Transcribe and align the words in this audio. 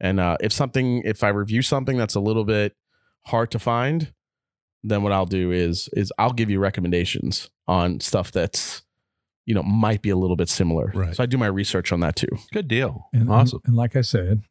And 0.00 0.18
uh, 0.20 0.36
if 0.40 0.52
something, 0.52 1.02
if 1.04 1.22
I 1.24 1.28
review 1.28 1.62
something 1.62 1.96
that's 1.96 2.14
a 2.14 2.20
little 2.20 2.44
bit 2.44 2.74
hard 3.26 3.50
to 3.52 3.58
find, 3.58 4.12
then 4.82 5.02
what 5.02 5.12
I'll 5.12 5.24
do 5.26 5.50
is 5.50 5.88
is 5.94 6.12
I'll 6.18 6.32
give 6.32 6.50
you 6.50 6.58
recommendations 6.60 7.48
on 7.66 8.00
stuff 8.00 8.30
that's 8.32 8.82
you 9.46 9.54
know 9.54 9.62
might 9.62 10.02
be 10.02 10.10
a 10.10 10.16
little 10.16 10.36
bit 10.36 10.48
similar. 10.48 10.90
Right. 10.94 11.14
So 11.14 11.22
I 11.22 11.26
do 11.26 11.38
my 11.38 11.46
research 11.46 11.92
on 11.92 12.00
that 12.00 12.16
too. 12.16 12.28
Good 12.52 12.68
deal. 12.68 13.08
And, 13.12 13.30
awesome. 13.30 13.60
And, 13.64 13.68
and 13.70 13.76
like 13.76 13.96
I 13.96 14.00
said, 14.02 14.42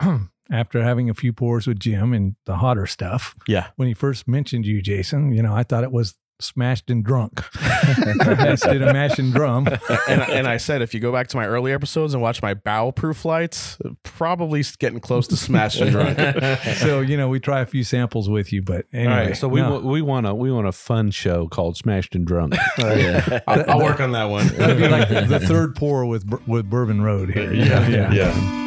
after 0.50 0.82
having 0.82 1.10
a 1.10 1.14
few 1.14 1.32
pours 1.32 1.66
with 1.66 1.80
Jim 1.80 2.12
and 2.12 2.36
the 2.44 2.56
hotter 2.56 2.86
stuff, 2.86 3.34
Yeah. 3.48 3.68
when 3.76 3.88
he 3.88 3.94
first 3.94 4.28
mentioned 4.28 4.66
you, 4.66 4.82
Jason, 4.82 5.32
you 5.32 5.42
know, 5.42 5.54
I 5.54 5.62
thought 5.64 5.84
it 5.84 5.92
was 5.92 6.14
smashed 6.38 6.90
and 6.90 7.04
drunk 7.04 7.42
instead 8.40 8.82
of 8.82 8.92
mash 8.92 9.18
and 9.18 9.32
drum. 9.32 9.66
and 10.08 10.22
and 10.22 10.46
I 10.46 10.56
said 10.58 10.82
if 10.82 10.92
you 10.94 11.00
go 11.00 11.12
back 11.12 11.28
to 11.28 11.36
my 11.36 11.46
early 11.46 11.72
episodes 11.72 12.12
and 12.14 12.22
watch 12.22 12.42
my 12.42 12.54
barrel 12.54 12.92
proof 12.92 13.18
flights, 13.18 13.78
probably 14.02 14.62
getting 14.78 15.00
close 15.00 15.26
to 15.28 15.36
smashed 15.36 15.80
and 15.80 15.90
drunk. 15.90 16.18
So 16.76 17.00
you 17.00 17.16
know, 17.16 17.28
we 17.28 17.40
try 17.40 17.60
a 17.60 17.66
few 17.66 17.84
samples 17.84 18.28
with 18.28 18.52
you, 18.52 18.62
but 18.62 18.86
anyway. 18.92 19.28
right, 19.28 19.36
so 19.36 19.48
we 19.48 19.60
no. 19.60 19.72
wa- 19.72 19.90
we 19.90 20.02
want 20.02 20.26
a 20.26 20.34
we 20.34 20.52
want 20.52 20.66
a 20.66 20.72
fun 20.72 21.10
show 21.10 21.48
called 21.48 21.76
Smashed 21.76 22.14
and 22.14 22.26
Drunk. 22.26 22.54
Yeah. 22.78 23.40
I'll, 23.46 23.70
I'll 23.70 23.82
work 23.82 24.00
on 24.00 24.12
that 24.12 24.24
one. 24.24 24.46
That'd 24.48 24.78
be 24.78 24.88
like 24.88 25.08
the, 25.08 25.22
the 25.22 25.40
third 25.40 25.74
pour 25.74 26.06
with 26.06 26.24
with 26.46 26.68
Bourbon 26.70 27.02
Road 27.02 27.30
here. 27.30 27.52
yeah, 27.52 27.88
yeah. 27.88 28.12
yeah. 28.12 28.65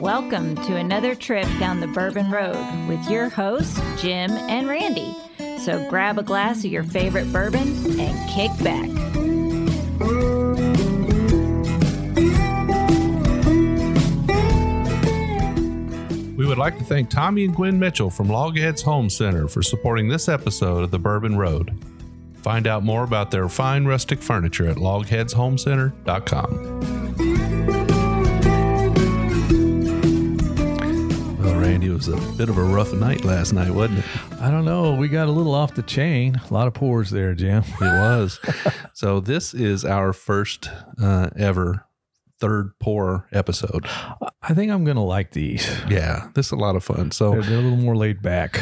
Welcome 0.00 0.56
to 0.56 0.76
another 0.76 1.14
trip 1.14 1.46
down 1.58 1.80
the 1.80 1.86
Bourbon 1.86 2.30
Road 2.30 2.56
with 2.88 3.10
your 3.10 3.28
hosts, 3.28 3.78
Jim 4.00 4.30
and 4.30 4.66
Randy. 4.66 5.14
So 5.58 5.86
grab 5.90 6.18
a 6.18 6.22
glass 6.22 6.64
of 6.64 6.72
your 6.72 6.84
favorite 6.84 7.30
bourbon 7.30 8.00
and 8.00 8.30
kick 8.30 8.50
back. 8.64 8.88
We 16.34 16.46
would 16.46 16.56
like 16.56 16.78
to 16.78 16.84
thank 16.84 17.10
Tommy 17.10 17.44
and 17.44 17.54
Gwen 17.54 17.78
Mitchell 17.78 18.08
from 18.08 18.28
Logheads 18.28 18.80
Home 18.84 19.10
Center 19.10 19.48
for 19.48 19.62
supporting 19.62 20.08
this 20.08 20.30
episode 20.30 20.82
of 20.82 20.90
the 20.90 20.98
Bourbon 20.98 21.36
Road. 21.36 21.78
Find 22.36 22.66
out 22.66 22.82
more 22.82 23.04
about 23.04 23.30
their 23.30 23.50
fine 23.50 23.84
rustic 23.84 24.22
furniture 24.22 24.66
at 24.66 24.78
logheadshomecenter.com. 24.78 27.29
Randy, 31.80 31.94
it 31.94 31.96
was 31.96 32.08
a 32.08 32.36
bit 32.36 32.50
of 32.50 32.58
a 32.58 32.62
rough 32.62 32.92
night 32.92 33.24
last 33.24 33.54
night, 33.54 33.70
wasn't 33.70 34.00
it? 34.00 34.04
I 34.38 34.50
don't 34.50 34.66
know. 34.66 34.94
We 34.94 35.08
got 35.08 35.28
a 35.28 35.30
little 35.30 35.54
off 35.54 35.74
the 35.74 35.80
chain. 35.82 36.38
A 36.50 36.52
lot 36.52 36.66
of 36.66 36.74
pours 36.74 37.08
there, 37.08 37.34
Jim. 37.34 37.64
It 37.80 37.84
was. 37.84 38.38
so 38.92 39.18
this 39.18 39.54
is 39.54 39.82
our 39.82 40.12
first 40.12 40.68
uh, 41.02 41.30
ever 41.38 41.86
third 42.38 42.72
pour 42.80 43.26
episode. 43.32 43.86
I 44.42 44.52
think 44.52 44.70
I'm 44.70 44.84
gonna 44.84 45.02
like 45.02 45.30
these. 45.30 45.66
Yeah, 45.88 46.28
this 46.34 46.46
is 46.48 46.52
a 46.52 46.56
lot 46.56 46.76
of 46.76 46.84
fun. 46.84 47.12
So 47.12 47.30
They're, 47.30 47.42
they're 47.44 47.58
a 47.60 47.62
little 47.62 47.78
more 47.78 47.96
laid 47.96 48.20
back. 48.20 48.60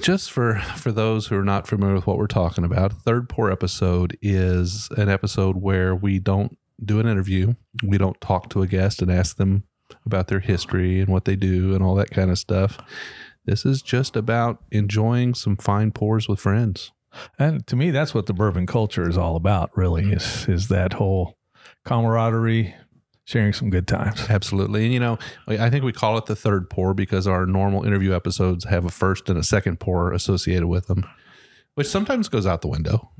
just 0.00 0.30
for 0.30 0.60
for 0.76 0.92
those 0.92 1.26
who 1.26 1.36
are 1.36 1.44
not 1.44 1.66
familiar 1.66 1.96
with 1.96 2.06
what 2.06 2.18
we're 2.18 2.28
talking 2.28 2.62
about, 2.62 2.92
third 2.92 3.28
pour 3.28 3.50
episode 3.50 4.16
is 4.22 4.88
an 4.96 5.08
episode 5.08 5.56
where 5.56 5.92
we 5.92 6.20
don't 6.20 6.56
do 6.84 7.00
an 7.00 7.08
interview. 7.08 7.54
We 7.84 7.98
don't 7.98 8.20
talk 8.20 8.48
to 8.50 8.62
a 8.62 8.68
guest 8.68 9.02
and 9.02 9.10
ask 9.10 9.38
them 9.38 9.64
about 10.04 10.28
their 10.28 10.40
history 10.40 11.00
and 11.00 11.08
what 11.08 11.24
they 11.24 11.36
do 11.36 11.74
and 11.74 11.82
all 11.82 11.94
that 11.94 12.10
kind 12.10 12.30
of 12.30 12.38
stuff. 12.38 12.78
This 13.44 13.64
is 13.64 13.82
just 13.82 14.16
about 14.16 14.62
enjoying 14.70 15.34
some 15.34 15.56
fine 15.56 15.90
pours 15.92 16.28
with 16.28 16.40
friends. 16.40 16.92
And 17.38 17.66
to 17.66 17.76
me, 17.76 17.90
that's 17.90 18.14
what 18.14 18.26
the 18.26 18.32
bourbon 18.32 18.66
culture 18.66 19.08
is 19.08 19.18
all 19.18 19.36
about. 19.36 19.70
Really, 19.76 20.12
is 20.12 20.48
is 20.48 20.68
that 20.68 20.94
whole 20.94 21.36
camaraderie, 21.84 22.74
sharing 23.24 23.52
some 23.52 23.70
good 23.70 23.88
times. 23.88 24.26
Absolutely. 24.28 24.84
And 24.84 24.92
you 24.92 25.00
know, 25.00 25.18
I 25.48 25.70
think 25.70 25.84
we 25.84 25.92
call 25.92 26.18
it 26.18 26.26
the 26.26 26.36
third 26.36 26.70
pour 26.70 26.94
because 26.94 27.26
our 27.26 27.46
normal 27.46 27.84
interview 27.84 28.14
episodes 28.14 28.64
have 28.64 28.84
a 28.84 28.90
first 28.90 29.28
and 29.28 29.38
a 29.38 29.42
second 29.42 29.80
pour 29.80 30.12
associated 30.12 30.66
with 30.66 30.86
them, 30.86 31.04
which 31.74 31.88
sometimes 31.88 32.28
goes 32.28 32.46
out 32.46 32.60
the 32.60 32.68
window. 32.68 33.10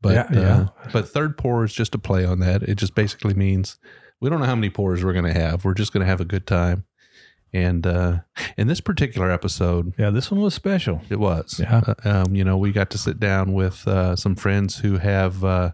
But 0.00 0.14
Yeah, 0.14 0.26
yeah. 0.32 0.56
Uh, 0.60 0.90
but 0.92 1.08
third 1.08 1.36
pour 1.36 1.64
is 1.64 1.72
just 1.72 1.94
a 1.94 1.98
play 1.98 2.24
on 2.24 2.38
that. 2.40 2.62
It 2.62 2.76
just 2.76 2.94
basically 2.94 3.34
means 3.34 3.78
we 4.20 4.28
don't 4.30 4.40
know 4.40 4.46
how 4.46 4.54
many 4.54 4.70
pours 4.70 5.04
we're 5.04 5.12
going 5.12 5.32
to 5.32 5.38
have. 5.38 5.64
We're 5.64 5.74
just 5.74 5.92
going 5.92 6.00
to 6.02 6.06
have 6.06 6.20
a 6.20 6.24
good 6.24 6.46
time. 6.46 6.84
And 7.52 7.86
uh, 7.86 8.18
in 8.58 8.66
this 8.66 8.80
particular 8.80 9.30
episode, 9.30 9.94
Yeah, 9.98 10.10
this 10.10 10.30
one 10.30 10.40
was 10.40 10.52
special. 10.54 11.00
it 11.08 11.18
was. 11.18 11.58
Yeah. 11.60 11.80
Uh, 11.86 11.94
um, 12.26 12.34
you 12.34 12.44
know, 12.44 12.58
we 12.58 12.72
got 12.72 12.90
to 12.90 12.98
sit 12.98 13.18
down 13.18 13.54
with 13.54 13.88
uh, 13.88 14.16
some 14.16 14.34
friends 14.36 14.78
who 14.80 14.98
have 14.98 15.42
uh, 15.44 15.72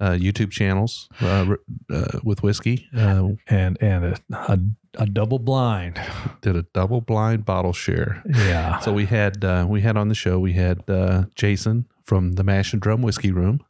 uh, 0.00 0.10
YouTube 0.12 0.52
channels 0.52 1.08
uh, 1.20 1.56
uh, 1.92 2.20
with 2.22 2.44
whiskey. 2.44 2.86
Uh, 2.96 3.30
and 3.48 3.76
and 3.82 4.04
a, 4.04 4.16
a, 4.32 4.58
a 4.94 5.06
double 5.06 5.40
blind. 5.40 6.00
did 6.40 6.54
a 6.54 6.62
double 6.72 7.00
blind 7.00 7.44
bottle 7.44 7.72
share. 7.72 8.22
Yeah. 8.24 8.78
So 8.78 8.92
we 8.92 9.06
had 9.06 9.44
uh, 9.44 9.66
we 9.68 9.80
had 9.80 9.96
on 9.96 10.08
the 10.08 10.14
show 10.14 10.38
we 10.38 10.52
had 10.52 10.88
uh, 10.88 11.24
Jason 11.34 11.86
from 12.04 12.34
the 12.34 12.44
Mash 12.44 12.72
and 12.72 12.80
Drum 12.80 13.02
Whiskey 13.02 13.32
Room. 13.32 13.60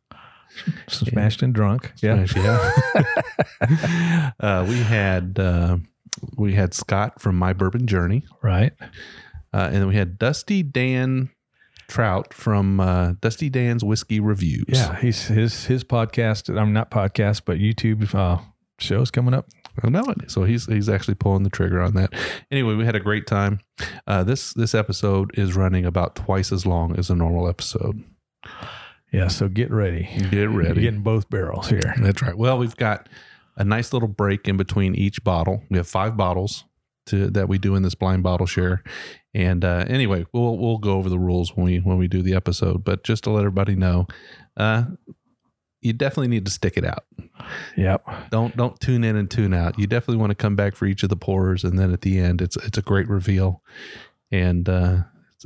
Smashed 0.88 1.42
and 1.42 1.54
drunk. 1.54 1.92
Yeah. 2.02 2.26
yeah. 2.36 4.32
uh, 4.40 4.66
we 4.68 4.78
had 4.78 5.38
uh, 5.38 5.78
we 6.36 6.54
had 6.54 6.74
Scott 6.74 7.20
from 7.20 7.36
My 7.36 7.52
Bourbon 7.52 7.86
Journey, 7.86 8.24
Right. 8.42 8.72
uh, 9.52 9.68
and 9.72 9.76
then 9.76 9.86
we 9.88 9.94
had 9.96 10.18
Dusty 10.18 10.62
Dan 10.62 11.30
Trout 11.88 12.34
from 12.34 12.80
uh, 12.80 13.12
Dusty 13.20 13.48
Dan's 13.48 13.82
Whiskey 13.84 14.20
Reviews. 14.20 14.64
Yeah. 14.68 14.98
He's 15.00 15.26
his 15.28 15.64
his 15.66 15.84
podcast. 15.84 16.54
I'm 16.56 16.72
not 16.72 16.90
podcast, 16.90 17.42
but 17.44 17.58
YouTube 17.58 18.14
uh, 18.14 18.38
shows 18.78 19.10
coming 19.10 19.34
up. 19.34 19.46
I 19.82 19.90
know 19.90 20.04
it. 20.08 20.30
So 20.30 20.42
he's 20.42 20.66
he's 20.66 20.88
actually 20.88 21.14
pulling 21.14 21.44
the 21.44 21.50
trigger 21.50 21.80
on 21.80 21.94
that. 21.94 22.12
Anyway, 22.50 22.74
we 22.74 22.84
had 22.84 22.96
a 22.96 23.00
great 23.00 23.26
time. 23.26 23.60
Uh, 24.08 24.24
this 24.24 24.52
this 24.54 24.74
episode 24.74 25.30
is 25.38 25.54
running 25.54 25.84
about 25.86 26.16
twice 26.16 26.50
as 26.50 26.66
long 26.66 26.98
as 26.98 27.10
a 27.10 27.14
normal 27.14 27.48
episode. 27.48 28.02
Yeah. 29.12 29.28
So 29.28 29.48
get 29.48 29.70
ready. 29.70 30.08
Get 30.18 30.32
You're 30.32 30.48
ready. 30.50 30.82
getting 30.82 31.02
both 31.02 31.30
barrels 31.30 31.68
here. 31.68 31.94
That's 32.00 32.22
right. 32.22 32.36
Well, 32.36 32.58
we've 32.58 32.76
got 32.76 33.08
a 33.56 33.64
nice 33.64 33.92
little 33.92 34.08
break 34.08 34.46
in 34.48 34.56
between 34.56 34.94
each 34.94 35.24
bottle. 35.24 35.62
We 35.70 35.78
have 35.78 35.88
five 35.88 36.16
bottles 36.16 36.64
to 37.06 37.30
that 37.30 37.48
we 37.48 37.58
do 37.58 37.74
in 37.74 37.82
this 37.82 37.94
blind 37.94 38.22
bottle 38.22 38.46
share. 38.46 38.82
And 39.34 39.64
uh, 39.64 39.84
anyway, 39.88 40.26
we'll 40.32 40.58
we'll 40.58 40.78
go 40.78 40.92
over 40.92 41.08
the 41.08 41.18
rules 41.18 41.56
when 41.56 41.66
we 41.66 41.78
when 41.78 41.98
we 41.98 42.08
do 42.08 42.22
the 42.22 42.34
episode. 42.34 42.84
But 42.84 43.04
just 43.04 43.24
to 43.24 43.30
let 43.30 43.40
everybody 43.40 43.74
know, 43.74 44.06
uh, 44.56 44.84
you 45.80 45.92
definitely 45.92 46.28
need 46.28 46.44
to 46.44 46.50
stick 46.50 46.76
it 46.76 46.84
out. 46.84 47.04
Yep. 47.76 48.30
Don't 48.30 48.56
don't 48.56 48.78
tune 48.80 49.04
in 49.04 49.16
and 49.16 49.30
tune 49.30 49.54
out. 49.54 49.78
You 49.78 49.86
definitely 49.86 50.16
want 50.18 50.30
to 50.30 50.34
come 50.36 50.56
back 50.56 50.74
for 50.74 50.86
each 50.86 51.02
of 51.02 51.08
the 51.08 51.16
pours, 51.16 51.64
and 51.64 51.78
then 51.78 51.92
at 51.92 52.02
the 52.02 52.18
end, 52.18 52.42
it's 52.42 52.56
it's 52.56 52.78
a 52.78 52.82
great 52.82 53.08
reveal. 53.08 53.62
And 54.30 54.68
uh, 54.68 55.02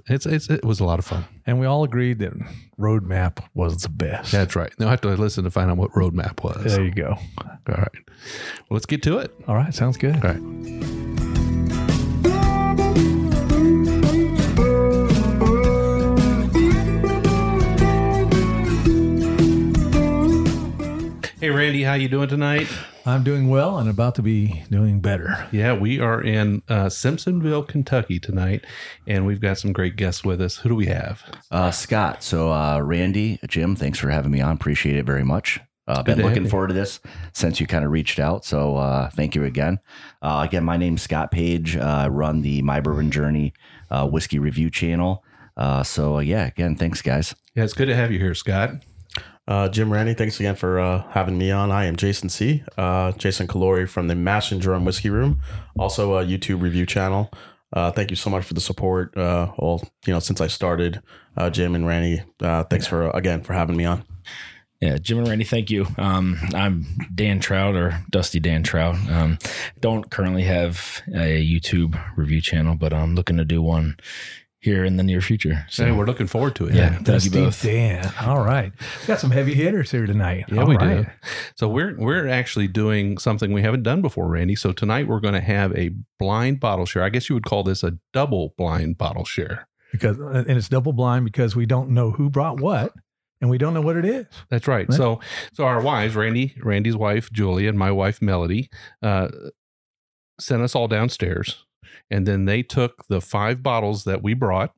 it's, 0.07 0.27
it's 0.27 0.49
it 0.49 0.65
was 0.65 0.81
a 0.81 0.85
lot 0.85 0.99
of 0.99 1.05
fun. 1.05 1.25
And 1.47 1.61
we 1.61 1.67
all 1.67 1.85
agreed 1.85 2.19
that 2.21 2.33
Roadmap 2.79 3.45
was 3.55 3.83
the 3.83 3.89
best. 3.89 4.33
That's 4.33 4.57
right. 4.57 4.73
Now 4.79 4.87
I 4.87 4.91
have 4.91 5.01
to 5.03 5.09
listen 5.09 5.45
to 5.45 5.51
find 5.51 5.71
out 5.71 5.77
what 5.77 5.91
roadmap 5.93 6.43
was. 6.43 6.65
there 6.65 6.85
you 6.85 6.93
go. 6.93 7.17
All 7.39 7.49
right. 7.67 7.89
Well, 7.95 8.71
let's 8.71 8.87
get 8.87 9.03
to 9.05 9.19
it. 9.19 9.35
All 9.47 9.55
right. 9.55 9.75
Sounds 9.75 9.97
good. 9.97 10.15
All 10.17 10.33
right. 10.33 10.43
Hey 21.41 21.51
Randy, 21.51 21.83
how 21.83 21.95
you 21.95 22.09
doing 22.09 22.29
tonight? 22.29 22.69
I'm 23.05 23.25
doing 23.25 23.49
well 23.49 23.79
and 23.79 23.89
about 23.91 24.15
to 24.17 24.23
be 24.23 24.63
doing 24.71 25.01
better. 25.01 25.49
Yeah, 25.51 25.73
we 25.73 25.99
are 25.99 26.23
in 26.23 26.63
uh, 26.69 26.87
Simpsonville, 26.87 27.67
Kentucky 27.67 28.21
tonight, 28.21 28.65
and 29.09 29.27
we've 29.27 29.41
got 29.41 29.59
some 29.59 29.73
great 29.73 29.97
guests 29.97 30.25
with 30.25 30.41
us. 30.41 30.59
Who 30.59 30.69
do 30.69 30.75
we 30.77 30.87
have? 30.87 31.25
Uh, 31.51 31.73
Scott. 31.73 32.23
So, 32.23 32.53
uh, 32.53 32.81
Randy, 32.81 33.41
Jim, 33.49 33.75
thanks 33.75 33.99
for 33.99 34.11
having 34.11 34.31
me 34.31 34.41
on. 34.41 34.55
Appreciate 34.55 34.97
it 34.97 35.05
very 35.05 35.25
much. 35.25 35.59
Uh, 35.89 36.01
been 36.05 36.23
looking 36.23 36.49
forward 36.49 36.69
to 36.69 36.75
this 36.75 37.00
since 37.32 37.59
you 37.59 37.67
kind 37.67 37.85
of 37.85 37.91
reached 37.91 38.21
out. 38.21 38.44
So, 38.44 38.76
uh, 38.76 39.11
thank 39.11 39.35
you 39.35 39.44
again. 39.44 39.81
Uh, 40.23 40.47
again, 40.49 40.62
my 40.62 40.76
name's 40.76 41.03
Scott 41.03 41.32
Page. 41.32 41.76
Uh, 41.76 41.82
I 41.82 42.09
run 42.09 42.43
the 42.43 42.62
My 42.62 42.81
Bourbon 42.81 43.11
Journey 43.11 43.53
uh, 43.91 44.06
whiskey 44.06 44.38
review 44.38 44.71
channel. 44.71 45.25
Uh, 45.56 45.82
so, 45.82 46.19
uh, 46.19 46.21
yeah, 46.21 46.47
again, 46.47 46.76
thanks, 46.76 47.03
guys. 47.03 47.35
Yeah, 47.56 47.65
it's 47.65 47.75
good 47.75 47.87
to 47.87 47.97
have 47.97 48.12
you 48.12 48.21
here, 48.21 48.35
Scott. 48.35 48.76
Uh, 49.49 49.69
Jim 49.69 49.93
Randy, 49.93 50.15
thanks 50.15 50.39
again 50.39 50.55
for 50.55 50.79
uh, 50.79 51.03
having 51.11 51.37
me 51.37 51.50
on. 51.50 51.73
I 51.73 51.87
am 51.87 51.97
Jason 51.97 52.29
C. 52.29 52.62
Uh, 52.79 53.12
Jason 53.12 53.49
Calori 53.49 53.89
from 53.89 54.06
the 54.09 54.15
Mash 54.15 54.53
and 54.53 54.61
Drum 54.61 54.85
Whiskey 54.85 55.11
Room, 55.11 55.41
also 55.79 56.17
a 56.17 56.25
YouTube 56.25 56.62
review 56.62 56.87
channel. 56.87 57.31
Uh, 57.73 57.91
thank 57.91 58.11
you 58.11 58.17
so 58.17 58.31
much 58.31 58.44
for 58.44 58.55
the 58.55 58.61
support. 58.61 59.17
Uh, 59.17 59.50
well, 59.59 59.83
you 60.06 60.12
know, 60.12 60.21
since 60.21 60.41
I 60.41 60.47
started, 60.47 61.03
uh, 61.37 61.50
Jim 61.50 61.75
and 61.75 61.87
Randy, 61.87 62.23
thanks 62.39 62.87
for 62.87 63.11
again 63.11 63.43
for 63.43 63.55
having 63.55 63.77
me 63.77 63.85
on. 63.85 64.05
Yeah, 64.81 64.99
Jim 64.99 65.19
and 65.19 65.29
Randy, 65.29 65.45
thank 65.45 65.71
you. 65.71 65.87
Um, 65.97 66.38
I'm 66.55 66.85
Dan 67.15 67.38
Trout 67.38 67.77
or 67.77 68.00
Dusty 68.11 68.41
Dan 68.41 68.65
Trout. 68.65 68.97
Um, 69.09 69.38
don't 69.81 70.11
currently 70.11 70.43
have 70.43 71.03
a 71.15 71.41
YouTube 71.45 72.00
review 72.17 72.41
channel, 72.41 72.75
but 72.75 72.93
I'm 72.93 73.15
looking 73.15 73.37
to 73.37 73.45
do 73.45 73.62
one 73.62 73.97
here 74.62 74.85
in 74.85 74.97
the 74.97 75.03
near 75.03 75.20
future. 75.20 75.67
So 75.69 75.85
Hey, 75.85 75.91
we're 75.91 76.06
looking 76.06 76.29
forward 76.29 76.55
to 76.55 76.69
it. 76.69 76.75
Yeah. 76.75 76.97
Thank 76.99 77.25
you 77.25 77.31
both. 77.32 77.61
Dan. 77.62 78.12
All 78.20 78.43
right. 78.44 78.73
We 79.00 79.06
got 79.09 79.19
some 79.19 79.32
heavy 79.32 79.55
hitters 79.55 79.91
here 79.91 80.06
tonight. 80.06 80.44
Yeah, 80.49 80.61
All 80.61 80.69
we 80.69 80.76
right. 80.76 81.05
do. 81.05 81.11
So 81.56 81.69
we're 81.69 81.97
we're 81.99 82.29
actually 82.29 82.69
doing 82.69 83.19
something 83.19 83.53
we 83.53 83.62
haven't 83.62 83.82
done 83.82 84.03
before, 84.03 84.29
Randy. 84.29 84.55
So 84.55 84.70
tonight 84.73 85.09
we're 85.09 85.19
going 85.19 85.35
to 85.35 85.41
have 85.41 85.76
a 85.76 85.91
blind 86.19 86.61
bottle 86.61 86.87
share. 86.87 87.03
I 87.03 87.09
guess 87.09 87.29
you 87.29 87.35
would 87.35 87.44
call 87.44 87.64
this 87.64 87.82
a 87.82 87.99
double 88.12 88.55
blind 88.56 88.99
bottle 88.99 89.25
share. 89.25 89.67
Because 89.91 90.19
and 90.20 90.49
it's 90.49 90.69
double 90.69 90.93
blind 90.93 91.25
because 91.25 91.56
we 91.56 91.67
don't 91.67 91.91
know 91.91 92.12
who 92.12 92.31
brought 92.31 92.61
what 92.61 92.94
and 93.41 93.50
we 93.50 93.59
don't 93.59 93.75
know 93.75 93.82
what 93.82 93.97
it 93.97 94.05
is. 94.05 94.26
That's 94.49 94.69
right. 94.69 94.88
Right. 94.88 94.97
So 94.97 95.19
so 95.53 95.64
our 95.64 95.82
wives, 95.82 96.14
Randy, 96.14 96.55
Randy's 96.62 96.97
wife 96.97 97.32
Julie, 97.32 97.67
and 97.67 97.76
my 97.76 97.91
wife 97.91 98.23
Melody, 98.23 98.70
uh, 99.03 99.26
sent 100.41 100.62
us 100.62 100.76
all 100.76 100.87
downstairs, 100.88 101.64
and 102.12 102.26
then 102.26 102.44
they 102.44 102.62
took 102.62 103.06
the 103.09 103.20
five 103.20 103.62
bottles 103.62 104.05
that 104.05 104.23
we 104.23 104.35
brought, 104.35 104.75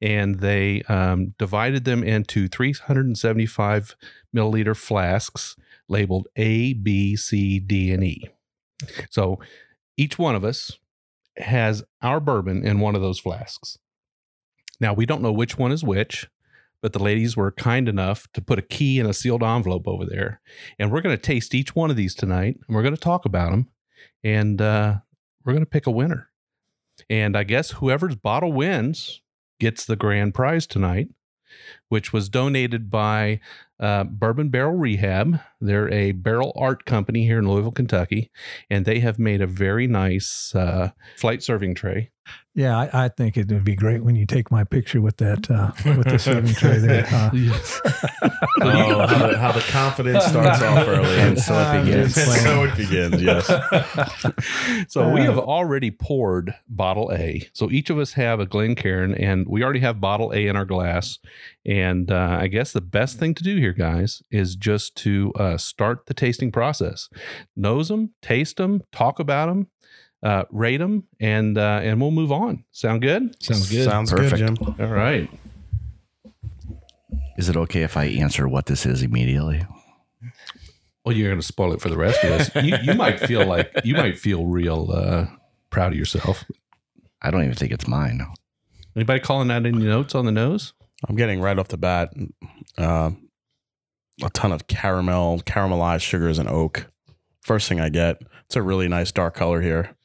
and 0.00 0.40
they 0.40 0.82
um, 0.82 1.34
divided 1.38 1.84
them 1.84 2.02
into 2.02 2.48
375 2.48 3.96
milliliter 4.34 4.76
flasks 4.76 5.56
labeled 5.88 6.28
A, 6.36 6.74
B, 6.74 7.16
C, 7.16 7.58
D, 7.58 7.92
and 7.92 8.04
E. 8.04 8.28
So 9.10 9.38
each 9.96 10.18
one 10.18 10.34
of 10.34 10.44
us 10.44 10.78
has 11.38 11.82
our 12.02 12.20
bourbon 12.20 12.66
in 12.66 12.80
one 12.80 12.94
of 12.94 13.00
those 13.00 13.18
flasks. 13.18 13.78
Now 14.80 14.92
we 14.92 15.06
don't 15.06 15.22
know 15.22 15.32
which 15.32 15.58
one 15.58 15.72
is 15.72 15.82
which 15.82 16.28
but 16.80 16.92
the 16.92 17.02
ladies 17.02 17.36
were 17.36 17.50
kind 17.50 17.88
enough 17.88 18.28
to 18.32 18.40
put 18.40 18.58
a 18.58 18.62
key 18.62 18.98
in 18.98 19.06
a 19.06 19.12
sealed 19.12 19.42
envelope 19.42 19.88
over 19.88 20.04
there. 20.04 20.40
And 20.78 20.92
we're 20.92 21.00
going 21.00 21.16
to 21.16 21.22
taste 21.22 21.54
each 21.54 21.74
one 21.74 21.90
of 21.90 21.96
these 21.96 22.14
tonight 22.14 22.58
and 22.66 22.76
we're 22.76 22.82
going 22.82 22.94
to 22.94 23.00
talk 23.00 23.24
about 23.24 23.50
them 23.50 23.68
and 24.22 24.60
uh, 24.60 24.96
we're 25.44 25.52
going 25.52 25.64
to 25.64 25.70
pick 25.70 25.86
a 25.86 25.90
winner. 25.90 26.27
And 27.08 27.36
I 27.36 27.44
guess 27.44 27.72
whoever's 27.72 28.16
bottle 28.16 28.52
wins 28.52 29.22
gets 29.60 29.84
the 29.84 29.96
grand 29.96 30.34
prize 30.34 30.66
tonight, 30.66 31.08
which 31.88 32.12
was 32.12 32.28
donated 32.28 32.90
by 32.90 33.40
uh, 33.80 34.04
Bourbon 34.04 34.48
Barrel 34.48 34.76
Rehab. 34.76 35.40
They're 35.60 35.92
a 35.92 36.12
barrel 36.12 36.52
art 36.56 36.84
company 36.84 37.24
here 37.24 37.38
in 37.38 37.48
Louisville, 37.48 37.72
Kentucky, 37.72 38.30
and 38.70 38.84
they 38.84 39.00
have 39.00 39.18
made 39.18 39.40
a 39.40 39.46
very 39.46 39.86
nice 39.86 40.54
uh, 40.54 40.90
flight 41.16 41.42
serving 41.42 41.74
tray. 41.74 42.10
Yeah, 42.54 42.76
I, 42.76 43.04
I 43.04 43.08
think 43.08 43.36
it 43.36 43.48
would 43.52 43.64
be 43.64 43.76
great 43.76 44.02
when 44.02 44.16
you 44.16 44.26
take 44.26 44.50
my 44.50 44.64
picture 44.64 45.00
with 45.00 45.18
that 45.18 45.48
uh, 45.50 45.70
with 45.96 46.08
the 46.08 46.18
serving 46.18 46.54
tray 46.54 46.78
there. 46.78 47.06
Uh, 47.10 47.30
Oh, 48.60 49.06
how, 49.06 49.28
the, 49.28 49.38
how 49.38 49.52
the 49.52 49.60
confidence 49.60 50.24
starts 50.24 50.60
off 50.60 50.88
early, 50.88 51.16
And 51.20 51.38
so 51.38 51.54
it 51.54 51.84
begins. 51.84 52.16
And 52.16 52.40
so 52.40 52.64
it 52.64 52.76
begins. 52.76 53.22
Yes. 53.22 53.46
So 54.88 55.08
we 55.10 55.20
have 55.20 55.38
already 55.38 55.92
poured 55.92 56.56
bottle 56.68 57.12
A. 57.12 57.48
So 57.52 57.70
each 57.70 57.88
of 57.88 57.98
us 57.98 58.14
have 58.14 58.40
a 58.40 58.46
Glencairn, 58.46 59.14
and 59.14 59.46
we 59.48 59.62
already 59.62 59.78
have 59.80 60.00
bottle 60.00 60.32
A 60.32 60.48
in 60.48 60.56
our 60.56 60.64
glass. 60.64 61.20
And 61.64 62.10
uh, 62.10 62.38
I 62.40 62.48
guess 62.48 62.72
the 62.72 62.80
best 62.80 63.20
thing 63.20 63.34
to 63.34 63.44
do 63.44 63.58
here, 63.58 63.72
guys, 63.72 64.22
is 64.30 64.56
just 64.56 64.96
to 64.96 65.32
uh, 65.48 65.56
start 65.58 66.06
the 66.06 66.14
tasting 66.14 66.52
process. 66.52 67.08
Nose 67.56 67.88
them, 67.88 68.14
taste 68.22 68.56
them, 68.56 68.82
talk 68.92 69.18
about 69.18 69.46
them, 69.46 69.68
uh, 70.22 70.44
rate 70.50 70.78
them, 70.78 71.04
and 71.20 71.56
uh, 71.58 71.80
and 71.82 72.00
we'll 72.00 72.10
move 72.10 72.32
on. 72.32 72.64
Sound 72.72 73.02
good? 73.02 73.42
sounds 73.42 73.70
good. 73.70 73.84
Sounds 73.84 74.10
Perfect. 74.10 74.36
good, 74.36 74.56
Jim. 74.56 74.76
All 74.80 74.92
right. 74.92 75.30
Is 77.36 77.48
it 77.48 77.56
okay 77.56 77.82
if 77.82 77.96
I 77.96 78.06
answer 78.06 78.48
what 78.48 78.66
this 78.66 78.84
is 78.84 79.02
immediately? 79.02 79.64
Well, 81.04 81.16
you're 81.16 81.28
going 81.28 81.40
to 81.40 81.46
spoil 81.46 81.72
it 81.72 81.80
for 81.80 81.88
the 81.88 81.96
rest 81.96 82.22
of 82.24 82.32
us. 82.32 82.50
You, 82.64 82.76
you 82.82 82.94
might 82.94 83.20
feel 83.20 83.46
like 83.46 83.70
you 83.84 83.94
might 83.94 84.18
feel 84.18 84.44
real 84.44 84.90
uh, 84.92 85.26
proud 85.70 85.92
of 85.92 85.98
yourself. 85.98 86.44
I 87.22 87.30
don't 87.30 87.42
even 87.44 87.54
think 87.54 87.72
it's 87.72 87.86
mine. 87.86 88.20
Anybody 88.96 89.20
calling 89.20 89.50
out 89.50 89.64
any 89.64 89.78
notes 89.78 90.14
on 90.14 90.24
the 90.24 90.32
nose? 90.32 90.72
I'm 91.08 91.14
getting 91.16 91.40
right 91.40 91.58
off 91.58 91.68
the 91.68 91.78
bat 91.78 92.12
uh, 92.76 93.12
a 94.22 94.30
ton 94.30 94.52
of 94.52 94.66
caramel, 94.66 95.40
caramelized 95.40 96.02
sugars 96.02 96.38
and 96.38 96.48
oak. 96.48 96.86
First 97.42 97.68
thing 97.68 97.80
I 97.80 97.88
get. 97.88 98.22
It's 98.46 98.56
a 98.56 98.62
really 98.62 98.88
nice 98.88 99.12
dark 99.12 99.34
color 99.34 99.60
here. 99.60 99.96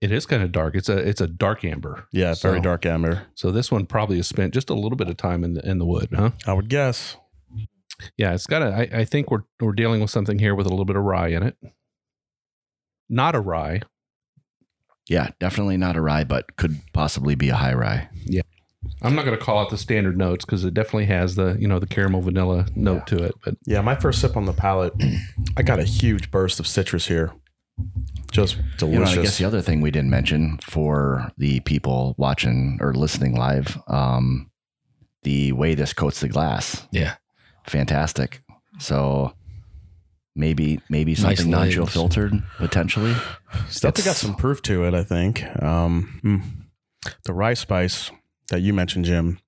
It 0.00 0.12
is 0.12 0.26
kind 0.26 0.42
of 0.42 0.52
dark. 0.52 0.74
It's 0.74 0.88
a 0.88 0.96
it's 0.96 1.20
a 1.20 1.26
dark 1.26 1.64
amber. 1.64 2.06
Yeah, 2.12 2.34
very 2.34 2.60
dark 2.60 2.86
amber. 2.86 3.26
So 3.34 3.50
this 3.50 3.70
one 3.70 3.86
probably 3.86 4.16
has 4.16 4.26
spent 4.26 4.54
just 4.54 4.70
a 4.70 4.74
little 4.74 4.96
bit 4.96 5.08
of 5.08 5.16
time 5.16 5.44
in 5.44 5.54
the 5.54 5.68
in 5.68 5.78
the 5.78 5.86
wood, 5.86 6.08
huh? 6.14 6.30
I 6.46 6.52
would 6.52 6.68
guess. 6.68 7.16
Yeah, 8.16 8.34
it's 8.34 8.46
got 8.46 8.62
a. 8.62 8.66
I, 8.66 9.00
I 9.00 9.04
think 9.04 9.30
we're 9.30 9.42
we're 9.60 9.72
dealing 9.72 10.00
with 10.00 10.10
something 10.10 10.38
here 10.38 10.54
with 10.54 10.66
a 10.66 10.70
little 10.70 10.84
bit 10.84 10.96
of 10.96 11.02
rye 11.02 11.28
in 11.28 11.42
it. 11.42 11.56
Not 13.08 13.34
a 13.34 13.40
rye. 13.40 13.82
Yeah, 15.08 15.30
definitely 15.40 15.76
not 15.76 15.96
a 15.96 16.00
rye, 16.00 16.24
but 16.24 16.56
could 16.56 16.80
possibly 16.92 17.34
be 17.34 17.48
a 17.48 17.56
high 17.56 17.74
rye. 17.74 18.08
I'm 19.02 19.14
not 19.14 19.24
going 19.24 19.36
to 19.36 19.44
call 19.44 19.58
out 19.58 19.70
the 19.70 19.78
standard 19.78 20.16
notes 20.16 20.44
because 20.44 20.64
it 20.64 20.74
definitely 20.74 21.06
has 21.06 21.34
the 21.34 21.56
you 21.58 21.68
know 21.68 21.78
the 21.78 21.86
caramel 21.86 22.20
vanilla 22.22 22.66
note 22.74 23.06
to 23.08 23.22
it. 23.22 23.34
But 23.44 23.56
Yeah, 23.64 23.80
my 23.80 23.94
first 23.94 24.20
sip 24.20 24.36
on 24.36 24.44
the 24.46 24.52
palate, 24.52 24.92
I 25.56 25.62
got 25.62 25.78
a 25.78 25.84
huge 25.84 26.30
burst 26.30 26.60
of 26.60 26.66
citrus 26.66 27.06
here. 27.06 27.32
Just 28.30 28.56
You 28.56 28.62
know, 28.62 28.76
delicious. 28.78 29.18
I 29.18 29.22
guess 29.22 29.38
the 29.38 29.44
other 29.44 29.60
thing 29.60 29.80
we 29.80 29.90
didn't 29.90 30.10
mention 30.10 30.58
for 30.62 31.30
the 31.36 31.60
people 31.60 32.14
watching 32.18 32.78
or 32.80 32.94
listening 32.94 33.34
live, 33.36 33.78
um, 33.88 34.50
the 35.22 35.52
way 35.52 35.74
this 35.74 35.92
coats 35.92 36.20
the 36.20 36.28
glass, 36.28 36.86
Yeah. 36.90 37.14
fantastic. 37.66 38.42
So 38.78 39.34
maybe 40.34 40.80
maybe 40.88 41.14
something 41.14 41.50
Nice 41.50 41.60
non-chill 41.60 41.86
filtered 41.86 42.32
potentially. 42.56 43.14
It's 43.66 43.80
definitely 43.80 44.04
got 44.04 44.16
some 44.16 44.34
proof 44.34 44.62
to 44.62 44.84
it, 44.84 44.94
I 44.94 45.04
think. 45.04 45.44
Um, 45.62 46.18
hmm. 46.22 46.38
the 47.24 47.34
rye 47.34 47.54
spice 47.54 48.10
that 48.52 48.60
you 48.60 48.74
mentioned, 48.74 49.06
Jim, 49.06 49.40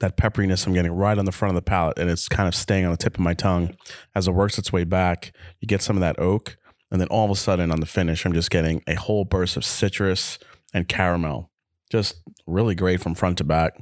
that 0.00 0.16
pepperiness 0.16 0.66
I'm 0.66 0.72
getting 0.72 0.92
right 0.92 1.16
on 1.16 1.26
the 1.26 1.30
front 1.30 1.50
of 1.50 1.54
the 1.54 1.68
palate, 1.68 1.98
and 1.98 2.10
it's 2.10 2.26
kind 2.26 2.48
of 2.48 2.54
staying 2.54 2.86
on 2.86 2.90
the 2.90 2.96
tip 2.96 3.14
of 3.14 3.20
my 3.20 3.34
tongue 3.34 3.76
as 4.14 4.26
it 4.26 4.32
works 4.32 4.58
its 4.58 4.72
way 4.72 4.84
back. 4.84 5.32
You 5.60 5.68
get 5.68 5.82
some 5.82 5.96
of 5.96 6.00
that 6.00 6.18
oak, 6.18 6.56
and 6.90 7.00
then 7.00 7.08
all 7.08 7.26
of 7.26 7.30
a 7.30 7.36
sudden 7.36 7.70
on 7.70 7.80
the 7.80 7.86
finish, 7.86 8.24
I'm 8.24 8.32
just 8.32 8.50
getting 8.50 8.82
a 8.86 8.94
whole 8.94 9.24
burst 9.26 9.58
of 9.58 9.64
citrus 9.64 10.38
and 10.72 10.88
caramel. 10.88 11.50
Just 11.90 12.16
really 12.46 12.74
great 12.74 13.00
from 13.02 13.14
front 13.14 13.38
to 13.38 13.44
back. 13.44 13.74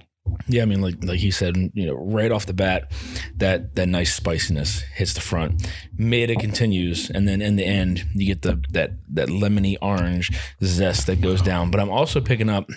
Yeah, 0.49 0.63
I 0.63 0.65
mean, 0.67 0.81
like 0.81 1.03
like 1.05 1.21
he 1.21 1.31
said, 1.31 1.57
you 1.57 1.87
know, 1.87 1.95
right 1.95 2.33
off 2.33 2.47
the 2.47 2.53
bat, 2.53 2.91
that 3.37 3.77
that 3.77 3.89
nice 3.89 4.13
spiciness 4.13 4.81
hits 4.81 5.15
the 5.15 5.21
front. 5.21 5.67
Mid 5.97 6.31
it 6.31 6.41
continues, 6.41 7.11
and 7.11 7.29
then 7.29 7.41
in 7.41 7.55
the 7.57 7.65
end, 7.65 8.05
you 8.15 8.27
get 8.27 8.43
the 8.43 8.63
that 8.73 8.91
that 9.15 9.29
lemony 9.29 9.77
orange 9.81 10.37
zest 10.63 11.07
that 11.07 11.21
goes 11.21 11.41
down. 11.41 11.71
But 11.71 11.81
I'm 11.81 11.91
also 11.91 12.21
picking 12.21 12.51
up. 12.51 12.69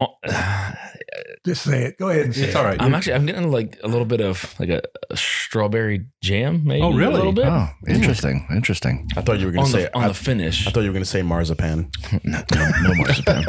just 1.44 1.62
say 1.62 1.84
it. 1.84 1.98
Go 1.98 2.08
ahead 2.08 2.26
and 2.26 2.34
say 2.34 2.44
it's 2.44 2.54
it. 2.54 2.56
all 2.56 2.64
right. 2.64 2.80
I'm 2.80 2.94
actually 2.94 3.14
I'm 3.14 3.26
getting 3.26 3.50
like 3.50 3.78
a 3.82 3.88
little 3.88 4.04
bit 4.06 4.20
of 4.20 4.54
like 4.58 4.68
a, 4.68 4.82
a 5.10 5.16
strawberry 5.16 6.06
jam, 6.22 6.62
maybe. 6.64 6.82
Oh, 6.82 6.92
really? 6.92 7.12
A 7.14 7.16
little 7.16 7.32
bit 7.32 7.46
Oh, 7.46 7.68
interesting, 7.88 8.46
interesting. 8.50 9.08
I 9.16 9.22
thought 9.22 9.40
you 9.40 9.46
were 9.46 9.52
going 9.52 9.66
to 9.66 9.72
say. 9.72 9.82
the 9.84 9.96
on 9.96 10.04
I, 10.04 10.08
the 10.08 10.14
finish. 10.14 10.66
I 10.66 10.70
thought 10.70 10.80
you 10.80 10.86
were 10.88 10.92
going 10.94 11.04
to 11.04 11.08
say 11.10 11.22
marzipan. 11.22 11.90
no, 12.24 12.42
no, 12.54 12.70
no 12.82 12.94
marzipan. 12.94 13.44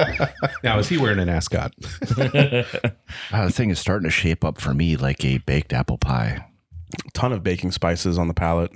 now 0.64 0.80
is 0.80 0.90
he 0.90 0.98
wearing 0.98 1.20
an 1.20 1.30
ascot? 1.30 1.74
Wow, 2.18 2.26
uh, 3.32 3.46
the 3.46 3.52
thing 3.52 3.70
is 3.70 3.80
starting 3.80 4.06
to 4.06 4.12
shape 4.12 4.44
up 4.44 4.60
for 4.60 4.74
me 4.74 4.96
like 4.98 5.24
a 5.26 5.38
baked 5.40 5.74
apple 5.74 5.98
pie. 5.98 6.46
A 7.06 7.12
ton 7.12 7.32
of 7.32 7.44
baking 7.44 7.72
spices 7.72 8.18
on 8.18 8.28
the 8.28 8.34
palate 8.34 8.72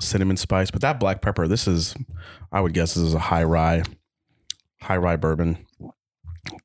cinnamon 0.00 0.36
spice 0.36 0.68
but 0.68 0.80
that 0.80 0.98
black 0.98 1.22
pepper 1.22 1.46
this 1.46 1.68
is 1.68 1.94
i 2.50 2.60
would 2.60 2.74
guess 2.74 2.94
this 2.94 3.04
is 3.04 3.14
a 3.14 3.20
high 3.20 3.44
rye 3.44 3.84
high 4.82 4.96
rye 4.96 5.16
bourbon 5.16 5.58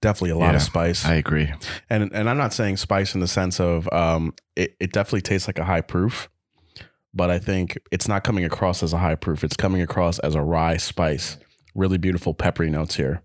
definitely 0.01 0.31
a 0.31 0.37
lot 0.37 0.51
Yeah, 0.51 0.55
of 0.57 0.61
spice 0.63 1.05
I 1.05 1.13
agree. 1.15 1.51
and 1.89 2.11
and 2.13 2.29
i'm 2.29 2.37
not 2.37 2.53
saying 2.53 2.77
spice 2.77 3.13
in 3.13 3.21
the 3.21 3.27
sense 3.27 3.59
of 3.59 3.87
um 3.93 4.33
it, 4.55 4.75
it 4.79 4.91
definitely 4.91 5.21
tastes 5.21 5.47
like 5.47 5.59
a 5.59 5.65
high 5.65 5.81
proof 5.81 6.29
but 7.13 7.29
i 7.29 7.37
think 7.39 7.77
it's 7.91 8.07
not 8.07 8.23
coming 8.23 8.43
across 8.43 8.81
as 8.81 8.91
a 8.93 8.97
high 8.97 9.15
proof 9.15 9.43
it's 9.43 9.55
coming 9.55 9.81
across 9.81 10.17
as 10.19 10.33
a 10.35 10.41
rye 10.41 10.77
spice 10.77 11.37
really 11.75 11.97
beautiful 11.99 12.33
peppery 12.33 12.69
notes 12.69 12.95
here 12.95 13.21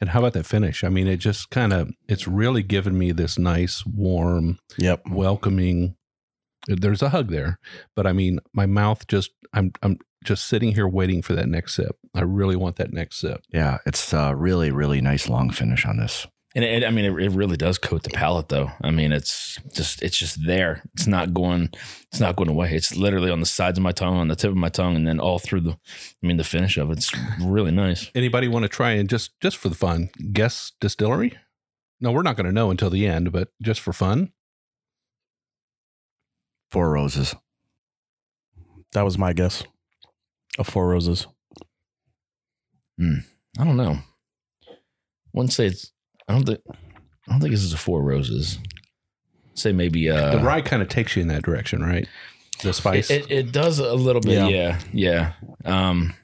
And 0.00 0.10
how 0.10 0.18
about 0.20 0.32
that 0.32 0.46
finish? 0.46 0.82
I 0.82 0.88
mean, 0.88 1.06
it 1.06 1.18
just 1.18 1.50
kind 1.50 1.72
of 1.72 1.90
it's 2.08 2.26
really 2.26 2.62
given 2.64 2.98
me 2.98 3.12
this 3.12 3.38
nice, 3.38 3.84
warm, 3.86 4.58
yep 4.78 5.00
welcoming. 5.08 5.94
There's 6.66 7.02
a 7.02 7.10
hug 7.10 7.30
there, 7.30 7.58
but 7.94 8.04
I 8.06 8.12
mean, 8.12 8.40
my 8.52 8.66
mouth 8.66 9.06
just 9.06 9.30
I'm 9.52 9.70
I'm 9.82 9.98
just 10.24 10.46
sitting 10.46 10.74
here 10.74 10.88
waiting 10.88 11.22
for 11.22 11.34
that 11.34 11.48
next 11.48 11.74
sip. 11.74 11.96
I 12.14 12.22
really 12.22 12.56
want 12.56 12.76
that 12.76 12.92
next 12.92 13.16
sip. 13.18 13.42
Yeah, 13.50 13.78
it's 13.86 14.12
a 14.12 14.34
really, 14.34 14.70
really 14.70 15.00
nice 15.00 15.28
long 15.28 15.50
finish 15.50 15.86
on 15.86 15.96
this. 15.96 16.26
And 16.54 16.64
it, 16.64 16.84
I 16.84 16.90
mean, 16.90 17.04
it, 17.04 17.12
it 17.22 17.30
really 17.30 17.56
does 17.56 17.78
coat 17.78 18.02
the 18.02 18.10
palate, 18.10 18.48
though. 18.48 18.72
I 18.82 18.90
mean, 18.90 19.12
it's 19.12 19.56
just 19.72 20.02
it's 20.02 20.18
just 20.18 20.44
there. 20.44 20.82
It's 20.94 21.06
not 21.06 21.32
going. 21.32 21.70
It's 22.10 22.18
not 22.18 22.34
going 22.34 22.50
away. 22.50 22.74
It's 22.74 22.96
literally 22.96 23.30
on 23.30 23.38
the 23.38 23.46
sides 23.46 23.78
of 23.78 23.84
my 23.84 23.92
tongue, 23.92 24.16
on 24.16 24.26
the 24.26 24.34
tip 24.34 24.50
of 24.50 24.56
my 24.56 24.68
tongue, 24.68 24.96
and 24.96 25.06
then 25.06 25.20
all 25.20 25.38
through 25.38 25.60
the. 25.60 25.70
I 25.70 26.26
mean, 26.26 26.38
the 26.38 26.44
finish 26.44 26.76
of 26.76 26.90
it's 26.90 27.12
really 27.40 27.70
nice. 27.70 28.10
Anybody 28.16 28.48
want 28.48 28.64
to 28.64 28.68
try 28.68 28.90
and 28.92 29.08
just 29.08 29.38
just 29.40 29.58
for 29.58 29.68
the 29.68 29.76
fun 29.76 30.10
guess 30.32 30.72
distillery? 30.80 31.38
No, 32.00 32.10
we're 32.10 32.22
not 32.22 32.36
going 32.36 32.46
to 32.46 32.52
know 32.52 32.70
until 32.70 32.90
the 32.90 33.06
end, 33.06 33.30
but 33.30 33.50
just 33.62 33.80
for 33.80 33.92
fun. 33.92 34.32
Four 36.72 36.90
roses. 36.90 37.34
that 38.92 39.02
was 39.02 39.18
my 39.18 39.32
guess 39.32 39.64
of 40.60 40.68
four 40.68 40.88
roses 40.88 41.26
I 43.58 43.64
don't 43.64 43.76
know. 43.76 43.98
wouldn't 45.32 45.52
say 45.52 45.66
it's. 45.66 45.92
I 46.28 46.34
don't 46.34 46.44
think. 46.44 46.60
I 46.68 47.32
don't 47.32 47.40
think 47.40 47.52
this 47.52 47.62
is 47.62 47.72
a 47.72 47.78
Four 47.78 48.02
Roses. 48.02 48.58
Say 49.54 49.72
maybe. 49.72 50.10
Uh, 50.10 50.36
the 50.36 50.42
rye 50.42 50.60
kind 50.60 50.82
of 50.82 50.88
takes 50.88 51.16
you 51.16 51.22
in 51.22 51.28
that 51.28 51.42
direction, 51.42 51.82
right? 51.82 52.06
The 52.62 52.72
spice. 52.72 53.10
It, 53.10 53.30
it, 53.30 53.30
it 53.30 53.52
does 53.52 53.78
a 53.78 53.94
little 53.94 54.20
bit. 54.20 54.32
Yeah. 54.50 54.78
Yeah. 54.92 55.32
Yeah. 55.64 55.86
Um, 55.86 56.14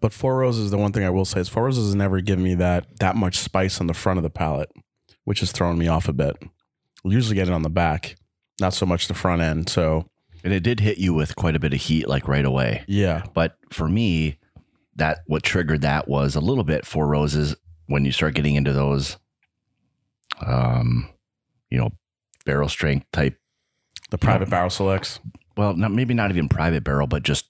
But 0.00 0.12
Four 0.12 0.38
Roses, 0.38 0.70
the 0.70 0.78
one 0.78 0.92
thing 0.92 1.04
I 1.04 1.10
will 1.10 1.24
say 1.24 1.40
is 1.40 1.48
Four 1.48 1.64
Roses 1.64 1.86
has 1.86 1.94
never 1.94 2.20
given 2.20 2.44
me 2.44 2.54
that 2.56 2.86
that 3.00 3.16
much 3.16 3.38
spice 3.38 3.80
on 3.80 3.86
the 3.86 3.94
front 3.94 4.18
of 4.18 4.22
the 4.22 4.30
palate, 4.30 4.70
which 5.24 5.42
is 5.42 5.52
throwing 5.52 5.78
me 5.78 5.88
off 5.88 6.08
a 6.08 6.12
bit. 6.12 6.36
We 7.04 7.14
usually 7.14 7.34
get 7.36 7.48
it 7.48 7.54
on 7.54 7.62
the 7.62 7.70
back, 7.70 8.16
not 8.60 8.74
so 8.74 8.86
much 8.86 9.08
the 9.08 9.14
front 9.14 9.42
end. 9.42 9.68
So 9.68 10.08
And 10.46 10.54
it 10.54 10.62
did 10.62 10.78
hit 10.78 10.98
you 10.98 11.12
with 11.12 11.34
quite 11.34 11.56
a 11.56 11.58
bit 11.58 11.74
of 11.74 11.80
heat, 11.80 12.06
like 12.08 12.28
right 12.28 12.44
away. 12.44 12.84
yeah, 12.86 13.24
But 13.34 13.56
for 13.72 13.88
me, 13.88 14.38
that 14.94 15.22
what 15.26 15.42
triggered 15.42 15.80
that 15.80 16.06
was 16.06 16.36
a 16.36 16.40
little 16.40 16.62
bit 16.62 16.86
Four 16.86 17.08
Roses 17.08 17.56
when 17.86 18.04
you 18.04 18.12
start 18.12 18.34
getting 18.34 18.54
into 18.54 18.72
those, 18.72 19.16
um, 20.46 21.08
you 21.68 21.78
know, 21.78 21.90
barrel 22.44 22.68
strength 22.68 23.06
type. 23.12 23.36
the 24.10 24.18
private 24.18 24.48
barrel 24.48 24.70
selects. 24.70 25.18
Well, 25.56 25.74
not 25.74 25.90
maybe 25.90 26.14
not 26.14 26.30
even 26.30 26.48
private 26.48 26.84
barrel, 26.84 27.08
but 27.08 27.24
just 27.24 27.46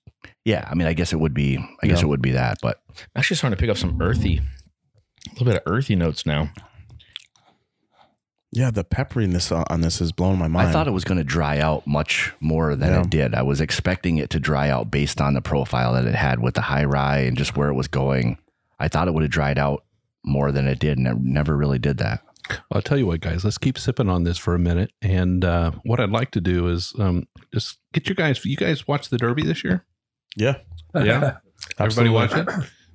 yeah. 0.47 0.67
I 0.67 0.75
mean, 0.75 0.87
I 0.87 0.95
guess 0.95 1.13
it 1.13 1.21
would 1.21 1.35
be. 1.35 1.59
I 1.83 1.87
guess 1.87 2.03
it 2.03 2.09
would 2.09 2.23
be 2.23 2.31
that. 2.33 2.57
But 2.63 2.81
I'm 2.89 3.05
actually 3.17 3.37
starting 3.37 3.59
to 3.59 3.61
pick 3.61 3.69
up 3.69 3.77
some 3.77 4.01
earthy, 4.01 4.39
a 4.39 5.31
little 5.33 5.45
bit 5.49 5.57
of 5.57 5.63
earthy 5.67 5.97
notes 5.97 6.25
now. 6.25 6.51
Yeah, 8.57 8.71
the 8.71 8.85
pepperiness 8.85 9.55
on- 9.55 9.67
on 9.69 9.83
this 9.83 9.99
has 9.99 10.13
blown 10.13 10.39
my 10.39 10.49
mind. 10.49 10.69
I 10.69 10.73
thought 10.73 10.89
it 10.89 10.93
was 10.93 11.05
going 11.05 11.19
to 11.19 11.25
dry 11.25 11.59
out 11.59 11.87
much 11.87 12.33
more 12.41 12.75
than 12.75 12.91
Yeah. 12.93 13.01
it 13.03 13.11
did. 13.11 13.35
I 13.35 13.43
was 13.43 13.61
expecting 13.61 14.17
it 14.17 14.31
to 14.31 14.41
dry 14.41 14.71
out 14.71 14.91
based 14.91 15.21
on 15.21 15.35
the 15.35 15.43
profile 15.43 15.93
that 15.93 16.07
it 16.07 16.15
had 16.15 16.41
with 16.41 16.55
the 16.55 16.63
high 16.63 16.85
rye 16.87 17.19
and 17.19 17.37
just 17.37 17.55
where 17.55 17.69
it 17.69 17.75
was 17.75 17.87
going. 17.87 18.39
I 18.81 18.89
thought 18.89 19.09
it 19.09 19.15
would 19.15 19.23
have 19.23 19.31
dried 19.31 19.59
out 19.59 19.85
more 20.25 20.53
than 20.53 20.67
it 20.67 20.79
did, 20.79 20.97
and 20.97 21.07
it 21.07 21.19
never 21.21 21.55
really 21.55 21.79
did 21.79 21.99
that. 21.99 22.23
I'll 22.73 22.81
tell 22.81 22.97
you 22.97 23.07
what, 23.07 23.21
guys. 23.21 23.45
Let's 23.45 23.59
keep 23.59 23.77
sipping 23.79 24.09
on 24.09 24.25
this 24.25 24.39
for 24.39 24.55
a 24.55 24.59
minute. 24.59 24.91
And 25.03 25.45
uh, 25.45 25.73
what 25.85 26.01
I'd 26.01 26.11
like 26.11 26.31
to 26.31 26.41
do 26.41 26.69
is 26.69 26.95
um, 26.99 27.29
just 27.53 27.77
get 27.93 28.09
you 28.09 28.15
guys. 28.15 28.43
You 28.45 28.57
guys 28.57 28.89
watch 28.89 29.11
the 29.11 29.19
Derby 29.19 29.43
this 29.43 29.65
year? 29.65 29.85
yeah, 30.35 30.57
Yeah. 30.95 31.39
Everybody 31.79 32.09
watch 32.09 32.33
it. 32.35 32.49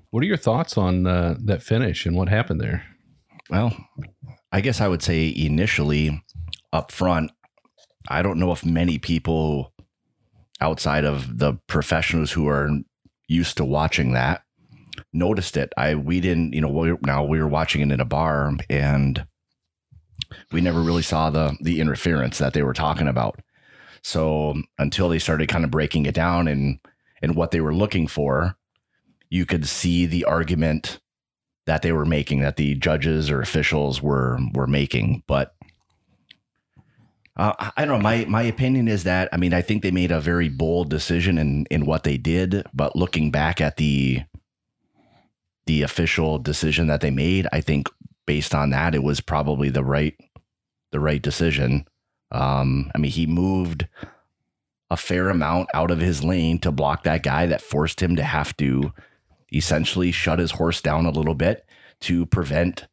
What 0.09 0.23
are 0.23 0.27
your 0.27 0.37
thoughts 0.37 0.75
on 0.77 1.05
uh, 1.05 1.35
that 1.45 1.61
finish 1.61 2.05
and 2.07 2.15
what 2.15 2.29
happened 2.29 2.61
there? 2.61 2.83
Well, 3.49 3.75
I 4.51 4.61
guess 4.61 4.81
I 4.81 4.87
would 4.87 5.01
say 5.01 5.33
initially 5.35 6.23
up 6.73 6.91
front, 6.91 7.31
I 8.09 8.21
don't 8.21 8.39
know 8.39 8.51
if 8.51 8.65
many 8.65 8.97
people 8.97 9.73
outside 10.59 11.05
of 11.05 11.39
the 11.39 11.53
professionals 11.67 12.31
who 12.31 12.47
are 12.47 12.69
used 13.27 13.57
to 13.57 13.65
watching 13.65 14.13
that 14.13 14.43
noticed 15.13 15.57
it. 15.57 15.71
I 15.77 15.95
we 15.95 16.19
didn't, 16.19 16.53
you 16.53 16.61
know, 16.61 16.69
we, 16.69 16.95
now 17.05 17.23
we 17.23 17.39
were 17.39 17.47
watching 17.47 17.81
it 17.81 17.91
in 17.91 17.99
a 17.99 18.05
bar 18.05 18.53
and 18.69 19.25
we 20.51 20.61
never 20.61 20.81
really 20.81 21.01
saw 21.01 21.29
the 21.29 21.57
the 21.61 21.79
interference 21.79 22.37
that 22.37 22.53
they 22.53 22.63
were 22.63 22.73
talking 22.73 23.07
about. 23.07 23.39
So 24.03 24.55
until 24.77 25.09
they 25.09 25.19
started 25.19 25.49
kind 25.49 25.63
of 25.63 25.71
breaking 25.71 26.05
it 26.05 26.15
down 26.15 26.47
and 26.47 26.79
and 27.21 27.35
what 27.35 27.51
they 27.51 27.61
were 27.61 27.73
looking 27.73 28.07
for, 28.07 28.55
you 29.29 29.45
could 29.45 29.67
see 29.67 30.05
the 30.05 30.25
argument 30.25 30.99
that 31.71 31.83
they 31.83 31.93
were 31.93 32.05
making 32.05 32.41
that 32.41 32.57
the 32.57 32.75
judges 32.75 33.31
or 33.31 33.39
officials 33.41 34.01
were 34.01 34.37
were 34.53 34.67
making 34.67 35.23
but 35.25 35.55
uh, 37.37 37.71
I 37.77 37.85
don't 37.85 37.99
know. 37.99 38.03
My 38.03 38.25
my 38.25 38.41
opinion 38.41 38.89
is 38.89 39.05
that 39.05 39.29
I 39.31 39.37
mean 39.37 39.53
I 39.53 39.61
think 39.61 39.81
they 39.81 39.91
made 39.91 40.11
a 40.11 40.19
very 40.19 40.49
bold 40.49 40.89
decision 40.89 41.37
in 41.37 41.65
in 41.71 41.85
what 41.85 42.03
they 42.03 42.17
did, 42.17 42.67
but 42.73 42.97
looking 42.97 43.31
back 43.31 43.61
at 43.61 43.77
the 43.77 44.19
the 45.65 45.81
official 45.81 46.39
decision 46.39 46.87
that 46.87 46.99
they 46.99 47.09
made, 47.09 47.47
I 47.53 47.61
think 47.61 47.87
based 48.27 48.53
on 48.53 48.71
that 48.71 48.93
it 48.93 49.01
was 49.01 49.21
probably 49.21 49.69
the 49.69 49.83
right 49.83 50.13
the 50.91 50.99
right 50.99 51.21
decision. 51.21 51.87
Um, 52.31 52.91
I 52.93 52.97
mean 52.97 53.11
he 53.11 53.25
moved 53.25 53.87
a 54.89 54.97
fair 54.97 55.29
amount 55.29 55.69
out 55.73 55.89
of 55.89 56.01
his 56.01 56.25
lane 56.25 56.59
to 56.59 56.71
block 56.71 57.03
that 57.03 57.23
guy 57.23 57.45
that 57.45 57.61
forced 57.61 58.01
him 58.01 58.17
to 58.17 58.23
have 58.23 58.57
to 58.57 58.91
essentially 59.51 60.11
shut 60.11 60.39
his 60.39 60.51
horse 60.51 60.81
down 60.81 61.05
a 61.05 61.11
little 61.11 61.33
bit 61.35 61.65
to 62.01 62.25
prevent 62.25 62.87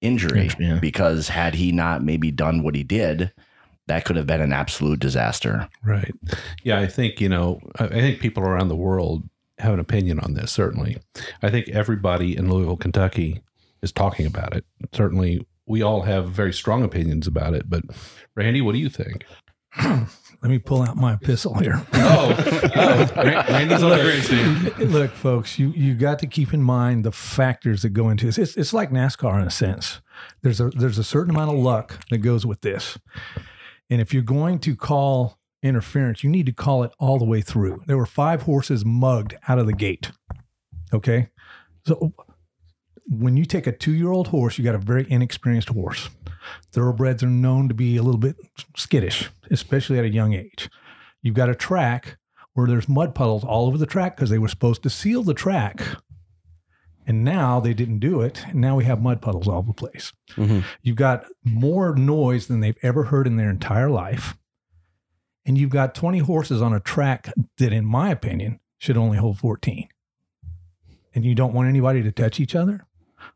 injury 0.00 0.50
Yeah. 0.58 0.78
because 0.80 1.28
had 1.28 1.54
he 1.56 1.72
not 1.72 2.02
maybe 2.02 2.30
done 2.30 2.62
what 2.62 2.74
he 2.74 2.82
did 2.84 3.32
that 3.88 4.04
could 4.04 4.16
have 4.16 4.26
been 4.26 4.40
an 4.40 4.52
absolute 4.52 5.00
disaster 5.00 5.68
Right. 5.84 6.14
Yeah, 6.62 6.78
I 6.78 6.86
think, 6.86 7.20
you 7.20 7.28
know, 7.28 7.60
I 7.78 7.84
I 7.84 7.88
think 8.00 8.20
people 8.20 8.42
around 8.42 8.68
the 8.68 8.76
world 8.76 9.28
have 9.58 9.74
an 9.74 9.80
opinion 9.80 10.20
on 10.20 10.34
this, 10.34 10.52
certainly. 10.52 10.98
I 11.42 11.50
think 11.50 11.68
everybody 11.70 12.36
in 12.36 12.48
Louisville, 12.50 12.76
Kentucky 12.76 13.40
is 13.82 13.90
talking 13.90 14.24
about 14.26 14.54
it. 14.56 14.64
Certainly, 14.92 15.44
we 15.66 15.82
all 15.82 16.02
have 16.02 16.30
very 16.30 16.52
strong 16.52 16.84
opinions 16.84 17.26
about 17.26 17.54
it. 17.54 17.68
But, 17.68 17.82
Randy, 18.36 18.60
what 18.60 18.72
do 18.72 18.78
you 18.78 18.88
think? 18.88 19.24
Let 20.40 20.50
me 20.50 20.58
pull 20.58 20.82
out 20.82 20.96
my 20.96 21.14
epistle 21.14 21.54
here. 21.54 21.84
Oh, 22.10 22.34
oh 22.74 23.12
Randy's 23.16 23.82
on 23.82 23.90
the 23.90 24.74
team. 24.78 24.88
Look, 24.90 25.10
folks, 25.10 25.58
you 25.58 25.70
you 25.72 25.94
got 25.94 26.18
to 26.20 26.26
keep 26.26 26.54
in 26.54 26.62
mind 26.62 27.04
the 27.04 27.12
factors 27.12 27.82
that 27.82 27.90
go 27.90 28.08
into 28.08 28.24
this. 28.26 28.38
It's, 28.38 28.56
it's 28.56 28.72
like 28.72 28.90
NASCAR 28.90 29.40
in 29.40 29.46
a 29.46 29.50
sense. 29.50 30.00
There's 30.42 30.58
a 30.58 30.70
there's 30.70 30.96
a 30.96 31.04
certain 31.04 31.34
amount 31.34 31.50
of 31.50 31.58
luck 31.58 32.00
that 32.10 32.18
goes 32.18 32.46
with 32.46 32.62
this, 32.62 32.98
and 33.90 34.00
if 34.00 34.14
you're 34.14 34.22
going 34.22 34.58
to 34.60 34.74
call 34.74 35.38
interference, 35.62 36.24
you 36.24 36.30
need 36.30 36.46
to 36.46 36.52
call 36.52 36.82
it 36.82 36.92
all 36.98 37.18
the 37.18 37.24
way 37.24 37.42
through. 37.42 37.82
There 37.86 37.98
were 37.98 38.06
five 38.06 38.42
horses 38.42 38.84
mugged 38.84 39.36
out 39.48 39.58
of 39.58 39.66
the 39.66 39.74
gate. 39.74 40.12
Okay, 40.92 41.28
so 41.86 42.14
when 43.06 43.36
you 43.36 43.44
take 43.44 43.66
a 43.66 43.72
two 43.72 43.92
year 43.92 44.10
old 44.10 44.28
horse, 44.28 44.56
you 44.56 44.64
got 44.64 44.74
a 44.74 44.78
very 44.78 45.06
inexperienced 45.10 45.68
horse. 45.68 46.08
Thoroughbreds 46.72 47.22
are 47.22 47.28
known 47.28 47.68
to 47.68 47.74
be 47.74 47.96
a 47.96 48.02
little 48.02 48.18
bit 48.20 48.36
skittish, 48.76 49.30
especially 49.50 49.98
at 49.98 50.04
a 50.04 50.10
young 50.10 50.34
age. 50.34 50.68
You've 51.22 51.34
got 51.34 51.48
a 51.48 51.54
track 51.54 52.18
where 52.54 52.66
there's 52.66 52.88
mud 52.88 53.14
puddles 53.14 53.44
all 53.44 53.66
over 53.66 53.78
the 53.78 53.86
track 53.86 54.16
because 54.16 54.30
they 54.30 54.38
were 54.38 54.48
supposed 54.48 54.82
to 54.82 54.90
seal 54.90 55.22
the 55.22 55.34
track. 55.34 55.82
And 57.06 57.24
now 57.24 57.58
they 57.58 57.72
didn't 57.72 58.00
do 58.00 58.20
it. 58.20 58.44
And 58.48 58.56
now 58.60 58.76
we 58.76 58.84
have 58.84 59.00
mud 59.00 59.22
puddles 59.22 59.48
all 59.48 59.58
over 59.58 59.68
the 59.68 59.72
place. 59.74 60.12
Mhm. 60.32 60.64
You've 60.82 60.96
got 60.96 61.24
more 61.42 61.94
noise 61.94 62.48
than 62.48 62.60
they've 62.60 62.76
ever 62.82 63.04
heard 63.04 63.26
in 63.26 63.36
their 63.36 63.48
entire 63.48 63.88
life. 63.88 64.36
And 65.46 65.56
you've 65.56 65.70
got 65.70 65.94
20 65.94 66.18
horses 66.18 66.60
on 66.60 66.74
a 66.74 66.80
track 66.80 67.32
that, 67.56 67.72
in 67.72 67.86
my 67.86 68.10
opinion, 68.10 68.60
should 68.76 68.98
only 68.98 69.16
hold 69.16 69.38
14. 69.38 69.88
And 71.14 71.24
you 71.24 71.34
don't 71.34 71.54
want 71.54 71.68
anybody 71.68 72.02
to 72.02 72.12
touch 72.12 72.38
each 72.40 72.54
other? 72.54 72.84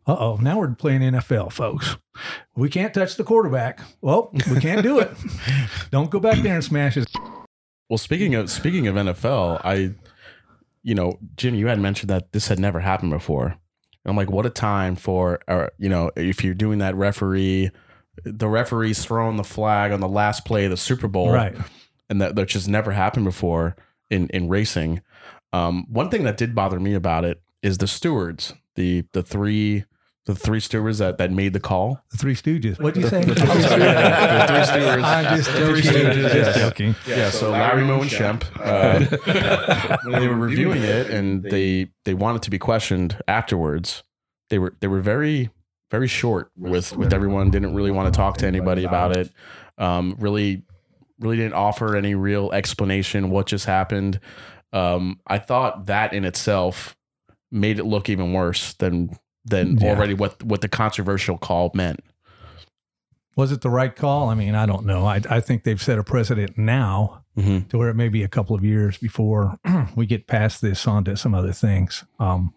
Uh 0.06 0.16
oh, 0.18 0.36
now 0.36 0.58
we're 0.58 0.74
playing 0.74 1.00
NFL, 1.00 1.52
folks. 1.52 1.96
We 2.56 2.68
can't 2.68 2.92
touch 2.92 3.16
the 3.16 3.24
quarterback. 3.24 3.80
Well, 4.00 4.30
we 4.50 4.60
can't 4.60 4.82
do 4.82 4.98
it. 4.98 5.10
don't 5.90 6.10
go 6.10 6.18
back 6.18 6.42
there 6.42 6.54
and 6.54 6.64
smash 6.64 6.96
it. 6.96 7.06
Well, 7.88 7.98
speaking 7.98 8.34
of 8.34 8.50
speaking 8.50 8.88
of 8.88 8.96
NFL, 8.96 9.60
I, 9.64 9.94
you 10.82 10.94
know, 10.94 11.18
Jim, 11.36 11.54
you 11.54 11.68
had 11.68 11.78
mentioned 11.78 12.10
that 12.10 12.32
this 12.32 12.48
had 12.48 12.58
never 12.58 12.80
happened 12.80 13.12
before. 13.12 13.46
And 13.46 14.10
I'm 14.10 14.16
like, 14.16 14.30
what 14.30 14.44
a 14.44 14.50
time 14.50 14.96
for, 14.96 15.40
uh, 15.46 15.68
you 15.78 15.88
know, 15.88 16.10
if 16.16 16.42
you're 16.42 16.54
doing 16.54 16.78
that 16.78 16.96
referee, 16.96 17.70
the 18.24 18.48
referee's 18.48 19.04
throwing 19.04 19.36
the 19.36 19.44
flag 19.44 19.92
on 19.92 20.00
the 20.00 20.08
last 20.08 20.44
play 20.44 20.64
of 20.64 20.70
the 20.70 20.76
Super 20.76 21.08
Bowl, 21.08 21.32
right. 21.32 21.56
and 22.10 22.20
that 22.20 22.34
that 22.34 22.48
just 22.48 22.68
never 22.68 22.92
happened 22.92 23.24
before 23.24 23.76
in 24.10 24.28
in 24.28 24.48
racing. 24.48 25.00
Um, 25.52 25.86
one 25.88 26.10
thing 26.10 26.24
that 26.24 26.36
did 26.36 26.54
bother 26.54 26.80
me 26.80 26.94
about 26.94 27.24
it 27.24 27.40
is 27.62 27.78
the 27.78 27.86
stewards, 27.86 28.54
the 28.74 29.04
the 29.12 29.22
three 29.22 29.84
the 30.26 30.34
three 30.34 30.60
stewards 30.60 30.98
that 30.98 31.18
that 31.18 31.30
made 31.32 31.52
the 31.52 31.60
call. 31.60 32.00
The 32.12 32.16
Three 32.16 32.34
Stooges. 32.34 32.80
What'd 32.80 33.02
you 33.02 33.08
say? 33.08 33.22
I'm 33.26 33.34
sorry, 33.62 33.82
yeah, 33.82 34.46
the 34.46 34.52
three 34.52 34.64
stewards. 34.64 35.02
I'm 35.04 35.36
just 35.36 35.52
The 35.52 35.58
joking. 35.58 35.72
Three 35.74 35.82
Stooges, 35.82 36.32
Just 36.32 36.56
yeah. 36.58 36.64
joking. 36.68 36.94
Yeah, 37.06 37.30
so 37.30 37.50
Larry 37.50 37.84
Moe 37.84 38.00
and 38.02 38.10
Shemp, 38.10 38.44
uh, 38.60 39.96
when 40.04 40.20
they 40.20 40.28
were 40.28 40.36
reviewing 40.36 40.82
it 40.82 41.10
and 41.10 41.42
they 41.42 41.90
they 42.04 42.14
wanted 42.14 42.42
to 42.42 42.50
be 42.50 42.58
questioned 42.58 43.20
afterwards, 43.26 44.02
they 44.50 44.58
were 44.58 44.74
they 44.80 44.86
were 44.86 45.00
very 45.00 45.50
very 45.90 46.08
short 46.08 46.50
with 46.56 46.96
with 46.96 47.12
everyone. 47.12 47.50
Didn't 47.50 47.74
really 47.74 47.90
want 47.90 48.12
to 48.12 48.16
talk 48.16 48.36
to 48.38 48.46
anybody 48.46 48.84
about 48.84 49.16
it. 49.16 49.30
Um, 49.78 50.16
really, 50.20 50.62
really 51.18 51.36
didn't 51.36 51.54
offer 51.54 51.96
any 51.96 52.14
real 52.14 52.52
explanation 52.52 53.30
what 53.30 53.46
just 53.46 53.66
happened. 53.66 54.20
Um, 54.72 55.18
I 55.26 55.38
thought 55.38 55.86
that 55.86 56.12
in 56.12 56.24
itself 56.24 56.96
made 57.50 57.78
it 57.78 57.84
look 57.84 58.08
even 58.08 58.32
worse 58.32 58.72
than 58.74 59.10
than 59.44 59.76
Yeah. 59.78 59.90
already 59.90 60.14
what 60.14 60.42
what 60.42 60.60
the 60.60 60.68
controversial 60.68 61.38
call 61.38 61.70
meant. 61.74 62.00
Was 63.36 63.50
it 63.50 63.62
the 63.62 63.70
right 63.70 63.94
call? 63.94 64.28
I 64.28 64.34
mean, 64.34 64.54
I 64.54 64.66
don't 64.66 64.84
know. 64.84 65.06
I, 65.06 65.20
I 65.30 65.40
think 65.40 65.64
they've 65.64 65.80
set 65.82 65.98
a 65.98 66.04
precedent 66.04 66.56
now 66.58 67.18
Mm-hmm. 67.34 67.68
to 67.68 67.78
where 67.78 67.88
it 67.88 67.94
may 67.94 68.10
be 68.10 68.22
a 68.22 68.28
couple 68.28 68.54
of 68.54 68.62
years 68.62 68.98
before 68.98 69.58
we 69.96 70.04
get 70.04 70.26
past 70.26 70.60
this 70.60 70.86
onto 70.86 71.16
some 71.16 71.34
other 71.34 71.52
things. 71.54 72.04
Um, 72.20 72.52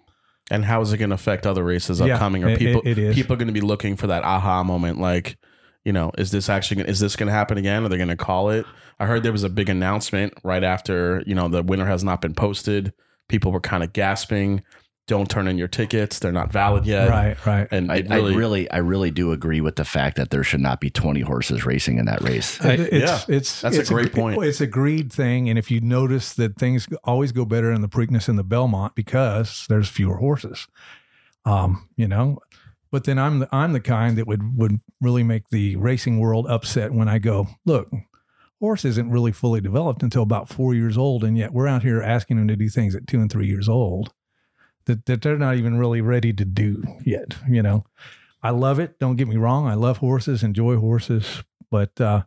And 0.52 0.66
how 0.66 0.82
is 0.82 0.92
it 0.92 0.98
going 0.98 1.12
to 1.12 1.16
affect 1.16 1.48
other 1.48 1.64
races 1.64 2.02
Yeah, 2.02 2.16
upcoming? 2.16 2.44
Are 2.44 2.58
people 2.58 2.82
it 2.84 2.98
is. 2.98 3.16
people 3.16 3.36
are 3.36 3.38
going 3.38 3.48
to 3.48 3.54
be 3.54 3.62
looking 3.62 3.96
for 3.96 4.08
that 4.08 4.26
aha 4.26 4.66
moment? 4.66 5.00
Like, 5.00 5.38
you 5.86 5.94
know, 5.94 6.12
is 6.18 6.32
this 6.32 6.50
actually 6.50 6.82
is 6.90 7.00
this 7.00 7.16
going 7.16 7.28
to 7.28 7.34
happen 7.34 7.58
again? 7.58 7.86
Are 7.86 7.88
they 7.88 7.96
going 7.96 8.10
to 8.10 8.18
call 8.18 8.50
it? 8.50 8.66
I 9.00 9.06
heard 9.06 9.24
there 9.24 9.32
was 9.32 9.46
a 9.46 9.50
big 9.50 9.70
announcement 9.70 10.34
right 10.44 10.64
after 10.64 11.24
you 11.26 11.36
know 11.36 11.48
the 11.48 11.64
winner 11.64 11.86
has 11.86 12.04
not 12.04 12.20
been 12.20 12.34
posted. 12.36 12.92
People 13.30 13.54
were 13.54 13.62
kind 13.62 13.82
of 13.82 13.94
gasping. 13.94 14.62
Don't 15.08 15.30
turn 15.30 15.48
in 15.48 15.58
your 15.58 15.68
tickets; 15.68 16.20
they're 16.20 16.32
not 16.32 16.52
valid 16.52 16.86
yet. 16.86 17.10
right, 17.10 17.46
right. 17.46 17.68
And 17.72 17.92
I, 17.92 17.98
it 17.98 18.12
I 18.12 18.18
really, 18.18 18.70
I 18.72 18.78
really 18.78 19.12
do 19.12 19.32
agree 19.32 19.62
with 19.62 19.76
the 19.76 19.86
fact 19.86 20.18
that 20.18 20.32
there 20.32 20.44
should 20.44 20.62
not 20.62 20.80
be 20.80 20.90
20 20.90 21.22
horses 21.22 21.66
racing 21.66 22.00
in 22.00 22.06
that 22.06 22.22
race. 22.22 22.60
I- 22.64 22.74
it's, 22.74 22.92
yeah, 23.30 23.36
it's 23.36 23.62
that's 23.62 23.78
a 23.78 23.82
it's 23.82 23.90
great 23.90 24.14
point. 24.14 24.44
It's 24.44 24.62
a 24.62 24.68
greed 24.68 25.14
thing, 25.14 25.50
and 25.50 25.60
if 25.60 25.70
you 25.70 25.80
notice 25.82 26.34
that 26.34 26.58
things 26.58 26.88
always 27.04 27.32
go 27.32 27.46
better 27.46 27.72
in 27.72 27.82
the 27.82 27.90
Preakness 27.90 28.28
and 28.28 28.38
the 28.38 28.44
Belmont 28.44 28.96
because 28.96 29.66
there's 29.70 29.90
fewer 29.90 30.18
horses, 30.18 30.68
um, 31.46 31.88
you 31.96 32.08
know. 32.08 32.40
But 32.92 33.04
then 33.04 33.20
I'm 33.20 33.40
the, 33.40 33.50
I'm 33.52 33.74
the 33.74 33.82
kind 33.82 34.18
that 34.18 34.26
would 34.26 34.58
would 34.58 34.80
really 35.02 35.24
make 35.24 35.50
the 35.50 35.76
racing 35.76 36.20
world 36.20 36.48
upset 36.48 36.94
when 36.94 37.08
I 37.10 37.20
go, 37.20 37.48
look, 37.66 37.92
horse 38.60 38.86
isn't 38.86 39.12
really 39.12 39.32
fully 39.34 39.62
developed 39.62 40.02
until 40.02 40.24
about 40.24 40.50
four 40.50 40.74
years 40.74 40.98
old, 40.98 41.24
and 41.24 41.38
yet 41.38 41.54
we're 41.54 41.68
out 41.68 41.84
here 41.84 42.02
asking 42.02 42.38
them 42.38 42.48
to 42.48 42.56
do 42.56 42.70
things 42.70 42.96
at 42.96 43.06
two 43.06 43.20
and 43.20 43.32
three 43.32 43.48
years 43.48 43.70
old 43.70 44.14
that 44.86 45.06
that 45.06 45.22
they're 45.22 45.38
not 45.38 45.56
even 45.58 45.78
really 45.78 46.02
ready 46.02 46.34
to 46.34 46.46
do 46.46 46.84
yet. 47.04 47.36
You 47.50 47.62
know, 47.64 47.84
I 48.44 48.52
love 48.52 48.80
it. 48.80 49.00
Don't 49.00 49.16
get 49.16 49.28
me 49.28 49.38
wrong. 49.38 49.68
I 49.68 49.74
love 49.76 49.98
horses, 49.98 50.44
enjoy 50.44 50.78
horses, 50.78 51.44
but 51.72 52.00
uh, 52.00 52.24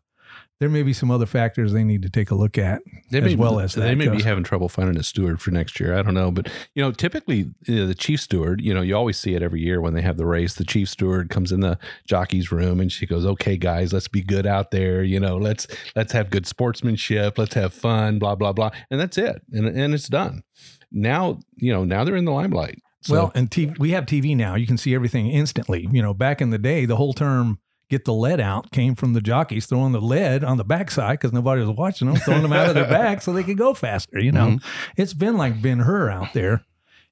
there 0.61 0.69
may 0.69 0.83
be 0.83 0.93
some 0.93 1.09
other 1.13 1.25
factors 1.27 1.73
they 1.73 1.85
need 1.85 2.03
to 2.03 2.11
take 2.11 2.33
a 2.33 2.35
look 2.35 2.59
at 2.59 2.83
They 3.13 3.19
as 3.19 3.25
may, 3.25 3.37
well 3.37 3.61
as 3.61 3.75
that. 3.75 3.83
they 3.83 3.95
may 3.95 4.09
be 4.09 4.23
having 4.23 4.43
trouble 4.43 4.69
finding 4.69 4.97
a 4.99 5.05
steward 5.05 5.41
for 5.41 5.53
next 5.53 5.79
year. 5.79 5.97
I 5.97 6.03
don't 6.03 6.15
know, 6.15 6.33
but 6.33 6.49
you 6.75 6.83
know, 6.83 6.91
typically 6.91 7.53
you 7.67 7.77
know, 7.77 7.87
the 7.87 7.95
chief 7.95 8.21
steward, 8.21 8.61
you 8.61 8.75
know, 8.75 8.81
you 8.83 8.97
always 8.97 9.17
see 9.17 9.35
it 9.35 9.43
every 9.43 9.61
year 9.61 9.81
when 9.81 9.95
they 9.95 10.03
have 10.03 10.17
the 10.17 10.27
race. 10.27 10.55
The 10.55 10.65
chief 10.65 10.89
steward 10.89 11.31
comes 11.31 11.53
in 11.53 11.61
the 11.61 11.79
jockey's 12.09 12.51
room 12.51 12.81
and 12.81 12.91
she 12.91 13.07
goes, 13.07 13.25
"Okay, 13.25 13.57
guys, 13.57 13.93
let's 13.93 14.09
be 14.09 14.21
good 14.21 14.47
out 14.47 14.73
there. 14.73 15.05
You 15.05 15.21
know, 15.21 15.37
let's 15.37 15.69
let's 15.95 16.13
have 16.13 16.29
good 16.29 16.47
sportsmanship. 16.47 17.39
Let's 17.39 17.55
have 17.55 17.73
fun. 17.73 18.19
Blah 18.19 18.35
blah 18.35 18.53
blah." 18.53 18.71
And 18.91 18.99
that's 19.01 19.17
it, 19.17 19.41
and 19.53 19.67
and 19.69 19.95
it's 19.95 20.09
done. 20.09 20.43
Now, 20.91 21.41
you 21.57 21.73
know, 21.73 21.85
now 21.85 22.05
they're 22.05 22.17
in 22.17 22.25
the 22.25 22.33
limelight. 22.33 22.81
So, 23.03 23.15
well, 23.15 23.33
and 23.35 23.51
TV, 23.51 23.79
we 23.79 23.91
have 23.91 24.07
TV 24.07 24.37
now. 24.37 24.55
You 24.55 24.67
can 24.67 24.77
see 24.77 24.95
everything 24.95 25.29
instantly. 25.29 25.89
You 25.91 26.03
know, 26.03 26.15
back 26.15 26.41
in 26.41 26.51
the 26.51 26.59
day, 26.59 26.85
the 26.85 26.97
whole 26.97 27.13
term 27.13 27.59
"get 27.89 28.05
the 28.05 28.13
lead 28.13 28.41
out" 28.41 28.71
came 28.73 28.95
from 28.95 29.13
the 29.13 29.21
jockeys 29.21 29.67
throwing 29.67 29.93
the 29.93 30.01
lead 30.01 30.43
on 30.43 30.57
the 30.57 30.65
backside 30.65 31.19
because 31.19 31.33
nobody 31.33 31.63
was 31.63 31.71
watching 31.71 32.09
them, 32.09 32.17
throwing 32.17 32.43
them 32.43 32.53
out 32.53 32.69
of 32.69 32.75
their 32.75 32.85
back 32.89 33.23
so 33.23 33.33
they 33.33 33.45
could 33.45 33.59
go 33.59 33.73
faster. 33.73 34.19
You 34.19 34.33
know, 34.33 34.47
mm-hmm. 34.49 35.01
it's 35.01 35.15
been 35.15 35.37
like 35.37 35.63
Ben 35.63 35.81
Hur 35.81 36.11
out 36.11 36.33
there 36.33 36.65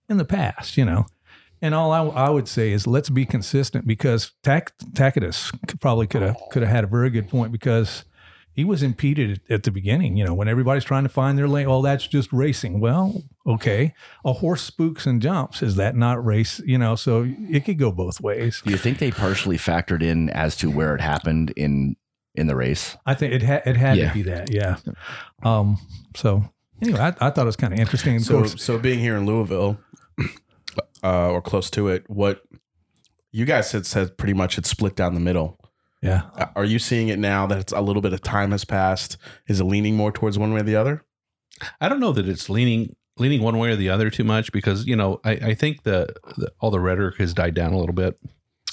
in 0.09 0.16
the 0.16 0.25
past. 0.25 0.76
You 0.76 0.85
know, 0.85 1.06
and 1.62 1.75
all 1.75 1.92
I, 1.92 2.26
I 2.26 2.30
would 2.30 2.49
say 2.49 2.73
is 2.73 2.87
let's 2.87 3.11
be 3.11 3.25
consistent 3.25 3.87
because 3.87 4.33
Tac, 4.42 4.73
Tacitus 4.95 5.52
probably 5.80 6.06
could 6.06 6.23
have 6.23 6.37
could 6.50 6.62
have 6.62 6.71
had 6.71 6.85
a 6.85 6.88
very 6.88 7.11
good 7.11 7.28
point 7.28 7.52
because 7.52 8.04
he 8.56 8.64
was 8.64 8.82
impeded 8.82 9.40
at 9.50 9.62
the 9.62 9.70
beginning. 9.70 10.16
You 10.16 10.25
know, 10.25 10.34
when 10.34 10.48
everybody's 10.48 10.82
trying 10.84 11.02
to 11.04 11.08
find 11.10 11.36
their 11.38 11.46
lane, 11.46 11.66
oh, 11.68 11.82
that's 11.82 12.06
just 12.06 12.32
racing. 12.32 12.80
Well, 12.80 13.22
okay, 13.46 13.94
a 14.25 14.32
horse 14.32 14.62
spooks 14.62 15.06
and 15.06 15.20
jumps. 15.22 15.62
Is 15.62 15.76
that 15.76 15.94
not 15.94 16.25
race? 16.25 16.58
You 16.64 16.78
know, 16.78 16.96
so 16.96 17.26
it 17.50 17.64
could 17.66 17.78
go 17.78 17.92
both 17.92 18.20
ways. 18.20 18.62
Do 18.64 18.70
you 18.72 18.78
think 18.78 18.98
they 18.98 19.10
partially 19.12 19.58
factored 19.58 20.02
in 20.02 20.30
as 20.30 20.56
to 20.56 20.70
where 20.70 20.94
it 20.94 21.00
happened 21.02 21.52
in 21.54 21.96
in 22.34 22.46
the 22.48 22.56
race? 22.56 22.96
I 23.06 23.14
think 23.14 23.34
it 23.34 23.42
had 23.42 23.62
it 23.66 23.76
had 23.76 23.98
Yeah. 23.98 24.08
to 24.08 24.14
be 24.14 24.22
that. 24.22 24.50
Yeah. 24.52 24.76
Um. 25.42 25.76
So 26.16 26.50
anyway, 26.82 26.98
I, 27.00 27.08
I 27.08 27.30
thought 27.30 27.38
it 27.42 27.44
was 27.44 27.56
kind 27.56 27.72
of 27.75 27.78
interesting. 27.78 28.16
Of 28.16 28.22
So, 28.22 28.38
course, 28.38 28.62
so 28.62 28.78
being 28.78 28.98
here 29.00 29.16
in 29.16 29.26
Louisville, 29.26 29.78
uh, 31.04 31.28
or 31.30 31.42
close 31.42 31.70
to 31.70 31.88
it, 31.88 32.08
what 32.08 32.42
you 33.32 33.44
guys 33.44 33.70
had 33.72 33.84
said 33.86 34.16
pretty 34.16 34.32
much 34.32 34.56
it's 34.58 34.70
split 34.70 34.96
down 34.96 35.12
the 35.14 35.20
middle. 35.20 35.58
Yeah. 36.06 36.22
Uh, 36.36 36.46
Are 36.56 36.64
you 36.64 36.78
seeing 36.78 37.08
it 37.08 37.18
now 37.18 37.46
that 37.46 37.58
it's 37.58 37.72
a 37.72 37.80
little 37.80 38.02
bit 38.02 38.12
of 38.12 38.22
time 38.22 38.52
has 38.52 38.64
passed? 38.64 39.16
Is 39.48 39.60
it 39.60 39.64
leaning 39.64 39.96
more 39.96 40.12
towards 40.12 40.38
one 40.38 40.52
way 40.52 40.60
or 40.60 40.64
the 40.64 40.76
other? 40.76 41.04
I 41.80 41.88
don't 41.88 42.00
know 42.00 42.12
that 42.12 42.28
it's 42.28 42.48
leaning 42.50 42.94
leaning 43.18 43.42
one 43.42 43.58
way 43.58 43.70
or 43.70 43.76
the 43.76 43.88
other 43.88 44.10
too 44.10 44.25
much 44.25 44.52
because 44.52 44.86
you 44.86 44.94
know 44.94 45.20
I, 45.25 45.32
I 45.32 45.54
think 45.54 45.84
the, 45.84 46.14
the 46.36 46.52
all 46.60 46.70
the 46.70 46.80
rhetoric 46.80 47.16
has 47.18 47.34
died 47.34 47.54
down 47.54 47.72
a 47.72 47.78
little 47.78 47.94
bit. 47.94 48.18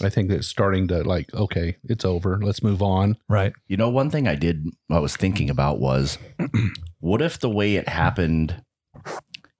I 0.02 0.10
think 0.10 0.30
that 0.30 0.38
it's 0.38 0.48
starting 0.48 0.88
to 0.90 1.04
like 1.04 1.34
okay, 1.34 1.78
it's 1.86 2.06
over. 2.06 2.40
Let's 2.42 2.64
move 2.64 2.82
on. 2.82 3.18
Right. 3.30 3.54
You 3.68 3.78
know, 3.78 3.90
one 3.90 4.10
thing 4.10 4.28
I 4.28 4.36
did, 4.36 4.66
I 4.92 5.00
was 5.00 5.16
thinking 5.16 5.50
about 5.50 5.80
was 5.80 6.18
what 7.00 7.22
if 7.22 7.40
the 7.40 7.50
way 7.50 7.76
it 7.76 7.88
happened, 7.88 8.62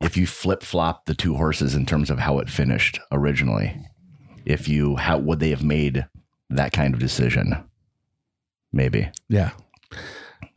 if 0.02 0.18
you 0.18 0.28
flip 0.28 0.64
flop 0.64 1.06
the 1.06 1.14
two 1.14 1.36
horses 1.36 1.76
in 1.76 1.86
terms 1.86 2.10
of 2.10 2.20
how 2.20 2.40
it 2.40 2.50
finished 2.50 3.00
originally, 3.12 3.80
if 4.46 4.68
you, 4.68 4.96
how 4.96 5.18
would 5.18 5.40
they 5.40 5.52
have 5.52 5.64
made 5.64 6.06
that 6.58 6.72
kind 6.74 6.94
of 6.94 7.00
decision? 7.00 7.56
Maybe, 8.72 9.10
Yeah. 9.30 9.52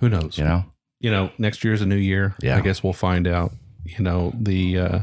Who 0.00 0.08
knows? 0.08 0.36
you 0.38 0.44
know? 0.44 0.64
you 1.00 1.10
know, 1.10 1.30
next 1.38 1.62
year's 1.64 1.80
a 1.82 1.86
new 1.86 1.96
year. 1.96 2.34
Yeah. 2.40 2.56
I 2.56 2.60
guess 2.60 2.82
we'll 2.82 2.92
find 2.92 3.26
out. 3.26 3.52
You 3.84 4.02
know, 4.02 4.32
the 4.36 4.78
uh, 4.78 4.98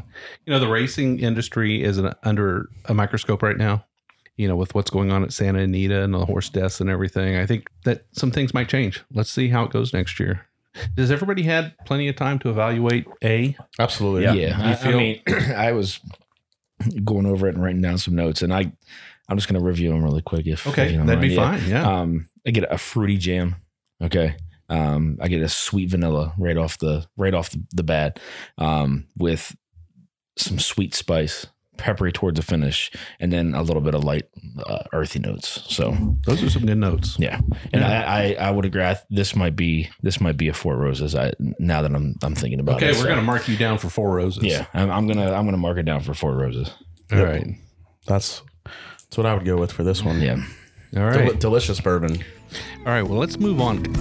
you 0.45 0.51
know 0.53 0.59
the 0.59 0.67
racing 0.67 1.19
industry 1.19 1.81
is 1.81 1.97
an, 1.97 2.13
under 2.23 2.69
a 2.85 2.93
microscope 2.93 3.41
right 3.41 3.55
now. 3.57 3.85
You 4.35 4.47
know, 4.47 4.55
with 4.57 4.75
what's 4.75 4.89
going 4.89 5.09
on 5.11 5.23
at 5.23 5.31
Santa 5.31 5.59
Anita 5.59 6.03
and 6.03 6.13
the 6.13 6.25
horse 6.25 6.49
deaths 6.49 6.81
and 6.81 6.89
everything, 6.89 7.37
I 7.37 7.45
think 7.45 7.69
that 7.85 8.03
some 8.11 8.29
things 8.29 8.53
might 8.53 8.67
change. 8.67 9.01
Let's 9.13 9.29
see 9.31 9.47
how 9.49 9.63
it 9.63 9.71
goes 9.71 9.93
next 9.93 10.19
year. 10.19 10.47
Does 10.95 11.11
everybody 11.11 11.43
had 11.43 11.75
plenty 11.85 12.07
of 12.09 12.15
time 12.17 12.39
to 12.39 12.49
evaluate 12.49 13.05
A? 13.23 13.55
Absolutely. 13.79 14.23
Yeah. 14.23 14.33
Yeah, 14.33 14.57
You 14.57 14.63
I, 14.63 14.71
I 14.71 14.75
feel- 14.75 14.97
mean, 14.97 15.21
I 15.55 15.71
was 15.71 15.99
going 17.05 17.25
over 17.25 17.47
it 17.47 17.55
and 17.55 17.63
writing 17.63 17.81
down 17.81 17.99
some 17.99 18.15
notes, 18.15 18.41
and 18.41 18.53
I, 18.53 18.73
I'm 19.29 19.37
just 19.37 19.47
gonna 19.47 19.63
review 19.63 19.89
them 19.91 20.03
really 20.03 20.21
quick. 20.21 20.47
If 20.47 20.67
Okay, 20.67 20.85
if 20.85 20.91
you 20.91 20.97
don't 20.97 21.07
that'd 21.07 21.21
be 21.21 21.35
mind. 21.35 21.61
fine. 21.61 21.69
Yeah. 21.69 21.87
Um, 21.99 22.29
I 22.45 22.51
get 22.51 22.65
a 22.71 22.77
fruity 22.77 23.17
jam. 23.17 23.55
Okay. 24.01 24.35
Um, 24.69 25.17
I 25.21 25.27
get 25.27 25.41
a 25.41 25.49
sweet 25.49 25.89
vanilla 25.89 26.33
right 26.37 26.57
off 26.57 26.77
the 26.79 27.05
right 27.17 27.33
off 27.33 27.51
the, 27.51 27.63
the 27.71 27.83
bat, 27.83 28.19
um, 28.57 29.05
with 29.17 29.55
some 30.37 30.57
sweet 30.57 30.95
spice, 30.95 31.45
peppery 31.77 32.11
towards 32.11 32.37
the 32.39 32.45
finish, 32.45 32.89
and 33.19 33.31
then 33.31 33.53
a 33.53 33.61
little 33.61 33.81
bit 33.81 33.93
of 33.93 34.03
light 34.03 34.23
uh, 34.65 34.83
earthy 34.93 35.19
notes. 35.19 35.61
So 35.67 35.95
Those 36.25 36.41
are 36.43 36.49
some 36.49 36.65
good 36.65 36.77
notes. 36.77 37.17
yeah, 37.19 37.39
and 37.71 37.81
Yeah. 37.81 38.03
I, 38.09 38.35
I 38.39 38.47
I 38.47 38.51
would 38.51 38.65
agree. 38.65 38.83
I- 38.83 38.97
This 39.09 39.35
might 39.35 39.55
be 39.55 39.89
this 40.01 40.19
might 40.19 40.37
be 40.37 40.47
a 40.47 40.53
four 40.53 40.75
roses. 40.77 41.13
I 41.13 41.33
now 41.59 41.81
that 41.81 41.93
I'm 41.93 42.15
I'm 42.23 42.33
thinking 42.35 42.59
about 42.59 42.77
Okay, 42.77 42.87
it. 42.87 42.89
Okay, 42.91 42.97
we're 42.99 43.03
so- 43.03 43.09
gonna 43.09 43.21
mark 43.21 43.47
you 43.47 43.57
down 43.57 43.77
for 43.77 43.89
four 43.89 44.15
roses. 44.15 44.43
yeah, 44.43 44.65
I'm, 44.73 44.89
I'm 44.89 45.07
gonna 45.07 45.31
I'm 45.33 45.45
gonna 45.45 45.57
mark 45.57 45.77
it 45.77 45.83
down 45.83 46.01
for 46.01 46.13
four 46.13 46.35
roses. 46.35 46.71
All 47.11 47.23
right. 47.23 47.45
That's 48.07 48.41
that's 49.13 49.17
what 49.19 49.27
I 49.27 49.35
would 49.35 49.45
go 49.45 49.57
with 49.57 49.71
for 49.71 49.83
this 49.83 50.03
one. 50.03 50.19
Yeah. 50.19 50.43
All 50.97 51.03
right. 51.03 51.27
Del- 51.27 51.35
delicious 51.35 51.79
bourbon. 51.79 52.17
All 52.79 52.85
right. 52.85 53.03
Well, 53.03 53.19
let's 53.19 53.39
move 53.39 53.61
on. 53.61 53.83
Go 53.83 53.91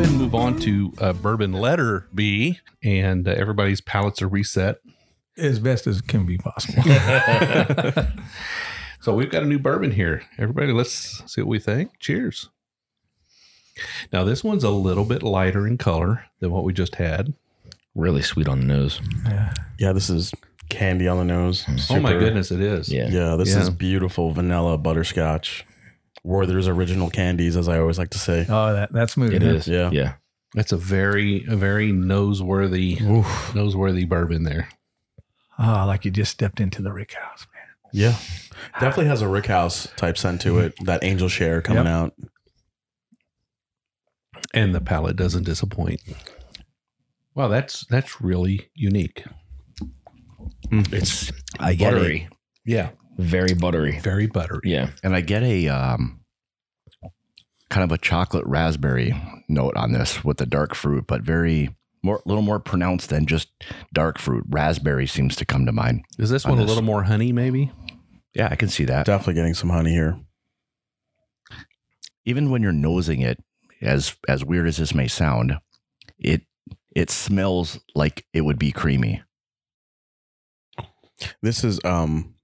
ahead 0.00 0.08
and 0.08 0.18
move 0.18 0.34
on 0.34 0.58
to 0.62 0.92
uh, 0.98 1.12
bourbon 1.12 1.52
letter 1.52 2.08
B, 2.12 2.58
and 2.82 3.28
uh, 3.28 3.30
everybody's 3.30 3.80
palates 3.80 4.20
are 4.20 4.26
reset. 4.26 4.78
As 5.38 5.60
best 5.60 5.86
as 5.86 6.00
can 6.00 6.26
be 6.26 6.38
possible. 6.38 6.82
So 9.00 9.12
we've 9.12 9.30
got 9.30 9.42
a 9.42 9.46
new 9.46 9.58
bourbon 9.58 9.90
here. 9.90 10.22
Everybody, 10.38 10.72
let's 10.72 11.22
see 11.30 11.42
what 11.42 11.48
we 11.48 11.58
think. 11.58 11.90
Cheers. 12.00 12.48
Now, 14.12 14.24
this 14.24 14.44
one's 14.44 14.64
a 14.64 14.70
little 14.70 15.04
bit 15.04 15.22
lighter 15.22 15.66
in 15.66 15.78
color 15.78 16.24
than 16.40 16.50
what 16.50 16.64
we 16.64 16.72
just 16.72 16.96
had. 16.96 17.34
Really 17.94 18.22
sweet 18.22 18.48
on 18.48 18.60
the 18.60 18.66
nose. 18.66 19.00
Yeah, 19.78 19.92
this 19.92 20.10
is 20.10 20.32
candy 20.68 21.06
on 21.08 21.18
the 21.18 21.24
nose. 21.24 21.64
Hmm. 21.64 21.76
Oh 21.90 22.00
my 22.00 22.12
goodness, 22.12 22.50
it 22.50 22.60
is. 22.60 22.88
Yeah. 22.92 23.08
Yeah, 23.08 23.36
this 23.36 23.50
Yeah. 23.54 23.60
is 23.62 23.70
beautiful 23.70 24.32
vanilla 24.32 24.78
butterscotch. 24.78 25.64
Werther's 26.24 26.66
original 26.68 27.10
candies, 27.10 27.56
as 27.56 27.68
I 27.68 27.78
always 27.78 27.98
like 27.98 28.10
to 28.10 28.18
say. 28.18 28.46
Oh, 28.48 28.72
that 28.72 28.92
that's 28.92 29.12
smooth. 29.12 29.34
It 29.34 29.42
huh? 29.42 29.48
is. 29.48 29.68
Yeah. 29.68 29.90
Yeah. 29.92 30.14
That's 30.54 30.72
a 30.72 30.76
very, 30.76 31.44
a 31.48 31.56
very 31.56 31.92
noseworthy, 31.92 32.98
noseworthy 33.52 34.08
bourbon 34.08 34.44
there. 34.44 34.68
Oh, 35.58 35.84
like 35.86 36.04
you 36.04 36.10
just 36.10 36.32
stepped 36.32 36.60
into 36.60 36.80
the 36.82 36.92
Rick 36.92 37.12
House, 37.14 37.46
man. 37.54 37.92
Yeah. 37.92 38.16
Definitely 38.80 39.06
has 39.06 39.20
a 39.22 39.28
Rick 39.28 39.46
House 39.46 39.86
type 39.96 40.16
scent 40.18 40.40
to 40.42 40.58
it. 40.60 40.74
That 40.84 41.04
angel 41.04 41.28
share 41.28 41.60
coming 41.60 41.84
Yep. 41.84 41.92
out. 41.92 42.14
And 44.52 44.74
the 44.74 44.80
palate 44.80 45.16
doesn't 45.16 45.44
disappoint. 45.44 46.00
Wow, 47.34 47.48
that's 47.48 47.84
that's 47.86 48.20
really 48.20 48.70
unique. 48.74 49.24
It's 50.70 51.30
I 51.58 51.74
get 51.74 51.92
buttery. 51.92 52.28
Yeah, 52.64 52.90
Very 53.18 53.54
buttery. 53.54 53.98
very 54.00 54.26
buttery. 54.26 54.60
Yeah. 54.64 54.90
And 55.02 55.14
I 55.14 55.20
get 55.20 55.42
a 55.42 55.68
um, 55.68 56.20
kind 57.70 57.84
of 57.84 57.92
a 57.92 57.98
chocolate 57.98 58.46
raspberry 58.46 59.14
note 59.48 59.76
on 59.76 59.92
this 59.92 60.24
with 60.24 60.38
the 60.38 60.46
dark 60.46 60.74
fruit, 60.74 61.04
but 61.06 61.22
very 61.22 61.74
more, 62.02 62.22
a 62.24 62.28
little 62.28 62.42
more 62.42 62.58
pronounced 62.60 63.10
than 63.10 63.26
just 63.26 63.48
dark 63.92 64.18
fruit. 64.18 64.44
Raspberry 64.48 65.06
seems 65.06 65.36
to 65.36 65.44
come 65.44 65.66
to 65.66 65.72
mind. 65.72 66.04
Is 66.18 66.30
this 66.30 66.44
On 66.46 66.52
one 66.52 66.60
a 66.60 66.64
little 66.64 66.82
more 66.82 67.02
honey? 67.04 67.32
Maybe. 67.32 67.70
Yeah, 68.34 68.48
I 68.50 68.56
can 68.56 68.68
see 68.68 68.84
that. 68.86 69.06
Definitely 69.06 69.34
getting 69.34 69.54
some 69.54 69.70
honey 69.70 69.90
here. 69.90 70.18
Even 72.24 72.50
when 72.50 72.62
you're 72.62 72.72
nosing 72.72 73.20
it, 73.20 73.38
as 73.84 74.16
as 74.28 74.44
weird 74.44 74.66
as 74.66 74.78
this 74.78 74.94
may 74.94 75.08
sound, 75.08 75.58
it 76.18 76.42
it 76.94 77.10
smells 77.10 77.80
like 77.94 78.26
it 78.32 78.42
would 78.42 78.58
be 78.58 78.72
creamy. 78.72 79.22
This 81.42 81.64
is 81.64 81.80
um 81.84 82.34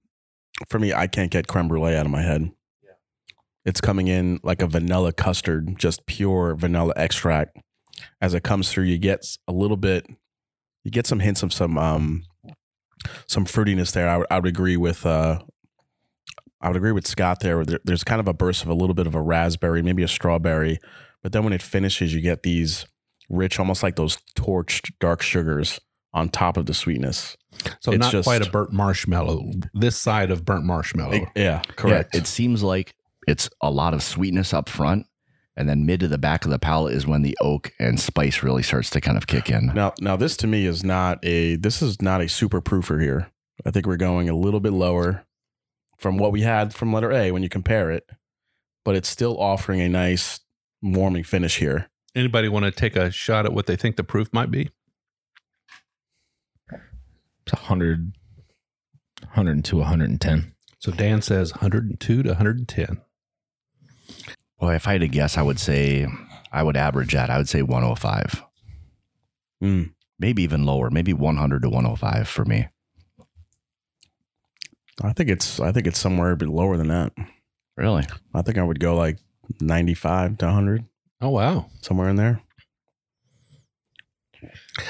for 0.69 0.79
me, 0.79 0.93
I 0.93 1.07
can't 1.07 1.31
get 1.31 1.47
creme 1.47 1.67
brulee 1.67 1.95
out 1.95 2.05
of 2.05 2.11
my 2.11 2.21
head. 2.21 2.51
Yeah. 2.83 2.91
it's 3.65 3.81
coming 3.81 4.07
in 4.07 4.39
like 4.43 4.61
a 4.61 4.67
vanilla 4.67 5.11
custard, 5.11 5.77
just 5.77 6.05
pure 6.05 6.55
vanilla 6.55 6.93
extract. 6.95 7.57
As 8.19 8.33
it 8.33 8.43
comes 8.43 8.71
through, 8.71 8.85
you 8.85 8.97
get 8.97 9.25
a 9.47 9.51
little 9.51 9.77
bit, 9.77 10.07
you 10.83 10.91
get 10.91 11.07
some 11.07 11.19
hints 11.19 11.43
of 11.43 11.53
some 11.53 11.77
um 11.77 12.23
some 13.27 13.45
fruitiness 13.45 13.91
there. 13.93 14.07
I 14.07 14.17
would 14.17 14.27
I 14.29 14.39
would 14.39 14.47
agree 14.47 14.77
with 14.77 15.05
uh 15.05 15.39
I 16.61 16.67
would 16.67 16.77
agree 16.77 16.91
with 16.91 17.07
Scott 17.07 17.39
there. 17.39 17.65
there. 17.65 17.79
There's 17.83 18.03
kind 18.03 18.19
of 18.19 18.27
a 18.27 18.33
burst 18.33 18.63
of 18.63 18.69
a 18.69 18.73
little 18.75 18.93
bit 18.93 19.07
of 19.07 19.15
a 19.15 19.21
raspberry, 19.21 19.81
maybe 19.81 20.03
a 20.03 20.07
strawberry, 20.07 20.79
but 21.21 21.31
then 21.31 21.43
when 21.43 21.53
it 21.53 21.61
finishes, 21.61 22.13
you 22.13 22.21
get 22.21 22.43
these 22.43 22.85
rich, 23.29 23.59
almost 23.59 23.83
like 23.83 23.95
those 23.95 24.17
torched 24.35 24.91
dark 24.99 25.21
sugars 25.21 25.79
on 26.13 26.27
top 26.29 26.57
of 26.57 26.65
the 26.65 26.73
sweetness. 26.73 27.37
So 27.79 27.91
It's 27.93 28.01
not 28.01 28.11
just- 28.11 28.25
quite 28.27 28.45
a 28.45 28.49
burnt 28.49 28.73
marshmallow. 28.73 29.51
This 29.73 29.97
side 29.97 30.31
of 30.31 30.43
burnt 30.45 30.65
marshmallow. 30.65 31.27
Yeah, 31.35 31.61
correct. 31.75 32.13
Yeah, 32.13 32.21
it 32.21 32.27
seems 32.27 32.63
like 32.63 32.93
it's 33.27 33.49
a 33.61 33.71
lot 33.71 33.93
of 33.93 34.03
sweetness 34.03 34.53
up 34.53 34.67
front, 34.67 35.05
and 35.55 35.69
then 35.69 35.85
mid 35.85 35.99
to 36.01 36.07
the 36.07 36.17
back 36.17 36.43
of 36.43 36.51
the 36.51 36.59
palate 36.59 36.93
is 36.93 37.05
when 37.07 37.21
the 37.21 37.37
oak 37.39 37.71
and 37.79 37.99
spice 37.99 38.43
really 38.43 38.63
starts 38.63 38.89
to 38.89 38.99
kind 39.01 39.17
of 39.17 39.27
kick 39.27 39.49
in. 39.49 39.67
Now, 39.67 39.93
now 39.99 40.15
this 40.17 40.35
to 40.37 40.47
me 40.47 40.65
is 40.65 40.83
not 40.83 41.23
a 41.23 41.55
this 41.57 41.81
is 41.81 42.01
not 42.01 42.19
a 42.21 42.27
super 42.27 42.61
proofer 42.61 43.01
here. 43.01 43.29
I 43.65 43.71
think 43.71 43.85
we're 43.85 43.95
going 43.97 44.27
a 44.27 44.35
little 44.35 44.59
bit 44.59 44.73
lower 44.73 45.25
from 45.97 46.17
what 46.17 46.31
we 46.31 46.41
had 46.41 46.73
from 46.73 46.91
letter 46.91 47.11
A 47.11 47.31
when 47.31 47.43
you 47.43 47.49
compare 47.49 47.91
it, 47.91 48.09
but 48.83 48.95
it's 48.95 49.07
still 49.09 49.39
offering 49.39 49.79
a 49.81 49.87
nice 49.89 50.39
warming 50.81 51.23
finish 51.23 51.57
here. 51.57 51.89
Anybody 52.15 52.47
want 52.49 52.65
to 52.65 52.71
take 52.71 52.95
a 52.95 53.11
shot 53.11 53.45
at 53.45 53.53
what 53.53 53.65
they 53.67 53.75
think 53.75 53.95
the 53.95 54.03
proof 54.03 54.31
might 54.33 54.51
be? 54.51 54.69
It's 57.45 57.53
100, 57.53 58.13
102, 59.21 59.77
110. 59.77 60.53
So 60.79 60.91
Dan 60.91 61.21
says 61.21 61.51
102 61.53 62.23
to 62.23 62.29
110. 62.29 63.01
Well, 64.59 64.71
if 64.71 64.87
I 64.87 64.93
had 64.93 65.01
to 65.01 65.07
guess, 65.07 65.37
I 65.37 65.41
would 65.41 65.59
say 65.59 66.07
I 66.51 66.63
would 66.63 66.77
average 66.77 67.13
that. 67.13 67.29
I 67.29 67.37
would 67.37 67.49
say 67.49 67.61
105, 67.61 68.43
Mm. 69.63 69.93
maybe 70.19 70.41
even 70.43 70.65
lower, 70.65 70.89
maybe 70.89 71.13
100 71.13 71.61
to 71.63 71.69
105 71.69 72.27
for 72.27 72.45
me. 72.45 72.67
I 75.03 75.13
think 75.13 75.29
it's 75.29 75.59
I 75.59 75.71
think 75.71 75.87
it's 75.87 75.99
somewhere 75.99 76.31
a 76.31 76.37
bit 76.37 76.49
lower 76.49 76.77
than 76.77 76.89
that. 76.89 77.13
Really? 77.77 78.05
I 78.33 78.41
think 78.43 78.57
I 78.57 78.63
would 78.63 78.79
go 78.79 78.95
like 78.95 79.17
95 79.59 80.37
to 80.39 80.45
100, 80.45 80.85
Oh, 81.21 81.29
wow. 81.29 81.67
somewhere 81.81 82.09
in 82.09 82.15
there. 82.15 82.41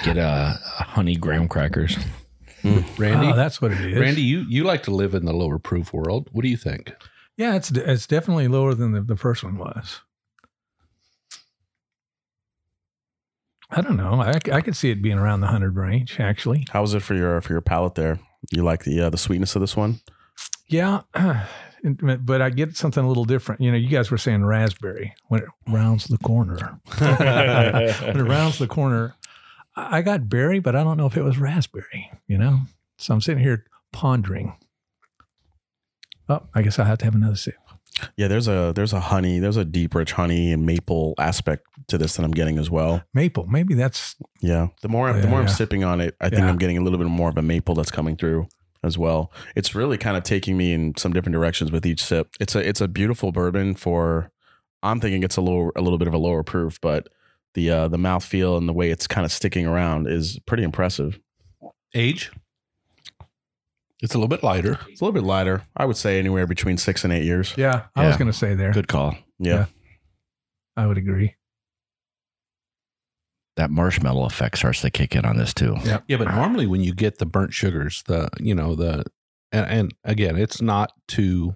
Get 0.04 0.18
uh, 0.18 0.54
honey 0.64 1.16
graham 1.16 1.48
crackers. 1.48 1.98
Randy, 2.98 3.28
Oh, 3.28 3.36
that's 3.36 3.62
what 3.62 3.72
it 3.72 3.82
is. 3.82 4.00
Randy, 4.00 4.22
you, 4.22 4.46
you 4.48 4.64
like 4.64 4.84
to 4.84 4.92
live 4.92 5.14
in 5.16 5.26
the 5.26 5.34
lower 5.34 5.58
proof 5.60 5.92
world. 5.94 6.30
What 6.32 6.44
do 6.44 6.50
you 6.50 6.58
think? 6.58 6.94
Yeah, 7.38 7.56
it's 7.56 7.72
it's 7.72 8.06
definitely 8.06 8.48
lower 8.48 8.76
than 8.76 8.92
the, 8.92 9.02
the 9.02 9.16
first 9.18 9.44
one 9.44 9.58
was. 9.58 10.02
I 13.70 13.82
don't 13.82 13.96
know. 13.98 14.22
I, 14.22 14.38
I 14.52 14.62
could 14.62 14.76
see 14.76 14.92
it 14.92 15.02
being 15.02 15.18
around 15.18 15.40
the 15.42 15.48
hundred 15.48 15.76
range, 15.76 16.20
actually. 16.20 16.66
How 16.72 16.82
was 16.82 16.94
it 16.94 17.02
for 17.02 17.16
your 17.16 17.40
for 17.42 17.54
your 17.54 17.62
palate 17.62 17.96
there? 17.96 18.20
You 18.52 18.64
like 18.64 18.84
the 18.84 19.00
uh, 19.02 19.10
the 19.10 19.18
sweetness 19.18 19.56
of 19.56 19.62
this 19.62 19.76
one? 19.78 20.02
Yeah, 20.68 21.02
but 21.84 22.42
I 22.42 22.50
get 22.50 22.76
something 22.78 23.04
a 23.04 23.08
little 23.08 23.26
different. 23.26 23.62
You 23.62 23.72
know, 23.72 23.78
you 23.78 23.90
guys 23.90 24.12
were 24.12 24.18
saying 24.18 24.46
raspberry 24.46 25.14
when 25.28 25.42
it 25.42 25.50
rounds 25.68 26.06
the 26.06 26.18
corner. 26.18 26.80
when 26.98 28.18
it 28.18 28.24
rounds 28.30 28.60
the 28.60 28.68
corner, 28.68 29.16
I 29.76 29.98
I 29.98 30.02
got 30.02 30.30
berry, 30.30 30.60
but 30.60 30.76
I 30.76 30.84
don't 30.84 30.98
know 30.98 31.08
if 31.08 31.18
it 31.18 31.24
was 31.24 31.38
raspberry. 31.38 32.12
You 32.28 32.38
know, 32.38 32.60
so 32.98 33.14
I'm 33.14 33.22
sitting 33.22 33.44
here 33.44 33.66
pondering. 33.92 34.56
Oh, 36.30 36.44
I 36.54 36.62
guess 36.62 36.80
I 36.80 36.86
have 36.86 37.00
to 37.00 37.06
have 37.06 37.16
another 37.16 37.36
sip. 37.36 37.56
Yeah, 38.16 38.28
there's 38.28 38.48
a 38.48 38.72
there's 38.76 38.94
a 38.94 39.00
honey, 39.00 39.40
there's 39.40 39.58
a 39.58 39.66
deep 39.66 39.94
rich 39.96 40.14
honey 40.14 40.52
and 40.52 40.66
maple 40.66 41.14
aspect 41.18 41.66
to 41.88 41.98
this 41.98 42.16
that 42.16 42.24
I'm 42.24 42.32
getting 42.32 42.58
as 42.58 42.70
well. 42.70 43.04
Maple, 43.14 43.46
maybe 43.48 43.74
that's 43.74 44.16
Yeah. 44.42 44.68
The 44.82 44.88
more 44.88 45.12
the 45.12 45.20
yeah, 45.20 45.30
more 45.30 45.42
I'm 45.42 45.48
sipping 45.48 45.84
on 45.84 46.00
it, 46.00 46.16
I 46.22 46.30
think 46.30 46.42
Yeah. 46.42 46.50
I'm 46.50 46.58
getting 46.58 46.78
a 46.78 46.82
little 46.82 46.98
bit 46.98 47.08
more 47.08 47.30
of 47.30 47.38
a 47.38 47.42
maple 47.42 47.76
that's 47.76 47.92
coming 47.92 48.16
through 48.16 48.48
as 48.84 48.98
well. 48.98 49.32
It's 49.56 49.76
really 49.76 49.98
kind 49.98 50.18
of 50.18 50.24
taking 50.24 50.58
me 50.58 50.74
in 50.74 50.96
some 50.98 51.14
different 51.14 51.34
directions 51.34 51.72
with 51.72 51.86
each 51.86 52.04
sip. 52.04 52.36
It's 52.40 52.56
a 52.56 52.68
it's 52.68 52.82
a 52.82 52.88
beautiful 52.88 53.32
bourbon 53.32 53.76
for 53.76 54.32
I'm 54.84 55.00
thinking 55.00 55.24
it's 55.24 55.38
a 55.38 55.42
little 55.42 55.72
a 55.76 55.82
little 55.82 55.98
bit 56.00 56.08
of 56.08 56.14
a 56.14 56.18
lower 56.18 56.44
proof, 56.44 56.80
but 56.82 57.08
the 57.54 57.70
uh 57.70 57.88
the 57.88 57.98
mouthfeel 57.98 58.58
and 58.58 58.68
the 58.68 58.74
way 58.74 58.90
it's 58.90 59.08
kind 59.08 59.26
of 59.26 59.32
sticking 59.32 59.66
around 59.68 60.08
is 60.08 60.40
pretty 60.46 60.64
impressive. 60.64 61.20
Age? 61.94 62.32
It's 64.02 64.16
a 64.16 64.18
little 64.18 64.30
bit 64.30 64.42
lighter. 64.42 64.80
It's 64.90 65.00
a 65.00 65.04
little 65.06 65.12
bit 65.14 65.24
lighter. 65.24 65.64
I 65.78 65.86
would 65.86 65.98
say 65.98 66.18
anywhere 66.18 66.48
between 66.48 66.78
six 66.78 67.04
and 67.04 67.14
eight 67.14 67.24
years. 67.24 67.54
yeah. 67.56 67.84
I 67.96 68.08
was 68.08 68.18
going 68.18 68.32
to 68.32 68.38
say 68.38 68.56
there. 68.56 68.72
Good 68.72 68.88
call. 68.88 69.16
Yeah. 69.38 69.54
Yeah. 69.54 69.66
I 70.76 70.88
would 70.88 70.98
agree. 70.98 71.36
That 73.58 73.70
marshmallow 73.70 74.26
effect 74.26 74.58
starts 74.58 74.82
to 74.82 74.90
kick 74.90 75.16
in 75.16 75.26
on 75.26 75.38
this 75.38 75.54
too. 75.54 75.76
Yeah, 75.84 76.00
yeah. 76.08 76.18
but 76.18 76.34
normally 76.34 76.68
when 76.68 76.82
you 76.82 76.94
get 76.94 77.18
the 77.18 77.26
burnt 77.26 77.54
sugars, 77.54 78.04
the 78.08 78.30
you 78.40 78.56
know 78.56 78.76
the 78.76 79.04
and, 79.52 79.66
and 79.68 79.94
again, 80.04 80.38
it's 80.38 80.62
not 80.62 80.94
too 81.08 81.56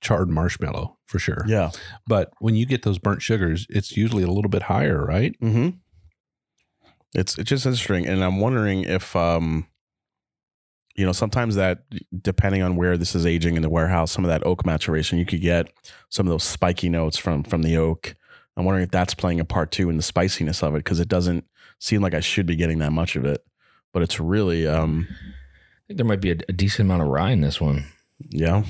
charred 0.00 0.30
marshmallow 0.30 0.96
for 1.04 1.18
sure. 1.18 1.44
Yeah. 1.46 1.70
But 2.06 2.32
when 2.38 2.54
you 2.54 2.64
get 2.64 2.82
those 2.82 2.98
burnt 2.98 3.22
sugars, 3.22 3.66
it's 3.68 3.96
usually 3.96 4.22
a 4.22 4.30
little 4.30 4.50
bit 4.50 4.62
higher, 4.62 5.04
right? 5.04 5.38
Mm-hmm. 5.40 5.76
It's 7.14 7.38
it's 7.38 7.48
just 7.48 7.66
interesting, 7.66 8.06
and 8.06 8.24
I'm 8.24 8.40
wondering 8.40 8.84
if 8.84 9.14
um, 9.14 9.66
you 10.96 11.04
know, 11.04 11.12
sometimes 11.12 11.54
that 11.56 11.82
depending 12.22 12.62
on 12.62 12.76
where 12.76 12.96
this 12.96 13.14
is 13.14 13.26
aging 13.26 13.56
in 13.56 13.62
the 13.62 13.68
warehouse, 13.68 14.10
some 14.10 14.24
of 14.24 14.30
that 14.30 14.44
oak 14.46 14.64
maturation, 14.64 15.18
you 15.18 15.26
could 15.26 15.42
get 15.42 15.70
some 16.08 16.26
of 16.26 16.30
those 16.30 16.44
spiky 16.44 16.88
notes 16.88 17.18
from 17.18 17.42
from 17.42 17.62
the 17.62 17.76
oak. 17.76 18.16
I'm 18.56 18.64
wondering 18.64 18.84
if 18.84 18.90
that's 18.90 19.14
playing 19.14 19.40
a 19.40 19.44
part 19.44 19.70
too 19.70 19.90
in 19.90 19.96
the 19.96 20.02
spiciness 20.02 20.62
of 20.62 20.74
it 20.74 20.78
because 20.78 21.00
it 21.00 21.08
doesn't 21.08 21.44
seem 21.78 22.00
like 22.00 22.14
I 22.14 22.20
should 22.20 22.46
be 22.46 22.56
getting 22.56 22.78
that 22.78 22.92
much 22.92 23.16
of 23.16 23.24
it, 23.24 23.44
but 23.92 24.02
it's 24.02 24.18
really 24.18 24.66
um, 24.66 25.06
I 25.10 25.82
think 25.88 25.98
there 25.98 26.06
might 26.06 26.20
be 26.20 26.30
a, 26.32 26.36
a 26.48 26.52
decent 26.52 26.86
amount 26.86 27.02
of 27.02 27.08
rye 27.08 27.30
in 27.30 27.40
this 27.40 27.60
one. 27.60 27.84
yeah. 28.30 28.64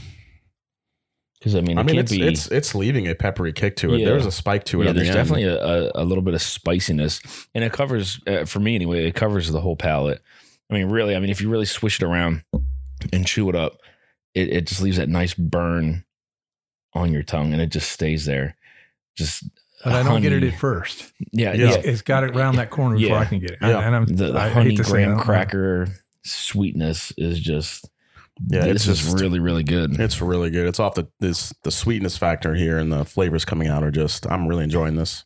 Because 1.38 1.55
I 1.55 1.61
mean, 1.61 1.79
it 1.79 1.81
I 1.81 1.85
mean, 1.85 1.99
it's 1.99 2.12
be. 2.12 2.22
it's 2.22 2.51
it's 2.51 2.75
leaving 2.75 3.07
a 3.07 3.14
peppery 3.14 3.53
kick 3.53 3.77
to 3.77 3.94
it. 3.94 4.01
Yeah. 4.01 4.07
There's 4.07 4.27
a 4.27 4.33
spike 4.33 4.64
to 4.64 4.81
it. 4.81 4.85
yeah, 4.85 4.90
at 4.90 4.96
the 4.96 5.03
there's 5.03 5.14
definitely 5.14 5.44
a, 5.44 5.62
a, 5.62 5.92
a 5.96 6.05
little 6.05 6.22
bit 6.22 6.35
of 6.35 6.42
spiciness, 6.42 7.20
and 7.55 7.62
it 7.62 7.72
covers 7.72 8.20
uh, 8.27 8.46
for 8.46 8.59
me 8.59 8.75
anyway. 8.75 9.07
It 9.07 9.14
covers 9.14 9.53
the 9.53 9.61
whole 9.61 9.77
palate. 9.77 10.22
I 10.70 10.75
mean, 10.75 10.88
really. 10.88 11.14
I 11.14 11.20
mean, 11.20 11.31
if 11.31 11.40
you 11.40 11.51
really 11.51 11.66
swish 11.66 12.01
it 12.01 12.07
around 12.07 12.42
and 13.12 13.27
chew 13.27 13.49
it 13.49 13.55
up, 13.55 13.79
it, 14.35 14.49
it 14.49 14.66
just 14.66 14.81
leaves 14.81 14.96
that 14.96 15.09
nice 15.09 15.35
burn 15.35 16.05
on 16.94 17.12
your 17.12 17.22
tongue, 17.22 17.53
and 17.53 17.62
it 17.62 17.70
just 17.70 17.90
stays 17.90 18.25
there. 18.25 18.57
Just 19.14 19.44
But 19.87 19.94
I 19.94 20.03
don't 20.03 20.20
get 20.22 20.33
it 20.33 20.42
at 20.42 20.59
first. 20.59 21.12
Yeah, 21.33 21.53
Yeah. 21.53 21.68
yeah. 21.70 21.75
It's, 21.77 21.87
it's 21.87 22.03
got 22.03 22.25
it 22.25 22.37
around 22.37 22.57
that 22.57 22.70
corner 22.70 22.96
before 22.96 23.16
Yeah. 23.16 23.20
I 23.22 23.25
can 23.25 23.38
get 23.40 23.53
it. 23.53 23.59
Yeah. 23.62 23.79
And 23.81 23.94
I'm, 23.96 24.05
The, 24.05 24.33
the 24.33 24.38
I 24.38 24.49
hate 24.49 24.53
honey 24.55 24.77
to 24.77 24.85
say 24.85 24.88
it, 24.88 24.90
I 24.90 24.92
graham 25.05 25.11
don't 25.16 25.20
cracker 25.25 25.88
sweetness 26.25 27.12
is 27.16 27.40
just. 27.40 27.88
Yeah, 28.49 28.66
this 28.66 28.87
it's 28.87 28.87
is 28.88 29.03
just- 29.07 29.20
really 29.22 29.38
really 29.40 29.62
good. 29.62 29.99
It's 29.99 30.20
really 30.20 30.51
good. 30.51 30.66
It's 30.66 30.79
off 30.79 30.94
the 30.94 31.07
this 31.20 31.55
the 31.62 31.70
sweetness 31.70 32.18
factor 32.18 32.55
here 32.55 32.77
and 32.79 32.92
the 32.92 33.05
flavors 33.07 33.44
coming 33.46 33.68
out 33.68 33.83
are 33.83 33.90
just. 33.90 34.27
I'm 34.31 34.46
really 34.46 34.64
enjoying 34.64 34.96
this 34.96 35.25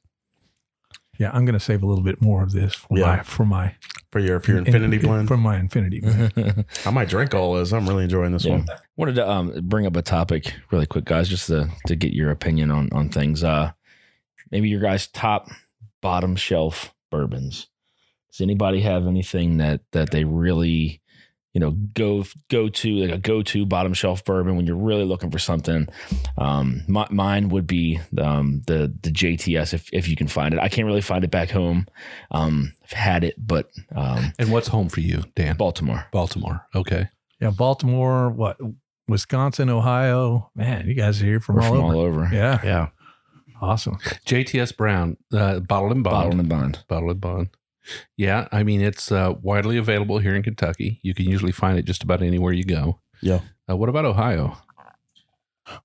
Yeah, 1.18 1.31
I'm 1.33 1.44
going 1.44 1.55
to 1.59 1.64
save 1.64 1.83
a 1.83 1.87
little 1.87 2.05
bit 2.05 2.23
more 2.23 2.42
of 2.44 2.53
this 2.53 2.73
for 2.75 2.96
Yeah. 2.96 3.07
my 3.16 3.23
for 3.25 3.44
my 3.44 3.75
for 4.12 4.20
your 4.20 4.38
for 4.38 4.53
your 4.53 4.59
infinity 4.61 4.99
blend. 4.99 5.27
For 5.27 5.37
my 5.37 5.59
infinity 5.59 6.01
blend. 6.01 6.64
I 6.87 6.90
might 6.90 7.09
drink 7.09 7.35
all 7.35 7.55
this. 7.55 7.73
I'm 7.73 7.88
really 7.88 8.05
enjoying 8.05 8.31
this 8.33 8.44
Yeah. 8.44 8.53
one. 8.59 8.66
Wanted 8.96 9.16
to 9.16 9.29
um, 9.29 9.53
bring 9.64 9.87
up 9.87 9.96
a 9.96 10.03
topic 10.03 10.55
really 10.70 10.87
quick, 10.87 11.05
guys, 11.05 11.29
just 11.29 11.49
to 11.49 11.68
to 11.88 11.96
get 11.96 12.12
your 12.12 12.31
opinion 12.31 12.70
on 12.70 12.90
on 12.92 13.09
things. 13.09 13.42
Uh, 13.42 13.73
maybe 14.51 14.69
your 14.69 14.81
guys' 14.81 15.07
top 15.09 15.49
bottom 16.01 16.37
shelf 16.37 16.95
bourbons. 17.11 17.69
Does 18.31 18.41
anybody 18.41 18.81
have 18.83 19.07
anything 19.07 19.57
that 19.59 19.81
that 19.93 20.11
they 20.13 20.25
really, 20.25 21.01
you 21.53 21.61
know, 21.61 21.73
go 21.73 22.25
go 22.49 22.69
to 22.69 22.89
like 22.97 23.11
a 23.11 23.19
go 23.19 23.43
to 23.43 23.67
bottom 23.67 23.93
shelf 23.93 24.25
bourbon 24.25 24.57
when 24.57 24.67
you're 24.67 24.77
really 24.77 25.05
looking 25.05 25.31
for 25.33 25.39
something? 25.41 25.89
Um, 26.39 26.83
my, 26.87 27.07
mine 27.11 27.49
would 27.49 27.67
be 27.67 27.99
um, 28.19 28.63
the 28.69 28.95
the 29.03 29.11
JTS 29.11 29.75
if 29.75 29.89
if 29.93 30.09
you 30.09 30.15
can 30.15 30.29
find 30.29 30.55
it. 30.55 30.61
I 30.61 30.69
can't 30.69 30.87
really 30.87 31.01
find 31.01 31.25
it 31.25 31.31
back 31.33 31.51
home. 31.51 31.87
Um, 32.31 32.73
I've 32.85 32.93
had 32.93 33.25
it, 33.25 33.35
but 33.37 33.69
um, 33.97 34.33
And 34.39 34.53
what's 34.53 34.69
home 34.69 34.89
for 34.89 35.01
you, 35.01 35.25
Dan? 35.35 35.57
Baltimore. 35.57 36.07
Baltimore. 36.13 36.67
Okay. 36.75 37.09
Yeah, 37.41 37.51
Baltimore, 37.51 38.31
what 38.31 38.59
Wisconsin, 39.09 39.71
Ohio. 39.71 40.51
Man, 40.55 40.87
you 40.87 40.95
guys 40.95 41.21
are 41.21 41.27
here 41.27 41.41
from 41.41 41.57
We're 41.57 41.63
all 41.63 41.69
from 41.71 41.81
over. 41.85 41.95
all 41.95 42.01
over. 42.01 42.31
Yeah, 42.33 42.61
Yeah. 42.63 42.89
Awesome. 43.61 43.96
JTS 44.27 44.77
Brown, 44.77 45.16
uh, 45.33 45.61
bottled 45.61 45.92
and 45.92 46.05
bond. 46.05 46.14
Bottle 46.14 46.40
and 46.40 46.49
bond. 46.49 46.85
Bottled 46.88 47.11
and 47.12 47.20
bond. 47.20 47.49
Yeah, 48.16 48.49
I 48.53 48.62
mean 48.62 48.81
it's 48.81 49.11
uh, 49.11 49.35
widely 49.40 49.77
available 49.77 50.18
here 50.18 50.35
in 50.35 50.42
Kentucky. 50.42 51.01
You 51.03 51.14
can 51.14 51.27
usually 51.27 51.53
find 51.53 51.79
it 51.79 51.85
just 51.85 52.03
about 52.03 52.23
anywhere 52.23 52.53
you 52.53 52.64
go. 52.64 53.01
Yeah. 53.23 53.40
Uh, 53.68 53.77
what 53.77 53.88
about 53.88 54.05
Ohio? 54.05 54.57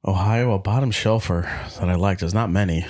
Ohio, 0.06 0.54
a 0.54 0.60
bottom 0.60 0.92
shelfer 0.92 1.44
that 1.80 1.90
I 1.90 1.96
like. 1.96 2.20
There's 2.20 2.34
not 2.34 2.50
many. 2.50 2.86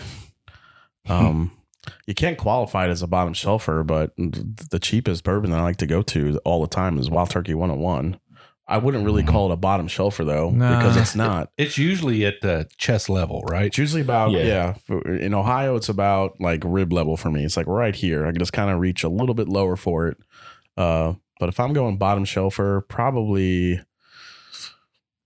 Um, 1.08 1.52
you 2.08 2.14
can't 2.14 2.38
qualify 2.38 2.88
it 2.88 2.90
as 2.90 3.02
a 3.02 3.08
bottom 3.08 3.34
shelfer, 3.34 3.86
but 3.86 4.14
the 4.18 4.80
cheapest 4.80 5.24
bourbon 5.24 5.52
that 5.52 5.60
I 5.60 5.64
like 5.64 5.78
to 5.78 5.88
go 5.88 6.02
to 6.04 6.40
all 6.46 6.62
the 6.62 6.68
time 6.68 6.98
is 6.98 7.10
Wild 7.10 7.30
Turkey 7.30 7.54
101. 7.54 8.20
I 8.68 8.78
wouldn't 8.80 9.06
really 9.06 9.24
call 9.24 9.50
it 9.52 9.54
a 9.54 9.58
bottom 9.58 9.88
shelfer 9.88 10.26
though, 10.26 10.50
Nah. 10.50 10.78
because 10.80 10.98
it's 10.98 11.16
not. 11.16 11.52
It's 11.58 11.78
usually 11.78 12.26
at 12.26 12.42
the 12.42 12.68
chest 12.78 13.10
level, 13.10 13.44
right? 13.48 13.66
It's 13.68 13.78
usually 13.78 14.02
about 14.02 14.32
Yeah. 14.32 14.76
yeah. 14.90 14.98
in 15.20 15.34
Ohio, 15.36 15.76
it's 15.76 15.88
about 15.90 16.42
like 16.42 16.62
rib 16.66 16.92
level 16.92 17.16
for 17.16 17.30
me. 17.30 17.44
It's 17.46 17.58
like 17.58 17.68
right 17.68 17.96
here. 17.96 18.26
I 18.26 18.32
can 18.32 18.40
just 18.40 18.54
kind 18.54 18.72
of 18.72 18.80
reach 18.80 19.04
a 19.04 19.10
little 19.10 19.36
bit 19.36 19.48
lower 19.48 19.76
for 19.76 20.08
it. 20.08 20.18
Uh, 20.76 21.14
but 21.40 21.50
if 21.50 21.60
I'm 21.60 21.74
going 21.74 21.98
bottom 21.98 22.26
shelfer, 22.26 22.82
probably 22.88 23.82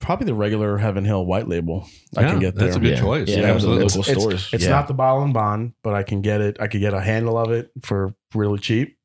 probably 0.02 0.26
the 0.26 0.34
regular 0.34 0.78
Heaven 0.78 1.04
Hill 1.06 1.26
white 1.26 1.48
label. 1.48 1.86
I 2.18 2.24
can 2.24 2.40
get 2.40 2.56
there. 2.56 2.66
that's 2.68 2.78
a 2.78 2.80
good 2.80 2.96
Yeah. 2.98 3.02
choice. 3.02 3.28
Yeah, 3.30 3.36
Yeah, 3.38 3.42
the 3.44 3.48
absolutely. 3.54 3.84
local 3.86 4.00
it's, 4.02 4.10
stores. 4.22 4.50
It's 4.54 4.64
Yeah. 4.64 4.70
not 4.72 4.88
the 4.88 4.94
bottle 4.94 5.24
and 5.24 5.34
bond, 5.34 5.74
but 5.84 5.94
I 5.94 6.04
can 6.04 6.22
get 6.22 6.40
it. 6.42 6.58
I 6.60 6.68
could 6.68 6.80
get 6.82 6.94
a 6.94 7.02
handle 7.02 7.38
of 7.38 7.52
it 7.52 7.70
for 7.84 8.14
really 8.34 8.60
cheap. 8.60 8.98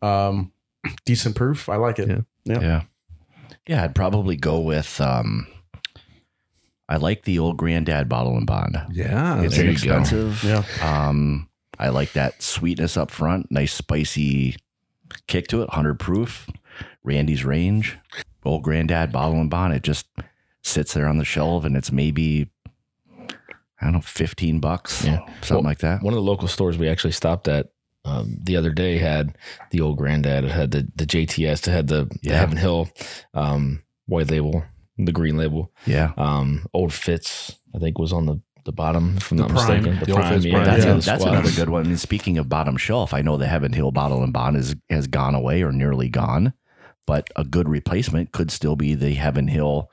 Um, 0.00 0.52
decent 1.04 1.36
proof. 1.36 1.68
I 1.68 1.76
like 1.76 1.98
it. 2.00 2.08
Yeah. 2.44 2.60
Yeah. 2.60 2.82
Yeah. 3.66 3.76
Yeah, 3.76 3.84
I'd 3.84 3.94
probably 3.94 4.36
go 4.36 4.60
with 4.60 5.00
um 5.00 5.46
I 6.88 6.96
like 6.96 7.22
the 7.22 7.38
old 7.38 7.56
granddad 7.56 8.08
bottle 8.08 8.36
and 8.36 8.46
bond. 8.46 8.76
Yeah, 8.92 9.40
It's 9.42 9.56
there 9.56 9.64
you 9.70 9.78
go. 9.78 9.96
inexpensive. 9.96 10.42
Yeah. 10.44 10.64
Um 10.82 11.48
I 11.78 11.88
like 11.88 12.12
that 12.12 12.42
sweetness 12.42 12.96
up 12.96 13.10
front, 13.10 13.50
nice 13.50 13.72
spicy 13.72 14.56
kick 15.26 15.48
to 15.48 15.62
it, 15.62 15.68
100 15.68 15.98
proof. 15.98 16.48
Randy's 17.04 17.44
range, 17.44 17.96
old 18.44 18.62
granddad 18.62 19.10
bottle 19.12 19.40
and 19.40 19.50
bond. 19.50 19.74
It 19.74 19.82
just 19.82 20.06
sits 20.62 20.94
there 20.94 21.06
on 21.08 21.18
the 21.18 21.24
shelf 21.24 21.64
and 21.64 21.76
it's 21.76 21.90
maybe 21.92 22.48
I 23.18 23.86
don't 23.86 23.94
know, 23.94 24.00
15 24.00 24.60
bucks, 24.60 25.04
Yeah. 25.04 25.18
something 25.40 25.56
Well, 25.56 25.62
like 25.64 25.78
that. 25.78 26.02
One 26.02 26.12
of 26.14 26.16
the 26.16 26.22
local 26.22 26.46
stores 26.46 26.78
we 26.78 26.88
actually 26.88 27.10
stopped 27.12 27.48
at 27.48 27.71
um, 28.04 28.36
the 28.42 28.56
other 28.56 28.70
day 28.70 28.98
had 28.98 29.36
the 29.70 29.80
old 29.80 29.98
granddad. 29.98 30.44
It 30.44 30.50
had 30.50 30.70
the, 30.72 30.88
the 30.96 31.06
JTS. 31.06 31.66
It 31.68 31.70
had 31.70 31.86
the, 31.88 32.10
the 32.22 32.34
Heaven 32.36 32.56
Hill 32.56 32.88
um, 33.34 33.82
white 34.06 34.30
label, 34.30 34.64
the 34.98 35.12
green 35.12 35.36
label. 35.36 35.70
Yeah. 35.86 36.12
Um, 36.16 36.66
old 36.74 36.92
Fitz, 36.92 37.56
I 37.74 37.78
think, 37.78 37.98
was 37.98 38.12
on 38.12 38.26
the, 38.26 38.40
the 38.64 38.72
bottom, 38.72 39.16
if 39.16 39.30
I'm 39.30 39.36
The 39.38 39.42
not 39.44 39.50
Prime. 39.52 39.82
mistaken. 39.84 40.04
The 40.04 40.12
old 40.12 40.28
Fitz 40.28 40.46
Prime. 40.46 40.64
That's, 40.64 40.84
Yeah. 40.84 40.92
a- 40.96 41.00
that's 41.00 41.24
another 41.24 41.50
good 41.52 41.68
one. 41.68 41.84
I 41.84 41.88
mean, 41.88 41.96
speaking 41.96 42.38
of 42.38 42.48
bottom 42.48 42.76
shelf, 42.76 43.14
I 43.14 43.22
know 43.22 43.36
the 43.36 43.46
Heaven 43.46 43.72
Hill 43.72 43.90
bottle 43.92 44.22
and 44.22 44.32
bond 44.32 44.56
is, 44.56 44.74
has 44.90 45.06
gone 45.06 45.34
away 45.34 45.62
or 45.62 45.72
nearly 45.72 46.08
gone, 46.08 46.52
but 47.06 47.28
a 47.36 47.44
good 47.44 47.68
replacement 47.68 48.32
could 48.32 48.50
still 48.50 48.76
be 48.76 48.94
the 48.94 49.14
Heaven 49.14 49.48
Hill 49.48 49.90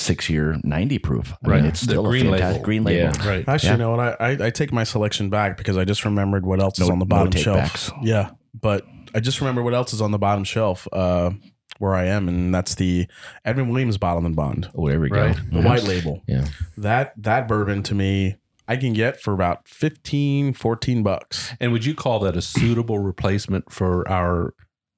six 0.00 0.28
year 0.30 0.56
90 0.64 0.98
proof. 0.98 1.32
I 1.44 1.48
Right. 1.48 1.56
mean, 1.60 1.66
it's 1.66 1.80
The 1.82 1.92
still 1.92 2.04
green 2.04 2.26
a 2.26 2.30
fantastic 2.30 2.52
label. 2.54 2.64
green 2.64 2.84
label. 2.84 3.00
Yeah. 3.00 3.28
right. 3.28 3.44
Actually, 3.48 3.66
Yeah. 3.68 3.72
you 3.74 3.78
know 3.78 3.90
what? 3.96 4.00
I, 4.00 4.16
I 4.20 4.46
I 4.46 4.50
take 4.50 4.72
my 4.72 4.84
selection 4.84 5.28
back 5.30 5.56
because 5.56 5.76
I 5.76 5.84
just 5.84 6.04
remembered 6.04 6.44
what 6.46 6.60
else 6.60 6.78
is 6.80 6.88
on 6.88 6.98
the 6.98 7.04
bottom 7.06 7.30
take 7.30 7.44
shelf. 7.44 7.58
backs. 7.58 7.90
Yeah, 8.02 8.30
but 8.58 8.84
I 9.14 9.20
just 9.20 9.40
remember 9.40 9.62
what 9.62 9.74
else 9.74 9.92
is 9.92 10.00
on 10.00 10.10
the 10.12 10.18
bottom 10.18 10.44
shelf 10.44 10.86
uh, 10.92 11.30
where 11.78 11.94
I 11.94 12.06
am, 12.06 12.28
and 12.28 12.54
that's 12.54 12.74
the 12.74 13.06
Evan 13.44 13.68
Williams 13.68 13.96
bottle 13.98 14.24
and 14.26 14.36
bond, 14.36 14.68
Oh, 14.74 14.88
there 14.88 15.00
we 15.00 15.10
Right. 15.10 15.34
go. 15.36 15.42
the 15.50 15.62
Mhm. 15.62 15.64
white 15.64 15.84
label. 15.84 16.22
Yeah. 16.26 16.44
That 16.76 17.12
that 17.16 17.48
bourbon 17.48 17.82
to 17.84 17.94
me, 17.94 18.36
I 18.68 18.76
can 18.76 18.92
get 18.92 19.20
for 19.20 19.32
about 19.34 19.66
15, 19.66 20.52
14 20.52 21.02
bucks 21.02 21.54
And 21.60 21.72
would 21.72 21.84
you 21.84 21.94
call 21.94 22.20
that 22.20 22.36
a 22.36 22.42
suitable 22.42 22.98
replacement 23.00 23.72
for 23.72 24.08
our 24.08 24.54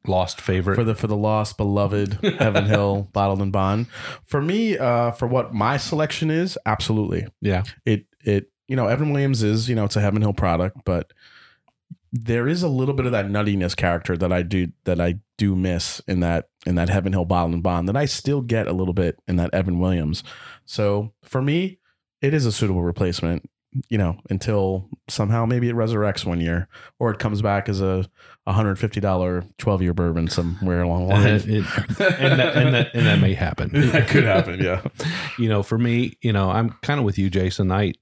lost 0.07 0.41
favorite? 0.41 0.77
for 0.77 0.85
the 0.85 0.95
for 0.95 1.07
the 1.07 1.17
lost 1.17 1.57
beloved 1.57 2.19
Heaven 2.39 2.67
Hill 2.67 3.09
bottled 3.13 3.43
and 3.43 3.53
bond. 3.53 3.87
For 4.25 4.41
me, 4.41 4.79
uh, 4.79 5.13
for 5.13 5.27
what 5.27 5.55
my 5.55 5.77
selection 5.77 6.31
is, 6.31 6.59
absolutely. 6.67 7.27
yeah, 7.41 7.63
it 7.85 8.07
it 8.25 8.51
you 8.69 8.77
know 8.77 8.87
Evan 8.87 9.13
Williams 9.13 9.43
is 9.43 9.69
you 9.69 9.75
know 9.75 9.85
it's 9.85 9.97
a 9.97 10.01
Heaven 10.01 10.23
Hill 10.23 10.33
product, 10.33 10.79
but 10.85 11.13
there 12.13 12.47
is 12.47 12.63
a 12.63 12.69
little 12.69 12.95
bit 12.95 13.07
of 13.07 13.13
that 13.13 13.27
nuttiness 13.27 13.75
character 13.75 14.17
that 14.19 14.33
I 14.33 14.43
do 14.43 14.69
that 14.85 15.01
I 15.01 15.17
do 15.39 15.57
miss 15.57 16.01
in 16.07 16.21
that 16.21 16.49
in 16.67 16.75
that 16.75 16.91
Heaven 16.91 17.13
Hill 17.13 17.25
Bottled 17.25 17.55
and 17.55 17.63
bond 17.63 17.89
that 17.89 17.97
I 17.97 18.05
still 18.05 18.43
get 18.43 18.69
a 18.69 18.73
little 18.73 18.95
bit 18.95 19.19
in 19.27 19.37
that 19.37 19.53
Evan 19.55 19.79
Williams. 19.79 20.23
So 20.67 21.13
for 21.25 21.41
me, 21.41 21.79
it 22.21 22.35
is 22.35 22.47
a 22.47 22.53
suitable 22.53 22.83
replacement. 22.83 23.49
You 23.89 23.97
know, 23.97 24.19
until 24.29 24.91
somehow 25.09 25.47
maybe 25.47 25.71
it 25.71 25.75
resurrects 25.75 26.27
one 26.27 26.43
year, 26.43 26.69
or 26.99 27.11
it 27.11 27.19
comes 27.19 27.41
back 27.41 27.71
as 27.71 27.81
a 27.81 28.05
hundred 28.47 28.77
fifty 28.79 29.01
dollar 29.01 29.45
twelve 29.59 29.83
year 29.83 29.95
bourbon 29.95 30.27
somewhere 30.29 30.83
along 30.83 31.09
the 31.09 31.15
and, 31.15 31.23
line. 31.25 31.35
it- 31.37 31.47
and 32.21 32.39
that, 32.41 32.57
and 32.57 32.75
that 32.75 32.91
and 32.95 33.07
that 33.07 33.21
may 33.21 33.35
happen. 33.35 33.71
that 33.93 34.09
could 34.09 34.25
happen. 34.25 34.61
Yeah. 34.61 34.83
you 35.39 35.49
know, 35.49 35.63
for 35.63 35.79
me, 35.79 36.17
you 36.23 36.33
know, 36.33 36.51
I'm 36.51 36.71
kind 36.83 36.99
of 36.99 37.05
with 37.05 37.19
you, 37.19 37.31
Jason. 37.31 37.71
I 37.71 37.93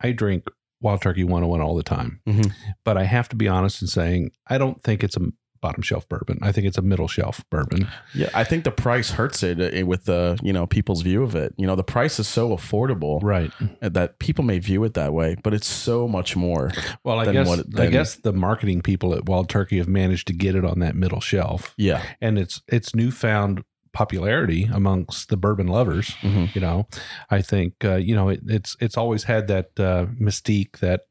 I 0.00 0.12
drink 0.12 0.48
Wild 0.80 1.02
Turkey 1.02 1.24
101 1.24 1.60
all 1.60 1.74
the 1.74 1.82
time, 1.82 2.20
Mhm. 2.26 2.52
but 2.84 2.96
I 2.96 3.04
have 3.04 3.28
to 3.30 3.36
be 3.36 3.48
honest 3.48 3.82
in 3.82 3.88
saying 3.88 4.30
I 4.46 4.56
don't 4.58 4.80
think 4.82 5.02
it's 5.04 5.16
a 5.16 5.20
bottom 5.60 5.82
shelf 5.82 6.08
bourbon. 6.08 6.38
I 6.42 6.52
think 6.52 6.66
it's 6.66 6.78
a 6.78 6.82
middle 6.82 7.08
shelf 7.08 7.44
bourbon. 7.50 7.88
Yeah, 8.14 8.28
I 8.34 8.44
think 8.44 8.64
the 8.64 8.70
price 8.70 9.10
hurts 9.10 9.42
it 9.42 9.60
uh, 9.60 9.86
with 9.86 10.04
the 10.04 10.38
you 10.42 10.52
know 10.52 10.66
people's 10.66 11.02
view 11.02 11.22
of 11.22 11.34
it. 11.34 11.54
You 11.56 11.66
know, 11.66 11.76
the 11.76 11.84
price 11.84 12.18
is 12.18 12.28
so 12.28 12.50
affordable 12.50 13.20
Right. 13.22 13.50
that 13.80 14.18
people 14.18 14.44
may 14.44 14.58
view 14.58 14.84
it 14.84 14.94
that 14.94 15.12
way, 15.12 15.36
but 15.42 15.54
it's 15.54 15.66
so 15.66 16.06
much 16.08 16.36
more. 16.36 16.70
Well, 17.04 17.20
I 17.20 17.32
guess 17.32 17.46
what- 17.48 17.80
I 17.80 17.86
guess 17.88 18.16
the 18.16 18.32
marketing 18.32 18.82
people 18.82 19.14
at 19.14 19.26
Wild 19.26 19.48
Turkey 19.48 19.78
have 19.78 19.88
managed 19.88 20.26
to 20.28 20.32
get 20.32 20.54
it 20.54 20.64
on 20.64 20.78
that 20.80 20.94
middle 20.96 21.20
shelf, 21.20 21.74
Yeah, 21.76 22.02
and 22.20 22.38
it's 22.38 22.62
it's 22.68 22.94
newfound 22.94 23.62
popularity 23.92 24.64
amongst 24.70 25.30
the 25.30 25.38
bourbon 25.38 25.66
lovers. 25.66 26.08
Mhm. 26.20 26.54
You 26.54 26.60
know, 26.60 26.86
I 27.30 27.40
think 27.40 27.82
uh, 27.82 27.94
you 27.94 28.14
know 28.14 28.28
it, 28.28 28.40
it's 28.46 28.76
it's 28.78 28.96
always 28.98 29.24
had 29.24 29.48
that 29.48 29.70
uh, 29.80 30.04
mystique 30.20 30.80
that 30.80 31.02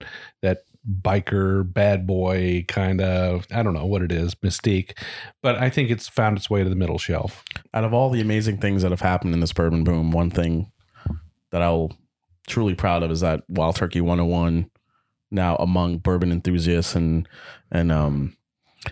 that 0.44 0.60
biker 0.88 1.72
bad 1.72 2.06
boy 2.06 2.64
kind 2.68 3.02
of 3.02 3.46
I 3.52 3.64
don't 3.64 3.74
know 3.74 3.86
what 3.86 4.02
it 4.02 4.12
is 4.12 4.36
mystique, 4.36 4.98
but 5.42 5.56
I 5.56 5.70
think 5.70 5.90
it's 5.90 6.08
found 6.08 6.38
its 6.38 6.50
way 6.50 6.64
to 6.64 6.70
the 6.70 6.76
middle 6.76 6.98
shelf. 6.98 7.44
out 7.74 7.84
of 7.84 7.94
all 7.94 8.10
the 8.10 8.22
amazing 8.22 8.58
things 8.58 8.82
that 8.82 8.92
have 8.92 9.02
happened 9.02 9.34
in 9.34 9.40
this 9.40 9.54
bourbon 9.54 9.84
boom, 9.84 10.12
one 10.12 10.30
thing 10.30 10.72
that 11.52 11.62
I'll 11.62 11.98
truly 12.48 12.76
proud 12.76 13.02
of 13.02 13.12
is 13.12 13.22
that 13.22 13.44
Wild 13.48 13.76
Turkey 13.76 14.02
101 14.02 14.70
now 15.32 15.56
among 15.56 15.98
bourbon 15.98 16.32
enthusiasts 16.32 16.96
and 16.96 17.28
and 17.72 17.92
um 17.92 18.38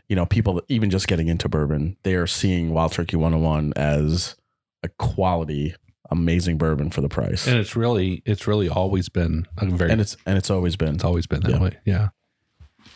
you 0.10 0.15
know 0.15 0.25
people 0.25 0.62
even 0.67 0.89
just 0.89 1.08
getting 1.08 1.27
into 1.27 1.47
bourbon, 1.47 1.97
they 2.03 2.15
are 2.15 2.27
seeing 2.27 2.73
Wild 2.73 2.91
Turkey 2.91 3.17
101 3.17 3.73
as 3.75 4.36
a 4.82 4.89
quality 4.89 5.75
amazing 6.11 6.57
bourbon 6.57 6.89
for 6.89 7.01
the 7.01 7.09
price. 7.09 7.47
And 7.47 7.57
it's 7.57 7.75
really 7.75 8.21
it's 8.25 8.47
really 8.47 8.69
always 8.69 9.09
been 9.09 9.47
a 9.57 9.65
very 9.67 9.91
and 9.91 10.01
it's 10.01 10.15
and 10.25 10.37
it's 10.37 10.49
always 10.49 10.75
been 10.75 10.95
It's 10.95 11.03
always 11.03 11.27
been 11.27 11.41
that 11.41 11.51
Yeah. 11.51 11.59
way. 11.61 11.77
Yeah. 11.85 12.09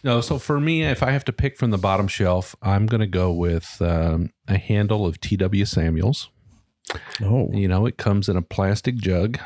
No, 0.04 0.22
so 0.22 0.38
for 0.38 0.60
me, 0.60 0.84
if 0.84 1.02
I 1.02 1.12
have 1.12 1.26
to 1.26 1.34
pick 1.34 1.58
from 1.58 1.72
the 1.72 1.78
bottom 1.78 2.08
shelf, 2.08 2.56
I'm 2.62 2.86
going 2.86 3.02
to 3.02 3.08
go 3.08 3.32
with 3.32 3.82
um, 3.82 4.30
a 4.48 4.58
handle 4.58 5.08
of 5.08 5.20
T.W. 5.20 5.66
Samuels. 5.66 6.30
oh 7.22 7.50
You 7.52 7.68
know, 7.68 7.86
it 7.88 7.98
comes 7.98 8.30
in 8.30 8.38
a 8.38 8.42
plastic 8.44 8.96
jug 8.96 9.40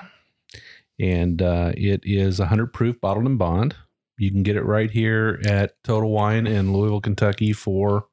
and 1.00 1.42
uh, 1.42 1.72
it 1.78 2.02
is 2.04 2.40
100 2.40 2.74
proof 2.74 3.00
bottled 3.00 3.26
and 3.28 3.40
bond. 3.40 3.76
You 4.18 4.30
can 4.30 4.44
get 4.44 4.56
it 4.58 4.64
right 4.66 4.92
here 4.92 5.40
at 5.46 5.82
Total 5.84 6.10
Wine 6.10 6.46
in 6.46 6.74
Louisville, 6.74 7.02
Kentucky 7.02 7.54
for 7.54 8.08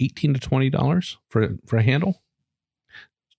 18 0.00 0.34
to 0.34 0.40
$20 0.40 1.16
for, 1.28 1.56
for 1.66 1.76
a 1.78 1.82
handle. 1.82 2.22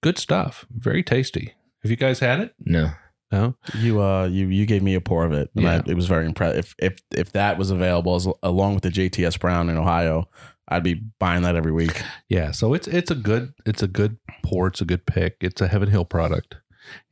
Good 0.02 0.18
stuff. 0.18 0.66
Very 0.76 1.04
tasty. 1.04 1.54
Have 1.84 1.92
you 1.92 1.98
guys 1.98 2.20
had 2.20 2.40
it? 2.40 2.54
No. 2.60 2.92
No. 3.32 3.56
You 3.78 4.02
uh 4.02 4.26
you 4.26 4.48
you 4.48 4.66
gave 4.66 4.82
me 4.82 4.96
a 4.96 5.02
pour 5.02 5.26
of 5.26 5.32
it. 5.34 5.52
And 5.56 5.66
Yeah. 5.66 5.82
I, 5.86 5.90
it 5.92 5.96
was 5.96 6.08
very 6.08 6.26
impressive. 6.26 6.58
If 6.60 6.76
if 6.80 7.02
if 7.16 7.32
that 7.34 7.58
was 7.58 7.70
available 7.70 8.16
as, 8.16 8.28
along 8.42 8.74
with 8.76 8.84
the 8.84 8.90
JTS 8.90 9.40
Brown 9.40 9.70
in 9.70 9.78
Ohio, 9.78 10.28
I'd 10.68 10.84
be 10.84 10.96
buying 11.20 11.44
that 11.44 11.56
every 11.56 11.72
week. 11.72 12.02
Yeah, 12.28 12.52
so 12.52 12.74
it's 12.74 12.88
it's 12.88 13.12
a 13.12 13.16
good 13.16 13.54
it's 13.66 13.84
a 13.84 13.88
good 13.88 14.18
pour. 14.44 14.68
It's 14.68 14.82
a 14.82 14.86
good 14.86 15.06
pick. 15.06 15.38
It's 15.42 15.62
a 15.62 15.68
Heaven 15.68 15.90
Hill 15.90 16.06
product, 16.06 16.56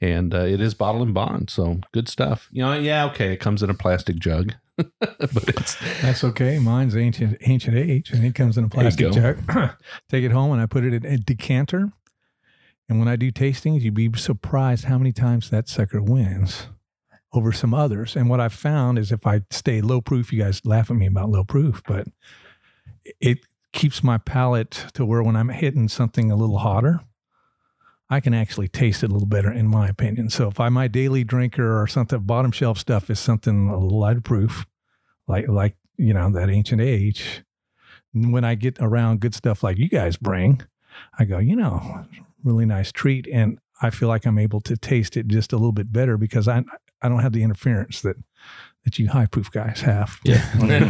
and 0.02 0.34
uh, 0.34 0.39
it 0.45 0.60
is 0.62 0.73
bottle 0.73 1.02
and 1.04 1.13
bond. 1.13 1.50
So 1.50 1.82
good 1.91 2.08
stuff. 2.08 2.50
You 2.52 2.63
know, 2.63 2.73
yeah, 2.73 3.06
okay. 3.08 3.34
It 3.34 3.38
comes 3.38 3.62
in 3.63 3.69
a 3.69 3.73
plastic 3.76 4.17
jug, 4.17 4.54
but 4.78 5.50
it's 5.50 5.78
That's 6.02 6.23
okay. 6.23 6.58
Mine's 6.60 6.95
ancient 6.95 7.38
ancient 7.41 7.76
age, 7.78 8.12
and 8.12 8.23
it 8.26 8.34
comes 8.36 8.58
in 8.58 8.63
a 8.63 8.69
plastic 8.69 9.12
jug. 9.12 9.38
Take 10.10 10.23
it 10.23 10.32
home, 10.32 10.52
and 10.52 10.62
I 10.62 10.65
put 10.65 10.84
it 10.84 10.93
in 10.93 11.06
a 11.06 11.17
decanter. 11.17 11.91
And 12.89 13.00
when 13.00 13.08
I 13.08 13.15
do 13.15 13.32
tastings, 13.32 13.82
you'd 13.82 13.93
be 13.93 14.12
surprised 14.13 14.86
how 14.86 14.97
many 14.97 15.12
times 15.12 15.50
that 15.50 15.67
sucker 15.67 16.02
wins 16.02 16.67
over 17.34 17.52
some 17.52 17.73
others. 17.73 18.15
And 18.15 18.30
what 18.30 18.39
I've 18.39 18.54
found 18.54 18.97
is 18.97 19.12
if 19.12 19.28
I 19.28 19.41
stay 19.52 19.82
low 19.82 20.02
proof, 20.02 20.32
you 20.32 20.41
guys 20.43 20.65
laugh 20.65 20.89
at 20.89 20.95
me 20.95 21.08
about 21.08 21.30
low 21.30 21.43
proof, 21.43 21.82
but 21.86 22.08
it 23.19 23.39
keeps 23.73 24.04
my 24.04 24.17
palate 24.17 24.86
to 24.93 25.06
where 25.06 25.21
when 25.21 25.36
I'm 25.36 25.50
hitting 25.50 25.89
something 25.89 26.32
a 26.32 26.36
little 26.36 26.60
hotter, 26.60 27.02
I 28.10 28.21
can 28.21 28.34
actually 28.34 28.69
taste 28.69 29.04
it 29.04 29.10
a 29.10 29.13
little 29.13 29.28
better, 29.28 29.52
in 29.52 29.67
my 29.67 29.89
opinion. 29.89 30.30
So 30.30 30.47
if 30.47 30.60
I'm 30.60 30.73
my 30.73 30.88
daily 30.88 31.26
drinker 31.26 31.82
or 31.82 31.88
something, 31.88 32.19
bottom 32.21 32.52
shelf 32.52 32.78
stuff 32.78 33.10
is 33.10 33.19
something 33.19 33.67
a 33.67 33.78
little 33.78 34.00
lighter 34.00 34.21
proof, 34.21 34.65
like 35.28 35.50
like 35.50 35.76
you 35.97 36.13
know 36.13 36.32
that 36.32 36.50
ancient 36.50 36.82
age. 36.82 37.43
When 38.13 38.45
I 38.45 38.56
get 38.56 38.78
around 38.80 39.19
good 39.19 39.36
stuff 39.36 39.62
like 39.62 39.78
you 39.78 39.89
guys 39.89 40.15
bring, 40.15 40.62
I 41.19 41.26
go, 41.26 41.38
you 41.38 41.58
know, 41.58 42.06
really 42.43 42.65
nice 42.65 42.91
treat, 42.91 43.28
and 43.32 43.60
I 43.82 43.89
feel 43.89 44.08
like 44.10 44.26
I'm 44.26 44.39
able 44.39 44.62
to 44.62 44.76
taste 44.78 45.17
it 45.17 45.28
just 45.28 45.54
a 45.54 45.56
little 45.58 45.71
bit 45.71 45.91
better 45.91 46.17
because 46.17 46.47
I 46.47 46.63
I 47.02 47.10
don't 47.10 47.19
have 47.19 47.34
the 47.34 47.43
interference 47.43 48.02
that 48.02 48.17
that 48.86 48.97
you 48.97 49.10
high 49.10 49.26
proof 49.26 49.52
guys 49.52 49.82
have. 49.82 50.17
Yeah. 50.23 50.41
warming 50.58 50.73
up, 50.82 50.89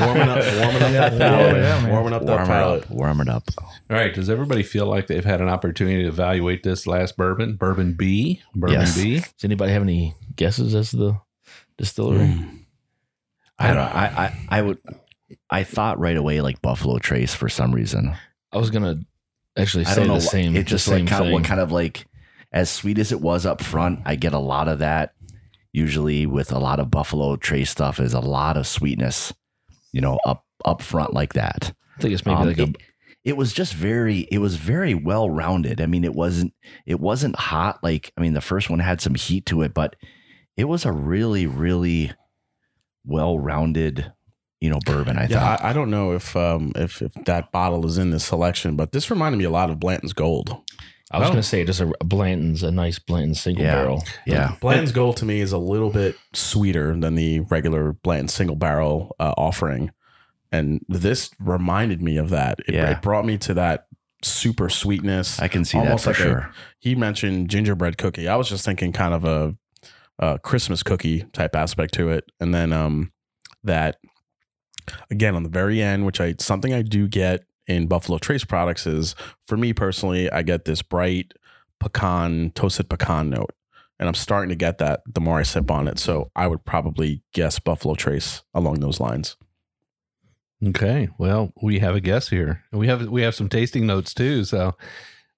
warming 0.00 0.28
up 0.28 0.92
that 0.92 1.18
palate, 1.18 1.56
yeah, 1.56 1.88
warming 1.90 2.12
up 2.12 2.26
that 2.26 2.46
palate. 2.46 2.82
up. 2.84 2.90
Warm 2.90 3.20
it 3.22 3.28
up. 3.30 3.44
All 3.58 3.96
right. 3.96 4.12
Does 4.12 4.28
everybody 4.28 4.62
feel 4.62 4.84
like 4.86 5.06
they've 5.06 5.24
had 5.24 5.40
an 5.40 5.48
opportunity 5.48 6.02
to 6.02 6.08
evaluate 6.08 6.62
this 6.64 6.86
last 6.86 7.16
bourbon? 7.16 7.56
Bourbon 7.56 7.94
B? 7.94 8.42
Bourbon 8.54 8.80
Yes. 8.80 8.94
B? 8.94 9.20
Does 9.20 9.44
anybody 9.44 9.72
have 9.72 9.80
any 9.82 10.14
guesses 10.34 10.74
as 10.74 10.90
to 10.90 10.96
the 10.98 11.20
distillery? 11.78 12.26
Mm. 12.26 12.58
I 13.58 13.66
don't 13.68 13.76
know. 13.76 13.82
I, 13.82 14.04
I, 14.04 14.46
I 14.50 14.62
would, 14.62 14.78
I 15.48 15.64
thought 15.64 15.98
right 15.98 16.16
away 16.16 16.42
like 16.42 16.60
Buffalo 16.60 16.98
Trace 16.98 17.34
for 17.34 17.48
some 17.48 17.74
reason. 17.74 18.14
I 18.52 18.58
was 18.58 18.68
gonna 18.70 19.00
actually 19.56 19.86
I 19.86 19.94
don't 19.94 20.08
know. 20.08 20.14
the 20.14 20.20
same. 20.20 20.56
It 20.56 20.66
just 20.66 20.88
like 20.88 21.06
kind 21.06 21.26
of 21.26 21.32
what 21.32 21.44
kind 21.44 21.60
of 21.60 21.72
like 21.72 22.06
as 22.52 22.70
sweet 22.70 22.98
as 22.98 23.12
it 23.12 23.20
was 23.20 23.44
up 23.46 23.62
front. 23.62 24.00
I 24.04 24.16
get 24.16 24.32
a 24.32 24.38
lot 24.38 24.68
of 24.68 24.78
that. 24.80 25.12
Usually 25.72 26.24
with 26.26 26.52
a 26.52 26.58
lot 26.58 26.80
of 26.80 26.90
Buffalo 26.90 27.36
Trace 27.36 27.70
stuff 27.70 28.00
is 28.00 28.14
a 28.14 28.20
lot 28.20 28.56
of 28.56 28.66
sweetness. 28.66 29.32
You 29.92 30.00
know, 30.00 30.18
up 30.26 30.44
up 30.64 30.82
front 30.82 31.12
like 31.12 31.34
that. 31.34 31.72
I 31.98 32.02
think 32.02 32.14
it's 32.14 32.24
maybe 32.26 32.40
Um, 32.40 32.46
like 32.46 32.58
a 32.58 32.62
it, 32.62 32.76
it 33.24 33.36
was 33.36 33.52
just 33.52 33.74
very 33.74 34.20
it 34.30 34.38
was 34.38 34.56
very 34.56 34.94
well 34.94 35.28
rounded. 35.28 35.80
I 35.80 35.86
mean, 35.86 36.04
it 36.04 36.14
wasn't 36.14 36.54
it 36.86 37.00
wasn't 37.00 37.36
hot 37.36 37.82
like 37.82 38.12
I 38.16 38.20
mean 38.20 38.32
the 38.34 38.40
first 38.40 38.70
one 38.70 38.78
had 38.78 39.00
some 39.00 39.14
heat 39.14 39.46
to 39.46 39.62
it, 39.62 39.74
but 39.74 39.96
it 40.56 40.64
was 40.64 40.84
a 40.84 40.92
really 40.92 41.46
really 41.46 42.12
well 43.04 43.38
rounded 43.38 44.12
you 44.66 44.70
know 44.72 44.80
bourbon. 44.84 45.16
I 45.16 45.26
Yeah, 45.28 45.38
thought. 45.40 45.64
I, 45.64 45.70
I 45.70 45.72
don't 45.72 45.90
know 45.90 46.12
if 46.12 46.34
um 46.36 46.72
if, 46.74 47.00
if 47.00 47.14
that 47.24 47.52
bottle 47.52 47.86
is 47.86 47.98
in 47.98 48.10
this 48.10 48.24
selection, 48.24 48.74
but 48.76 48.90
this 48.92 49.10
reminded 49.10 49.38
me 49.38 49.44
a 49.44 49.50
lot 49.50 49.70
of 49.70 49.78
Blanton's 49.78 50.12
Gold. 50.12 50.50
I 51.12 51.20
was 51.20 51.28
Oh. 51.28 51.30
gonna 51.30 51.42
say 51.44 51.64
just 51.64 51.80
a, 51.80 51.92
a 52.00 52.04
Blanton's, 52.04 52.64
a 52.64 52.72
nice 52.72 52.98
Blanton's 52.98 53.40
single 53.40 53.64
Yeah. 53.64 53.74
barrel. 53.76 54.04
yeah, 54.26 54.56
Blanton's 54.60 54.90
Gold 54.90 55.16
to 55.18 55.24
me 55.24 55.40
is 55.40 55.52
a 55.52 55.58
little 55.58 55.90
bit 55.90 56.16
sweeter 56.34 56.96
than 56.98 57.14
the 57.14 57.40
regular 57.40 57.92
Blanton 57.92 58.26
single 58.28 58.56
barrel 58.56 59.14
uh, 59.20 59.32
offering, 59.38 59.92
and 60.50 60.80
this 60.88 61.30
reminded 61.38 62.02
me 62.02 62.16
of 62.16 62.30
that. 62.30 62.58
It, 62.66 62.74
Yeah. 62.74 62.90
it 62.90 63.02
brought 63.02 63.24
me 63.24 63.38
to 63.38 63.54
that 63.54 63.86
super 64.22 64.68
sweetness. 64.68 65.38
I 65.38 65.46
can 65.46 65.64
see 65.64 65.78
Almost 65.78 66.06
that 66.06 66.16
for 66.16 66.28
like 66.28 66.38
a- 66.44 66.50
he 66.80 66.96
mentioned 66.96 67.50
gingerbread 67.50 67.98
cookie. 67.98 68.26
I 68.26 68.34
was 68.34 68.48
just 68.48 68.64
thinking 68.64 68.90
kind 68.92 69.14
of 69.14 69.24
a, 69.24 69.54
a 70.18 70.38
Christmas 70.40 70.82
cookie 70.82 71.22
type 71.32 71.54
aspect 71.54 71.94
to 71.94 72.08
it, 72.10 72.24
and 72.40 72.52
then 72.52 72.72
um 72.72 73.12
that 73.62 73.98
again 75.10 75.34
on 75.34 75.42
the 75.42 75.48
very 75.48 75.82
end, 75.82 76.06
which 76.06 76.20
I 76.20 76.34
something 76.38 76.72
I 76.72 76.82
do 76.82 77.08
get 77.08 77.44
in 77.66 77.86
Buffalo 77.86 78.18
Trace 78.18 78.44
products 78.44 78.86
is 78.86 79.14
for 79.46 79.56
me 79.56 79.72
personally, 79.72 80.30
I 80.30 80.42
get 80.42 80.64
this 80.64 80.82
bright 80.82 81.34
pecan 81.80 82.52
toasted 82.54 82.88
pecan 82.88 83.30
note, 83.30 83.50
and 83.98 84.08
I'm 84.08 84.14
starting 84.14 84.50
to 84.50 84.56
get 84.56 84.78
that 84.78 85.02
the 85.06 85.20
more 85.20 85.38
I 85.38 85.42
sip 85.42 85.70
on 85.70 85.88
it. 85.88 85.98
So 85.98 86.30
I 86.36 86.46
would 86.46 86.64
probably 86.64 87.22
guess 87.32 87.58
Buffalo 87.58 87.94
Trace 87.94 88.42
along 88.54 88.80
those 88.80 89.00
lines. 89.00 89.36
Okay. 90.64 91.08
Well, 91.18 91.52
we 91.62 91.80
have 91.80 91.94
a 91.94 92.00
guess 92.00 92.28
here. 92.28 92.62
We 92.72 92.86
have 92.86 93.08
we 93.08 93.22
have 93.22 93.34
some 93.34 93.48
tasting 93.48 93.86
notes 93.86 94.14
too. 94.14 94.44
So 94.44 94.74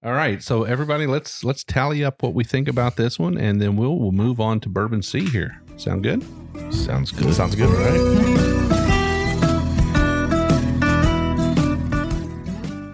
all 0.04 0.12
right. 0.12 0.42
So 0.42 0.62
everybody 0.62 1.06
let's 1.06 1.42
let's 1.42 1.64
tally 1.64 2.04
up 2.04 2.22
what 2.22 2.34
we 2.34 2.44
think 2.44 2.68
about 2.68 2.96
this 2.96 3.18
one 3.18 3.36
and 3.36 3.60
then 3.60 3.76
we'll 3.76 3.98
we'll 3.98 4.12
move 4.12 4.40
on 4.40 4.60
to 4.60 4.68
bourbon 4.68 5.02
C 5.02 5.28
here. 5.28 5.60
Sound 5.76 6.02
good? 6.02 6.24
Sounds 6.72 7.10
good. 7.10 7.34
Sounds 7.34 7.54
good, 7.54 7.70
right? 7.70 8.57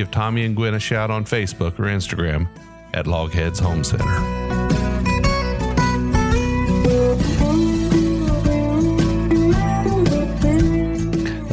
give 0.00 0.10
Tommy 0.10 0.46
and 0.46 0.56
Gwen 0.56 0.72
a 0.72 0.80
shout 0.80 1.10
on 1.10 1.26
Facebook 1.26 1.78
or 1.78 1.82
Instagram 1.82 2.48
at 2.94 3.04
Logheads 3.04 3.60
Home 3.60 3.84
Center. 3.84 4.04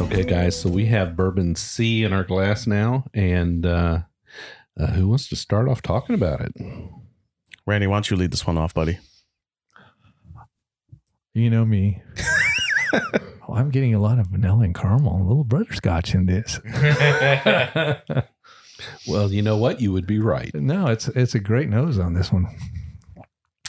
Okay, 0.02 0.24
guys, 0.24 0.58
so 0.58 0.70
we 0.70 0.86
have 0.86 1.18
bourbon 1.18 1.56
C 1.56 2.06
in 2.06 2.14
our 2.14 2.24
glass 2.24 2.66
now, 2.66 3.04
and 3.14 3.66
uh, 3.66 4.04
uh, 4.80 4.88
who 4.92 5.10
wants 5.10 5.28
to 5.28 5.36
start 5.36 5.68
off 5.68 5.82
talking 5.82 6.16
about 6.16 6.40
it? 6.40 6.54
Randy, 7.66 7.88
why 7.88 7.98
don't 7.98 8.10
you 8.10 8.16
lead 8.16 8.32
this 8.32 8.48
one 8.48 8.58
off, 8.58 8.74
buddy? 8.74 8.98
You 11.34 11.50
know 11.50 11.66
me. 11.66 12.02
oh, 12.94 13.56
I'm 13.56 13.72
getting 13.72 13.94
a 13.94 14.00
lot 14.00 14.20
of 14.20 14.28
vanilla 14.28 14.64
and 14.64 14.74
caramel, 14.74 15.18
a 15.18 15.28
little 15.28 15.44
butterscotch 15.44 16.16
in 16.16 16.28
this. 16.28 16.62
Well, 19.08 19.32
you 19.32 19.42
know 19.42 19.58
what? 19.58 19.82
You 19.82 19.92
would 19.94 20.08
be 20.08 20.20
right. 20.20 20.54
No, 20.54 20.88
it's 20.88 21.08
it's 21.10 21.36
a 21.36 21.40
great 21.40 21.70
nose 21.70 22.00
on 22.00 22.14
this 22.14 22.32
one. 22.32 22.48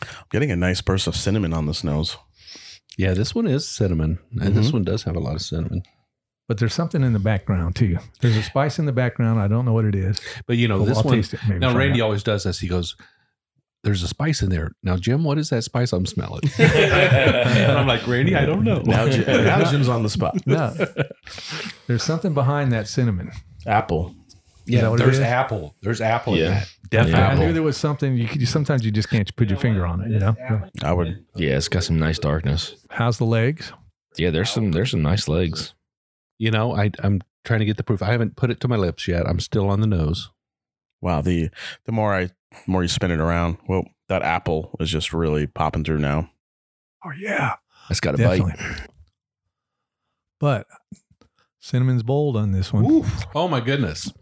I'm 0.03 0.27
getting 0.31 0.51
a 0.51 0.57
nice 0.57 0.81
burst 0.81 1.07
of 1.07 1.17
cinnamon 1.17 1.53
on 1.53 1.67
this 1.67 1.85
nose. 1.85 2.17
Yeah, 2.97 3.15
this 3.15 3.35
one 3.35 3.47
is 3.47 3.69
cinnamon, 3.69 4.19
and 4.41 4.55
this 4.55 4.67
mm-hmm. 4.67 4.79
one 4.79 4.85
does 4.85 5.05
have 5.05 5.17
a 5.17 5.21
lot 5.21 5.35
of 5.35 5.43
cinnamon. 5.43 5.83
But 6.49 6.59
there's 6.59 6.75
something 6.75 7.05
in 7.05 7.13
the 7.13 7.19
background 7.19 7.77
too. 7.77 7.99
There's 8.21 8.37
a 8.37 8.43
spice 8.43 8.79
in 8.79 8.87
the 8.87 8.93
background. 8.93 9.39
I 9.39 9.49
don't 9.49 9.67
know 9.67 9.75
what 9.75 9.85
it 9.85 9.95
is. 9.95 10.19
But 10.47 10.57
you 10.57 10.67
know, 10.67 10.79
Well, 10.79 10.87
this 10.87 10.99
I'll 10.99 11.05
one. 11.05 11.15
taste 11.15 11.35
it. 11.35 11.41
Maybe 11.47 11.61
Now, 11.61 11.77
Randy 11.77 12.01
out. 12.01 12.07
always 12.07 12.23
does 12.23 12.45
this. 12.45 12.59
He 12.59 12.69
goes, 12.69 12.97
"There's 13.85 14.03
a 14.03 14.09
spice 14.09 14.41
in 14.41 14.49
there." 14.49 14.73
Now, 14.83 14.97
Jim, 14.97 15.25
what 15.25 15.39
is 15.39 15.51
that 15.51 15.63
spice 15.63 15.93
I'm 15.93 16.07
smelling? 16.07 16.41
and 16.59 17.73
I'm 17.73 17.87
like, 17.87 18.07
Randy, 18.07 18.35
I 18.35 18.47
don't 18.47 18.65
know. 18.65 18.81
Now, 18.81 19.09
Jim, 19.09 19.27
now 19.45 19.63
Jim's 19.71 19.89
on 19.89 20.03
the 20.03 20.09
spot. 20.09 20.39
No, 20.47 20.75
there's 21.87 22.03
something 22.03 22.33
behind 22.33 22.73
that 22.73 22.89
cinnamon. 22.89 23.31
Apple. 23.67 24.15
Is 24.69 24.81
that 24.81 24.91
what 24.91 24.99
there's 24.99 25.17
is? 25.19 25.21
apple. 25.25 25.75
There's 25.83 26.01
apple 26.01 26.35
in 26.35 26.41
Yeah. 26.41 26.49
that. 26.51 26.69
Def 26.91 27.09
Yeah. 27.09 27.29
I 27.29 27.35
knew 27.35 27.53
there 27.53 27.63
was 27.63 27.77
something. 27.77 28.17
You 28.17 28.27
could 28.29 28.47
sometimes 28.49 28.85
you 28.85 28.91
just 28.91 29.11
can't 29.11 29.35
put 29.37 29.49
your 29.51 29.59
finger 29.59 29.87
on 29.87 30.01
it. 30.03 30.11
You 30.11 30.19
know. 30.19 30.35
I 30.83 30.93
would. 30.93 31.25
Yeah, 31.35 31.57
it's 31.57 31.69
got 31.69 31.85
some 31.85 31.99
nice 31.99 32.19
darkness. 32.19 32.75
How's 32.91 33.19
the 33.19 33.25
legs? 33.27 33.73
Yeah, 34.17 34.31
there's 34.31 34.51
some 34.51 34.73
there's 34.73 34.91
some 34.93 35.03
nice 35.03 35.29
legs. 35.29 35.75
You 36.39 36.51
know, 36.51 36.75
I, 36.75 36.91
I'm 37.03 37.21
trying 37.45 37.61
to 37.61 37.67
get 37.67 37.77
the 37.77 37.83
proof. 37.85 38.03
I 38.03 38.13
haven't 38.13 38.37
put 38.37 38.51
it 38.51 38.61
to 38.61 38.69
my 38.69 38.77
lips 38.77 39.07
yet. 39.09 39.27
I'm 39.27 39.41
still 39.41 39.69
on 39.69 39.81
the 39.81 39.87
nose. 39.87 40.31
Wow. 41.01 41.21
The 41.21 41.51
the 41.85 41.93
more 41.93 42.15
I 42.15 42.25
the 42.27 42.33
more 42.67 42.83
you 42.83 42.89
spin 42.89 43.11
it 43.11 43.21
around, 43.21 43.59
well, 43.69 43.85
that 44.09 44.23
apple 44.23 44.75
is 44.81 44.91
just 44.91 45.13
really 45.13 45.47
popping 45.47 45.85
through 45.85 45.99
now. 45.99 46.31
Oh 47.05 47.13
yeah, 47.19 47.55
It's 47.91 48.01
got 48.01 48.15
a 48.15 48.17
definitely. 48.17 48.53
bite. 48.57 48.87
But 50.41 50.67
cinnamon's 51.61 52.03
bold 52.03 52.37
on 52.37 52.53
this 52.53 52.73
one. 52.73 53.05
Oh 53.35 53.49
my 53.49 53.61
goodness. 53.61 54.13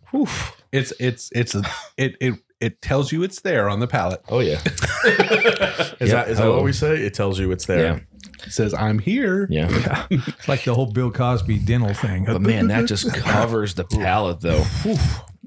It's 0.73 0.93
it's 0.99 1.31
it's 1.33 1.55
a, 1.55 1.63
it 1.97 2.17
it 2.21 2.35
it 2.61 2.81
tells 2.83 3.13
you 3.13 3.23
it's 3.23 3.41
there 3.43 3.69
on 3.69 3.81
the 3.81 3.87
palate. 3.87 4.21
Oh 4.29 4.41
yeah, 4.41 4.61
Is 5.05 5.05
Yep. 5.05 6.11
that 6.11 6.29
is 6.29 6.39
that 6.39 6.41
Oh. 6.47 6.55
what 6.57 6.65
we 6.65 6.73
say? 6.73 7.03
It 7.03 7.15
tells 7.15 7.39
you 7.39 7.51
it's 7.53 7.67
there. 7.67 7.79
yeah, 7.85 7.99
It 8.47 8.53
says 8.53 8.73
I'm 8.75 8.99
here. 8.99 9.47
yeah. 9.51 10.07
It's 10.11 10.49
like 10.49 10.65
the 10.65 10.75
whole 10.75 10.91
Bill 10.93 11.11
Cosby 11.11 11.59
dental 11.61 11.93
thing. 11.95 12.25
But 12.25 12.41
man, 12.43 12.69
that 12.69 12.87
just 12.87 13.13
covers 13.15 13.75
the 13.75 13.85
palate 13.85 14.41
though. 14.41 14.65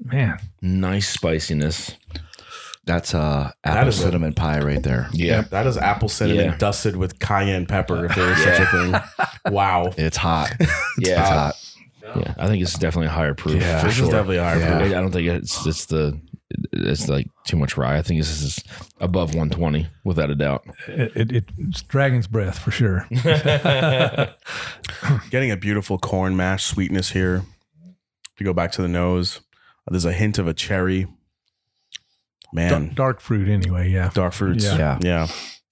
man. 0.04 0.38
Nice 0.62 1.08
spiciness. 1.08 1.92
That's 2.86 3.14
uh 3.14 3.52
apple 3.62 3.88
is 3.88 3.98
a- 4.00 4.02
cinnamon 4.04 4.32
pie 4.34 4.60
right 4.60 4.82
there. 4.82 5.08
Yeah, 5.12 5.42
That 5.42 5.66
is 5.66 5.76
apple 5.76 6.08
cinnamon 6.08 6.44
Yeah. 6.46 6.56
dusted 6.56 6.96
with 6.96 7.18
cayenne 7.18 7.66
pepper, 7.66 8.06
if 8.06 8.14
there 8.14 8.28
was 8.28 8.38
such 8.42 8.58
a 8.60 8.66
thing. 8.66 8.94
Wow. 9.52 9.92
It's 9.96 10.16
hot. 10.16 10.54
Yeah. 10.58 10.66
It's 10.98 11.08
yeah, 11.08 11.24
hot. 11.34 11.54
Yeah. 12.02 12.34
I 12.38 12.46
think 12.46 12.62
it's 12.62 12.78
definitely 12.78 13.08
a 13.08 13.10
higher 13.10 13.34
proof. 13.34 13.60
Yeah, 13.60 13.80
for 13.80 13.86
this 13.86 13.96
sure. 13.96 14.04
is 14.06 14.10
definitely 14.10 14.38
higher 14.38 14.58
Yeah. 14.58 14.78
proof. 14.78 14.92
I 14.92 15.00
don't 15.00 15.12
think 15.12 15.28
it's 15.28 15.66
it's 15.66 15.86
the 15.86 16.18
it's 16.72 17.08
like 17.08 17.28
too 17.44 17.56
much 17.56 17.76
rye. 17.76 17.98
I 17.98 18.02
think 18.02 18.20
this 18.20 18.42
is 18.42 18.58
above 19.00 19.30
120 19.34 19.88
without 20.04 20.30
a 20.30 20.34
doubt. 20.34 20.64
It, 20.88 21.30
it, 21.32 21.44
it's 21.58 21.82
dragon's 21.82 22.26
breath 22.26 22.58
for 22.58 22.70
sure. 22.70 23.06
Getting 25.30 25.50
a 25.50 25.56
beautiful 25.56 25.98
corn 25.98 26.36
mash 26.36 26.64
sweetness 26.64 27.10
here. 27.10 27.42
If 28.34 28.40
you 28.40 28.44
go 28.44 28.52
back 28.52 28.72
to 28.72 28.82
the 28.82 28.88
nose, 28.88 29.40
there's 29.86 30.04
a 30.04 30.12
hint 30.12 30.38
of 30.38 30.48
a 30.48 30.54
cherry. 30.54 31.06
Man, 32.52 32.70
dark, 32.86 32.94
dark 32.94 33.20
fruit, 33.20 33.48
anyway. 33.48 33.90
Yeah. 33.90 34.10
dark 34.12 34.32
fruits. 34.32 34.64
Yeah. 34.64 34.76
Yeah. 34.76 34.98
Yeah. 35.02 35.26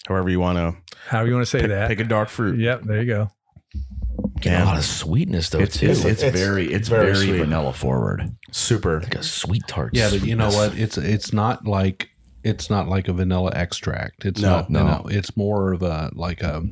However 0.06 0.30
you 0.30 0.38
want 0.38 0.58
to 0.58 0.76
How 1.08 1.24
you 1.24 1.32
want 1.34 1.42
to 1.42 1.50
say 1.50 1.60
pick, 1.60 1.68
that? 1.70 1.88
pick 1.88 1.98
a 2.00 2.04
dark 2.04 2.28
fruit. 2.28 2.58
Yep. 2.60 2.82
There 2.84 3.00
you 3.02 3.06
go. 3.06 3.28
Getting 4.40 4.60
a 4.62 4.64
lot 4.64 4.78
of 4.78 4.84
sweetness 4.84 5.50
though 5.50 5.58
It's 5.60 5.78
too. 5.78 5.90
it's, 5.90 6.04
it's, 6.04 6.22
It's- 6.22 6.40
very 6.40 6.72
it's 6.72 6.88
very 6.88 7.12
very, 7.12 7.26
sweet. 7.26 7.38
vanilla 7.38 7.72
forward. 7.72 8.30
Super. 8.52 9.00
like 9.00 9.14
a 9.16 9.22
sweet 9.22 9.62
tart. 9.66 9.90
Yeah, 9.94 10.10
but 10.10 10.24
you 10.24 10.36
know 10.36 10.50
sweetness. 10.50 10.70
what? 10.76 10.78
It's 10.80 10.98
it's 10.98 11.32
not 11.32 11.66
like 11.66 12.10
it's 12.44 12.70
not 12.70 12.88
like 12.88 13.08
a 13.08 13.12
vanilla 13.12 13.50
extract. 13.54 14.24
It's 14.24 14.40
No, 14.40 14.50
not. 14.50 14.70
No, 14.70 14.84
no. 14.86 15.06
It's 15.10 15.36
more 15.36 15.72
of 15.72 15.82
a 15.82 16.10
like 16.14 16.40
a. 16.42 16.62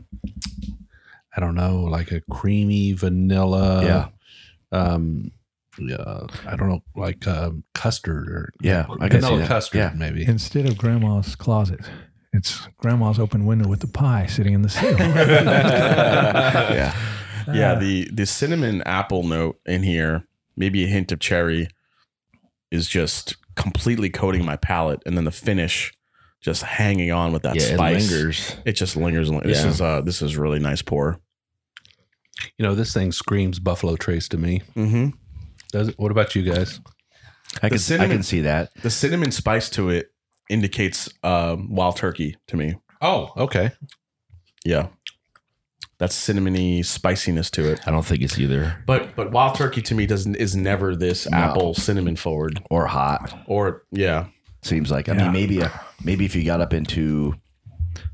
I 1.36 1.40
don't 1.40 1.54
know, 1.54 1.80
like 1.82 2.12
a 2.12 2.20
creamy 2.30 2.92
vanilla. 2.92 3.84
Yeah. 3.84 4.08
Um. 4.72 5.32
Yeah, 5.78 6.20
I 6.46 6.56
don't 6.56 6.70
know, 6.70 6.80
like 6.94 7.26
um, 7.28 7.62
custard 7.74 8.28
or 8.30 8.50
Yeah, 8.62 8.86
I 8.98 9.08
can 9.10 9.20
see 9.20 9.26
vanilla 9.26 9.38
that. 9.40 9.48
custard, 9.48 9.78
Yeah. 9.78 9.92
maybe. 9.94 10.24
Instead 10.24 10.64
of 10.66 10.78
grandma's 10.78 11.36
closet, 11.36 11.80
it's 12.32 12.66
grandma's 12.78 13.18
open 13.18 13.44
window 13.44 13.68
with 13.68 13.80
the 13.80 13.86
pie 13.86 14.24
sitting 14.26 14.54
in 14.54 14.62
the 14.62 14.70
ceiling. 14.70 14.96
yeah. 15.14 16.94
Yeah, 17.52 17.72
Ah. 17.72 17.78
the 17.78 18.08
the 18.12 18.26
cinnamon 18.26 18.82
apple 18.82 19.22
note 19.22 19.58
in 19.66 19.82
here, 19.82 20.26
maybe 20.56 20.84
a 20.84 20.86
hint 20.88 21.12
of 21.12 21.20
cherry, 21.20 21.68
is 22.70 22.88
just 22.88 23.36
completely 23.54 24.10
coating 24.10 24.44
my 24.44 24.56
palate, 24.56 25.02
and 25.06 25.16
then 25.16 25.24
the 25.24 25.30
finish 25.32 25.92
just 26.40 26.62
hanging 26.62 27.10
on 27.10 27.32
with 27.32 27.42
that 27.42 27.56
yeah, 27.56 27.74
spice. 27.74 28.04
it 28.08 28.12
lingers. 28.12 28.56
It 28.64 28.72
just 28.72 28.96
lingers. 28.96 29.30
This 29.30 29.64
is 29.64 29.80
uh 29.80 30.00
this 30.02 30.22
is 30.22 30.36
really 30.36 30.58
nice 30.58 30.82
pour. 30.82 31.20
You 32.58 32.64
know, 32.64 32.74
this 32.74 32.92
thing 32.92 33.12
screams 33.12 33.58
Buffalo 33.58 33.96
Trace 33.96 34.28
to 34.28 34.36
me. 34.38 34.62
Mm-hmm. 34.74 35.10
Does 35.72 35.88
it? 35.88 35.98
What 35.98 36.10
about 36.10 36.34
you 36.34 36.42
guys? 36.42 36.80
I 37.62 37.68
can 37.70 37.78
I 38.00 38.06
can 38.08 38.22
see 38.22 38.42
that. 38.42 38.70
The 38.82 38.90
cinnamon 38.90 39.30
spice 39.32 39.70
to 39.70 39.88
it 39.88 40.12
indicates 40.50 41.08
um, 41.22 41.74
wild 41.74 41.96
turkey 41.96 42.36
to 42.48 42.56
me. 42.56 42.76
Oh, 43.00 43.32
okay. 43.36 43.72
Yeah, 44.64 44.88
that's 45.98 46.14
cinnamony 46.16 46.84
spiciness 46.84 47.50
to 47.52 47.70
it. 47.72 47.80
I 47.86 47.90
don't 47.90 48.04
think 48.04 48.22
it's 48.22 48.38
either. 48.38 48.82
But 48.86 49.16
but 49.16 49.32
wild 49.32 49.54
turkey 49.56 49.82
to 49.82 49.94
me 49.94 50.06
doesn't 50.06 50.36
is 50.36 50.54
never 50.56 50.94
this 50.96 51.28
No. 51.30 51.36
apple 51.38 51.74
cinnamon 51.74 52.16
forward 52.16 52.62
Or 52.70 52.86
hot. 52.86 53.36
or 53.46 53.82
yeah 53.92 54.26
Seems 54.62 54.90
like 54.90 55.08
I 55.08 55.14
Yeah. 55.14 55.24
mean 55.24 55.32
maybe 55.32 55.60
a, 55.60 55.70
maybe 56.02 56.24
if 56.24 56.34
you 56.34 56.44
got 56.44 56.60
up 56.60 56.74
into 56.74 57.34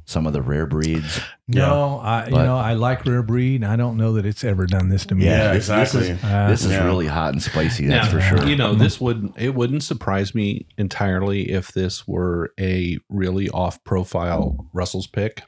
some 0.04 0.26
of 0.26 0.32
the 0.34 0.42
rare 0.42 0.66
breeds. 0.66 1.20
no, 1.48 1.98
I 2.00 2.26
you 2.26 2.32
But- 2.32 2.44
know 2.44 2.58
I 2.58 2.74
like 2.74 3.06
rare 3.06 3.22
breed. 3.22 3.62
and 3.62 3.64
I 3.66 3.76
don't 3.76 3.96
know 3.96 4.12
that 4.14 4.26
it's 4.26 4.44
ever 4.44 4.66
done 4.66 4.88
this 4.90 5.06
to 5.06 5.14
me. 5.14 5.24
Yeah, 5.24 5.54
this, 5.54 5.68
exactly. 5.68 6.00
This 6.00 6.10
is, 6.18 6.24
Uh, 6.24 6.48
this 6.48 6.64
is 6.66 6.72
Yeah. 6.72 6.84
really 6.84 7.06
hot 7.06 7.32
and 7.32 7.42
spicy. 7.42 7.86
That's 7.86 8.06
Now, 8.12 8.12
for 8.12 8.20
sure. 8.20 8.46
You 8.46 8.56
know, 8.56 8.74
this 8.74 9.00
would 9.00 9.30
it 9.38 9.54
wouldn't 9.54 9.82
surprise 9.82 10.34
me 10.34 10.66
entirely 10.76 11.50
if 11.50 11.72
this 11.72 12.06
were 12.06 12.52
a 12.60 12.98
really 13.08 13.48
off-profile 13.50 14.66
Russell's 14.74 15.06
pick. 15.06 15.42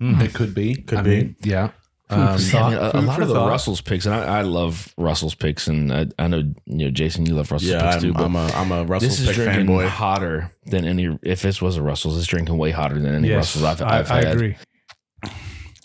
It 0.00 0.32
could 0.34 0.54
be. 0.54 0.74
Could 0.76 0.98
I 0.98 1.02
be. 1.02 1.10
mean, 1.10 1.36
yeah. 1.42 1.70
Um, 2.08 2.38
for 2.38 2.42
Yeah, 2.56 2.64
I 2.64 2.70
mean, 2.70 2.78
a, 2.78 2.90
a 2.94 3.00
lot 3.02 3.16
for 3.16 3.22
of 3.22 3.28
the 3.28 3.34
thought. 3.34 3.48
Russell's 3.50 3.80
picks, 3.80 4.04
and 4.06 4.14
I, 4.14 4.38
I 4.38 4.42
love 4.42 4.92
Russell's 4.96 5.34
picks, 5.34 5.68
and 5.68 5.92
I, 5.92 6.06
I 6.18 6.26
know 6.26 6.38
you 6.38 6.86
know 6.86 6.90
Jason, 6.90 7.24
you 7.26 7.34
love 7.34 7.52
Russell's 7.52 7.70
yeah. 7.70 7.92
picks 7.92 8.02
too. 8.02 8.08
I'm, 8.08 8.14
But 8.14 8.24
I'm 8.24 8.36
a 8.36 8.46
I'm 8.52 8.72
a 8.72 8.84
Russell's 8.84 9.18
this 9.18 9.20
is 9.20 9.26
pick 9.28 9.36
drinking 9.36 9.66
fanboy. 9.66 9.86
hotter 9.88 10.50
than 10.66 10.84
any. 10.86 11.18
If 11.22 11.42
this 11.42 11.62
was 11.62 11.76
a 11.76 11.82
Russell's, 11.82 12.18
it's 12.18 12.26
drinking 12.26 12.56
way 12.58 12.70
hotter 12.72 12.98
than 12.98 13.14
any 13.14 13.28
Yes, 13.28 13.54
Russell's 13.56 13.64
I've, 13.64 13.82
I, 13.82 13.98
I've 14.00 14.10
I 14.10 14.16
had. 14.24 14.34
agree. 14.34 14.56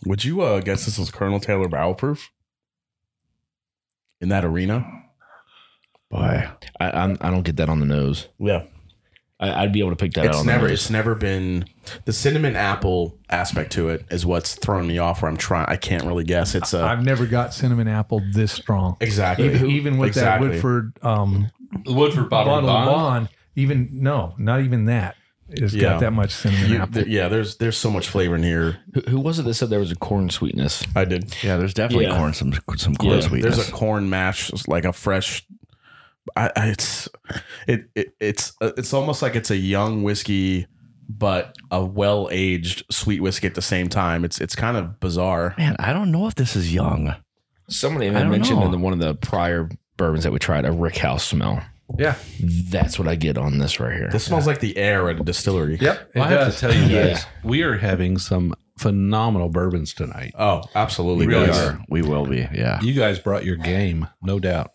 Would 0.06 0.24
you 0.24 0.42
uh, 0.42 0.62
guess 0.62 0.86
this 0.86 0.98
was 0.98 1.12
Colonel 1.12 1.40
Taylor 1.40 1.68
barrel 1.68 1.94
proof 1.94 2.32
in 4.22 4.30
that 4.30 4.46
arena? 4.46 4.86
Boy. 6.10 6.48
I, 6.80 6.92
I'm, 6.92 7.18
I 7.22 7.30
don't 7.32 7.44
get 7.44 7.58
that 7.58 7.70
on 7.70 7.80
the 7.80 7.86
nose. 7.86 8.28
Yeah, 8.40 8.64
I, 9.40 9.64
I'd 9.64 9.74
be 9.74 9.80
able 9.80 9.90
to 9.90 9.96
pick 9.98 10.14
that 10.14 10.22
out 10.22 10.30
it's 10.30 10.38
on 10.40 10.46
never 10.46 10.68
it's 10.68 10.90
never 10.90 11.14
been 11.16 11.66
the 12.06 12.14
cinnamon 12.14 12.56
apple 12.56 13.18
aspect 13.30 13.72
to 13.74 13.90
it 13.90 14.06
is 14.10 14.26
what's 14.26 14.56
thrown 14.56 14.88
me 14.88 14.98
off. 14.98 15.22
Where 15.22 15.30
I'm 15.30 15.38
trying, 15.38 15.66
I 15.68 15.76
can't 15.76 16.04
really 16.06 16.24
guess. 16.24 16.56
It's 16.56 16.74
a 16.74 16.82
I've 16.84 17.04
never 17.04 17.26
got 17.26 17.54
cinnamon 17.54 17.88
apple 17.88 18.22
this 18.34 18.52
strong. 18.52 18.96
exactly 19.02 19.48
Even, 19.54 19.70
even 19.72 19.98
with 19.98 20.08
exactly. 20.10 20.48
that 20.48 20.54
Woodford 20.54 20.94
um, 21.04 21.52
Woodford 21.86 22.30
bottle 22.30 22.56
of 22.56 22.64
bond, 22.64 23.30
even 23.56 23.90
no, 23.92 24.34
not 24.38 24.62
even 24.62 24.86
that 24.86 25.16
has 25.60 25.76
Yeah. 25.76 25.82
got 25.82 26.00
that 26.00 26.12
much 26.12 26.32
cinnamon 26.32 26.72
You- 26.72 26.78
apple. 26.78 26.94
th- 26.94 27.08
yeah, 27.08 27.28
there's 27.28 27.58
there's 27.58 27.78
so 27.78 27.92
much 27.92 28.08
flavor 28.08 28.36
in 28.36 28.44
here. 28.44 28.78
Who, 28.94 29.02
who 29.02 29.20
was 29.20 29.38
it 29.38 29.44
that 29.44 29.54
said 29.56 29.70
there 29.70 29.80
was 29.80 29.92
a 29.92 29.96
corn 29.96 30.30
sweetness? 30.30 30.84
I 30.96 31.04
did. 31.06 31.36
Yeah, 31.44 31.58
there's 31.58 31.74
definitely 31.74 32.06
Yeah. 32.06 32.18
corn 32.18 32.34
some 32.34 32.54
some 32.78 32.96
corn 32.96 33.16
Yeah, 33.16 33.20
sweetness. 33.20 33.56
There's 33.58 33.70
a 33.70 33.72
corn 33.74 34.10
mash, 34.10 34.50
like 34.68 34.86
a 34.86 34.94
fresh. 34.94 35.46
I, 36.36 36.52
I 36.56 36.68
it's 36.70 37.08
it, 37.68 37.86
it 37.96 38.16
it's 38.20 38.54
uh, 38.62 38.72
it's 38.78 38.94
almost 38.94 39.22
like 39.22 39.36
it's 39.36 39.52
a 39.52 39.58
young 39.58 40.04
whiskey, 40.04 40.68
but 41.08 41.56
a 41.72 41.84
well 41.86 42.28
aged 42.32 42.84
sweet 42.92 43.22
whiskey 43.22 43.48
at 43.48 43.56
the 43.56 43.62
same 43.62 43.90
time. 43.90 44.26
It's 44.26 44.40
it's 44.42 44.56
kind 44.56 44.76
of 44.78 45.00
bizarre. 45.00 45.54
Man, 45.58 45.76
I 45.80 45.94
don't 45.94 46.12
know 46.12 46.28
if 46.28 46.36
this 46.36 46.56
is 46.56 46.74
young. 46.74 47.16
Somebody 47.70 48.10
I 48.10 48.14
had 48.14 48.20
don't 48.24 48.32
mentioned 48.32 48.60
know. 48.60 48.66
in 48.66 48.72
the, 48.72 48.78
one 48.78 48.94
of 48.94 49.00
the 49.00 49.16
prior 49.16 49.70
bourbons 49.98 50.24
that 50.24 50.32
we 50.32 50.40
tried 50.40 50.66
a 50.66 50.72
rick 50.72 50.98
house 50.98 51.24
smell. 51.26 51.62
Yeah. 52.00 52.16
That's 52.42 52.98
what 53.00 53.08
I 53.08 53.16
get 53.16 53.38
on 53.38 53.58
this 53.60 53.80
right 53.80 53.96
here. 53.96 54.10
This 54.12 54.26
smells 54.26 54.46
like 54.48 54.60
the 54.60 54.76
air 54.78 55.10
at 55.10 55.20
a 55.20 55.24
distillery. 55.24 55.78
Yep, 55.80 56.12
Well, 56.16 56.24
I 56.26 56.34
it 56.34 56.40
have 56.40 56.54
to 56.54 56.60
tell 56.60 56.74
you 56.74 56.82
Yeah. 56.84 57.08
guys, 57.10 57.26
we 57.44 57.62
are 57.64 57.78
having 57.78 58.18
some 58.18 58.54
phenomenal 58.80 59.50
bourbons 59.50 59.94
tonight. 59.94 60.34
Oh, 60.38 60.64
absolutely. 60.76 61.28
We 61.28 61.34
really 61.34 61.50
are. 61.52 61.80
We 61.90 62.02
will 62.02 62.26
be. 62.26 62.48
Yeah. 62.54 62.82
You 62.82 62.94
guys 62.94 63.20
brought 63.20 63.46
your 63.46 63.56
game, 63.56 64.08
no 64.24 64.40
doubt. 64.40 64.72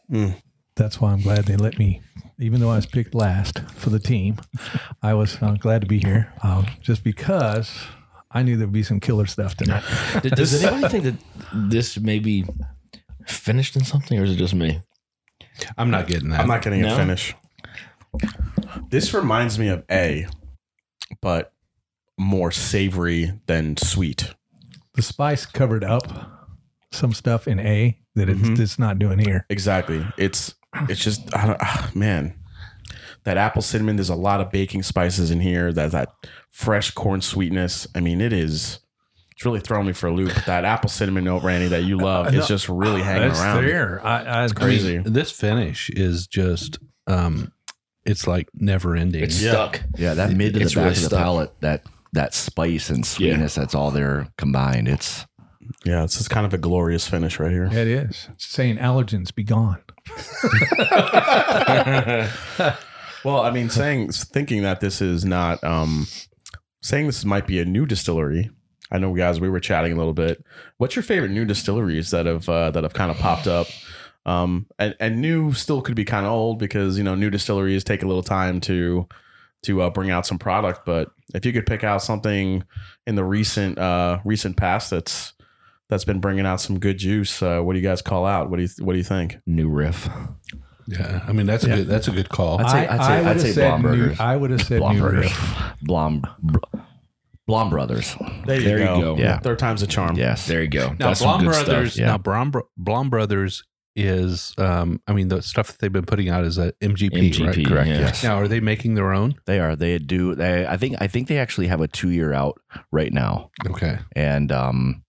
That's 0.80 0.98
why 0.98 1.12
I'm 1.12 1.20
glad 1.20 1.44
they 1.44 1.56
let 1.58 1.78
me, 1.78 2.00
even 2.38 2.58
though 2.58 2.70
I 2.70 2.76
was 2.76 2.86
picked 2.86 3.14
last 3.14 3.58
for 3.76 3.90
the 3.90 3.98
team, 3.98 4.38
I 5.02 5.12
was 5.12 5.36
uh, 5.42 5.56
glad 5.60 5.82
to 5.82 5.86
be 5.86 5.98
here 5.98 6.32
uh, 6.42 6.64
just 6.80 7.04
because 7.04 7.70
I 8.30 8.42
knew 8.42 8.56
there'd 8.56 8.72
be 8.72 8.82
some 8.82 8.98
killer 8.98 9.26
stuff 9.26 9.54
tonight. 9.58 9.82
Does, 10.22 10.32
does 10.52 10.64
anybody 10.64 10.88
think 10.88 11.04
that 11.04 11.14
this 11.52 11.98
may 12.00 12.18
be 12.18 12.46
finished 13.26 13.76
in 13.76 13.84
something, 13.84 14.18
or 14.18 14.24
is 14.24 14.30
it 14.32 14.36
just 14.36 14.54
me? 14.54 14.80
I'm 15.76 15.90
not 15.90 16.06
getting 16.06 16.30
that. 16.30 16.40
I'm 16.40 16.48
not 16.48 16.62
getting 16.62 16.80
No? 16.80 16.94
a 16.94 16.96
finish. 16.96 17.34
This 18.88 19.12
reminds 19.12 19.58
me 19.58 19.68
of 19.68 19.84
A, 19.90 20.26
but 21.20 21.52
more 22.18 22.50
savory 22.50 23.38
than 23.46 23.76
sweet. 23.76 24.32
The 24.94 25.02
spice 25.02 25.44
covered 25.44 25.84
up 25.84 26.04
some 26.90 27.12
stuff 27.12 27.46
in 27.46 27.58
A 27.60 27.98
that 28.14 28.30
it's, 28.30 28.40
Mhm. 28.40 28.58
it's 28.58 28.78
not 28.78 28.98
doing 28.98 29.18
here. 29.18 29.44
Exactly. 29.50 30.04
It's 30.16 30.54
it's 30.88 31.02
just 31.02 31.34
I 31.36 31.46
don't, 31.46 31.58
ah, 31.60 31.90
man. 31.94 32.34
That 33.24 33.36
apple 33.36 33.60
cinnamon. 33.62 33.96
There's 33.96 34.08
a 34.08 34.14
lot 34.14 34.40
of 34.40 34.50
baking 34.50 34.82
spices 34.82 35.30
in 35.30 35.40
here. 35.40 35.72
That 35.72 35.92
that 35.92 36.08
fresh 36.50 36.90
corn 36.90 37.20
sweetness. 37.20 37.86
I 37.94 38.00
mean, 38.00 38.20
it 38.20 38.32
is. 38.32 38.80
It's 39.32 39.44
really 39.44 39.60
throwing 39.60 39.86
me 39.86 39.92
for 39.94 40.06
a 40.06 40.12
loop. 40.12 40.32
That 40.46 40.64
apple 40.64 40.88
cinnamon 40.90 41.24
note, 41.24 41.42
Randy, 41.42 41.68
that 41.68 41.84
you 41.84 41.96
love, 41.98 42.32
no, 42.32 42.38
is 42.38 42.46
just 42.48 42.68
really 42.68 43.02
hanging 43.02 43.28
That's 43.28 43.40
around. 43.40 43.64
there. 43.64 44.04
I, 44.06 44.22
I, 44.22 44.44
It's 44.44 44.52
crazy. 44.52 44.98
This 44.98 45.30
finish 45.30 45.88
is 45.90 46.26
just, 46.26 46.78
um, 47.06 47.50
it's 48.04 48.26
like 48.26 48.48
never 48.54 48.94
ending. 48.96 49.22
It's 49.22 49.40
Yeah. 49.40 49.52
stuck. 49.52 49.82
Yeah, 49.96 50.12
that 50.14 50.32
mid 50.32 50.52
to 50.54 50.58
the 50.58 50.64
It's 50.66 50.74
back 50.74 50.84
really 50.84 50.96
of 50.96 51.00
the 51.02 51.06
stuck. 51.08 51.18
palate, 51.18 51.60
that 51.60 51.82
that 52.12 52.34
spice 52.34 52.90
and 52.90 53.04
sweetness, 53.06 53.54
that's 53.54 53.74
all 53.74 53.90
there 53.90 54.28
combined. 54.36 54.88
It's 54.88 55.24
Yeah, 55.86 56.04
it's 56.04 56.18
just 56.18 56.28
kind 56.28 56.44
of 56.44 56.52
a 56.52 56.58
glorious 56.58 57.06
finish 57.08 57.38
right 57.38 57.50
here. 57.50 57.64
it 57.64 57.74
is. 57.86 58.28
It's 58.32 58.46
saying 58.46 58.76
allergens 58.78 59.34
be 59.34 59.44
gone. 59.44 59.80
Well, 63.24 63.40
I 63.40 63.50
mean, 63.50 63.68
saying 63.68 64.12
thinking 64.12 64.62
that 64.62 64.80
this 64.80 65.02
is 65.02 65.24
not 65.24 65.62
um 65.62 66.06
saying 66.82 67.06
this 67.06 67.24
might 67.24 67.46
be 67.46 67.60
a 67.60 67.64
new 67.64 67.86
distillery. 67.86 68.50
I 68.90 68.98
know, 68.98 69.14
guys, 69.14 69.40
we 69.40 69.48
were 69.48 69.60
chatting 69.60 69.92
a 69.92 69.96
little 69.96 70.14
bit. 70.14 70.44
What's 70.78 70.96
your 70.96 71.02
favorite 71.02 71.30
new 71.30 71.44
distilleries 71.44 72.10
that 72.10 72.26
have 72.26 72.48
uh, 72.48 72.70
that 72.72 72.82
have 72.82 72.94
kind 72.94 73.10
of 73.10 73.18
popped 73.18 73.46
up? 73.46 73.66
Um, 74.26 74.66
and 74.78 74.94
and 75.00 75.20
new 75.20 75.52
still 75.52 75.82
could 75.82 75.94
be 75.94 76.04
kind 76.04 76.26
of 76.26 76.32
old 76.32 76.58
because 76.58 76.98
you 76.98 77.04
know 77.04 77.14
new 77.14 77.30
distilleries 77.30 77.84
take 77.84 78.02
a 78.02 78.06
little 78.06 78.22
time 78.22 78.60
to 78.62 79.06
to 79.64 79.82
uh, 79.82 79.90
bring 79.90 80.10
out 80.10 80.26
some 80.26 80.38
product. 80.38 80.86
But 80.86 81.10
if 81.34 81.44
you 81.44 81.52
could 81.52 81.66
pick 81.66 81.84
out 81.84 82.02
something 82.02 82.64
in 83.06 83.14
the 83.14 83.24
recent 83.24 83.78
uh, 83.78 84.20
recent 84.24 84.56
past 84.56 84.90
that's 84.90 85.34
that's 85.90 86.04
been 86.04 86.20
bringing 86.20 86.46
out 86.46 86.60
some 86.60 86.78
good 86.78 86.96
juice, 86.98 87.42
uh, 87.42 87.60
what 87.60 87.74
do 87.74 87.78
you 87.78 87.84
guys 87.86 88.00
call 88.00 88.24
out? 88.24 88.48
What 88.48 88.56
do 88.56 88.62
you 88.62 88.68
what 88.84 88.92
do 88.94 88.98
you 88.98 89.04
think? 89.04 89.36
New 89.46 89.68
riff. 89.68 90.08
Yeah, 90.86 91.22
I 91.26 91.32
mean 91.32 91.46
that's 91.46 91.64
a 91.64 91.68
good 91.68 91.86
that's 91.86 92.08
a 92.08 92.12
good 92.12 92.28
call. 92.30 92.60
I'd 92.60 92.70
say- 92.70 92.88
I'd 92.88 93.04
say- 93.04 93.12
I, 93.12 93.18
I'd 93.18 93.26
would 93.26 93.40
say 93.40 93.46
have 93.48 93.54
said 93.54 93.82
new, 93.82 93.88
Blombergers. 93.88 94.20
I 94.20 94.36
would 94.36 94.50
have 94.50 94.62
said 94.62 94.80
Blaum 94.82 94.94
new 94.94 95.00
Brothers. 95.00 95.24
riff. 95.24 95.72
Blaum 95.86 96.22
Blaum 97.48 97.70
Brothers. 97.70 98.16
There 98.46 98.58
you 98.58 98.64
There 98.64 98.78
you 98.78 98.84
go. 98.84 99.00
go. 99.16 99.16
Yeah. 99.16 99.38
Third 99.38 99.58
time's 99.58 99.82
a 99.82 99.86
charm. 99.86 100.16
Yes. 100.16 100.46
There 100.46 100.62
you 100.62 100.68
go. 100.68 100.90
now 100.98 101.08
That's 101.08 101.22
Blaum 101.22 101.44
Brothers, 101.44 101.98
yeah. 101.98 102.06
now 102.06 102.18
Blaum, 102.18 102.52
Blaum 102.78 103.10
Brothers 103.10 103.64
is, 103.96 104.54
um, 104.56 105.00
I 105.08 105.12
mean, 105.12 105.28
the 105.28 105.42
stuff 105.42 105.66
that 105.68 105.78
they've 105.80 105.92
been 105.92 106.06
putting 106.06 106.28
out 106.28 106.44
is 106.44 106.58
a 106.58 106.72
MGP, 106.80 107.10
MGP, 107.32 107.46
right? 107.46 107.66
Correct, 107.66 107.88
yeah. 107.88 107.98
yes. 107.98 108.22
Now, 108.22 108.36
are 108.36 108.46
they 108.46 108.60
making 108.60 108.94
their 108.94 109.12
own? 109.12 109.34
They 109.46 109.58
are. 109.58 109.74
They 109.74 109.98
do. 109.98 110.36
They. 110.36 110.64
I 110.64 110.76
think. 110.76 110.96
I 111.00 111.08
think 111.08 111.26
they 111.26 111.38
actually 111.38 111.66
have 111.66 111.80
a 111.80 111.88
two 111.88 112.10
year 112.10 112.32
out 112.32 112.60
right 112.92 113.12
now, 113.12 113.50
Okay. 113.68 113.98
and 114.14 114.52
um, 114.52 115.02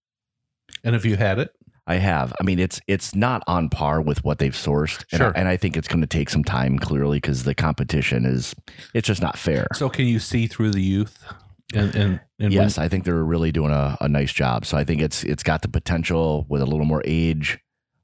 And 0.83 0.93
have 0.93 1.05
you 1.05 1.15
had 1.15 1.39
it? 1.39 1.51
I 1.87 1.95
have. 1.95 2.33
I 2.39 2.43
mean, 2.43 2.59
it's 2.59 2.79
it's 2.87 3.15
not 3.15 3.43
on 3.47 3.69
par 3.69 4.01
with 4.01 4.23
what 4.23 4.37
they've 4.37 4.53
sourced, 4.53 5.03
and, 5.11 5.19
Sure. 5.19 5.33
I, 5.35 5.39
and 5.39 5.47
I 5.47 5.57
think 5.57 5.75
it's 5.75 5.87
going 5.87 6.01
to 6.01 6.07
take 6.07 6.29
some 6.29 6.43
time, 6.43 6.77
clearly, 6.79 7.17
because 7.17 7.43
the 7.43 7.55
competition 7.55 8.25
is. 8.25 8.55
It's 8.93 9.07
just 9.07 9.21
not 9.21 9.37
fair. 9.37 9.67
So 9.73 9.89
can 9.89 10.05
you 10.05 10.19
see 10.19 10.47
through 10.47 10.71
the 10.71 10.81
youth? 10.81 11.25
And 11.73 11.95
and, 11.95 12.19
and 12.39 12.53
yes, 12.53 12.77
I 12.77 12.87
think 12.87 13.03
they're 13.05 13.23
really 13.23 13.51
doing 13.51 13.71
a, 13.71 13.97
a 13.99 14.07
nice 14.07 14.31
job. 14.31 14.65
So 14.65 14.77
I 14.77 14.83
think 14.83 15.01
it's 15.01 15.23
it's 15.23 15.43
got 15.43 15.63
the 15.63 15.69
potential 15.69 16.45
with 16.49 16.61
a 16.61 16.65
little 16.65 16.85
more 16.85 17.01
age. 17.05 17.59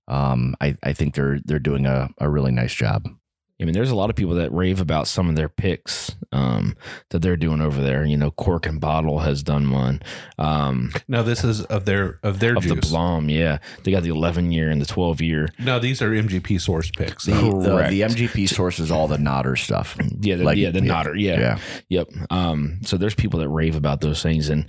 Um, 0.08 0.56
I, 0.62 0.76
I 0.84 0.94
think 0.94 1.16
they're 1.16 1.40
they're 1.46 1.60
doing 1.60 1.86
a, 1.86 2.10
a 2.18 2.30
really 2.30 2.52
nice 2.52 2.74
job. 2.74 3.08
I 3.60 3.66
mean, 3.66 3.74
there's 3.74 3.90
a 3.90 3.96
lot 3.96 4.12
of 4.12 4.16
people 4.16 4.36
that 4.36 4.52
rave 4.52 4.80
about 4.80 5.08
some 5.08 5.30
of 5.30 5.36
their 5.36 5.50
picks 5.50 6.16
um, 6.32 6.76
that 7.10 7.24
they're 7.24 7.36
doing 7.38 7.60
over 7.60 7.82
there. 7.82 8.06
You 8.06 8.16
know, 8.16 8.30
Cork 8.30 8.68
and 8.68 8.80
Bottle 8.80 9.20
has 9.20 9.42
done 9.42 9.72
one. 9.72 10.02
Um, 10.38 10.92
now 11.08 11.24
this 11.24 11.44
is 11.44 11.64
of 11.66 11.86
their 11.86 12.20
of 12.22 12.40
their 12.40 12.56
of 12.56 12.64
the. 12.64 12.76
Blaum, 12.76 13.32
yeah, 13.34 13.58
they 13.84 13.90
got 13.92 14.04
the 14.04 14.10
11 14.10 14.52
year 14.52 14.70
and 14.70 14.80
the 14.80 14.86
12 14.86 15.22
year. 15.22 15.50
no, 15.60 15.80
these 15.80 16.02
are 16.04 16.12
MGP 16.12 16.62
source 16.62 16.92
picks. 16.92 17.26
The, 17.26 17.32
the, 17.34 17.70
Correct. 17.72 17.90
the 17.90 18.02
MGP 18.02 18.48
sources 18.48 18.92
all 18.92 19.08
the 19.08 19.18
Knotter 19.18 19.56
stuff. 19.58 19.98
Yeah, 20.22 20.36
the, 20.36 20.44
Like- 20.44 20.58
yeah, 20.58 20.70
the 20.70 20.82
yeah. 20.84 20.86
Knotter, 20.94 21.16
yeah, 21.20 21.40
Yeah. 21.40 21.60
yep. 21.90 22.08
Um, 22.30 22.80
so 22.84 22.98
there's 22.98 23.16
people 23.16 23.40
that 23.40 23.50
rave 23.50 23.76
about 23.76 24.02
those 24.02 24.22
things, 24.22 24.50
and 24.50 24.66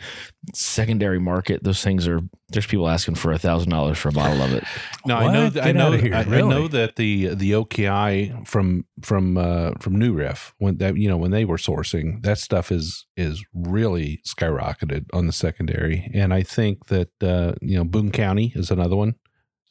secondary 0.55 1.19
market, 1.19 1.65
those 1.65 1.83
things 1.83 2.07
are. 2.09 2.21
There's 2.51 2.67
people 2.67 2.89
asking 2.89 3.17
for 3.17 3.33
a 3.33 3.39
thousand 3.39 3.71
dollars 3.71 3.99
for 3.99 4.09
a 4.09 4.13
bottle 4.13 4.41
of 4.43 4.53
it. 4.55 4.65
No, 5.05 5.17
I 5.17 5.33
know. 5.33 5.45
What? 5.45 5.53
th- 5.55 5.65
I 5.65 5.69
Get 5.69 5.77
know. 5.77 5.89
outta 5.89 5.99
here, 5.99 6.15
I, 6.15 6.21
I 6.21 6.23
really? 6.25 6.49
know 6.49 6.69
that 6.69 6.97
the 6.97 7.35
the 7.35 7.55
OKI 7.55 8.35
from 8.45 8.87
from 9.03 9.37
uh, 9.37 9.73
from 9.81 9.99
New 9.99 10.13
Riff 10.15 10.55
when 10.59 10.79
that 10.79 10.97
you 10.97 11.09
know 11.09 11.17
when 11.17 11.31
they 11.31 11.45
were 11.45 11.59
sourcing 11.59 12.23
that 12.23 12.39
stuff 12.39 12.73
is 12.73 13.07
is 13.17 13.45
really 13.53 14.21
skyrocketed 14.27 15.07
on 15.13 15.27
the 15.27 15.33
secondary, 15.33 16.11
and 16.15 16.33
I 16.33 16.43
think 16.43 16.87
that 16.87 17.11
uh, 17.23 17.53
you 17.61 17.77
know 17.77 17.85
Boone 17.85 18.13
County 18.13 18.53
is 18.55 18.71
another 18.71 18.97
one 18.97 19.17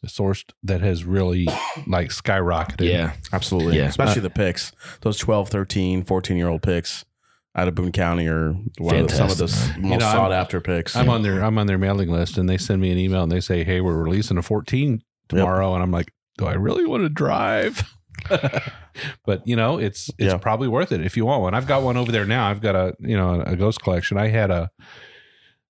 sourced 0.05 0.51
that 0.63 0.81
has 0.81 1.03
really 1.03 1.47
like 1.85 2.09
skyrocketed. 2.09 2.89
Yeah, 2.89 3.13
Absolutely. 3.33 3.77
Yeah. 3.77 3.85
Especially 3.87 4.21
the 4.21 4.29
picks. 4.29 4.71
Those 5.01 5.17
12, 5.17 5.49
13, 5.49 6.03
14 6.03 6.37
year 6.37 6.47
old 6.47 6.61
picks 6.61 7.05
out 7.57 7.67
of 7.67 7.75
Boone 7.75 7.91
County 7.91 8.27
or 8.27 8.53
one 8.77 8.95
of 8.95 9.07
the, 9.07 9.15
some 9.15 9.29
of 9.31 9.37
the 9.37 9.43
most 9.45 9.75
You 9.77 9.81
know, 9.97 10.05
I'm- 10.05 10.15
sought 10.15 10.31
after 10.31 10.61
picks. 10.61 10.95
I'm 10.95 11.09
on 11.09 11.23
their 11.23 11.43
I'm 11.43 11.57
on 11.57 11.65
their 11.67 11.77
mailing 11.79 12.09
list, 12.09 12.37
and 12.37 12.47
they 12.47 12.57
send 12.57 12.81
me 12.81 12.91
an 12.91 12.97
email 12.97 13.23
and 13.23 13.31
they 13.31 13.39
say, 13.41 13.63
"Hey, 13.63 13.81
we're 13.81 13.97
releasing 13.97 14.37
a 14.37 14.41
14 14.43 15.01
tomorrow," 15.27 15.73
and 15.73 15.81
I'm 15.83 15.91
like, 15.91 16.13
"Do 16.37 16.45
I 16.45 16.53
really 16.53 16.85
want 16.85 17.03
to 17.03 17.09
drive?" 17.09 17.91
but 19.25 19.47
you 19.47 19.55
know, 19.55 19.77
it's 19.77 20.09
it's 20.17 20.31
Yeah. 20.33 20.37
probably 20.37 20.67
worth 20.67 20.91
it 20.91 21.01
if 21.01 21.17
you 21.17 21.25
want 21.25 21.41
one. 21.41 21.53
I've 21.53 21.67
got 21.67 21.83
one 21.83 21.97
over 21.97 22.11
there 22.11 22.25
now. 22.25 22.47
I've 22.49 22.61
got 22.61 22.75
a 22.75 22.95
you 22.99 23.15
know 23.17 23.41
a 23.41 23.55
ghost 23.55 23.81
collection. 23.81 24.17
I 24.17 24.27
had 24.27 24.51
a 24.51 24.69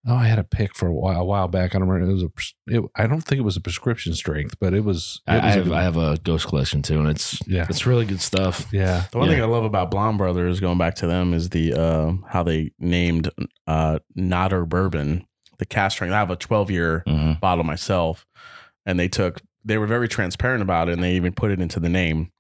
oh, 0.08 0.16
I 0.16 0.26
had 0.28 0.40
a 0.40 0.44
pick 0.44 0.74
for 0.76 0.88
a 0.88 0.94
while, 0.94 1.22
a 1.22 1.26
while 1.26 1.48
back. 1.48 1.76
I 1.76 1.80
don't 1.80 1.88
remember. 1.88 2.10
It 2.12 2.14
was 2.14 2.24
a 2.24 2.78
it, 2.78 2.84
I 2.96 3.08
don't 3.08 3.22
think 3.22 3.40
it 3.40 3.44
was 3.44 3.58
a 3.58 3.62
prescription 3.62 4.14
strength, 4.14 4.56
but 4.60 4.74
it 4.74 4.84
was. 4.84 5.22
It 5.28 5.32
I, 5.32 5.34
I 5.34 5.36
was 5.38 5.44
a 5.44 5.58
have 5.58 5.64
good- 5.66 5.74
I 5.74 5.84
have 5.84 5.98
a 5.98 6.18
ghost 6.24 6.48
collection 6.48 6.82
too, 6.82 7.00
and 7.00 7.10
it's 7.10 7.40
Yeah. 7.48 7.66
it's 7.70 7.86
really 7.86 8.06
good 8.06 8.22
stuff. 8.22 8.68
yeah. 8.72 9.04
The 9.12 9.18
one 9.18 9.28
Yeah. 9.30 9.36
thing 9.36 9.44
I 9.44 9.48
love 9.48 9.64
about 9.66 9.92
Blaum 9.92 10.18
Brothers, 10.18 10.60
going 10.60 10.78
back 10.78 10.96
to 10.96 11.08
them, 11.08 11.34
is 11.34 11.50
the 11.50 11.74
uh, 11.74 12.14
how 12.30 12.44
they 12.44 12.72
named 12.80 13.30
uh, 13.68 14.00
Knotter 14.16 14.66
Bourbon 14.66 15.26
the 15.60 15.66
cask 15.66 15.96
strength. 15.96 16.14
I 16.14 16.20
have 16.20 16.30
a 16.32 16.36
12 16.36 16.70
year 16.72 17.04
Mhm. 17.08 17.40
bottle 17.40 17.64
myself, 17.64 18.26
and 18.86 19.00
they 19.00 19.08
took 19.08 19.42
they 19.66 19.78
were 19.78 19.88
very 19.88 20.08
transparent 20.08 20.62
about 20.62 20.88
it, 20.88 20.94
and 20.94 21.04
they 21.04 21.16
even 21.16 21.34
put 21.34 21.52
it 21.52 21.60
into 21.60 21.80
the 21.80 21.90
name. 21.90 22.32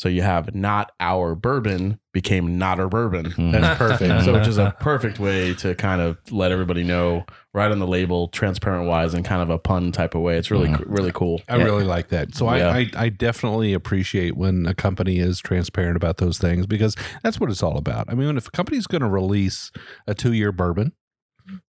So 0.00 0.08
you 0.08 0.22
have 0.22 0.54
not 0.54 0.92
our 0.98 1.34
bourbon 1.34 2.00
became 2.14 2.56
not 2.56 2.80
our 2.80 2.88
Bourbon. 2.88 3.26
Mhm. 3.32 3.52
That's 3.52 3.76
perfect. 3.76 4.24
So 4.24 4.32
which 4.32 4.48
is 4.48 4.56
a 4.56 4.74
perfect 4.80 5.18
way 5.18 5.52
to 5.56 5.74
kind 5.74 6.00
of 6.00 6.16
let 6.30 6.52
everybody 6.52 6.82
know 6.84 7.26
right 7.52 7.70
on 7.70 7.80
the 7.80 7.86
label, 7.86 8.28
transparent 8.28 8.88
wise, 8.88 9.12
and 9.12 9.26
kind 9.26 9.42
of 9.42 9.50
a 9.50 9.58
pun 9.58 9.92
type 9.92 10.14
of 10.14 10.22
way. 10.22 10.38
It's 10.38 10.50
really 10.50 10.68
Mhm. 10.68 10.84
really 10.86 11.12
cool. 11.12 11.42
I 11.50 11.56
really 11.56 11.84
like 11.84 12.08
that. 12.08 12.34
So 12.34 12.46
Yeah. 12.50 12.68
I, 12.70 12.78
I 12.78 12.90
I 12.96 13.08
definitely 13.10 13.74
appreciate 13.74 14.38
when 14.38 14.64
a 14.64 14.72
company 14.72 15.18
is 15.18 15.38
transparent 15.38 15.98
about 15.98 16.16
those 16.16 16.38
things 16.38 16.66
because 16.66 16.96
that's 17.22 17.38
what 17.38 17.50
it's 17.50 17.62
all 17.62 17.76
about. 17.76 18.06
I 18.08 18.14
mean, 18.14 18.38
if 18.38 18.48
a 18.48 18.50
company's 18.52 18.86
going 18.86 19.02
to 19.02 19.08
release 19.08 19.70
a 20.06 20.14
two 20.14 20.32
year 20.32 20.50
bourbon, 20.50 20.92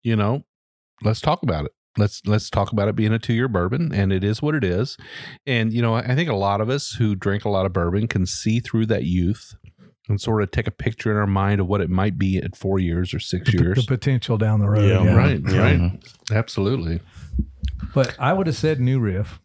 you 0.05 0.15
know, 0.15 0.45
let's 1.03 1.21
talk 1.21 1.43
about 1.43 1.65
it. 1.65 1.73
Let's 1.99 2.23
let's 2.25 2.49
talk 2.51 2.71
about 2.73 2.89
it 2.89 2.95
being 2.97 3.13
a 3.13 3.19
two 3.19 3.33
year 3.33 3.49
bourbon, 3.49 3.93
and 3.93 4.13
it 4.13 4.23
is 4.23 4.41
what 4.41 4.55
it 4.55 4.63
is. 4.65 4.97
And 5.47 5.73
you 5.73 5.83
know, 5.83 5.95
I 5.95 6.15
think 6.15 6.29
a 6.31 6.37
lot 6.37 6.61
of 6.61 6.69
us 6.69 6.93
who 6.93 7.15
drink 7.17 7.45
a 7.45 7.49
lot 7.49 7.67
of 7.67 7.73
bourbon 7.73 8.07
can 8.09 8.27
see 8.27 8.61
through 8.61 8.87
that 8.87 9.05
youth 9.05 9.57
and 10.09 10.21
sort 10.21 10.43
of 10.43 10.51
take 10.51 10.67
a 10.67 10.71
picture 10.73 11.11
in 11.11 11.17
our 11.17 11.27
mind 11.27 11.61
of 11.61 11.67
what 11.67 11.81
it 11.81 11.91
might 11.91 12.19
be 12.19 12.39
at 12.39 12.57
four 12.57 12.79
years 12.79 13.13
or 13.15 13.19
six 13.21 13.51
The, 13.51 13.57
the 13.57 13.63
years. 13.65 13.87
potential 13.87 14.39
down 14.39 14.61
the 14.61 14.69
road. 14.69 14.89
Yeah, 14.89 15.03
yeah. 15.05 15.15
Right, 15.15 15.41
Yeah. 15.49 15.59
right, 15.63 15.79
Mhm. 15.79 16.35
absolutely. 16.35 17.01
But 17.95 18.15
I 18.19 18.33
would 18.33 18.47
have 18.47 18.57
said 18.57 18.81
new 18.81 18.99
riff. 19.01 19.41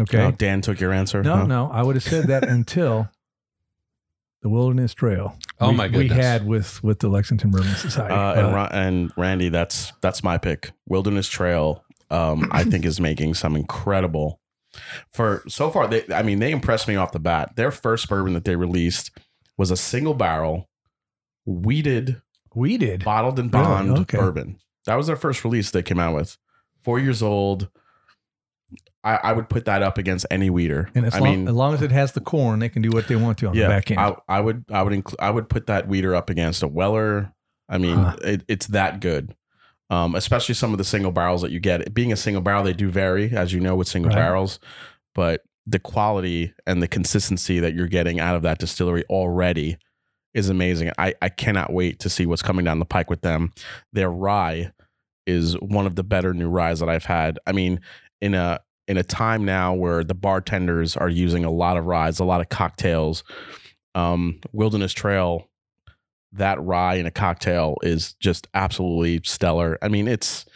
Okay. 0.00 0.22
Oh, 0.22 0.30
Dan 0.32 0.60
took 0.60 0.80
your 0.80 0.92
answer. 0.92 1.22
No, 1.22 1.36
huh? 1.38 1.46
no, 1.46 1.70
I 1.70 1.82
would 1.82 1.96
have 1.96 2.02
said 2.04 2.26
that 2.28 2.44
until 2.48 3.08
the 4.42 4.48
Wilderness 4.48 4.92
Trail. 4.94 5.36
Oh 5.60 5.70
we, 5.70 5.76
my 5.76 5.88
goodness, 5.88 6.10
We 6.16 6.22
had 6.22 6.46
with 6.46 6.82
with 6.82 6.98
the 6.98 7.08
Lexington 7.08 7.50
Bourbon 7.50 7.74
Society. 7.74 8.12
Uh, 8.14 8.34
and, 8.34 8.46
Uh, 8.48 8.54
Ra- 8.54 8.68
and 8.72 9.12
Randy, 9.16 9.48
that's 9.48 9.92
that's 10.00 10.22
my 10.22 10.36
pick. 10.38 10.72
Wilderness 10.88 11.28
Trail, 11.28 11.84
um, 12.10 12.48
I 12.52 12.64
think 12.70 12.84
is 12.84 13.00
making 13.00 13.34
some 13.34 13.56
incredible. 13.56 14.40
For 15.12 15.42
so 15.48 15.70
far, 15.70 15.86
they 15.86 16.04
I 16.12 16.22
mean 16.22 16.38
they 16.38 16.50
impressed 16.50 16.88
me 16.88 16.96
off 16.96 17.12
the 17.12 17.18
bat. 17.20 17.56
Their 17.56 17.70
first 17.70 18.08
bourbon 18.08 18.32
that 18.34 18.44
they 18.44 18.56
released 18.56 19.10
was 19.58 19.70
a 19.70 19.76
single 19.76 20.14
barrel, 20.14 20.68
wheated, 21.44 22.20
wheated, 22.54 23.04
bottled 23.04 23.38
and 23.38 23.52
Really? 23.52 23.64
bond 23.64 23.90
Okay. 24.00 24.18
bourbon. 24.18 24.58
That 24.86 24.96
was 24.96 25.06
their 25.06 25.16
first 25.16 25.44
release 25.44 25.70
they 25.70 25.82
came 25.82 26.00
out 26.00 26.14
with. 26.14 26.36
Four 26.82 26.98
years 26.98 27.22
old. 27.22 27.68
I, 29.04 29.16
I 29.16 29.32
would 29.32 29.48
put 29.48 29.64
that 29.64 29.82
up 29.82 29.98
against 29.98 30.26
any 30.30 30.48
wheater. 30.48 30.88
And 30.94 31.06
as, 31.06 31.14
I 31.14 31.18
long, 31.18 31.28
mean, 31.30 31.48
as 31.48 31.54
long 31.54 31.74
as 31.74 31.82
it 31.82 31.90
has 31.90 32.12
the 32.12 32.20
corn, 32.20 32.60
they 32.60 32.68
can 32.68 32.82
do 32.82 32.92
what 32.92 33.08
they 33.08 33.16
want 33.16 33.38
to 33.38 33.48
on 33.48 33.56
the 33.56 33.66
back 33.66 33.90
end. 33.90 33.98
I, 34.00 34.14
I 34.28 34.40
would 34.40 34.64
I 34.70 34.82
would 34.82 34.92
include 34.92 35.18
I 35.20 35.30
would 35.30 35.48
put 35.48 35.66
that 35.66 35.88
wheater 35.88 36.14
up 36.14 36.30
against 36.30 36.62
a 36.62 36.68
Weller. 36.68 37.32
I 37.68 37.78
mean, 37.78 37.98
Huh. 37.98 38.16
it, 38.22 38.44
it's 38.48 38.66
that 38.68 39.00
good. 39.00 39.34
Um, 39.90 40.14
especially 40.14 40.54
some 40.54 40.72
of 40.72 40.78
the 40.78 40.84
single 40.84 41.10
barrels 41.12 41.42
that 41.42 41.50
you 41.50 41.60
get. 41.60 41.92
Being 41.92 42.12
a 42.12 42.16
single 42.16 42.40
barrel, 42.42 42.62
they 42.64 42.72
do 42.72 42.88
vary, 42.90 43.30
as 43.36 43.52
you 43.52 43.60
know, 43.60 43.74
with 43.76 43.88
single 43.88 44.08
Right. 44.10 44.16
barrels. 44.16 44.58
But 45.14 45.42
the 45.66 45.78
quality 45.78 46.54
and 46.66 46.82
the 46.82 46.88
consistency 46.88 47.60
that 47.60 47.74
you're 47.74 47.88
getting 47.88 48.18
out 48.18 48.34
of 48.34 48.42
that 48.42 48.58
distillery 48.58 49.04
already 49.10 49.76
is 50.32 50.48
amazing. 50.48 50.90
I, 50.96 51.14
I 51.20 51.28
cannot 51.28 51.72
wait 51.72 51.98
to 52.00 52.08
see 52.08 52.24
what's 52.24 52.40
coming 52.40 52.64
down 52.64 52.78
the 52.78 52.84
pike 52.86 53.10
with 53.10 53.20
them. 53.20 53.52
Their 53.92 54.10
rye 54.10 54.72
is 55.26 55.54
one 55.60 55.86
of 55.86 55.94
the 55.94 56.02
better 56.02 56.32
new 56.32 56.48
ryes 56.48 56.80
that 56.80 56.88
I've 56.88 57.04
had. 57.04 57.38
I 57.46 57.52
mean, 57.52 57.80
in 58.22 58.32
a 58.34 58.60
in 58.88 58.96
a 58.96 59.02
time 59.02 59.44
now 59.44 59.74
where 59.74 60.04
the 60.04 60.14
bartenders 60.14 60.96
are 60.96 61.08
using 61.08 61.44
a 61.44 61.50
lot 61.50 61.76
of 61.76 61.86
ryes, 61.86 62.18
a 62.18 62.24
lot 62.24 62.40
of 62.40 62.48
cocktails, 62.48 63.22
um, 63.94 64.40
Wilderness 64.52 64.92
Trail, 64.92 65.48
that 66.32 66.60
rye 66.62 66.94
in 66.94 67.06
a 67.06 67.10
cocktail 67.10 67.76
is 67.82 68.14
just 68.14 68.48
absolutely 68.54 69.20
stellar. 69.24 69.78
I 69.82 69.88
mean, 69.88 70.08
it's 70.08 70.46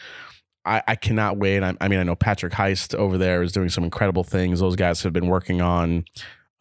I, 0.64 0.82
I 0.88 0.96
cannot 0.96 1.36
wait. 1.36 1.62
I, 1.62 1.74
I 1.80 1.88
mean, 1.88 2.00
I 2.00 2.02
know 2.02 2.16
Patrick 2.16 2.52
Heist 2.52 2.94
over 2.94 3.16
there 3.16 3.42
is 3.42 3.52
doing 3.52 3.68
some 3.68 3.84
incredible 3.84 4.24
things. 4.24 4.60
Those 4.60 4.76
guys 4.76 5.02
have 5.02 5.12
been 5.12 5.28
working 5.28 5.60
on 5.60 6.04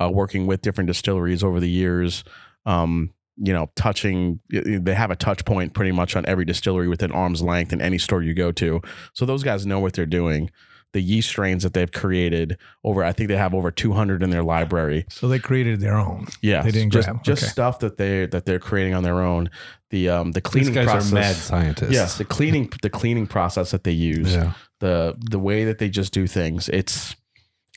uh, 0.01 0.09
working 0.11 0.45
with 0.45 0.61
different 0.61 0.87
distilleries 0.87 1.43
over 1.43 1.59
the 1.59 1.69
years. 1.69 2.23
Um, 2.65 3.11
you 3.37 3.51
know, 3.51 3.69
touching 3.75 4.39
they 4.49 4.93
have 4.93 5.11
a 5.11 5.15
touch 5.15 5.43
point 5.43 5.73
pretty 5.73 5.91
much 5.91 6.15
on 6.15 6.25
every 6.25 6.45
distillery 6.45 6.87
within 6.87 7.11
arm's 7.11 7.41
length 7.41 7.73
in 7.73 7.81
any 7.81 7.97
store 7.97 8.21
you 8.21 8.33
go 8.33 8.51
to. 8.53 8.81
So 9.13 9.25
those 9.25 9.43
guys 9.43 9.65
know 9.65 9.79
what 9.79 9.93
they're 9.93 10.05
doing. 10.05 10.51
The 10.95 11.01
yeast 11.01 11.27
strains 11.27 11.63
that 11.63 11.73
they've 11.73 11.91
created 11.91 12.57
over, 12.83 13.03
I 13.03 13.11
think 13.11 13.27
they 13.27 13.35
have 13.35 13.53
over 13.53 13.69
200 13.69 14.23
in 14.23 14.29
their 14.29 14.43
library. 14.43 15.05
so 15.09 15.27
they 15.27 15.39
created 15.39 15.81
their 15.81 15.97
own. 15.97 16.27
Yeah, 16.41 16.61
They 16.61 16.71
didn't 16.71 16.91
just, 16.93 17.09
grab. 17.09 17.21
just 17.23 17.43
Okay. 17.43 17.49
stuff 17.51 17.79
that 17.79 17.97
they 17.97 18.27
that 18.27 18.45
they're 18.45 18.59
creating 18.59 18.93
on 18.93 19.03
their 19.03 19.19
own. 19.21 19.49
The 19.89 20.07
um 20.09 20.31
the 20.31 20.39
These 20.39 20.49
cleaning 20.51 20.73
guys 20.73 20.85
process. 20.85 21.11
are 21.11 21.15
mad 21.15 21.35
scientists. 21.35 21.91
Yes, 21.91 22.17
the 22.17 22.23
cleaning 22.23 22.71
the 22.81 22.89
cleaning 22.89 23.27
process 23.27 23.71
that 23.71 23.83
they 23.83 23.91
use, 23.91 24.33
Yeah. 24.33 24.53
the 24.79 25.15
the 25.19 25.37
way 25.39 25.65
that 25.65 25.79
they 25.79 25.89
just 25.89 26.13
do 26.13 26.27
things. 26.27 26.69
It's 26.69 27.15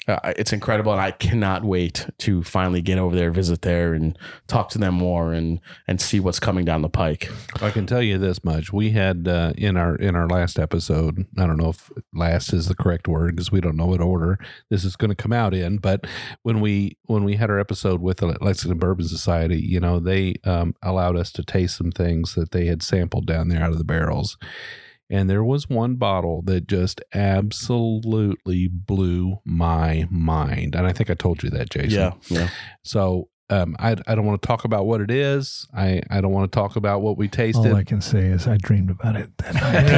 uh, 0.09 0.32
it's 0.36 0.54
incredible, 0.54 0.90
and 0.90 1.00
I 1.00 1.11
cannot 1.11 1.64
wait 1.64 2.09
to 2.18 2.42
finally 2.42 2.80
get 2.80 2.98
over 2.98 3.14
there, 3.14 3.30
visit 3.30 3.61
there, 3.62 3.92
and 3.92 4.18
talk 4.46 4.70
to 4.70 4.78
them 4.78 4.94
more, 4.94 5.34
and 5.34 5.61
and 5.86 6.00
see 6.00 6.18
what's 6.18 6.40
coming 6.40 6.64
down 6.64 6.80
the 6.80 6.88
pike. 6.88 7.30
I 7.61 7.70
can 7.70 7.86
tell 7.86 8.02
you 8.02 8.16
this 8.16 8.42
much: 8.42 8.72
we 8.72 8.90
had 8.90 9.28
uh, 9.28 9.52
in 9.59 9.76
our 9.76 9.94
in 9.96 10.16
our 10.16 10.26
last 10.26 10.59
episode. 10.59 11.26
I 11.36 11.46
don't 11.46 11.59
know 11.59 11.70
if 11.70 11.90
last 12.14 12.54
is 12.54 12.68
the 12.68 12.74
correct 12.74 13.06
word 13.06 13.36
because 13.36 13.52
we 13.52 13.61
don't 13.61 13.76
know 13.76 13.86
what 13.86 14.00
order 14.00 14.38
this 14.70 14.84
is 14.84 14.96
going 14.96 15.11
to 15.11 15.14
come 15.14 15.32
out 15.32 15.52
in. 15.52 15.76
But 15.76 16.06
when 16.42 16.61
we 16.61 16.96
when 17.04 17.24
we 17.24 17.36
had 17.36 17.50
our 17.50 17.59
episode 17.59 18.00
with 18.00 18.18
the 18.18 18.36
Lexington 18.40 18.78
Bourbon 18.78 19.06
Society, 19.06 19.61
you 19.61 19.78
know, 19.78 20.00
they 20.00 20.36
um, 20.44 20.74
allowed 20.82 21.16
us 21.16 21.30
to 21.32 21.44
taste 21.44 21.76
some 21.76 21.92
things 21.92 22.34
that 22.34 22.52
they 22.52 22.66
had 22.66 22.82
sampled 22.82 23.26
down 23.26 23.48
there 23.48 23.62
out 23.62 23.72
of 23.72 23.78
the 23.78 23.84
barrels, 23.84 24.38
And 25.11 25.28
there 25.30 25.42
was 25.42 25.68
one 25.68 25.96
bottle 25.96 26.42
that 26.42 26.66
just 26.68 27.00
absolutely 27.14 28.68
blew 28.68 29.38
my 29.44 30.06
mind. 30.11 30.74
And 30.74 30.86
I 30.86 30.92
think 30.92 31.09
I 31.09 31.14
told 31.14 31.42
you 31.42 31.50
that, 31.50 31.70
Jason. 31.70 31.90
Yeah, 31.90 32.12
yeah. 32.28 32.48
So 32.84 33.28
um, 33.51 33.76
I, 33.78 33.96
I 34.07 34.14
don't 34.14 34.26
want 34.26 34.42
to 34.42 34.46
talk 34.46 34.64
about 34.64 34.84
what 34.86 35.01
it 35.01 35.11
is. 35.11 35.66
I, 35.74 36.03
I 36.11 36.20
don't 36.20 36.32
want 36.32 36.51
to 36.53 36.55
talk 36.57 36.76
about 36.76 37.01
what 37.01 37.16
we 37.16 37.28
tasted. 37.28 37.70
All 37.72 37.76
I 37.76 37.84
can 37.84 38.01
say 38.03 38.20
is 38.20 38.46
I 38.46 38.57
dreamed 38.59 38.90
about 38.90 39.16
it 39.16 39.30
that 39.38 39.55
night. 39.55 39.88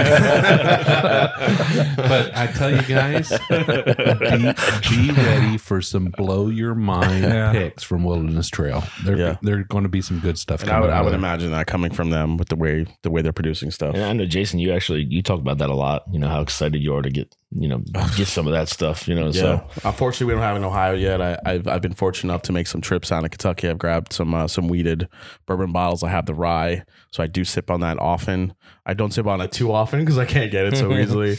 but 1.97 2.37
I 2.37 2.47
tell 2.49 2.71
you 2.71 2.83
guys, 2.83 3.29
be, 3.49 5.07
be 5.07 5.11
ready 5.13 5.59
for 5.59 5.81
some 5.83 6.07
blow 6.17 6.49
your 6.49 6.75
mind 6.75 7.25
Yeah. 7.25 7.53
picks 7.53 7.83
from 7.83 8.05
Wilderness 8.05 8.49
Trail. 8.49 8.85
They're 9.05 9.17
Yeah. 9.17 9.37
they're 9.43 9.65
going 9.65 9.85
to 9.85 9.89
be 9.91 10.01
some 10.03 10.21
good 10.21 10.39
stuff. 10.39 10.63
And 10.63 10.71
I 10.71 10.75
coming 10.75 10.89
would, 10.89 10.97
I 10.97 11.03
would 11.03 11.15
imagine 11.15 11.51
that 11.53 11.67
coming 11.67 11.93
from 11.93 12.11
them 12.11 12.37
with 12.37 12.49
the 12.49 12.57
way 12.57 12.87
the 13.03 13.11
way 13.11 13.23
they're 13.23 13.33
producing 13.33 13.71
stuff. 13.71 13.95
And 13.95 14.05
I 14.05 14.13
know 14.13 14.27
Jason, 14.27 14.59
you 14.59 14.73
actually 14.73 15.03
you 15.05 15.23
talk 15.23 15.41
about 15.41 15.59
that 15.59 15.71
a 15.71 15.75
lot. 15.75 16.05
You 16.13 16.19
know 16.19 16.29
how 16.29 16.41
excited 16.41 16.81
you 16.83 16.95
are 16.95 17.03
to 17.03 17.11
get 17.11 17.35
you 17.53 17.67
know 17.69 17.79
get 18.17 18.29
some 18.29 18.47
of 18.47 18.53
that 18.53 18.69
stuff. 18.69 19.09
You 19.09 19.15
know, 19.17 19.27
Yeah. 19.27 19.33
so 19.33 19.67
Unfortunately, 19.85 20.27
we 20.27 20.33
don't 20.33 20.43
have 20.43 20.55
it 20.57 20.59
in 20.61 20.65
Ohio 20.65 20.95
yet. 20.95 21.21
I, 21.21 21.37
I've 21.45 21.67
I've 21.67 21.83
been 21.83 21.95
fortunate 21.95 22.33
enough 22.33 22.43
to 22.43 22.53
make 22.53 22.67
some 22.67 22.81
trips 22.81 23.09
down 23.09 23.23
to 23.25 23.29
Kentucky. 23.29 23.69
I've 23.69 23.79
grabbed 23.79 24.13
some 24.13 24.33
uh, 24.35 24.47
some 24.49 24.69
wheated 24.69 25.09
bourbon 25.47 25.73
bottles. 25.73 26.03
I 26.05 26.11
have 26.11 26.27
the 26.27 26.35
rye, 26.35 26.85
so 27.13 27.23
I 27.23 27.27
do 27.27 27.45
sip 27.45 27.71
on 27.71 27.81
that 27.81 27.99
often. 27.99 28.55
I 28.87 28.95
don't 28.95 29.13
sip 29.13 29.27
on 29.27 29.41
it 29.41 29.51
too 29.53 29.73
often 29.73 30.01
because 30.01 30.17
I 30.19 30.25
can't 30.27 30.51
get 30.51 30.67
it 30.67 30.77
so 30.77 30.93
easily. 30.97 31.39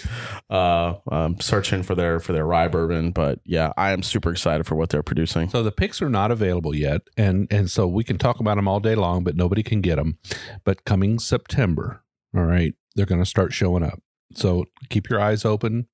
uh, 0.49 0.95
I'm 1.09 1.39
searching 1.39 1.83
for 1.83 1.95
their 1.95 2.19
for 2.19 2.33
their 2.33 2.45
rye 2.45 2.67
bourbon, 2.67 3.11
but 3.11 3.39
yeah, 3.45 3.71
I 3.77 3.91
am 3.91 4.03
super 4.03 4.31
excited 4.31 4.65
for 4.67 4.75
what 4.75 4.89
they're 4.89 5.03
producing. 5.03 5.49
So 5.49 5.63
the 5.63 5.71
picks 5.71 6.01
are 6.01 6.09
not 6.09 6.31
available 6.31 6.75
yet, 6.75 7.01
and 7.17 7.47
and 7.51 7.69
so 7.71 7.87
we 7.87 8.03
can 8.03 8.17
talk 8.17 8.39
about 8.39 8.55
them 8.55 8.67
all 8.67 8.79
day 8.79 8.95
long, 8.95 9.23
but 9.23 9.35
nobody 9.35 9.63
can 9.63 9.81
get 9.81 9.95
them. 9.95 10.17
But 10.63 10.83
coming 10.85 11.19
September, 11.19 12.03
all 12.35 12.43
right, 12.43 12.73
they're 12.95 13.05
going 13.05 13.21
to 13.21 13.25
start 13.29 13.53
showing 13.53 13.83
up. 13.83 14.01
So 14.33 14.65
keep 14.89 15.09
your 15.09 15.19
eyes 15.19 15.45
open, 15.45 15.87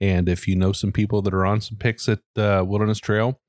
and 0.00 0.28
if 0.28 0.46
you 0.46 0.56
know 0.56 0.72
some 0.72 0.92
people 0.92 1.22
that 1.22 1.34
are 1.34 1.46
on 1.46 1.60
some 1.60 1.78
picks 1.78 2.08
at 2.08 2.20
uh, 2.36 2.64
Wilderness 2.66 2.98
Trail, 2.98 3.40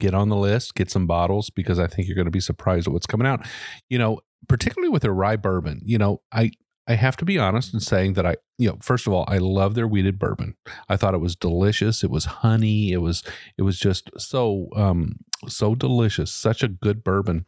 get 0.00 0.14
on 0.14 0.28
the 0.28 0.36
list, 0.36 0.74
get 0.74 0.90
some 0.90 1.06
bottles 1.06 1.50
because 1.50 1.78
I 1.78 1.86
think 1.86 2.06
you're 2.06 2.14
going 2.14 2.26
to 2.26 2.30
be 2.30 2.40
surprised 2.40 2.86
at 2.86 2.92
what's 2.92 3.06
coming 3.06 3.26
out. 3.26 3.46
You 3.88 3.98
know, 3.98 4.20
particularly 4.48 4.88
with 4.88 5.02
their 5.02 5.14
rye 5.14 5.36
bourbon. 5.36 5.80
You 5.84 5.98
know, 5.98 6.22
I 6.32 6.50
I 6.88 6.94
have 6.94 7.18
to 7.18 7.26
be 7.26 7.38
honest 7.38 7.74
in 7.74 7.80
saying 7.80 8.14
that 8.14 8.24
I, 8.24 8.36
you 8.56 8.68
know, 8.68 8.78
first 8.80 9.06
of 9.06 9.12
all, 9.12 9.26
I 9.28 9.36
love 9.36 9.74
their 9.74 9.86
wheated 9.86 10.18
bourbon. 10.18 10.56
I 10.88 10.96
thought 10.96 11.12
it 11.12 11.20
was 11.20 11.36
delicious. 11.36 12.02
It 12.02 12.10
was 12.10 12.24
honey. 12.24 12.92
It 12.92 13.02
was 13.02 13.22
it 13.58 13.62
was 13.62 13.78
just 13.78 14.10
so 14.16 14.68
um 14.74 15.16
so 15.46 15.74
delicious. 15.74 16.32
Such 16.32 16.62
a 16.62 16.68
good 16.68 17.04
bourbon, 17.04 17.44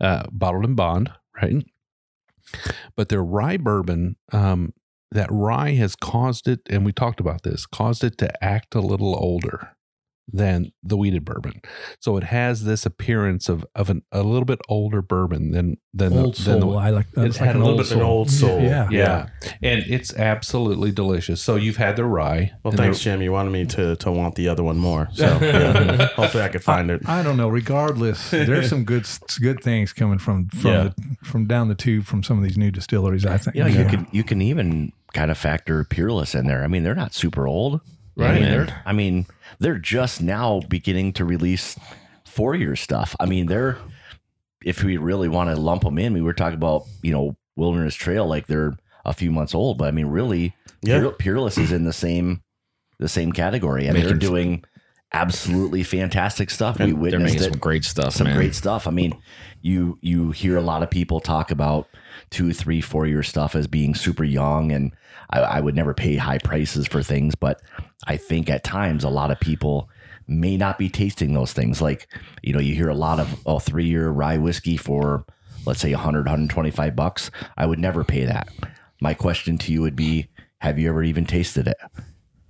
uh, 0.00 0.24
bottled 0.30 0.66
in 0.66 0.74
bond, 0.74 1.10
right? 1.40 1.64
But 2.94 3.08
their 3.08 3.24
rye 3.24 3.56
bourbon, 3.56 4.16
um, 4.30 4.74
that 5.12 5.28
rye 5.30 5.72
has 5.74 5.94
caused 5.96 6.48
it, 6.48 6.60
and 6.70 6.84
we 6.84 6.92
talked 6.92 7.20
about 7.20 7.42
this, 7.42 7.66
caused 7.66 8.02
it 8.04 8.18
to 8.18 8.44
act 8.44 8.74
a 8.74 8.80
little 8.80 9.14
older 9.16 9.76
than 10.32 10.70
the 10.84 10.96
wheated 10.96 11.24
bourbon. 11.24 11.60
So 11.98 12.16
it 12.16 12.22
has 12.24 12.62
this 12.64 12.86
appearance 12.86 13.48
of 13.48 13.66
of 13.74 13.90
an, 13.90 14.02
a 14.12 14.22
little 14.22 14.44
bit 14.44 14.60
older 14.68 15.02
bourbon 15.02 15.50
than 15.50 15.78
than 15.92 16.12
old 16.16 16.36
the, 16.36 16.42
than 16.44 16.60
soul. 16.60 16.70
the, 16.72 16.76
I 16.78 16.90
like. 16.90 17.06
It's 17.16 17.18
It's 17.18 17.40
like 17.40 17.46
had 17.48 17.56
an 17.56 17.62
a 17.62 17.64
little 17.64 17.78
old 17.80 17.88
bit 17.88 17.90
of 17.90 17.98
an 17.98 18.02
soul. 18.04 18.10
old 18.18 18.30
soul. 18.30 18.60
Yeah. 18.62 18.88
yeah. 18.90 19.26
and 19.62 19.82
it's 19.88 20.14
absolutely 20.16 20.92
delicious. 20.92 21.42
So 21.42 21.56
you've 21.56 21.76
had 21.76 21.96
the 21.96 22.04
rye. 22.04 22.52
Well, 22.62 22.72
thanks, 22.72 23.00
Jim. 23.00 23.20
You 23.20 23.32
wanted 23.32 23.50
me 23.50 23.66
to 23.66 23.96
to 23.96 24.12
want 24.12 24.36
the 24.36 24.48
other 24.48 24.62
one 24.62 24.78
more, 24.78 25.08
so 25.12 25.26
yeah, 25.42 26.06
hopefully 26.14 26.44
I 26.44 26.48
could 26.48 26.62
find 26.64 26.88
it. 26.90 27.06
I 27.06 27.22
don't 27.24 27.36
know. 27.36 27.48
Regardless, 27.48 28.30
there's 28.30 28.68
some 28.70 28.84
good 28.84 29.06
good 29.40 29.60
things 29.62 29.92
coming 29.92 30.18
from 30.18 30.48
from 30.50 30.70
Yeah. 30.70 30.82
the, 30.84 31.16
from 31.24 31.46
down 31.46 31.66
the 31.68 31.74
tube 31.74 32.04
from 32.04 32.22
some 32.22 32.38
of 32.38 32.44
these 32.44 32.56
new 32.56 32.70
distilleries. 32.70 33.26
I 33.26 33.38
think. 33.38 33.56
Yeah, 33.56 33.66
know, 33.66 33.80
you 33.82 33.86
can 33.88 34.06
you 34.12 34.22
can 34.24 34.40
even 34.40 34.92
kind 35.12 35.30
of 35.30 35.38
factor 35.38 35.84
Peerless 35.84 36.34
in 36.34 36.46
there. 36.46 36.62
I 36.64 36.66
mean, 36.66 36.82
they're 36.82 36.94
not 36.94 37.14
super 37.14 37.46
old, 37.46 37.80
I 38.18 38.22
Right. 38.22 38.34
mean, 38.40 38.50
they're, 38.50 38.82
I 38.84 38.92
mean, 38.92 39.26
they're 39.58 39.78
just 39.78 40.20
now 40.22 40.60
beginning 40.68 41.12
to 41.14 41.24
release 41.24 41.78
four 42.26 42.54
year 42.54 42.76
stuff. 42.76 43.14
I 43.20 43.26
mean, 43.26 43.46
they're 43.46 43.78
if 44.64 44.84
we 44.84 44.96
really 44.96 45.28
want 45.28 45.50
to 45.50 45.56
lump 45.56 45.82
them 45.82 45.98
in, 45.98 46.12
we 46.12 46.22
were 46.22 46.32
talking 46.34 46.56
about 46.56 46.84
you 47.02 47.12
know 47.12 47.36
Wilderness 47.56 47.94
Trail 47.94 48.26
like 48.26 48.46
they're 48.46 48.76
a 49.04 49.12
few 49.12 49.30
months 49.32 49.54
old, 49.54 49.78
but 49.78 49.88
I 49.88 49.90
mean, 49.90 50.06
really, 50.06 50.54
Yeah. 50.82 51.10
Peerless 51.18 51.58
is 51.58 51.72
in 51.72 51.84
the 51.84 51.92
same 51.92 52.42
the 52.98 53.08
same 53.08 53.32
category, 53.32 53.86
and 53.86 53.96
they're 53.96 54.14
doing 54.14 54.64
absolutely 55.12 55.82
fantastic 55.82 56.48
stuff. 56.50 56.78
We 56.78 56.92
witnessed 56.92 57.34
making 57.34 57.42
it 57.42 57.50
some 57.50 57.58
great 57.58 57.84
stuff, 57.84 58.14
some 58.14 58.26
man. 58.28 58.36
great 58.36 58.54
stuff. 58.54 58.86
I 58.86 58.90
mean, 58.90 59.14
you 59.60 59.98
you 60.00 60.30
hear 60.30 60.56
a 60.56 60.62
lot 60.62 60.82
of 60.82 60.90
people 60.90 61.20
talk 61.20 61.50
about 61.50 61.88
two, 62.30 62.52
three, 62.52 62.80
four 62.80 63.06
year 63.06 63.22
stuff 63.22 63.54
as 63.54 63.66
being 63.66 63.94
super 63.94 64.24
young, 64.24 64.70
and 64.72 64.92
I, 65.32 65.40
I 65.40 65.60
would 65.60 65.74
never 65.74 65.94
pay 65.94 66.16
high 66.16 66.38
prices 66.38 66.86
for 66.86 67.02
things, 67.02 67.34
but 67.34 67.60
I 68.06 68.16
think 68.16 68.50
at 68.50 68.64
times 68.64 69.04
a 69.04 69.08
lot 69.08 69.30
of 69.30 69.40
people 69.40 69.88
may 70.28 70.56
not 70.56 70.78
be 70.78 70.88
tasting 70.88 71.34
those 71.34 71.52
things. 71.52 71.80
Like 71.80 72.08
you 72.42 72.52
know, 72.52 72.60
you 72.60 72.74
hear 72.74 72.88
a 72.88 72.94
lot 72.94 73.18
of 73.18 73.40
oh, 73.46 73.58
three 73.58 73.86
year 73.86 74.10
rye 74.10 74.38
whiskey 74.38 74.76
for 74.76 75.24
let's 75.66 75.80
say 75.80 75.92
100, 75.92 76.20
125 76.20 76.96
bucks. 76.96 77.30
I 77.56 77.66
would 77.66 77.78
never 77.78 78.04
pay 78.04 78.24
that. 78.24 78.48
My 79.00 79.14
question 79.14 79.58
to 79.58 79.72
you 79.72 79.80
would 79.82 79.96
be: 79.96 80.28
Have 80.58 80.78
you 80.78 80.88
ever 80.88 81.02
even 81.02 81.24
tasted 81.24 81.66
it? 81.66 81.76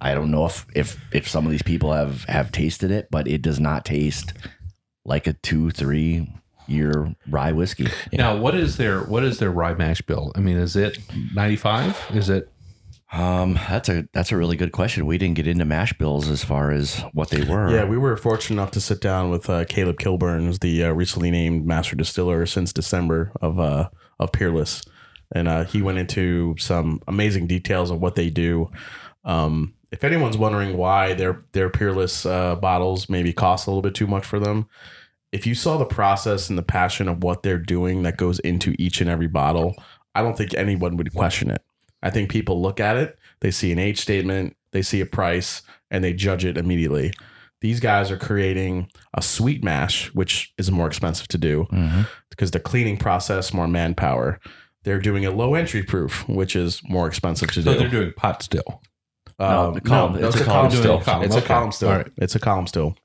I 0.01 0.15
don't 0.15 0.31
know 0.31 0.47
if 0.47 0.67
if 0.75 1.01
if 1.13 1.29
some 1.29 1.47
of 1.47 1.53
these 1.53 1.63
people 1.63 1.93
have 1.93 2.25
have 2.25 2.53
tasted 2.53 2.91
it, 2.91 3.09
but 3.11 3.29
it 3.29 3.43
does 3.43 3.61
not 3.61 3.85
taste 3.85 4.33
like 5.05 5.27
a 5.27 5.33
two 5.35 5.71
three 5.71 6.29
year 6.67 7.15
rye 7.29 7.53
whiskey. 7.53 7.89
Now, 8.13 8.37
what 8.37 8.55
is 8.55 8.77
their 8.77 9.01
what 9.01 9.25
is 9.25 9.39
their 9.39 9.51
rye 9.51 9.75
mash 9.75 10.03
bill? 10.03 10.33
I 10.35 10.41
mean, 10.41 10.57
is 10.57 10.77
it 10.77 10.99
ninety 11.35 11.57
five? 11.57 11.97
Is 12.13 12.29
it 12.29 12.51
Um, 13.13 13.55
that's 13.69 13.91
a 13.91 14.09
that's 14.15 14.33
a 14.33 14.39
really 14.39 14.57
good 14.57 14.73
question. 14.73 15.05
We 15.05 15.19
didn't 15.19 15.37
get 15.37 15.47
into 15.47 15.67
mash 15.67 15.93
bills 15.93 16.31
as 16.31 16.43
far 16.43 16.71
as 16.71 17.01
what 17.13 17.29
they 17.29 17.43
were. 17.43 17.71
Yeah, 17.71 17.85
we 17.85 17.99
were 17.99 18.17
fortunate 18.17 18.57
enough 18.57 18.71
to 18.73 18.81
sit 18.81 19.03
down 19.03 19.29
with 19.29 19.51
uh, 19.51 19.67
Caleb 19.67 19.99
Kilburn, 19.99 20.47
who's 20.47 20.61
the 20.61 20.85
uh, 20.85 20.93
recently 20.93 21.31
named 21.31 21.67
master 21.67 21.95
distiller 21.95 22.47
since 22.47 22.73
December 22.73 23.31
of 23.43 23.61
uh, 23.61 23.91
of 24.19 24.33
Peerless, 24.33 24.83
and 25.35 25.47
uh, 25.47 25.65
he 25.65 25.83
went 25.83 25.99
into 25.99 26.55
some 26.59 27.01
amazing 27.07 27.47
details 27.47 27.91
of 27.91 28.01
what 28.01 28.15
they 28.15 28.31
do. 28.31 28.71
Um, 29.25 29.75
if 29.91 30.05
anyone's 30.05 30.39
wondering 30.39 30.79
why 30.79 31.13
their 31.13 31.45
their 31.53 31.69
Peerless 31.69 32.25
uh, 32.25 32.57
bottles 32.57 33.11
maybe 33.11 33.35
cost 33.35 33.67
a 33.67 33.71
little 33.71 33.83
bit 33.83 33.95
too 33.95 34.07
much 34.07 34.25
for 34.25 34.41
them, 34.41 34.67
if 35.33 35.47
you 35.47 35.55
saw 35.55 35.77
the 35.77 35.85
process 35.85 36.49
and 36.49 36.57
the 36.57 36.63
passion 36.63 37.09
of 37.09 37.23
what 37.23 37.43
they're 37.43 37.59
doing 37.59 38.05
that 38.05 38.17
goes 38.17 38.39
into 38.39 38.75
each 38.79 39.03
and 39.03 39.11
every 39.11 39.29
bottle, 39.29 39.75
I 40.15 40.23
don't 40.23 40.37
think 40.37 40.55
anyone 40.55 40.97
would 40.97 41.13
question 41.13 41.51
it. 41.51 41.63
I 42.03 42.11
think 42.11 42.31
people 42.31 42.61
look 42.61 42.81
at 42.81 42.97
it, 42.97 43.19
they 43.41 43.51
see 43.51 43.73
an 43.73 43.79
age 43.79 44.01
statement, 44.01 44.57
they 44.73 44.83
see 44.83 45.01
a 45.01 45.07
price, 45.07 45.63
and 45.91 46.03
they 46.03 46.13
judge 46.13 46.45
it 46.45 46.57
immediately. 46.57 47.13
These 47.61 47.79
guys 47.81 48.11
are 48.11 48.17
creating 48.17 48.89
a 49.15 49.23
sweet 49.23 49.63
mash, 49.63 50.13
which 50.15 50.53
is 50.59 50.71
more 50.71 50.87
expensive 50.89 51.29
to 51.29 51.39
do 51.39 51.67
Mhm. 51.73 52.09
because 52.31 52.51
the 52.51 52.59
cleaning 52.61 52.97
process, 52.97 53.53
more 53.55 53.69
manpower. 53.69 54.41
They're 54.85 54.99
doing 55.01 55.25
a 55.25 55.31
low 55.31 55.55
entry 55.55 55.83
proof, 55.85 56.27
which 56.29 56.57
is 56.57 56.81
more 56.89 57.07
expensive 57.07 57.53
to 57.53 57.63
so 57.63 57.73
do. 57.75 57.79
they're 57.79 57.89
doing 57.89 58.13
pot 58.17 58.43
still? 58.43 58.83
No, 59.39 59.69
Um, 59.69 59.75
the 59.75 59.81
column- 59.81 60.21
no, 60.21 60.27
it's 60.29 60.37
it's, 60.37 60.41
a 60.41 60.43
a 60.43 60.47
column 60.53 60.71
column 60.71 60.71
still. 60.83 61.01
still. 61.03 61.23
It's 61.23 61.37
Okay. 61.37 61.45
a 61.45 61.49
column 61.49 61.73
still. 61.73 61.89
All 61.91 61.97
right. 61.99 62.09
It's 62.19 62.35
a 62.35 62.39
column 62.41 62.67
still. 62.67 62.97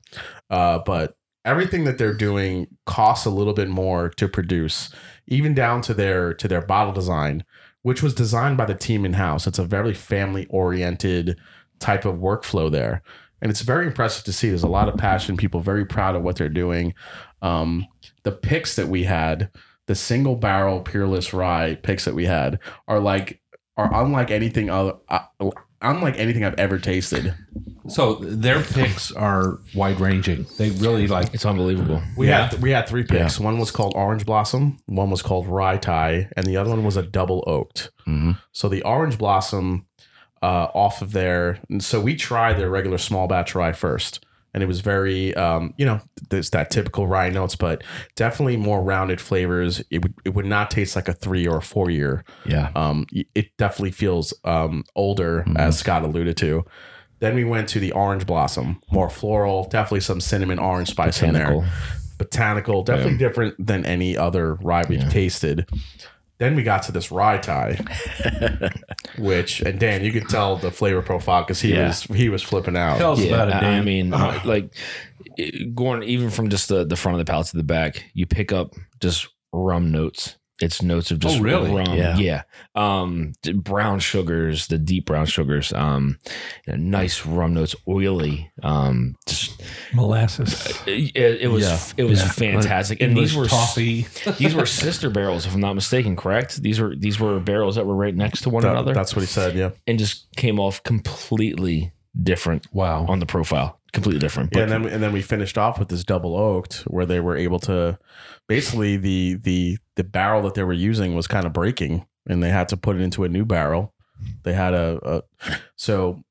Uh, 0.50 0.80
but 0.84 1.14
everything 1.44 1.84
that 1.84 1.98
they're 1.98 2.12
doing 2.16 2.66
costs 2.84 3.26
a 3.26 3.30
little 3.30 3.54
bit 3.54 3.68
more 3.68 4.08
to 4.10 4.28
produce, 4.28 4.90
even 5.28 5.54
down 5.54 5.82
to 5.82 5.94
their 5.94 6.34
to 6.34 6.48
their 6.48 6.62
bottle 6.62 6.92
design, 6.92 7.44
which 7.88 8.02
was 8.02 8.12
designed 8.12 8.58
by 8.58 8.66
the 8.66 8.74
team 8.74 9.06
in 9.06 9.14
house. 9.14 9.46
It's 9.46 9.58
a 9.58 9.64
very 9.64 9.94
family 9.94 10.44
oriented 10.50 11.38
type 11.78 12.04
of 12.04 12.16
workflow 12.16 12.70
there, 12.70 13.00
and 13.40 13.50
it's 13.50 13.62
very 13.62 13.86
impressive 13.86 14.24
to 14.24 14.32
see. 14.34 14.50
There's 14.50 14.62
a 14.62 14.68
lot 14.68 14.90
of 14.90 14.98
passion. 14.98 15.38
People 15.38 15.60
very 15.60 15.86
proud 15.86 16.14
of 16.14 16.22
what 16.22 16.36
they're 16.36 16.50
doing. 16.50 16.92
Um, 17.40 17.86
the 18.24 18.32
picks 18.32 18.76
that 18.76 18.88
we 18.88 19.04
had, 19.04 19.50
the 19.86 19.94
single 19.94 20.36
barrel 20.36 20.82
peerless 20.82 21.32
rye 21.32 21.76
picks 21.76 22.04
that 22.04 22.14
we 22.14 22.26
had, 22.26 22.58
are 22.88 23.00
like 23.00 23.40
are 23.78 23.90
unlike 24.04 24.30
anything 24.30 24.68
other. 24.68 24.92
Unlike 25.80 26.18
anything 26.18 26.44
I've 26.44 26.58
ever 26.58 26.78
tasted. 26.78 27.34
So 27.86 28.16
their 28.16 28.60
picks 28.62 29.12
are 29.12 29.60
wide 29.74 30.00
ranging. 30.00 30.44
They 30.58 30.70
really 30.70 31.06
like. 31.06 31.32
It's 31.32 31.46
unbelievable. 31.46 32.02
We 32.16 32.28
Yeah. 32.28 32.48
had 32.48 32.60
we 32.60 32.70
had 32.72 32.88
three 32.88 33.04
picks. 33.04 33.38
One 33.40 33.58
was 33.58 33.70
called 33.70 33.92
Orange 33.96 34.26
Blossom, 34.26 34.78
one 34.86 35.08
was 35.10 35.22
called 35.22 35.46
Rye 35.46 35.76
Tie, 35.78 36.28
and 36.36 36.44
the 36.46 36.56
other 36.56 36.70
one 36.70 36.84
was 36.84 36.96
a 36.96 37.02
double 37.02 37.44
oaked. 37.46 37.90
Mhm. 38.06 38.38
So 38.52 38.68
the 38.68 38.82
Orange 38.82 39.18
Blossom 39.18 39.86
uh, 40.42 40.68
off 40.74 41.00
of 41.02 41.12
there, 41.12 41.58
and 41.70 41.82
so 41.82 42.00
we 42.00 42.14
tried 42.14 42.54
their 42.58 42.70
regular 42.70 42.98
small 42.98 43.26
batch 43.26 43.54
rye 43.56 43.72
first, 43.72 44.24
and 44.58 44.62
it 44.64 44.66
was 44.66 44.80
very 44.80 45.32
um, 45.36 45.72
you 45.76 45.86
know 45.86 46.00
there's 46.30 46.50
that 46.50 46.68
typical 46.68 47.06
rye 47.06 47.30
notes, 47.30 47.54
but 47.54 47.84
definitely 48.16 48.56
more 48.56 48.82
rounded 48.82 49.20
flavors. 49.20 49.80
It 49.88 50.02
would 50.02 50.14
it 50.24 50.34
would 50.34 50.46
not 50.46 50.68
taste 50.68 50.96
like 50.96 51.06
a 51.06 51.12
three 51.12 51.46
or 51.46 51.58
a 51.58 51.62
four 51.62 51.90
year. 51.90 52.24
Yeah. 52.44 52.72
Um, 52.74 53.06
it 53.36 53.56
definitely 53.56 53.92
feels 53.92 54.34
um, 54.42 54.82
older, 54.96 55.44
as 55.54 55.78
Scott 55.78 56.02
alluded 56.02 56.36
to. 56.38 56.64
Then 57.20 57.36
we 57.36 57.44
went 57.44 57.68
to 57.68 57.78
the 57.78 57.92
orange 57.92 58.26
blossom, 58.26 58.82
more 58.90 59.08
floral, 59.08 59.68
definitely 59.68 60.00
some 60.00 60.20
cinnamon 60.20 60.58
orange 60.58 60.88
spice 60.88 61.22
in 61.22 61.34
there. 61.34 61.70
Botanical, 62.18 62.82
definitely 62.82 63.16
different 63.18 63.64
than 63.64 63.86
any 63.86 64.16
other 64.16 64.54
rye 64.54 64.84
we've 64.88 65.08
tasted. 65.08 65.68
Then 66.38 66.54
we 66.54 66.62
got 66.62 66.82
to 66.84 66.92
this 66.92 67.10
rye 67.10 67.38
tie, 67.38 67.76
which 69.18 69.60
and 69.60 69.78
Dan, 69.78 70.04
you 70.04 70.12
could 70.12 70.28
tell 70.28 70.56
the 70.56 70.70
flavor 70.70 71.02
profile 71.02 71.42
because 71.42 71.60
he 71.60 71.74
Yeah. 71.74 71.88
was 71.88 72.02
he 72.04 72.28
was 72.28 72.42
flipping 72.42 72.76
out. 72.76 72.98
Tell 72.98 73.12
us 73.12 73.20
Yeah, 73.20 73.34
about 73.34 73.48
it, 73.48 73.54
I- 73.54 73.58
I 73.58 73.60
Dan. 73.60 73.84
mean, 73.84 74.10
like 74.44 74.72
it- 75.36 75.74
going 75.74 76.02
even 76.04 76.30
from 76.30 76.48
just 76.48 76.68
the, 76.68 76.84
the 76.84 76.96
front 76.96 77.18
of 77.18 77.24
the 77.26 77.30
palate 77.30 77.48
to 77.48 77.56
the 77.56 77.64
back, 77.64 78.04
you 78.14 78.26
pick 78.26 78.52
up 78.52 78.74
just 79.00 79.28
rum 79.52 79.90
notes. 79.90 80.36
It's 80.60 80.82
notes 80.82 81.12
of 81.12 81.20
just 81.20 81.38
Oh, 81.38 81.40
really? 81.42 81.70
rum. 81.72 81.94
Yeah. 81.96 82.16
Yeah. 82.16 82.42
Um, 82.74 83.32
brown 83.54 84.00
sugars, 84.00 84.66
the 84.66 84.76
deep 84.78 85.06
brown 85.06 85.26
sugars. 85.26 85.72
Um, 85.72 86.18
nice 86.66 87.24
rum 87.24 87.54
notes, 87.54 87.76
oily. 87.86 88.50
Um, 88.62 89.14
just 89.28 89.62
Molasses. 89.94 90.82
it, 90.86 91.12
it 91.16 91.48
was 91.50 91.62
Yeah. 91.96 92.04
it 92.04 92.08
was 92.08 92.20
Yeah. 92.20 92.28
fantastic. 92.30 93.00
And 93.00 93.16
these 93.16 93.36
were 93.36 93.46
toffee. 93.46 94.06
these 94.38 94.54
were 94.54 94.66
sister 94.66 95.10
barrels, 95.10 95.46
if 95.46 95.54
I'm 95.54 95.60
not 95.60 95.74
mistaken. 95.74 96.16
Correct? 96.16 96.60
These 96.62 96.80
were 96.80 96.96
these 96.96 97.20
were 97.20 97.38
barrels 97.38 97.76
that 97.76 97.86
were 97.86 97.94
right 97.96 98.14
next 98.14 98.40
to 98.42 98.50
one 98.50 98.62
That- 98.62 98.72
another, 98.72 98.94
that's 98.94 99.14
what 99.14 99.20
he 99.22 99.26
said. 99.26 99.54
Yeah, 99.56 99.70
and 99.86 99.98
just 99.98 100.26
came 100.36 100.58
off 100.58 100.82
completely 100.82 101.92
different 102.20 102.66
Wow. 102.72 103.06
on 103.08 103.20
the 103.20 103.26
profile. 103.26 103.77
Completely 103.92 104.20
different. 104.20 104.50
yeah, 104.54 104.62
and 104.62 104.70
then 104.70 104.86
and 104.86 105.02
then 105.02 105.12
we 105.12 105.22
finished 105.22 105.56
off 105.56 105.78
with 105.78 105.88
this 105.88 106.04
double 106.04 106.36
oaked 106.36 106.82
where 106.82 107.06
they 107.06 107.20
were 107.20 107.36
able 107.36 107.58
to 107.60 107.98
basically 108.46 108.96
the 108.96 109.34
the 109.42 109.78
the 109.96 110.04
barrel 110.04 110.42
that 110.42 110.54
they 110.54 110.62
were 110.64 110.72
using 110.72 111.14
was 111.14 111.26
kind 111.26 111.46
of 111.46 111.52
breaking, 111.52 112.06
and 112.28 112.42
they 112.42 112.50
had 112.50 112.68
to 112.68 112.76
put 112.76 112.96
it 112.96 113.02
into 113.02 113.24
a 113.24 113.28
new 113.28 113.44
barrel. 113.44 113.94
They 114.42 114.52
had 114.52 114.74
a, 114.74 115.22
a 115.48 115.58
so 115.76 116.22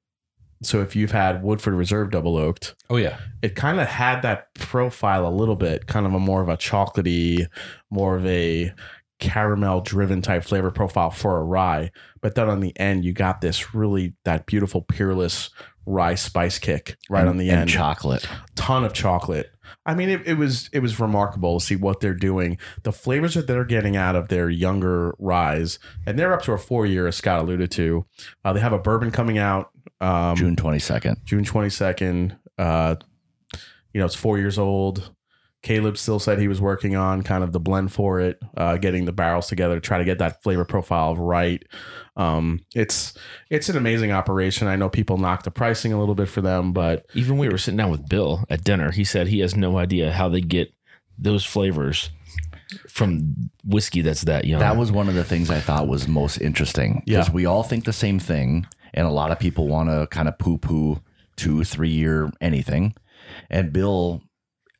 so 0.62 0.82
if 0.82 0.96
you've 0.96 1.12
had 1.12 1.44
Woodford 1.44 1.74
Reserve 1.74 2.12
double 2.12 2.36
oaked, 2.38 2.76
Oh 2.90 2.98
yeah. 2.98 3.18
it 3.42 3.56
kind 3.56 3.80
of 3.80 3.88
had 3.88 4.22
that 4.24 4.54
profile 4.56 5.28
a 5.28 5.30
little 5.30 5.56
bit, 5.56 5.88
kind 5.88 6.06
of 6.06 6.14
a 6.14 6.20
more 6.20 6.42
of 6.42 6.50
a 6.50 6.58
chocolatey, 6.58 7.48
more 7.92 8.18
of 8.18 8.26
a 8.26 8.74
caramel 9.20 9.82
driven 9.82 10.22
type 10.22 10.44
flavor 10.44 10.70
profile 10.72 11.10
for 11.12 11.38
a 11.38 11.44
rye. 11.44 11.92
But 12.22 12.36
then 12.36 12.50
on 12.50 12.60
the 12.60 12.78
end, 12.80 13.04
you 13.06 13.14
got 13.14 13.42
this 13.42 13.74
really 13.74 14.14
that 14.26 14.46
beautiful 14.46 14.82
peerless 14.82 15.50
rye 15.88 16.14
spice 16.16 16.60
kick 16.60 16.98
right 17.10 17.22
And- 17.22 17.30
on 17.30 17.38
the 17.38 17.50
and 17.50 17.62
end. 17.62 17.70
chocolate. 17.70 18.28
Ton 18.56 18.84
of 18.84 18.94
chocolate. 18.94 19.50
I 19.86 19.96
mean, 19.96 20.10
it, 20.10 20.28
it 20.28 20.34
was 20.38 20.70
it 20.74 20.80
was 20.80 21.00
remarkable 21.00 21.60
to 21.60 21.66
see 21.66 21.76
what 21.78 22.02
they're 22.02 22.14
doing, 22.14 22.58
the 22.84 22.92
flavors 22.92 23.34
that 23.36 23.48
they're 23.48 23.64
getting 23.66 23.96
out 23.98 24.16
of 24.16 24.28
their 24.28 24.50
younger 24.50 25.16
ryes, 25.18 25.80
and 26.06 26.20
they're 26.20 26.34
up 26.34 26.42
to 26.44 26.52
a 26.54 26.58
four 26.58 26.86
year, 26.86 27.08
as 27.08 27.16
Scott 27.16 27.40
alluded 27.42 27.72
to. 27.72 28.06
Uh, 28.46 28.52
they 28.54 28.60
have 28.60 28.74
a 28.74 28.80
bourbon 28.80 29.12
coming 29.12 29.38
out 29.38 29.70
um, 30.02 30.36
June 30.36 30.56
twenty 30.58 30.80
second. 30.80 31.18
June 31.26 31.44
22nd. 31.46 32.38
Uh, 32.58 32.96
you 33.94 34.00
know, 34.00 34.06
it's 34.06 34.16
four 34.16 34.38
years 34.38 34.58
old. 34.60 35.12
Caleb 35.64 35.98
still 35.98 36.20
said 36.20 36.40
he 36.40 36.48
was 36.48 36.62
working 36.62 36.96
on 36.96 37.24
kind 37.24 37.44
of 37.44 37.52
the 37.52 37.60
blend 37.60 37.92
for 37.92 38.20
it, 38.22 38.40
uh, 38.56 38.78
getting 38.78 39.06
the 39.06 39.12
barrels 39.12 39.48
together 39.48 39.76
to 39.76 39.82
try 39.82 39.98
to 39.98 40.06
get 40.06 40.20
that 40.20 40.42
flavor 40.44 40.64
profile 40.66 41.16
right. 41.16 41.64
Um, 42.18 42.62
it's 42.76 43.14
it's 43.50 43.70
an 43.70 43.78
amazing 43.78 44.12
operation. 44.12 44.68
I 44.68 44.76
know 44.76 44.90
people 44.90 45.18
knock 45.18 45.44
the 45.44 45.52
pricing 45.52 45.94
a 45.94 46.00
little 46.00 46.16
bit 46.16 46.28
for 46.28 46.42
them, 46.42 46.74
but 46.74 47.06
even 47.14 47.38
we 47.38 47.48
were 47.48 47.58
sitting 47.60 47.78
down 47.78 47.92
with 47.92 48.10
Bill 48.10 48.44
at 48.50 48.64
dinner. 48.64 48.92
He 48.92 49.04
said 49.04 49.28
he 49.28 49.40
has 49.40 49.56
no 49.56 49.78
idea 49.78 50.12
how 50.12 50.28
they 50.28 50.42
get 50.42 50.74
those 51.18 51.46
flavors 51.46 52.10
from 52.90 53.50
whiskey 53.64 54.02
that's 54.02 54.24
that 54.24 54.46
young. 54.46 54.60
That 54.60 54.78
was 54.78 54.92
one 54.92 55.08
of 55.08 55.16
the 55.16 55.24
things 55.24 55.50
I 55.50 55.60
thought 55.60 55.88
was 55.88 56.08
most 56.08 56.38
interesting. 56.42 57.04
Because 57.06 57.28
Yeah. 57.28 57.34
we 57.34 57.46
all 57.46 57.64
think 57.64 57.86
the 57.86 57.94
same 57.94 58.20
thing, 58.20 58.66
and 58.94 59.08
a 59.08 59.12
lot 59.12 59.32
of 59.32 59.40
people 59.40 59.68
want 59.68 59.90
to 59.90 60.08
kind 60.10 60.28
of 60.28 60.38
poo 60.38 60.58
poo 60.58 61.02
two, 61.36 61.64
three 61.64 61.90
year 61.92 62.32
anything. 62.42 62.96
And 63.50 63.72
Bill, 63.72 64.24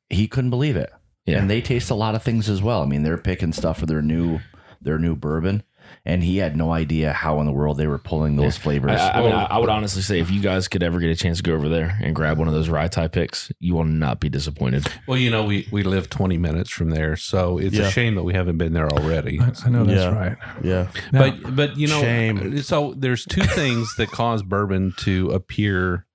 he 0.10 0.28
couldn't 0.28 0.50
believe 0.50 0.76
it. 0.76 0.92
Yeah. 1.26 1.40
And 1.40 1.50
they 1.50 1.62
taste 1.62 1.90
a 1.92 1.96
lot 1.96 2.16
of 2.16 2.24
things 2.24 2.50
as 2.50 2.62
well. 2.64 2.82
I 2.82 2.86
mean, 2.86 3.04
they're 3.04 3.18
picking 3.18 3.54
stuff 3.54 3.80
for 3.80 3.86
their 3.86 4.02
new 4.02 4.40
their 4.82 4.98
new 4.98 5.16
bourbon. 5.16 5.64
And 6.10 6.24
he 6.24 6.38
had 6.38 6.56
no 6.56 6.72
idea 6.72 7.12
how 7.12 7.42
in 7.42 7.46
the 7.46 7.52
world 7.52 7.76
they 7.78 7.86
were 7.86 7.98
pulling 7.98 8.38
those 8.38 8.56
flavors. 8.56 8.92
I, 9.02 9.20
I 9.20 9.22
mean, 9.22 9.34
I, 9.34 9.44
I 9.44 9.58
would 9.58 9.68
honestly 9.68 10.02
say 10.02 10.22
if 10.22 10.32
you 10.32 10.40
guys 10.42 10.70
could 10.70 10.82
ever 10.82 11.02
get 11.02 11.10
a 11.10 11.16
chance 11.18 11.38
to 11.38 11.44
go 11.44 11.54
over 11.54 11.68
there 11.68 11.98
and 12.02 12.16
grab 12.16 12.38
one 12.40 12.48
of 12.48 12.54
those 12.54 12.70
rye 12.70 12.88
tie 12.88 13.10
picks, 13.10 13.52
you 13.60 13.76
will 13.76 13.84
not 13.84 14.22
be 14.22 14.30
disappointed. 14.30 14.88
Well, 15.06 15.18
you 15.18 15.30
know, 15.30 15.44
we 15.44 15.68
we 15.70 15.84
live 15.84 16.10
20 16.10 16.38
minutes 16.38 16.70
from 16.70 16.92
there, 16.92 17.18
so 17.18 17.58
it's 17.58 17.76
Yeah. 17.76 17.88
a 17.88 17.92
shame 17.92 18.16
that 18.16 18.24
we 18.24 18.34
haven't 18.34 18.58
been 18.58 18.72
there 18.72 18.90
already. 18.90 19.42
I, 19.42 19.52
I 19.66 19.70
know 19.70 19.84
that's 19.84 20.00
Yeah. 20.00 20.18
right. 20.18 20.38
yeah, 20.64 20.88
Now, 21.12 21.30
but 21.30 21.56
but 21.58 21.78
you 21.78 21.88
know, 21.90 22.00
Shame. 22.00 22.62
so 22.64 22.94
there's 22.96 23.26
two 23.26 23.42
things 23.42 23.94
that 23.98 24.10
cause 24.10 24.44
bourbon 24.44 24.94
to 25.00 25.32
appear 25.32 26.06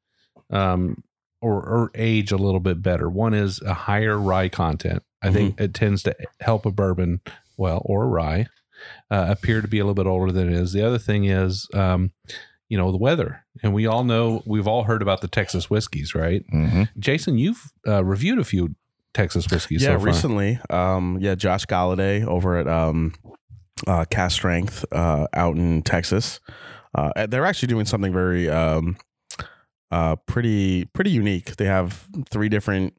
um 0.48 1.04
or 1.42 1.56
or 1.56 1.90
age 1.94 2.32
a 2.32 2.36
little 2.38 2.60
bit 2.60 2.80
better. 2.80 3.10
One 3.10 3.34
is 3.34 3.60
a 3.60 3.74
higher 3.74 4.16
rye 4.18 4.48
content. 4.48 5.02
I 5.22 5.30
think 5.30 5.60
it 5.60 5.74
tends 5.74 6.02
to 6.04 6.16
help 6.40 6.64
a 6.64 6.70
bourbon, 6.70 7.20
well, 7.58 7.82
or 7.84 8.04
a 8.04 8.06
rye, 8.08 8.46
uh, 9.12 9.26
appear 9.28 9.60
to 9.60 9.68
be 9.68 9.78
a 9.78 9.84
little 9.84 9.94
bit 10.02 10.06
older 10.08 10.32
than 10.32 10.48
it 10.48 10.54
is. 10.54 10.72
The 10.72 10.82
other 10.86 10.98
thing 10.98 11.24
is, 11.26 11.68
um, 11.74 12.12
you 12.68 12.78
know, 12.78 12.90
the 12.90 12.96
weather, 12.98 13.44
and 13.62 13.74
we 13.74 13.86
all 13.86 14.02
know 14.04 14.42
we've 14.46 14.66
all 14.66 14.84
heard 14.84 15.02
about 15.02 15.20
the 15.20 15.28
Texas 15.28 15.68
whiskeys, 15.68 16.14
right? 16.14 16.42
Mhm. 16.52 16.88
Jason, 16.98 17.36
you've 17.36 17.70
uh, 17.86 18.02
reviewed 18.02 18.38
a 18.38 18.44
few 18.44 18.74
Texas 19.12 19.46
whiskeys. 19.50 19.82
yeah. 19.82 19.90
so 19.90 19.98
far. 19.98 20.06
recently, 20.06 20.58
um, 20.70 21.18
yeah, 21.20 21.34
Josh 21.34 21.66
Galladay 21.66 22.24
over 22.26 22.56
at 22.56 22.66
um, 22.66 23.12
uh, 23.86 24.06
Cask 24.06 24.34
Strength 24.36 24.86
uh, 24.92 25.26
out 25.34 25.56
in 25.56 25.82
Texas. 25.82 26.40
Uh, 26.94 27.26
they're 27.26 27.44
actually 27.44 27.68
doing 27.68 27.84
something 27.84 28.12
very 28.12 28.48
um, 28.48 28.96
uh, 29.90 30.16
pretty 30.26 30.86
pretty 30.86 31.10
unique. 31.10 31.56
They 31.56 31.66
have 31.66 32.06
three 32.30 32.48
different 32.48 32.94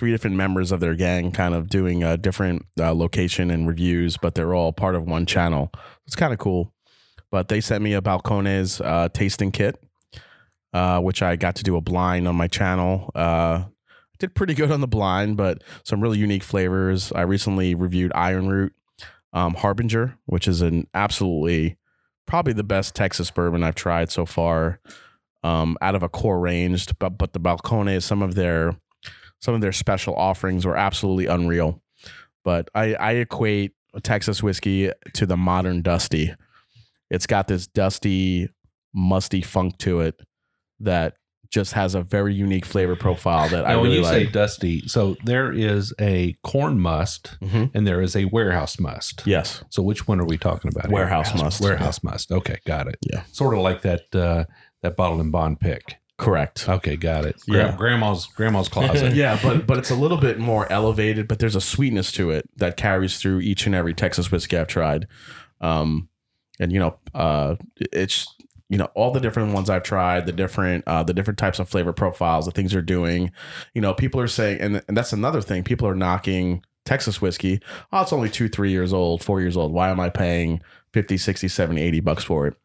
three 0.00 0.10
different 0.10 0.34
members 0.34 0.72
of 0.72 0.80
their 0.80 0.94
gang 0.94 1.30
kind 1.30 1.54
of 1.54 1.68
doing 1.68 2.02
a 2.02 2.16
different 2.16 2.64
uh, 2.80 2.94
location 2.94 3.50
and 3.50 3.68
reviews, 3.68 4.16
but 4.16 4.34
they're 4.34 4.54
all 4.54 4.72
part 4.72 4.94
of 4.94 5.04
one 5.04 5.26
channel. 5.26 5.70
It's 6.06 6.16
kind 6.16 6.32
of 6.32 6.38
cool. 6.38 6.72
But 7.30 7.48
they 7.48 7.60
sent 7.60 7.84
me 7.84 7.92
a 7.92 8.00
Balcones 8.00 8.82
uh, 8.82 9.10
tasting 9.10 9.52
kit, 9.52 9.78
uh, 10.72 11.00
which 11.00 11.20
I 11.20 11.36
got 11.36 11.54
to 11.56 11.62
do 11.62 11.76
a 11.76 11.82
blind 11.82 12.26
on 12.26 12.34
my 12.34 12.48
channel. 12.48 13.10
Uh, 13.14 13.64
did 14.18 14.34
pretty 14.34 14.54
good 14.54 14.72
on 14.72 14.80
the 14.80 14.88
blind, 14.88 15.36
but 15.36 15.62
some 15.84 16.00
really 16.00 16.16
unique 16.16 16.44
flavors. 16.44 17.12
I 17.12 17.20
recently 17.20 17.74
reviewed 17.74 18.10
Ironroot 18.12 18.70
um, 19.34 19.52
Harbinger, 19.52 20.16
which 20.24 20.48
is 20.48 20.62
an 20.62 20.86
absolutely 20.94 21.76
probably 22.26 22.54
the 22.54 22.64
best 22.64 22.94
Texas 22.94 23.30
bourbon 23.30 23.62
I've 23.62 23.74
tried 23.74 24.10
so 24.10 24.24
far. 24.24 24.80
Um, 25.42 25.76
out 25.82 25.94
of 25.94 26.02
a 26.02 26.08
core 26.08 26.40
range, 26.40 26.86
but 26.98 27.18
but 27.18 27.34
the 27.34 27.40
Balcones, 27.40 28.02
some 28.02 28.22
of 28.22 28.34
their 28.34 28.76
some 29.40 29.54
of 29.54 29.60
their 29.60 29.72
special 29.72 30.14
offerings 30.14 30.64
were 30.66 30.76
absolutely 30.76 31.26
unreal. 31.26 31.82
But 32.44 32.68
I, 32.74 32.94
I 32.94 33.12
equate 33.12 33.72
Texas 34.02 34.42
whiskey 34.42 34.90
to 35.14 35.26
the 35.26 35.36
modern 35.36 35.82
Dusty. 35.82 36.32
It's 37.10 37.26
got 37.26 37.48
this 37.48 37.66
dusty, 37.66 38.48
musty 38.94 39.42
funk 39.42 39.78
to 39.78 40.00
it 40.00 40.20
that 40.78 41.14
just 41.50 41.72
has 41.72 41.96
a 41.96 42.00
very 42.02 42.32
unique 42.32 42.64
flavor 42.64 42.94
profile 42.94 43.48
that 43.48 43.66
I 43.66 43.70
Now, 43.72 43.80
when 43.80 43.90
really 43.90 43.98
you 43.98 44.04
say 44.04 44.24
like. 44.24 44.32
dusty, 44.32 44.86
so 44.86 45.16
there 45.24 45.50
is 45.52 45.92
a 46.00 46.34
corn 46.44 46.78
must 46.78 47.36
Mhm. 47.42 47.72
and 47.74 47.84
there 47.84 48.00
is 48.00 48.14
a 48.14 48.26
warehouse 48.26 48.78
must. 48.78 49.26
Yes. 49.26 49.64
So 49.68 49.82
which 49.82 50.06
one 50.06 50.20
are 50.20 50.24
we 50.24 50.38
talking 50.38 50.70
about? 50.70 50.86
here? 50.86 50.94
Warehouse 50.94 51.34
must. 51.42 51.60
Warehouse 51.60 52.04
must. 52.04 52.30
Okay, 52.30 52.58
got 52.66 52.86
it. 52.86 52.98
Yeah. 53.12 53.24
Sort 53.32 53.54
of 53.54 53.60
like 53.64 53.82
that 53.82 54.14
uh, 54.14 54.44
that 54.82 54.96
bottle 54.96 55.20
and 55.20 55.32
bond 55.32 55.58
pick. 55.58 55.96
Correct. 56.20 56.68
Okay, 56.68 56.96
got 56.96 57.24
it. 57.24 57.40
Gra- 57.48 57.58
Yeah. 57.70 57.76
grandma's 57.76 58.26
grandma's 58.26 58.68
closet. 58.68 59.14
yeah, 59.14 59.38
but 59.42 59.66
but 59.66 59.78
it's 59.78 59.90
a 59.90 59.94
little 59.94 60.18
bit 60.18 60.38
more 60.38 60.70
elevated, 60.70 61.26
but 61.26 61.38
there's 61.38 61.56
a 61.56 61.60
sweetness 61.62 62.12
to 62.12 62.30
it 62.30 62.48
that 62.56 62.76
carries 62.76 63.18
through 63.18 63.40
each 63.40 63.64
and 63.66 63.74
every 63.74 63.94
Texas 63.94 64.30
whiskey 64.30 64.58
I've 64.58 64.68
tried. 64.68 65.06
Um, 65.62 66.08
and 66.58 66.72
you 66.72 66.78
know, 66.78 66.98
uh, 67.14 67.56
it's 67.78 68.26
you 68.68 68.76
know 68.76 68.88
all 68.94 69.12
the 69.12 69.20
different 69.20 69.54
ones 69.54 69.70
I've 69.70 69.82
tried, 69.82 70.26
the 70.26 70.32
different 70.32 70.84
uh, 70.86 71.02
the 71.02 71.14
different 71.14 71.38
types 71.38 71.58
of 71.58 71.70
flavor 71.70 71.94
profiles, 71.94 72.44
the 72.44 72.50
things 72.52 72.72
they're 72.72 72.82
doing. 72.82 73.32
You 73.72 73.80
know, 73.80 73.94
people 73.94 74.20
are 74.20 74.28
saying, 74.28 74.60
and 74.60 74.82
and 74.88 74.96
that's 74.96 75.14
another 75.14 75.40
thing. 75.40 75.64
People 75.64 75.88
are 75.88 75.94
knocking 75.94 76.62
Texas 76.84 77.22
whiskey. 77.22 77.60
Oh, 77.92 78.02
it's 78.02 78.12
only 78.12 78.28
two, 78.28 78.48
three 78.50 78.70
years 78.70 78.92
old, 78.92 79.24
four 79.24 79.40
years 79.40 79.56
old. 79.56 79.72
Why 79.72 79.88
am 79.88 79.98
I 80.00 80.10
paying 80.10 80.60
50, 80.92 81.16
60, 81.16 81.48
70, 81.48 81.80
80 81.80 82.00
bucks 82.00 82.24
for 82.24 82.46
it? 82.46 82.56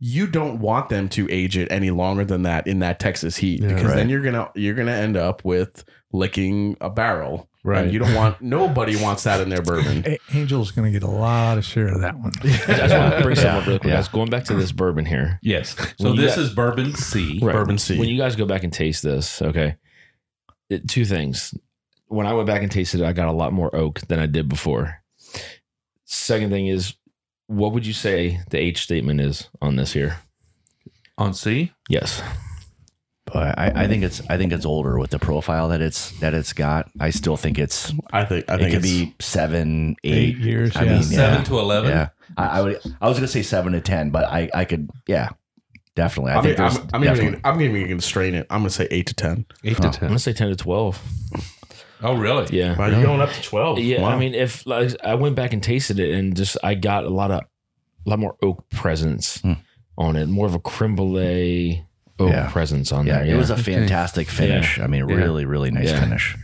You 0.00 0.26
don't 0.26 0.60
want 0.60 0.88
them 0.88 1.08
to 1.10 1.26
age 1.30 1.56
it 1.56 1.68
any 1.70 1.90
longer 1.90 2.24
than 2.24 2.42
that 2.42 2.66
in 2.66 2.80
that 2.80 2.98
Texas 3.00 3.36
heat 3.36 3.60
Yeah. 3.62 3.74
because 3.74 3.94
then 3.94 4.08
you're 4.08 4.20
gonna 4.22 4.50
you're 4.54 4.74
gonna 4.74 4.92
end 4.92 5.16
up 5.16 5.44
with 5.44 5.84
licking 6.12 6.76
a 6.80 6.90
barrel. 6.90 7.48
Right. 7.66 7.84
And 7.84 7.92
you 7.94 7.98
don't 7.98 8.12
want 8.14 8.42
nobody 8.42 8.94
wants 8.96 9.24
that 9.24 9.40
in 9.40 9.48
their 9.48 9.62
bourbon. 9.62 10.04
A- 10.06 10.18
Angel's 10.34 10.70
going 10.70 10.84
to 10.84 10.92
get 10.92 11.02
a 11.02 11.10
lot 11.10 11.56
of 11.56 11.64
share 11.64 11.88
of 11.88 12.02
that 12.02 12.14
one. 12.18 12.30
I 12.42 12.46
just 12.46 12.68
want 12.94 13.14
to 13.14 13.20
bring 13.22 13.36
something 13.36 13.48
up 13.62 13.66
really 13.66 13.78
quick, 13.78 13.88
Yeah. 13.90 13.96
guys. 13.96 14.08
Going 14.08 14.28
back 14.28 14.44
to 14.44 14.54
this 14.54 14.70
bourbon 14.70 15.06
here. 15.06 15.38
Yes. 15.42 15.74
So 15.98 16.10
When 16.10 16.16
this 16.16 16.36
got- 16.36 16.44
is 16.44 16.50
bourbon 16.50 16.94
C. 16.94 17.38
Right. 17.42 17.54
Bourbon 17.54 17.78
C. 17.78 17.98
When 17.98 18.10
you 18.10 18.18
guys 18.18 18.36
go 18.36 18.44
back 18.44 18.64
and 18.64 18.72
taste 18.72 19.02
this, 19.02 19.40
okay, 19.40 19.76
it, 20.68 20.86
two 20.88 21.06
things. 21.06 21.54
When 22.08 22.26
I 22.26 22.34
went 22.34 22.46
back 22.46 22.60
and 22.62 22.70
tasted 22.70 23.00
it, 23.00 23.06
I 23.06 23.14
got 23.14 23.28
a 23.28 23.32
lot 23.32 23.54
more 23.54 23.74
oak 23.74 24.00
than 24.08 24.18
I 24.20 24.26
did 24.26 24.46
before. 24.46 25.02
Second 26.04 26.50
thing 26.50 26.66
is, 26.66 26.94
what 27.46 27.72
would 27.72 27.86
you 27.86 27.92
say 27.92 28.40
the 28.50 28.58
age 28.58 28.82
statement 28.82 29.20
is 29.20 29.48
on 29.60 29.76
this 29.76 29.92
here? 29.92 30.18
On 31.18 31.32
C, 31.34 31.72
Yes. 31.88 32.22
I, 33.32 33.72
I 33.84 33.88
think 33.88 34.04
it's 34.04 34.20
I 34.30 34.36
think 34.36 34.52
it's 34.52 34.66
older 34.66 34.96
with 34.98 35.10
the 35.10 35.18
profile 35.18 35.68
that 35.70 35.80
it's 35.80 36.10
that 36.20 36.34
it's 36.34 36.52
got. 36.52 36.88
I 37.00 37.10
still 37.10 37.36
think 37.36 37.58
it's 37.58 37.92
I 38.12 38.24
think 38.24 38.48
I 38.48 38.54
it 38.54 38.58
think 38.58 38.70
could 38.70 38.84
it's, 38.84 38.86
be 38.86 39.14
seven, 39.18 39.96
eight, 40.04 40.12
Eight 40.36 40.38
years, 40.38 40.76
I 40.76 40.84
yeah. 40.84 40.92
mean, 40.92 41.02
Seven 41.02 41.38
yeah, 41.38 41.44
to 41.44 41.58
eleven. 41.58 41.90
yeah. 41.90 42.08
I, 42.36 42.46
I 42.46 42.62
would. 42.62 42.80
I 43.00 43.08
was 43.08 43.16
gonna 43.18 43.26
say 43.26 43.42
seven 43.42 43.72
to 43.72 43.80
ten, 43.80 44.10
but 44.10 44.24
I 44.26 44.50
I 44.54 44.64
could. 44.64 44.88
Yeah, 45.08 45.30
definitely. 45.96 46.32
I 46.32 46.38
I 46.38 46.42
think 46.42 46.56
think 46.58 46.60
I'm, 46.68 46.74
there's 46.74 46.78
I'm, 46.92 47.02
even, 47.04 47.14
definitely. 47.16 47.40
I'm 47.44 47.60
even 47.62 47.86
going 47.88 47.98
to 47.98 48.06
strain 48.06 48.34
it. 48.34 48.46
I'm 48.50 48.60
going 48.60 48.68
to 48.68 48.74
say 48.74 48.86
eight 48.92 49.06
to 49.08 49.14
ten. 49.14 49.46
Eight 49.64 49.76
to 49.78 49.82
ten. 49.90 49.94
I'm 50.02 50.08
gonna 50.08 50.18
say 50.20 50.32
ten 50.32 50.48
to 50.50 50.56
twelve. 50.56 51.02
Oh, 52.02 52.14
really? 52.16 52.46
Yeah. 52.56 52.76
Wow, 52.76 52.86
you're 52.88 53.02
going 53.02 53.20
up 53.20 53.30
to 53.32 53.42
twelve. 53.42 53.78
Yeah, 53.78 54.02
Wow. 54.02 54.10
I 54.10 54.18
mean, 54.18 54.34
if 54.34 54.66
like, 54.66 54.94
I 55.02 55.14
went 55.14 55.36
back 55.36 55.52
and 55.52 55.62
tasted 55.62 55.98
it, 55.98 56.12
and 56.14 56.36
just 56.36 56.56
I 56.62 56.74
got 56.74 57.04
a 57.04 57.10
lot 57.10 57.30
of, 57.30 57.40
a 57.40 58.10
lot 58.10 58.18
more 58.18 58.36
oak 58.42 58.68
presence 58.70 59.40
Hmm. 59.40 59.52
on 59.96 60.16
it, 60.16 60.26
more 60.28 60.46
of 60.46 60.54
a 60.54 60.58
creme 60.60 60.96
brulee 60.96 61.84
oak 62.18 62.30
Yeah. 62.30 62.50
presence 62.50 62.92
on 62.92 63.06
yeah, 63.06 63.22
there. 63.22 63.34
it 63.34 63.36
was 63.36 63.50
a 63.50 63.56
fantastic 63.56 64.28
finish. 64.28 64.78
I 64.78 64.86
mean, 64.86 65.08
Yeah. 65.08 65.16
really, 65.16 65.44
really 65.46 65.70
nice 65.70 65.90
Yeah. 65.90 66.00
finish. 66.00 66.36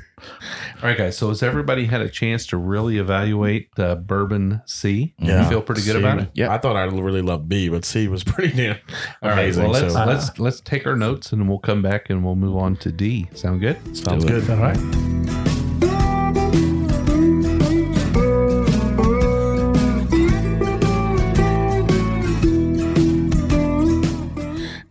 All 0.83 0.89
right, 0.89 0.99
guys. 0.99 1.17
So 1.17 1.29
has 1.29 1.43
everybody 1.43 1.87
had 1.87 2.03
a 2.03 2.09
chance 2.09 2.47
to 2.49 2.57
really 2.59 2.99
evaluate 2.99 3.69
the 3.77 3.97
bourbon 3.97 4.61
C? 4.67 5.15
Yeah. 5.19 5.45
You 5.45 5.49
feel 5.49 5.63
pretty 5.63 5.81
good 5.83 5.93
C- 5.95 5.99
about 5.99 6.21
it. 6.21 6.29
Yeah. 6.35 6.53
I 6.53 6.59
thought 6.59 6.77
I 6.77 6.85
really 6.85 7.23
loved 7.23 7.49
B, 7.49 7.69
but 7.71 7.85
C 7.87 8.07
was 8.09 8.23
pretty 8.25 8.55
damn 8.57 8.77
All 9.23 9.31
right. 9.31 9.33
amazing. 9.45 9.63
Well, 9.65 9.73
let's 9.73 9.95
so 9.95 10.05
let's 10.05 10.39
let's 10.39 10.61
take 10.61 10.87
our 10.87 10.97
notes 10.97 11.33
and 11.33 11.49
we'll 11.49 11.59
come 11.59 11.81
back 11.83 12.11
and 12.11 12.23
we'll 12.25 12.37
move 12.37 12.57
on 12.57 12.77
to 12.77 12.93
D. 12.93 13.29
Sound 13.35 13.61
good? 13.61 13.79
sounds 13.97 14.25
do 14.27 14.37
it. 14.37 14.47
good. 14.47 14.51
All 14.51 14.57
right. 14.63 15.20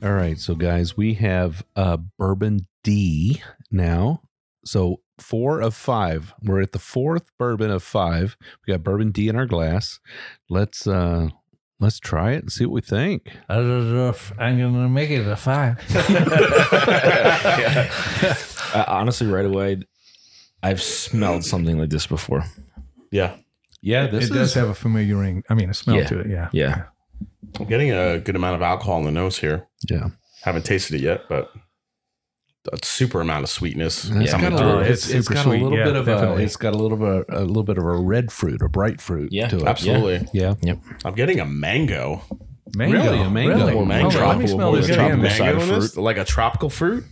All 0.10 0.16
right. 0.16 0.40
So, 0.40 0.56
guys, 0.56 0.98
we 0.98 1.14
have 1.16 1.64
uh, 1.76 1.98
bourbon 2.18 2.66
D 2.84 3.44
now. 3.70 4.24
So, 4.66 5.02
four 5.20 5.62
of 5.62 5.76
five. 5.76 6.34
We're 6.42 6.62
at 6.62 6.72
the 6.72 6.80
fourth 6.80 7.30
bourbon 7.38 7.70
of 7.70 7.84
five. 7.84 8.36
We 8.66 8.74
got 8.74 8.84
bourbon 8.84 9.12
D 9.12 9.28
in 9.28 9.36
our 9.36 9.46
glass. 9.46 10.00
Let's 10.50 10.88
uh 10.88 11.30
let's 11.80 12.00
try 12.00 12.32
it 12.32 12.42
and 12.42 12.52
see 12.52 12.66
what 12.66 12.74
we 12.74 12.82
think. 12.82 13.32
I 13.48 13.56
don't 13.58 13.94
know 13.94 14.10
if 14.10 14.34
I'm 14.40 14.58
gonna 14.60 14.90
make 14.90 15.12
it 15.12 15.28
a 15.28 15.36
five. 15.36 15.78
Uh, 18.72 18.84
honestly, 18.88 19.26
right 19.26 19.46
away, 19.48 19.80
I've 20.62 20.80
smelled 20.82 21.44
something 21.44 21.80
like 21.80 21.90
this 21.90 22.06
before. 22.06 22.44
Yeah, 23.12 23.36
Yeah, 23.82 24.06
this 24.08 24.26
it 24.26 24.26
is 24.26 24.30
does 24.30 24.54
have 24.56 24.70
a 24.70 24.76
familiar 24.76 25.18
ring. 25.18 25.44
I 25.50 25.56
mean, 25.56 25.70
a 25.72 25.74
smell 25.74 25.98
Yeah. 25.98 26.06
to 26.08 26.20
it. 26.20 26.28
Yeah. 26.28 26.50
Yeah, 26.54 26.84
I'm 27.60 27.66
getting 27.66 27.92
a 27.92 28.20
good 28.20 28.36
amount 28.36 28.56
of 28.56 28.62
alcohol 28.62 29.00
in 29.00 29.06
the 29.06 29.12
nose 29.12 29.38
here. 29.40 29.68
yeah. 29.90 30.10
Haven't 30.44 30.64
tasted 30.66 30.96
it 30.96 31.02
yet, 31.02 31.24
but 31.28 31.52
a 32.72 32.78
super 32.86 33.20
amount 33.20 33.44
of 33.44 33.50
sweetness. 33.50 34.06
It's 34.10 34.32
coming 34.32 34.50
got 34.52 34.54
a 34.54 34.58
through. 34.58 34.68
little. 34.68 34.82
It's 34.82 34.90
It's, 35.06 35.10
it's 35.14 35.28
super 35.28 35.34
got 35.36 35.44
sweet. 35.44 35.62
a 35.62 35.64
little 35.64 35.78
Yeah, 35.78 35.84
bit 35.86 35.96
of 35.98 36.08
a. 36.08 36.36
It's 36.38 36.56
got 36.56 36.74
a 36.74 36.78
little 36.78 36.98
bit 36.98 37.26
of 37.28 37.42
a 37.42 37.46
little 37.46 37.64
bit 37.64 37.78
of 37.78 37.84
a 37.84 37.98
red 37.98 38.32
fruit, 38.32 38.62
a 38.62 38.70
bright 38.70 39.02
fruit 39.02 39.32
Yeah, 39.34 39.48
to 39.50 39.58
it. 39.58 39.64
Absolutely. 39.68 40.28
Yeah. 40.34 40.56
Yep. 40.62 40.80
I'm 41.04 41.16
getting 41.16 41.40
a 41.42 41.46
mango. 41.46 42.22
Mango. 42.76 43.02
Really? 43.02 43.20
A 43.22 43.30
mango? 43.30 43.56
Really? 43.58 43.74
More 43.74 43.86
mango. 43.86 44.10
Hold 44.12 44.22
on, 44.24 44.28
let 44.30 44.38
me 44.38 44.46
Tropical, 44.46 44.56
smell 44.58 44.72
this 44.74 44.88
tropical 44.88 45.20
again. 45.20 45.32
side 45.38 45.56
mango 45.58 45.76
of 45.76 45.82
this? 45.82 45.98
Like 45.98 46.18
a 46.18 46.24
tropical 46.26 46.70
fruit. 46.70 47.04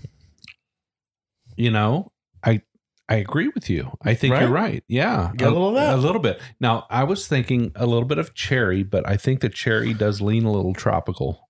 You 1.57 1.71
know, 1.71 2.11
I 2.43 2.61
I 3.09 3.15
agree 3.15 3.47
with 3.47 3.69
you. 3.69 3.91
I 4.01 4.13
think 4.15 4.33
Right? 4.33 4.41
you're 4.41 4.51
right. 4.51 4.83
Yeah, 4.89 5.31
Get 5.37 5.47
a 5.47 5.51
little 5.51 5.69
of 5.69 5.75
that. 5.75 5.93
A 5.95 5.97
little 5.97 6.19
bit. 6.21 6.41
Now, 6.59 6.85
I 6.89 7.03
was 7.05 7.25
thinking 7.27 7.71
a 7.75 7.85
little 7.85 8.03
bit 8.07 8.17
of 8.17 8.33
cherry, 8.33 8.83
but 8.83 9.07
I 9.07 9.15
think 9.15 9.39
the 9.39 9.47
cherry 9.49 9.93
does 9.93 10.19
lean 10.21 10.43
a 10.43 10.51
little 10.51 10.73
tropical. 10.73 11.47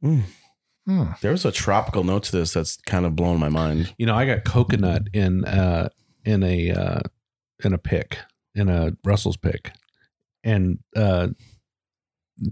Hmm. 0.00 0.20
There's 1.20 1.44
a 1.44 1.52
tropical 1.52 2.02
note 2.04 2.22
to 2.24 2.32
this 2.32 2.54
that's 2.54 2.76
kind 2.86 3.04
of 3.04 3.14
blowing 3.14 3.38
my 3.40 3.48
mind. 3.50 3.92
You 3.98 4.06
know, 4.06 4.14
I 4.14 4.24
got 4.24 4.44
coconut 4.44 5.08
in 5.12 5.44
uh 5.44 5.90
in 6.24 6.42
a 6.42 6.70
uh 6.70 7.00
in 7.62 7.74
a 7.74 7.78
pick 7.78 8.18
in 8.54 8.70
a 8.70 8.92
Russell's 9.04 9.36
pick, 9.36 9.72
and 10.44 10.78
uh 10.96 11.28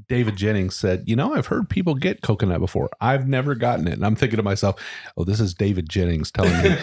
David 0.09 0.37
Jennings 0.37 0.75
said, 0.75 1.05
"You 1.07 1.17
know, 1.17 1.35
I've 1.35 1.47
heard 1.47 1.69
people 1.69 1.95
get 1.95 2.23
coconut 2.23 2.61
before. 2.61 2.91
I've 3.01 3.29
never 3.29 3.55
gotten 3.55 3.87
it." 3.87 3.95
And 3.95 4.05
I'm 4.05 4.17
thinking 4.17 4.37
to 4.37 4.43
myself, 4.43 4.81
"Oh, 5.17 5.25
this 5.25 5.41
is 5.41 5.55
David 5.55 5.89
Jennings 5.89 6.31
telling 6.31 6.61
me 6.63 6.77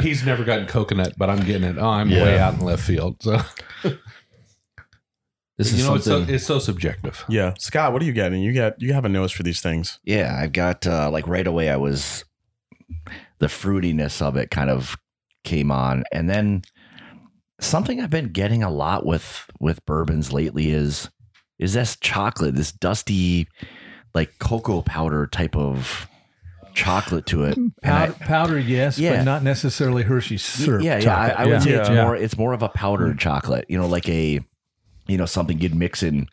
he's 0.02 0.24
never 0.24 0.44
gotten 0.44 0.66
coconut, 0.66 1.14
but 1.16 1.30
I'm 1.30 1.44
getting 1.44 1.64
it. 1.64 1.78
Oh, 1.78 1.88
I'm 1.88 2.10
way 2.10 2.38
out 2.38 2.54
in 2.54 2.60
left 2.60 2.82
field." 2.82 3.22
So 3.22 3.40
this 5.56 5.72
is 5.72 5.80
you 5.80 5.86
know, 5.86 5.94
it's 5.94 6.04
so, 6.04 6.18
something. 6.18 6.34
it's 6.34 6.46
so 6.46 6.58
subjective. 6.58 7.24
Yeah, 7.28 7.54
Scott, 7.58 7.92
what 7.92 8.02
are 8.02 8.06
you 8.06 8.12
getting? 8.12 8.42
You 8.42 8.52
got 8.52 8.80
you 8.80 8.92
have 8.92 9.04
a 9.04 9.10
nose 9.10 9.32
for 9.32 9.42
these 9.42 9.60
things. 9.60 9.98
Yeah, 10.04 10.38
I've 10.40 10.52
got 10.52 10.86
uh, 10.86 11.10
like 11.10 11.26
right 11.26 11.46
away. 11.46 11.70
I 11.70 11.76
was 11.76 12.24
the 13.38 13.46
fruitiness 13.46 14.20
of 14.20 14.36
it 14.36 14.50
kind 14.50 14.70
of 14.70 14.96
came 15.44 15.70
on, 15.70 16.04
and 16.12 16.28
then 16.28 16.62
something 17.60 18.00
I've 18.00 18.10
been 18.10 18.32
getting 18.32 18.62
a 18.62 18.70
lot 18.70 19.06
with 19.06 19.50
with 19.60 19.84
bourbons 19.86 20.32
lately 20.32 20.70
is 20.70 21.10
is 21.60 21.74
this 21.74 21.96
chocolate, 21.96 22.56
this 22.56 22.72
dusty 22.72 23.46
like 24.14 24.38
cocoa 24.40 24.82
powder 24.82 25.28
type 25.28 25.54
of 25.54 26.08
chocolate 26.74 27.26
to 27.26 27.44
it. 27.44 27.56
And 27.56 27.72
I- 27.82 28.06
Powder, 28.10 28.12
powder, 28.24 28.58
yes, 28.58 28.98
Yeah. 28.98 29.16
but 29.18 29.24
not 29.24 29.42
necessarily 29.42 30.02
Hershey's 30.02 30.42
syrup. 30.42 30.82
yeah, 30.82 30.94
yeah. 30.96 31.00
chocolate. 31.00 31.38
I, 31.38 31.42
I 31.42 31.46
would 31.46 31.62
say 31.62 31.70
it's 31.72 31.88
Yeah. 31.88 32.02
more 32.04 32.16
it's 32.16 32.36
more 32.38 32.52
of 32.52 32.62
a 32.62 32.68
powdered 32.68 33.18
chocolate. 33.18 33.66
You 33.68 33.78
know, 33.78 33.86
like 33.86 34.08
a 34.08 34.40
you 35.06 35.16
know 35.18 35.26
something 35.26 35.60
you'd 35.60 35.74
mix 35.74 36.02
in 36.02 36.26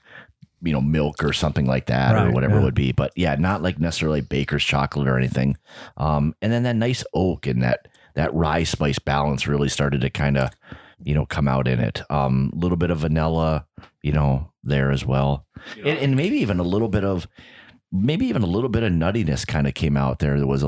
you 0.61 0.73
know 0.73 0.81
milk 0.81 1.23
or 1.23 1.33
something 1.33 1.65
like 1.67 1.85
that 1.87 2.15
or 2.15 2.25
Right, 2.25 2.33
whatever 2.33 2.59
it 2.59 2.63
would 2.63 2.73
be. 2.75 2.91
But 2.91 3.11
yeah, 3.15 3.35
not 3.35 3.61
like 3.61 3.79
necessarily 3.79 4.21
baker's 4.21 4.63
chocolate 4.63 5.07
or 5.07 5.17
anything. 5.17 5.57
Um, 5.97 6.33
and 6.41 6.51
then 6.51 6.63
that 6.63 6.75
nice 6.75 7.03
oak 7.13 7.45
and 7.47 7.61
that 7.63 7.87
that 8.15 8.33
rye 8.33 8.63
spice 8.63 8.97
balance 8.99 9.47
really 9.47 9.69
started 9.69 10.01
to 10.01 10.09
kind 10.09 10.37
of 10.37 10.49
you 11.03 11.13
know 11.13 11.25
come 11.25 11.47
out 11.47 11.67
in 11.67 11.79
it. 11.79 12.01
Um, 12.09 12.51
a 12.53 12.57
little 12.57 12.77
bit 12.77 12.91
of 12.91 12.99
vanilla, 12.99 13.65
you 14.01 14.11
know, 14.11 14.51
there 14.63 14.91
as 14.91 15.05
well, 15.05 15.45
and, 15.77 15.97
and 15.99 16.15
maybe 16.15 16.37
even 16.37 16.59
a 16.59 16.63
little 16.63 16.89
bit 16.89 17.03
of 17.03 17.27
maybe 17.91 18.25
even 18.27 18.41
a 18.43 18.47
little 18.47 18.69
bit 18.69 18.83
of 18.83 18.91
nuttiness 18.91 19.45
kind 19.47 19.67
of 19.67 19.73
came 19.73 19.95
out 19.97 20.19
there. 20.19 20.37
There 20.37 20.47
was 20.47 20.63
a 20.63 20.67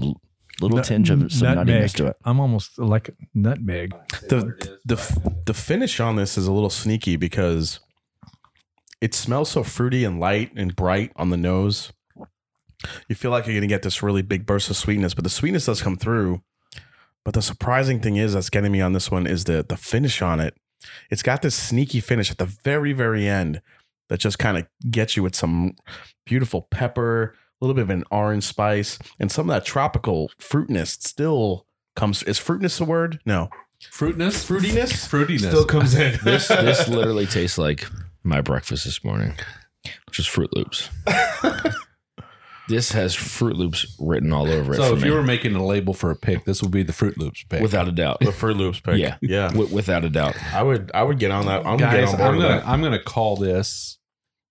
little 0.62 0.78
Nut- 0.78 0.86
tinge 0.86 1.10
of 1.10 1.32
some 1.32 1.56
nutmeg. 1.56 1.68
nuttiness 1.84 1.94
to 1.96 2.08
it. 2.08 2.18
I'm 2.26 2.40
almost 2.40 2.78
like 2.80 3.10
nutmeg. 3.34 3.94
The 4.30 4.78
the 4.86 5.34
the 5.46 5.54
finish 5.54 6.00
on 6.00 6.16
this 6.16 6.38
is 6.38 6.48
a 6.48 6.52
little 6.52 6.70
sneaky 6.70 7.16
because 7.16 7.80
it 9.02 9.14
smells 9.14 9.50
so 9.50 9.64
fruity 9.64 10.04
and 10.04 10.20
light 10.20 10.52
and 10.56 10.76
bright 10.76 11.12
on 11.16 11.30
the 11.30 11.38
nose. 11.38 11.92
You 13.10 13.16
feel 13.16 13.32
like 13.32 13.46
you're 13.46 13.56
gonna 13.56 13.68
get 13.68 13.82
this 13.82 14.02
really 14.04 14.22
big 14.22 14.46
burst 14.46 14.70
of 14.70 14.76
sweetness, 14.78 15.14
but 15.14 15.24
the 15.24 15.30
sweetness 15.30 15.66
does 15.66 15.82
come 15.82 15.98
through. 15.98 16.42
But 17.26 17.34
the 17.34 17.41
surprising 17.41 17.99
thing 17.99 18.15
is 18.15 18.34
that's 18.34 18.49
getting 18.49 18.72
me 18.72 18.82
on 18.82 18.93
this 18.93 19.11
one 19.11 19.28
is 19.28 19.43
the 19.43 19.65
the 19.67 19.78
finish 19.78 20.22
on 20.22 20.39
it. 20.39 20.55
It's 21.09 21.24
got 21.24 21.41
this 21.41 21.55
sneaky 21.55 21.99
finish 21.99 22.32
at 22.32 22.38
the 22.38 22.45
very 22.45 22.93
very 22.93 23.28
end 23.28 23.61
that 24.09 24.20
just 24.20 24.39
kind 24.39 24.57
of 24.57 24.65
gets 24.89 25.15
you 25.15 25.24
with 25.24 25.36
some 25.36 25.76
beautiful 26.26 26.67
pepper, 26.72 27.36
a 27.61 27.65
little 27.65 27.76
bit 27.76 27.84
of 27.84 27.89
an 27.89 28.03
orange 28.11 28.43
spice, 28.43 28.97
and 29.20 29.32
some 29.32 29.49
of 29.49 29.53
that 29.53 29.65
tropical 29.65 30.32
fruitness 30.39 30.91
still 30.91 31.65
comes. 31.95 32.24
Is 32.24 32.39
fruitness 32.39 32.80
a 32.80 32.86
word? 32.86 33.20
No. 33.26 33.49
Fruitness, 33.91 34.45
Fruitiness? 34.45 35.07
fruitiness 35.07 35.47
Still 35.47 35.65
comes 35.65 35.95
in. 35.95 36.20
this 36.24 36.49
this 36.49 36.88
literally 36.89 37.26
tastes 37.26 37.57
like 37.57 37.86
my 38.24 38.41
breakfast 38.41 38.84
this 38.86 39.03
morning, 39.03 39.36
which 40.07 40.20
is 40.20 40.26
Froot 40.26 40.49
Loops. 40.53 40.89
this 42.70 42.93
has 42.93 43.15
Froot 43.15 43.55
Loops 43.55 43.97
written 43.99 44.32
all 44.32 44.49
over 44.49 44.74
it. 44.74 44.78
So 44.78 44.89
for 44.91 44.95
if 44.95 45.01
me, 45.01 45.09
you 45.09 45.13
were 45.15 45.24
making 45.24 45.55
a 45.55 45.65
label 45.65 45.93
for 45.93 46.09
a 46.11 46.15
pick, 46.15 46.45
this 46.45 46.61
would 46.61 46.72
be 46.72 46.84
the 46.84 46.93
Froot 46.93 47.17
Loops 47.17 47.43
pick. 47.49 47.61
without 47.61 47.88
a 47.88 47.91
doubt, 47.91 48.20
the 48.22 48.28
Froot 48.28 48.55
Loops 48.55 48.80
pick. 48.80 48.97
Yeah. 48.97 49.17
yeah. 49.22 49.47
Wi- 49.49 49.74
without 49.74 50.05
a 50.05 50.09
doubt, 50.09 50.36
I 50.53 50.63
would, 50.63 50.89
I 50.93 51.03
would 51.03 51.20
get 51.20 51.32
on 51.32 51.45
that. 51.47 51.65
I'm 51.65 51.78
gonna 51.78 51.91
guys, 51.97 52.11
get 52.11 52.13
on 52.13 52.17
board 52.17 52.30
I'm 52.30 52.36
gonna 52.39 52.47
that. 52.61 52.67
I'm 52.67 52.82
gonna 52.82 53.03
call 53.03 53.36
this 53.36 53.97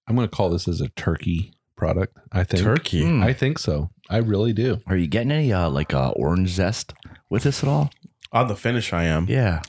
I'm 0.08 0.16
gonna 0.16 0.28
call 0.28 0.48
this 0.50 0.66
as 0.66 0.80
a 0.80 0.88
turkey 0.90 1.52
product. 1.76 2.16
I 2.32 2.42
think 2.42 2.62
Turkey. 2.62 3.02
Mm. 3.04 3.22
I 3.22 3.32
think 3.32 3.58
so. 3.58 3.90
I 4.10 4.16
really 4.18 4.52
do. 4.54 4.80
Are 4.86 4.96
you 4.96 5.06
getting 5.06 5.30
any 5.30 5.52
uh, 5.52 5.68
like 5.68 5.92
uh, 5.92 6.10
orange 6.16 6.48
zest 6.48 6.94
with 7.28 7.42
this 7.42 7.62
at 7.62 7.68
all? 7.68 7.90
On 8.32 8.48
the 8.48 8.56
finish, 8.56 8.92
I 8.92 9.04
am, 9.04 9.26
Yeah, 9.28 9.62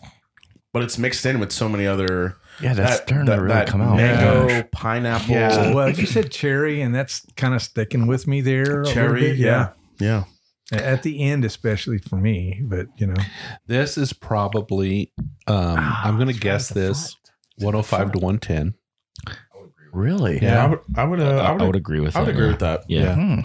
but 0.73 0.81
it's 0.83 0.97
mixed 0.97 1.25
in 1.25 1.39
with 1.39 1.51
so 1.51 1.67
many 1.69 1.85
other. 1.85 2.37
Yeah, 2.61 2.73
that's 2.73 2.97
that, 2.99 3.07
starting 3.07 3.25
that- 3.27 3.35
to 3.35 3.41
really 3.41 3.53
that 3.53 3.67
come 3.67 3.81
out. 3.81 3.95
Mango, 3.97 4.47
Yeah. 4.47 4.63
pineapple, 4.71 5.33
Yeah. 5.33 5.73
Well, 5.73 5.89
you 5.89 6.05
said 6.05 6.31
cherry, 6.31 6.81
and 6.81 6.93
that's 6.93 7.25
kind 7.35 7.53
of 7.53 7.61
sticking 7.61 8.07
with 8.07 8.27
me 8.27 8.41
there. 8.41 8.81
a 8.81 8.85
cherry. 8.85 9.21
bit, 9.21 9.37
Yeah, 9.37 9.69
yeah. 9.99 10.23
At 10.71 11.01
the 11.03 11.23
end, 11.23 11.45
especially 11.45 11.97
for 11.97 12.17
me, 12.17 12.61
but 12.63 12.87
you 12.97 13.07
know, 13.07 13.15
This 13.67 13.97
is 13.97 14.13
probably 14.13 15.11
um 15.47 15.77
I'm 15.79 16.17
gonna 16.17 16.33
guess 16.33 16.69
this 16.69 17.15
105 17.57 18.11
to 18.13 18.19
110. 18.19 18.75
Really? 19.91 20.39
Yeah, 20.41 20.63
I 20.63 20.67
would, 20.67 20.79
I 20.95 21.03
would, 21.03 21.19
uh, 21.19 21.23
I 21.23 21.51
would, 21.51 21.61
I 21.61 21.65
would 21.65 21.75
agree 21.75 21.99
with 21.99 22.15
I 22.15 22.19
would 22.19 22.27
that. 22.27 22.31
agree 22.31 22.45
yeah. 22.45 22.51
with 22.51 22.59
that. 22.59 22.83
Yeah. 22.87 23.15
Hmm. 23.15 23.39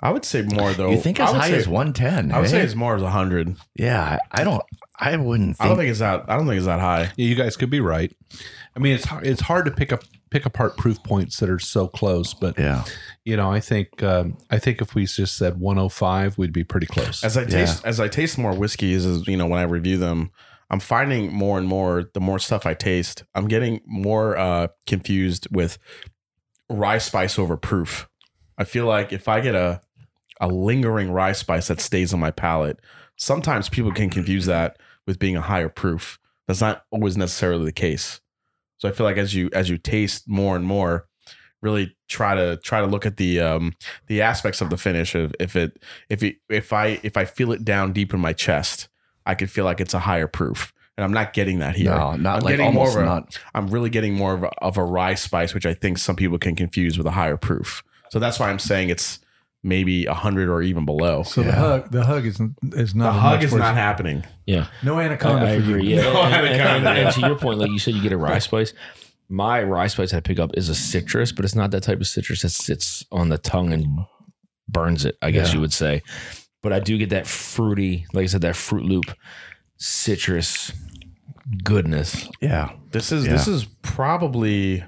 I 0.00 0.10
would 0.10 0.24
say 0.24 0.42
more 0.42 0.72
though. 0.72 0.90
You 0.90 0.98
think 1.00 1.20
as 1.20 1.30
high 1.30 1.48
say, 1.50 1.56
as 1.56 1.68
one 1.68 1.92
ten? 1.92 2.32
I 2.32 2.40
would 2.40 2.48
say 2.50 2.60
it's 2.62 2.74
more 2.74 2.96
as 2.96 3.02
hundred. 3.02 3.56
Yeah, 3.74 4.02
I, 4.32 4.40
I 4.40 4.44
don't. 4.44 4.62
I 4.98 5.16
wouldn't. 5.16 5.56
Think, 5.56 5.64
I 5.64 5.68
don't 5.68 5.76
think 5.76 5.90
it's 5.90 5.98
that. 5.98 6.24
I 6.28 6.36
don't 6.36 6.46
think 6.46 6.56
it's 6.58 6.66
that 6.66 6.80
high. 6.80 7.12
Yeah, 7.16 7.26
you 7.26 7.34
guys 7.34 7.56
could 7.56 7.70
be 7.70 7.80
right. 7.80 8.14
I 8.76 8.78
mean, 8.78 8.94
it's 8.94 9.04
hard, 9.06 9.26
it's 9.26 9.40
hard 9.42 9.64
to 9.66 9.70
pick 9.70 9.92
up 9.92 10.02
pick 10.30 10.46
apart 10.46 10.76
proof 10.76 11.02
points 11.04 11.38
that 11.38 11.48
are 11.48 11.58
so 11.58 11.86
close. 11.88 12.34
But 12.34 12.58
Yeah. 12.58 12.84
you 13.24 13.36
know, 13.36 13.50
I 13.52 13.60
think 13.60 14.02
um, 14.02 14.36
I 14.50 14.58
think 14.58 14.80
if 14.80 14.94
we 14.94 15.06
just 15.06 15.36
said 15.36 15.58
105, 15.60 16.38
we'd 16.38 16.52
be 16.52 16.64
pretty 16.64 16.86
close. 16.86 17.22
As 17.24 17.36
I 17.36 17.44
taste 17.44 17.84
as 17.84 17.98
I 18.00 18.08
taste 18.08 18.38
more 18.38 18.54
whiskeys, 18.54 19.04
as 19.04 19.26
you 19.26 19.36
know, 19.36 19.46
when 19.46 19.58
I 19.58 19.64
review 19.64 19.96
them, 19.98 20.30
I'm 20.70 20.80
finding 20.80 21.32
more 21.32 21.58
and 21.58 21.66
more 21.66 22.10
the 22.14 22.20
more 22.20 22.38
stuff 22.38 22.64
I 22.66 22.74
taste, 22.74 23.24
I'm 23.34 23.48
getting 23.48 23.80
more 23.86 24.36
uh, 24.36 24.68
confused 24.86 25.48
with 25.50 25.78
rye 26.70 26.98
spice 26.98 27.38
over 27.38 27.56
proof. 27.56 28.08
I 28.56 28.64
feel 28.64 28.86
like 28.86 29.12
if 29.12 29.26
I 29.28 29.40
get 29.40 29.54
a 29.54 29.80
a 30.40 30.48
lingering 30.48 31.10
rye 31.12 31.32
spice 31.32 31.68
that 31.68 31.80
stays 31.80 32.12
on 32.12 32.20
my 32.20 32.30
palate, 32.30 32.80
sometimes 33.16 33.68
people 33.68 33.92
can 33.92 34.10
confuse 34.10 34.46
that 34.46 34.78
with 35.06 35.18
being 35.18 35.36
a 35.36 35.40
higher 35.40 35.68
proof. 35.68 36.18
That's 36.46 36.60
not 36.60 36.84
always 36.90 37.16
necessarily 37.16 37.64
the 37.64 37.72
case. 37.72 38.20
So 38.78 38.88
I 38.88 38.92
feel 38.92 39.06
like 39.06 39.16
as 39.16 39.34
you 39.34 39.50
as 39.52 39.70
you 39.70 39.78
taste 39.78 40.28
more 40.28 40.56
and 40.56 40.64
more, 40.66 41.06
really 41.62 41.96
try 42.08 42.34
to 42.34 42.58
try 42.58 42.80
to 42.80 42.86
look 42.86 43.06
at 43.06 43.16
the 43.16 43.40
um 43.40 43.72
the 44.08 44.20
aspects 44.20 44.60
of 44.60 44.68
the 44.70 44.76
finish 44.76 45.14
of 45.14 45.34
if 45.40 45.56
it 45.56 45.82
if 46.10 46.22
it 46.22 46.36
if 46.50 46.72
I 46.72 47.00
if 47.02 47.16
I 47.16 47.24
feel 47.24 47.52
it 47.52 47.64
down 47.64 47.92
deep 47.92 48.12
in 48.12 48.20
my 48.20 48.32
chest, 48.32 48.88
I 49.24 49.34
could 49.34 49.50
feel 49.50 49.64
like 49.64 49.80
it's 49.80 49.94
a 49.94 50.00
higher 50.00 50.26
proof. 50.26 50.72
And 50.96 51.04
I'm 51.04 51.12
not 51.12 51.32
getting 51.32 51.58
that 51.58 51.74
here. 51.74 51.90
No, 51.90 52.14
not 52.14 52.36
I'm 52.36 52.42
like 52.42 52.52
getting 52.52 52.72
more 52.74 52.84
almost 52.84 52.96
of 52.96 53.02
a- 53.02 53.06
not. 53.06 53.38
I'm 53.54 53.68
really 53.68 53.90
getting 53.90 54.14
more 54.14 54.34
of 54.34 54.44
a, 54.44 54.48
of 54.62 54.76
a 54.76 54.84
rye 54.84 55.14
spice, 55.14 55.52
which 55.54 55.66
I 55.66 55.74
think 55.74 55.98
some 55.98 56.14
people 56.14 56.38
can 56.38 56.54
confuse 56.54 56.96
with 56.98 57.06
a 57.06 57.10
higher 57.12 57.36
proof. 57.36 57.82
So 58.10 58.18
that's 58.20 58.38
why 58.38 58.48
I'm 58.48 58.60
saying 58.60 58.90
it's 58.90 59.18
maybe 59.64 60.04
hundred 60.04 60.48
or 60.48 60.62
even 60.62 60.84
below. 60.84 61.22
So 61.24 61.42
the 61.42 61.52
hug, 61.52 61.90
the 61.90 62.04
hug 62.04 62.26
is 62.26 62.40
is 62.74 62.94
not 62.94 63.16
as 63.16 63.20
hug 63.22 63.42
is 63.44 63.50
for- 63.50 63.58
not 63.58 63.74
happening. 63.74 64.24
Yeah. 64.46 64.66
no 64.84 65.00
anaconda. 65.00 65.46
I 65.48 65.56
for 65.58 65.62
you. 65.64 65.74
agree. 65.76 65.94
Yeah. 65.96 66.02
No, 66.02 66.22
and, 66.22 66.34
I 66.34 66.38
and- 66.46 66.86
and- 66.86 66.98
and 66.98 67.14
to 67.14 67.20
your 67.20 67.36
point, 67.36 67.58
like 67.58 67.70
you 67.70 67.78
said, 67.78 67.94
you 67.94 68.02
get 68.02 68.12
a 68.12 68.16
rye 68.16 68.38
spice. 68.50 68.72
My 69.28 69.62
rye 69.62 69.86
spice 69.88 70.12
I 70.12 70.20
pick 70.20 70.38
up 70.38 70.50
is 70.54 70.68
a 70.68 70.74
citrus, 70.74 71.32
but 71.32 71.44
it's 71.46 71.54
not 71.54 71.70
that 71.70 71.82
type 71.82 71.98
of 72.00 72.06
citrus 72.06 72.42
that 72.42 72.50
sits 72.50 73.04
on 73.10 73.30
the 73.30 73.38
tongue 73.38 73.72
and 73.72 73.86
burns 74.68 75.04
it, 75.06 75.16
I 75.22 75.30
guess 75.30 75.48
Yeah. 75.48 75.54
you 75.54 75.60
would 75.62 75.72
say. 75.72 76.02
But 76.62 76.72
I 76.74 76.80
do 76.80 76.96
get 76.98 77.08
that 77.10 77.26
fruity, 77.26 78.06
like 78.12 78.24
I 78.24 78.26
said, 78.26 78.42
that 78.42 78.54
Froot 78.54 78.86
Loop 78.86 79.06
citrus 79.78 80.72
goodness. 81.62 82.28
Yeah. 82.40 82.72
This 82.90 83.12
is 83.12 83.26
Yeah. 83.26 83.32
this 83.32 83.48
is 83.48 83.64
probably 83.82 84.84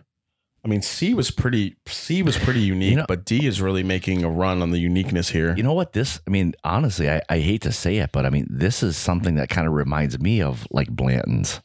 I 0.67 0.69
mean 0.69 0.83
C 0.83 1.15
was 1.15 1.31
pretty 1.31 1.77
C 1.87 2.23
was 2.25 2.37
pretty 2.37 2.61
unique, 2.75 2.97
know- 2.97 3.05
but 3.07 3.25
D 3.25 3.47
is 3.47 3.63
really 3.63 3.85
making 3.85 4.25
a 4.25 4.29
run 4.29 4.63
on 4.63 4.71
the 4.71 4.79
uniqueness 4.79 5.29
here. 5.31 5.55
You 5.57 5.63
know 5.63 5.73
what? 5.75 5.93
This, 5.93 6.19
I 6.27 6.31
mean, 6.31 6.55
honestly, 6.65 7.09
I, 7.09 7.23
I 7.31 7.39
hate 7.39 7.63
to 7.63 7.73
say 7.73 7.99
it, 7.99 8.11
but 8.13 8.27
I 8.27 8.31
mean, 8.31 8.49
this 8.51 8.83
is 8.83 8.97
something 8.97 9.37
that 9.37 9.49
kind 9.49 9.69
of 9.69 9.73
reminds 9.75 10.19
me 10.19 10.43
of 10.43 10.67
like 10.73 10.89
Blanton's. 10.91 11.61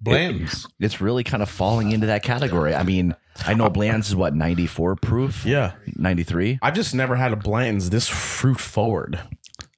Blanton's. 0.00 0.66
It's 0.78 1.00
really 1.00 1.24
kind 1.24 1.42
of 1.42 1.48
falling 1.48 1.90
into 1.90 2.06
that 2.06 2.22
category. 2.22 2.74
I 2.74 2.84
mean, 2.84 3.16
I 3.44 3.54
know 3.54 3.68
Bland's 3.70 4.08
is 4.08 4.16
what, 4.16 4.34
94 4.34 4.96
proof? 4.96 5.44
yeah. 5.44 5.72
93? 5.96 6.58
I've 6.62 6.74
just 6.74 6.94
never 6.94 7.16
had 7.16 7.32
a 7.32 7.36
Blanton's 7.36 7.90
this 7.90 8.06
fruit 8.08 8.60
forward. 8.60 9.18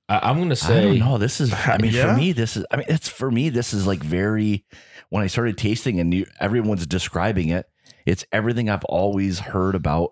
I, 0.08 0.18
I'm 0.30 0.38
gonna 0.38 0.50
I 0.50 0.54
say 0.54 0.82
don't 0.82 0.98
know. 0.98 1.16
This 1.18 1.40
is, 1.40 1.54
I 1.54 1.78
mean, 1.78 1.92
Yeah? 1.94 2.12
for 2.12 2.20
me, 2.20 2.32
this 2.32 2.56
is, 2.56 2.66
I 2.70 2.76
mean, 2.76 2.86
it's 2.88 3.08
for 3.08 3.30
me, 3.30 3.48
this 3.48 3.72
is 3.72 3.86
like 3.86 4.02
very, 4.02 4.66
when 5.08 5.22
I 5.22 5.28
started 5.28 5.56
tasting 5.56 5.98
and 6.00 6.12
you, 6.12 6.26
everyone's 6.40 6.86
describing 6.86 7.48
it, 7.48 7.66
it's 8.06 8.24
everything 8.32 8.70
I've 8.70 8.84
always 8.84 9.38
heard 9.40 9.74
about 9.74 10.10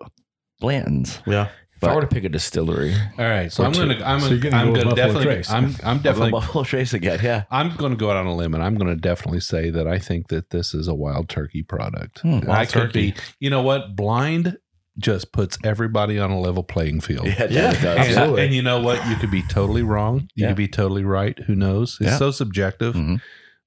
Blanton's. 0.59 1.19
Yeah. 1.25 1.49
if 1.75 1.83
I 1.83 1.93
were 1.93 2.01
to 2.01 2.07
pick 2.07 2.23
a 2.23 2.29
distillery, 2.29 2.93
All 3.17 3.25
right, 3.25 3.51
so 3.51 3.63
I'm 3.63 3.71
gonna 3.73 4.01
I'm 4.03 4.19
So 4.21 4.29
gonna, 4.29 4.39
gonna 4.39 4.55
I'm 4.57 4.73
go 4.73 4.83
gonna 4.83 4.95
definitely 4.95 5.23
Trace. 5.25 5.49
I'm 5.51 5.75
I'm 5.83 5.99
definitely 5.99 6.31
Buffalo 6.31 6.63
Trace 6.63 6.93
again. 6.93 7.19
Yeah. 7.23 7.43
I'm 7.51 7.75
going 7.75 7.91
to 7.91 7.97
go 7.97 8.09
out 8.11 8.17
on 8.17 8.27
a 8.27 8.35
limb 8.35 8.53
and 8.53 8.63
I'm 8.63 8.75
going 8.75 8.87
to 8.89 8.95
definitely 8.99 9.41
say 9.41 9.69
that 9.71 9.87
I 9.87 9.99
think 9.99 10.27
that 10.29 10.51
this 10.51 10.73
is 10.73 10.87
a 10.87 10.93
wild 10.95 11.27
turkey 11.29 11.63
product. 11.63 12.19
Hmm, 12.21 12.39
I 12.45 12.47
wild 12.47 12.69
could 12.69 12.93
be, 12.93 13.13
you 13.39 13.49
know 13.49 13.61
what? 13.61 13.95
Blind 13.95 14.57
just 14.97 15.33
puts 15.33 15.57
everybody 15.65 16.17
on 16.17 16.31
a 16.31 16.39
level 16.39 16.63
playing 16.63 17.01
field. 17.01 17.25
Yeah, 17.27 17.47
Yeah, 17.49 17.69
it 17.71 17.73
does. 17.73 17.83
And, 17.85 17.99
absolutely. 17.99 18.45
and 18.45 18.53
you 18.55 18.61
know 18.61 18.79
what? 18.79 19.05
You 19.09 19.15
could 19.17 19.29
be 19.31 19.43
totally 19.49 19.83
wrong. 19.83 20.29
You 20.35 20.43
Yeah. 20.43 20.47
could 20.51 20.57
be 20.57 20.69
totally 20.69 21.03
right. 21.03 21.37
Who 21.47 21.53
knows? 21.55 21.97
It's 21.99 22.11
Yeah. 22.11 22.17
so 22.17 22.31
subjective. 22.31 22.95
Mhm. 22.95 23.19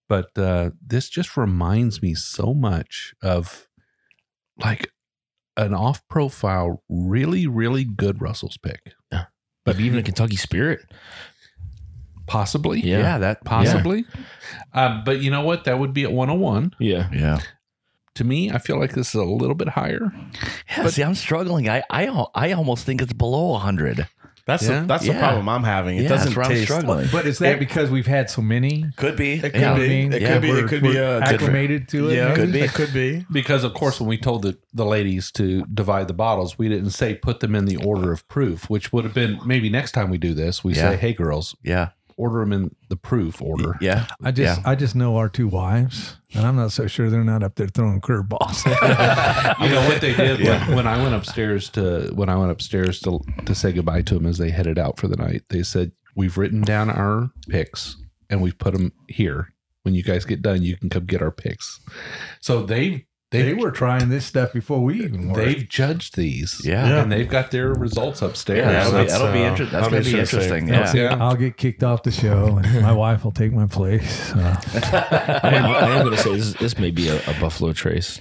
But 0.09 0.31
uh, 0.39 0.71
this 0.85 1.11
just 1.11 1.37
reminds 1.37 2.01
me 2.01 2.15
so 2.15 2.55
much 2.55 3.13
of 3.23 3.68
like 4.59 4.91
an 5.57 5.75
off 5.75 6.07
profile, 6.09 6.83
really, 6.89 7.47
really 7.47 7.85
good 7.85 8.21
Russell's 8.21 8.57
pick. 8.59 8.93
but 9.65 9.79
even 9.81 9.99
a 9.99 10.03
Kentucky 10.03 10.37
Spirit, 10.37 10.81
Possibly. 12.27 12.81
Yeah. 12.81 12.99
Yeah, 12.99 13.19
that 13.19 13.45
Possibly. 13.45 14.05
Um, 14.75 15.03
but 15.05 15.21
you 15.21 15.31
know 15.31 15.41
what? 15.41 15.65
That 15.65 15.79
would 15.79 15.93
be 15.95 16.05
at 16.05 16.13
101. 16.13 16.75
yeah, 16.79 17.09
Yeah. 17.13 17.41
To 18.15 18.25
me, 18.25 18.51
I 18.51 18.59
feel 18.59 18.79
like 18.81 18.93
this 18.95 19.09
is 19.11 19.15
a 19.15 19.25
little 19.25 19.55
bit 19.55 19.69
higher. 19.69 20.11
Yeah, 20.71 20.89
see, 20.89 21.05
I'm 21.05 21.15
struggling. 21.15 21.69
I, 21.69 21.85
I 21.89 22.07
I 22.35 22.53
almost 22.53 22.85
think 22.85 23.01
it's 23.01 23.13
below 23.13 23.53
100. 23.53 24.09
That's 24.49 24.63
Yeah? 24.67 24.81
the, 24.81 24.87
that's 24.87 25.07
the 25.07 25.13
problem 25.13 25.47
I'm 25.47 25.63
having. 25.63 25.99
It 25.99 26.03
yeah, 26.05 26.09
doesn't 26.09 26.29
that's 26.35 26.37
where 26.37 26.47
I'm 26.47 26.51
taste 26.53 26.65
struggling. 26.65 27.07
But 27.13 27.27
is 27.27 27.39
that 27.41 27.57
It- 27.57 27.59
because 27.59 27.91
we've 27.91 28.07
had 28.07 28.31
so 28.31 28.41
many? 28.41 28.87
Could 28.97 29.15
be. 29.15 29.35
It 29.35 29.41
could 29.43 29.55
You 29.57 29.61
know 29.61 29.73
what 29.75 29.79
be. 29.81 29.85
I 29.85 29.89
mean? 29.89 30.13
It 30.15 30.21
could 30.27 30.41
be. 30.43 30.51
It 30.51 30.69
could 30.69 30.83
be 30.83 30.89
we're 30.89 31.05
uh, 31.05 31.21
different. 31.21 31.43
acclimated 31.43 31.89
to 31.91 32.09
it. 32.09 32.17
Yeah, 32.17 32.29
maybe? 32.29 32.41
could 32.41 32.53
be. 32.53 32.61
It 32.63 32.73
could 32.73 32.93
be. 32.95 33.27
Because 33.31 33.63
of 33.63 33.75
course, 33.75 34.01
when 34.01 34.09
we 34.09 34.17
told 34.17 34.41
the, 34.43 34.57
the 34.73 34.87
ladies 34.87 35.31
to 35.33 35.67
divide 35.67 36.09
the 36.09 36.15
bottles, 36.15 36.59
we 36.59 36.69
didn't 36.71 36.91
say 36.93 37.15
put 37.15 37.41
them 37.41 37.55
in 37.55 37.67
the 37.67 37.77
order 37.77 38.11
of 38.11 38.27
proof, 38.27 38.71
which 38.71 38.91
would 38.91 39.05
have 39.05 39.13
been 39.15 39.39
maybe 39.45 39.69
next 39.69 39.93
time 39.93 40.09
we 40.09 40.17
do 40.19 40.33
this, 40.33 40.65
we 40.65 40.73
Yeah. 40.75 40.93
say, 40.93 40.97
hey 40.97 41.13
girls, 41.13 41.55
Yeah. 41.63 41.91
Order 42.19 42.41
them 42.41 42.53
in 42.53 42.75
the 42.91 42.97
proof 42.97 43.41
order. 43.41 43.77
Yeah. 43.81 44.07
I 44.23 44.33
just 44.33 44.61
I 44.67 44.75
just 44.75 44.95
know 44.95 45.17
our 45.17 45.29
two 45.29 45.49
wives, 45.49 46.17
and 46.35 46.45
I'm 46.47 46.57
not 46.57 46.73
so 46.73 46.87
sure 46.87 47.09
they're 47.09 47.25
not 47.25 47.43
up 47.43 47.55
there 47.55 47.69
throwing 47.69 48.01
curveballs. 48.03 48.67
You 49.65 49.71
know 49.71 49.89
what 49.89 50.01
they 50.01 50.15
did 50.15 50.41
when, 50.41 50.77
when 50.77 50.87
I 50.87 51.03
went 51.03 51.15
upstairs 51.15 51.71
to 51.71 52.11
when 52.15 52.29
I 52.29 52.37
went 52.37 52.51
upstairs 52.51 53.01
to 53.01 53.21
to 53.47 53.55
say 53.55 53.73
goodbye 53.73 54.03
to 54.03 54.15
them 54.15 54.27
as 54.27 54.39
they 54.39 54.51
headed 54.51 54.79
out 54.79 54.99
for 54.99 55.09
the 55.09 55.17
night. 55.17 55.43
They 55.49 55.63
said, 55.63 55.93
"We've 56.15 56.37
written 56.37 56.61
down 56.63 56.91
our 56.91 57.31
picks 57.49 57.97
and 58.29 58.43
we've 58.43 58.59
put 58.59 58.75
them 58.75 58.93
here. 59.09 59.55
When 59.83 59.95
you 59.95 60.03
guys 60.03 60.25
get 60.25 60.43
done, 60.43 60.63
you 60.63 60.77
can 60.77 60.91
come 60.91 61.07
get 61.07 61.23
our 61.23 61.31
picks." 61.31 61.81
So 62.41 62.63
they 62.63 63.07
they 63.31 63.43
they 63.43 63.55
were 63.55 63.71
trying 63.71 64.09
this 64.09 64.25
stuff 64.25 64.53
before 64.55 64.81
we 64.83 65.03
even 65.05 65.29
were. 65.29 65.45
they've 65.45 65.69
judged 65.69 66.17
these. 66.17 66.63
Yeah. 66.65 67.03
and 67.03 67.13
they've 67.13 67.29
got 67.29 67.51
their 67.51 67.73
results 67.75 68.23
upstairs. 68.23 68.59
Yeah, 68.61 68.73
that'll, 68.73 68.91
so 68.91 68.97
be, 68.97 68.97
that's, 69.07 69.13
that'll 69.19 69.33
be 69.33 69.43
uh, 69.45 69.51
inter- 69.51 69.65
that's 69.65 69.73
that'll 69.73 69.91
going 69.91 70.03
be 70.03 70.09
to 70.11 70.15
be 70.17 70.21
interesting. 70.21 70.69
interesting. 70.69 70.99
Yeah. 71.01 71.17
Yeah. 71.17 71.25
I'll 71.25 71.37
get 71.37 71.57
kicked 71.59 71.83
off 71.85 72.03
the 72.05 72.11
show, 72.11 72.57
and 72.63 72.83
my 72.83 72.93
wife 72.93 73.25
will 73.25 73.33
take 73.33 73.53
my 73.53 73.67
place. 73.67 74.33
Uh, 74.33 74.57
I 75.43 75.55
am, 75.57 75.65
I 75.67 75.97
am 75.99 76.05
gonna 76.05 76.17
say 76.17 76.37
this, 76.37 76.55
this 76.55 76.79
may 76.79 76.91
be 76.91 77.09
a, 77.09 77.17
a 77.29 77.39
Buffalo 77.41 77.73
Trace. 77.75 78.19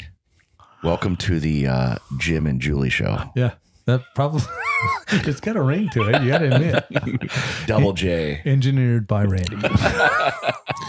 Welcome 0.83 1.15
to 1.17 1.39
the 1.39 1.67
uh, 1.67 1.95
Jim 2.17 2.45
and 2.45 2.59
Julie 2.59 2.89
show. 2.89 3.31
yeah, 3.35 3.53
that 3.85 4.01
probably 4.13 4.41
it's 5.09 5.39
got 5.39 5.55
a 5.55 5.61
ring 5.61 5.89
to 5.93 6.03
it. 6.09 6.21
You 6.21 6.29
got 6.29 6.39
to 6.39 6.53
admit. 6.55 7.31
Double 7.65 7.93
J. 7.93 8.41
Engineered 8.45 9.07
by 9.07 9.23
Randy. 9.23 9.55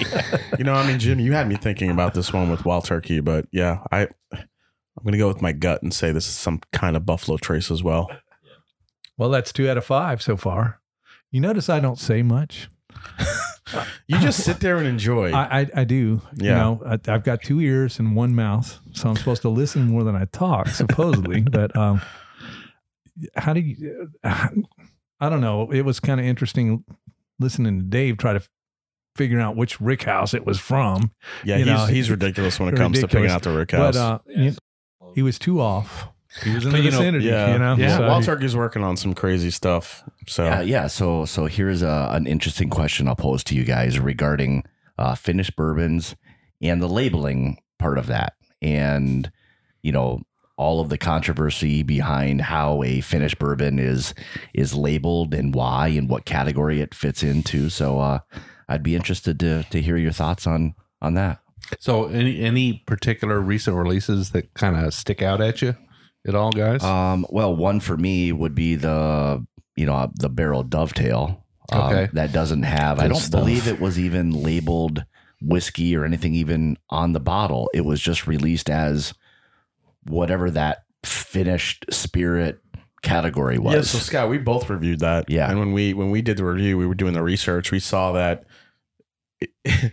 You 0.59 0.65
know, 0.65 0.75
I 0.75 0.85
mean, 0.87 0.99
Jim, 0.99 1.21
you 1.21 1.33
had 1.33 1.47
me 1.49 1.55
thinking 1.57 1.91
about 1.91 2.15
this 2.15 2.33
one 2.33 2.51
with 2.51 2.65
Wild 2.65 2.85
Turkey, 2.85 3.21
but 3.21 3.47
yeah, 3.53 3.85
I 3.93 4.09
I'm 4.33 5.05
gonna 5.05 5.17
go 5.19 5.29
with 5.29 5.41
my 5.41 5.53
gut 5.53 5.83
and 5.83 5.95
say 5.95 6.11
this 6.11 6.27
is 6.27 6.35
some 6.35 6.61
kind 6.73 6.97
of 6.97 7.07
Buffalo 7.07 7.37
Trace 7.39 7.71
as 7.71 7.83
well. 7.85 8.11
Well, 9.17 9.29
that's 9.31 9.53
two 9.53 9.69
out 9.71 9.77
of 9.77 9.85
five 9.85 10.21
so 10.21 10.37
far. 10.37 10.81
You 11.31 11.41
notice 11.41 11.69
I 11.69 11.79
don't 11.81 11.99
say 11.99 12.23
much. 12.23 12.69
You 14.07 14.19
just 14.19 14.43
sit 14.45 14.61
there 14.61 14.79
and 14.79 14.87
enjoy. 14.87 15.31
I, 15.33 15.61
I, 15.61 15.67
I 15.77 15.85
do. 15.85 16.23
You 16.37 16.47
Yeah. 16.47 16.55
know, 16.55 16.83
I, 16.87 16.99
I've 17.13 17.23
got 17.23 17.43
two 17.43 17.61
ears 17.61 17.99
and 17.99 18.17
one 18.17 18.35
mouth, 18.35 18.81
so 18.93 19.11
I'm 19.11 19.17
supposed 19.17 19.43
to 19.43 19.51
listen 19.51 19.83
more 19.87 20.03
than 20.05 20.17
I 20.17 20.25
talk, 20.25 20.69
supposedly. 20.69 21.41
but 21.43 21.77
um, 21.77 22.01
how 23.37 23.53
do 23.53 23.61
you? 23.61 24.11
I 24.25 25.29
don't 25.29 25.41
know. 25.43 25.71
It 25.71 25.83
was 25.83 26.01
kind 26.01 26.19
of 26.19 26.27
interesting 26.27 26.85
listening 27.39 27.79
to 27.79 27.85
Dave 27.85 28.17
try 28.17 28.33
to 28.33 28.41
figure 29.19 29.41
out 29.41 29.57
which 29.57 29.79
Rick 29.81 30.05
House 30.05 30.33
it 30.33 30.47
was 30.47 30.59
from. 30.59 31.11
yeah, 31.45 31.57
you 31.59 31.65
he's, 31.65 31.75
know, 31.75 31.87
he's 31.87 32.11
ridiculous 32.11 32.59
when 32.59 32.73
it 32.73 32.77
comes 32.79 33.01
to 33.01 33.09
picking 33.09 33.29
out 33.29 33.43
the 33.43 33.51
Rick 33.51 33.73
House. 33.73 33.95
But 33.95 34.01
uh, 34.01 34.19
you- 34.29 34.55
he 35.15 35.23
was 35.23 35.39
too 35.39 35.61
off. 35.61 36.09
He 36.45 36.55
was 36.55 36.65
in 36.65 36.71
But, 36.71 36.79
the 36.79 36.85
you 36.85 36.91
know, 36.93 37.01
yeah, 37.19 37.53
you 37.55 37.59
know. 37.59 37.75
yeah. 37.77 37.97
So 37.97 38.07
Wild 38.07 38.23
Turkey's 38.25 38.55
working 38.55 38.85
on 38.85 38.97
some 38.97 39.15
crazy 39.15 39.51
stuff. 39.51 40.05
So 40.27 40.45
Yeah, 40.45 40.61
yeah. 40.61 40.87
So, 40.87 41.25
so 41.25 41.47
here's 41.47 41.83
a, 41.83 42.09
an 42.13 42.27
interesting 42.27 42.69
question 42.71 43.09
I'll 43.09 43.17
pose 43.17 43.43
to 43.45 43.55
you 43.57 43.65
guys 43.65 43.99
regarding 43.99 44.63
uh, 44.99 45.15
finished 45.15 45.57
bourbons 45.57 46.15
and 46.61 46.81
the 46.81 46.87
labeling 46.89 47.59
part 47.79 47.99
of 47.99 48.07
that, 48.09 48.35
and 48.61 49.31
you 49.83 49.91
know 49.93 50.21
all 50.57 50.81
of 50.81 50.89
the 50.91 50.99
controversy 50.99 51.83
behind 51.85 52.43
how 52.43 52.83
a 52.83 53.01
finished 53.01 53.39
bourbon 53.39 53.79
is 53.79 54.13
is 54.53 54.75
labeled 54.75 55.33
and 55.33 55.55
why 55.55 55.87
and 55.89 56.11
what 56.11 56.25
category 56.27 56.81
it 56.81 56.95
fits 56.95 57.23
into. 57.23 57.71
So, 57.71 58.01
uh, 58.01 58.19
I'd 58.69 58.83
be 58.83 58.95
interested 58.97 59.41
to 59.41 59.65
to 59.71 59.81
hear 59.83 59.97
your 59.97 60.13
thoughts 60.13 60.47
on 60.47 60.75
on 61.01 61.15
that. 61.15 61.41
So, 61.81 62.07
any 62.07 62.41
any 62.41 62.83
particular 62.87 63.41
recent 63.41 63.77
releases 63.77 64.31
that 64.31 64.55
kind 64.55 64.77
of 64.77 64.95
stick 64.95 65.23
out 65.23 65.41
at 65.41 65.61
you 65.63 65.75
at 66.27 66.35
all, 66.35 66.51
guys? 66.53 66.83
Um, 66.83 67.27
well, 67.31 67.55
one 67.55 67.81
for 67.81 67.97
me 67.97 68.33
would 68.33 68.55
be 68.55 68.75
the 68.75 69.45
you 69.77 69.87
know 69.87 70.11
the 70.19 70.29
Barrell 70.29 70.63
Dovetail. 70.63 71.45
Um, 71.71 71.81
Okay. 71.83 72.09
that 72.15 72.33
doesn't 72.33 72.63
have. 72.63 72.99
I 72.99 73.09
don't 73.09 73.17
stuff. 73.19 73.41
believe 73.43 73.69
it 73.69 73.79
was 73.81 73.99
even 73.99 74.31
labeled 74.33 75.05
whiskey 75.43 75.95
or 75.95 76.05
anything 76.05 76.35
even 76.35 76.79
on 76.91 77.13
the 77.13 77.21
bottle. 77.21 77.71
It 77.75 77.83
was 77.85 78.01
just 78.01 78.27
released 78.27 78.71
as 78.71 79.13
whatever 80.05 80.51
that 80.51 80.85
finished 81.05 81.85
spirit 81.91 82.61
category 83.03 83.59
was. 83.59 83.75
Yeah, 83.75 83.81
so 83.83 83.99
Scott, 83.99 84.29
we 84.31 84.39
both 84.39 84.69
reviewed 84.71 85.01
that. 85.01 85.29
Yeah. 85.29 85.51
and 85.51 85.59
when 85.59 85.73
we 85.73 85.93
when 85.95 86.11
we 86.11 86.23
did 86.23 86.39
the 86.39 86.45
review, 86.45 86.79
we 86.79 86.87
were 86.87 86.95
doing 86.95 87.13
the 87.13 87.23
research. 87.23 87.71
We 87.71 87.81
saw 87.81 88.13
that. 88.13 88.45
It, 89.41 89.51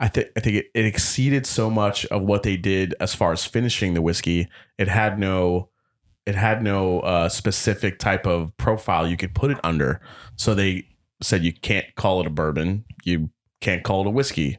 I 0.00 0.08
think 0.08 0.28
I 0.36 0.40
think 0.40 0.56
it, 0.56 0.66
it 0.74 0.84
exceeded 0.84 1.46
so 1.46 1.70
much 1.70 2.04
of 2.06 2.22
what 2.22 2.42
they 2.42 2.56
did 2.56 2.94
as 3.00 3.14
far 3.14 3.32
as 3.32 3.44
finishing 3.44 3.94
the 3.94 4.02
whiskey. 4.02 4.48
It 4.78 4.88
had 4.88 5.18
no, 5.18 5.70
it 6.26 6.34
had 6.34 6.62
no 6.62 7.00
uh, 7.00 7.28
specific 7.30 7.98
type 7.98 8.26
of 8.26 8.54
profile 8.58 9.06
you 9.08 9.16
could 9.16 9.34
put 9.34 9.50
it 9.50 9.58
under. 9.64 10.00
So 10.36 10.54
they 10.54 10.86
said 11.22 11.44
you 11.44 11.52
can't 11.54 11.86
call 11.94 12.20
it 12.20 12.26
a 12.26 12.30
bourbon. 12.30 12.84
You 13.04 13.30
can't 13.62 13.82
call 13.82 14.02
it 14.02 14.06
a 14.08 14.10
whiskey. 14.10 14.58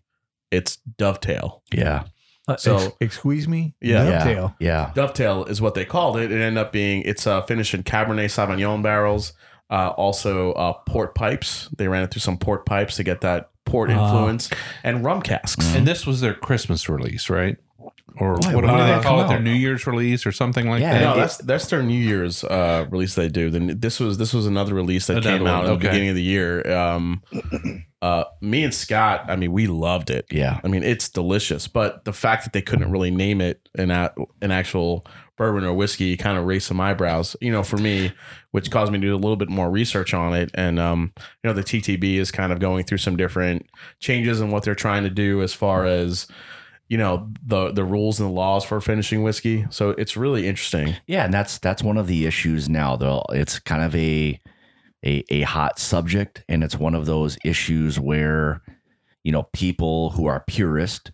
It's 0.50 0.78
dovetail. 0.98 1.62
yeah. 1.72 2.06
Uh, 2.48 2.56
So- 2.56 2.78
ex- 2.78 2.96
excuse 3.02 3.48
me. 3.48 3.76
Yeah. 3.82 4.06
Dovetail. 4.06 4.56
Yeah. 4.60 4.92
Dovetail 4.96 5.44
is 5.46 5.62
what 5.62 5.76
they 5.76 5.84
called 5.86 6.18
it. 6.18 6.32
It 6.32 6.42
ended 6.42 6.58
up 6.58 6.72
being 6.72 7.02
it's 7.04 7.28
uh, 7.28 7.42
finished 7.44 7.74
in 7.74 7.84
Cabernet 7.84 8.26
Sauvignon 8.32 8.82
barrels, 8.82 9.34
uh, 9.70 9.90
also 9.90 10.54
uh, 10.54 10.72
port 10.88 11.14
pipes. 11.14 11.68
They 11.78 11.88
ran 11.90 12.04
it 12.04 12.12
through 12.12 12.22
some 12.22 12.38
port 12.38 12.66
pipes 12.66 12.96
to 12.96 13.04
get 13.04 13.20
that 13.22 13.50
port 13.68 13.92
Ah. 13.92 14.04
influence, 14.04 14.50
and 14.84 15.04
rum 15.06 15.22
casks. 15.22 15.76
And 15.76 15.86
this 15.86 16.08
was 16.08 16.22
their 16.22 16.34
Christmas 16.34 16.90
release, 16.90 17.30
right? 17.30 17.58
Or 18.20 18.34
Why, 18.34 18.56
what, 18.56 18.56
when 18.56 18.56
what 18.56 18.62
do 18.64 18.68
did 18.78 18.84
they 18.84 18.88
that 18.94 19.04
call 19.04 19.18
come 19.18 19.26
it? 19.26 19.28
Their 19.30 19.38
out? 19.38 19.44
New 19.44 19.54
Year's 19.54 19.86
release 19.86 20.26
or 20.26 20.32
something 20.32 20.68
like 20.68 20.82
Yeah, 20.82 20.94
that? 20.94 21.02
No, 21.04 21.16
that's 21.18 21.38
that's 21.38 21.68
their 21.68 21.84
New 21.84 22.00
Year's 22.02 22.44
uh, 22.44 22.88
release 22.90 23.14
they 23.14 23.28
do. 23.28 23.52
Then 23.52 23.80
this 23.80 24.00
was 24.00 24.18
this 24.18 24.34
was 24.34 24.48
another 24.48 24.74
release 24.74 25.06
that 25.06 25.18
Another 25.18 25.38
came 25.38 25.46
out 25.46 25.64
one, 25.64 25.66
in 25.66 25.68
the 25.68 25.72
okay. 25.78 25.88
beginning 25.90 26.10
of 26.10 26.16
the 26.16 26.24
year. 26.24 26.68
Um, 26.76 27.22
uh, 28.02 28.24
me 28.42 28.64
and 28.64 28.74
Scott, 28.74 29.26
I 29.28 29.36
mean, 29.36 29.52
we 29.52 29.68
loved 29.68 30.10
it. 30.10 30.26
Yeah. 30.32 30.60
I 30.64 30.68
mean, 30.68 30.82
it's 30.84 31.10
delicious, 31.10 31.68
but 31.68 32.06
the 32.06 32.14
fact 32.14 32.44
that 32.46 32.54
they 32.54 32.62
couldn't 32.62 32.90
really 32.92 33.12
name 33.12 33.40
it 33.40 33.70
an 33.78 33.92
a, 33.92 34.12
an 34.42 34.50
actual 34.52 35.06
bourbon 35.38 35.64
or 35.64 35.74
whiskey 35.74 36.18
kind 36.18 36.40
of 36.40 36.46
raised 36.46 36.66
some 36.66 36.80
eyebrows, 36.80 37.36
you 37.40 37.52
know, 37.52 37.62
for 37.62 37.78
me, 37.78 38.12
which 38.52 38.72
caused 38.72 38.92
me 38.92 39.00
to 39.00 39.06
do 39.08 39.16
a 39.16 39.18
little 39.18 39.36
bit 39.36 39.50
more 39.50 39.70
research 39.70 40.14
on 40.14 40.34
it. 40.34 40.50
And 40.54 40.80
um, 40.80 41.14
you 41.44 41.50
know, 41.50 41.54
the 41.54 41.64
TTB 41.64 42.16
is 42.16 42.32
kind 42.32 42.52
of 42.52 42.60
going 42.60 42.86
through 42.86 43.00
some 43.00 43.18
different 43.18 43.68
changes 44.00 44.42
in 44.42 44.52
what 44.52 44.64
they're 44.64 44.76
trying 44.76 45.04
to 45.04 45.10
do 45.10 45.42
as 45.42 45.54
far 45.54 45.86
as 45.86 46.28
you 46.90 46.98
know 46.98 47.30
the 47.46 47.72
the 47.72 47.84
rules 47.84 48.20
and 48.20 48.30
the 48.30 48.34
laws 48.34 48.64
for 48.64 48.80
finishing 48.80 49.24
whiskey. 49.24 49.66
So 49.70 49.92
it's 49.92 50.16
really 50.16 50.48
interesting. 50.48 50.96
Yeah, 51.06 51.26
and 51.26 51.34
that's 51.34 51.58
that's 51.58 51.84
one 51.84 51.98
of 51.98 52.08
the 52.08 52.26
issues 52.26 52.70
now. 52.70 52.96
Though 52.96 53.24
it's 53.30 53.60
kind 53.60 53.84
of 53.84 53.96
a 53.96 54.40
a 55.06 55.24
a 55.30 55.42
hot 55.42 55.80
subject, 55.80 56.44
and 56.48 56.64
it's 56.64 56.78
one 56.78 56.96
of 56.96 57.06
those 57.06 57.38
issues 57.44 58.00
where 58.00 58.62
you 59.24 59.32
know 59.32 59.44
people 59.54 60.12
who 60.12 60.26
are 60.26 60.44
purist, 60.48 61.12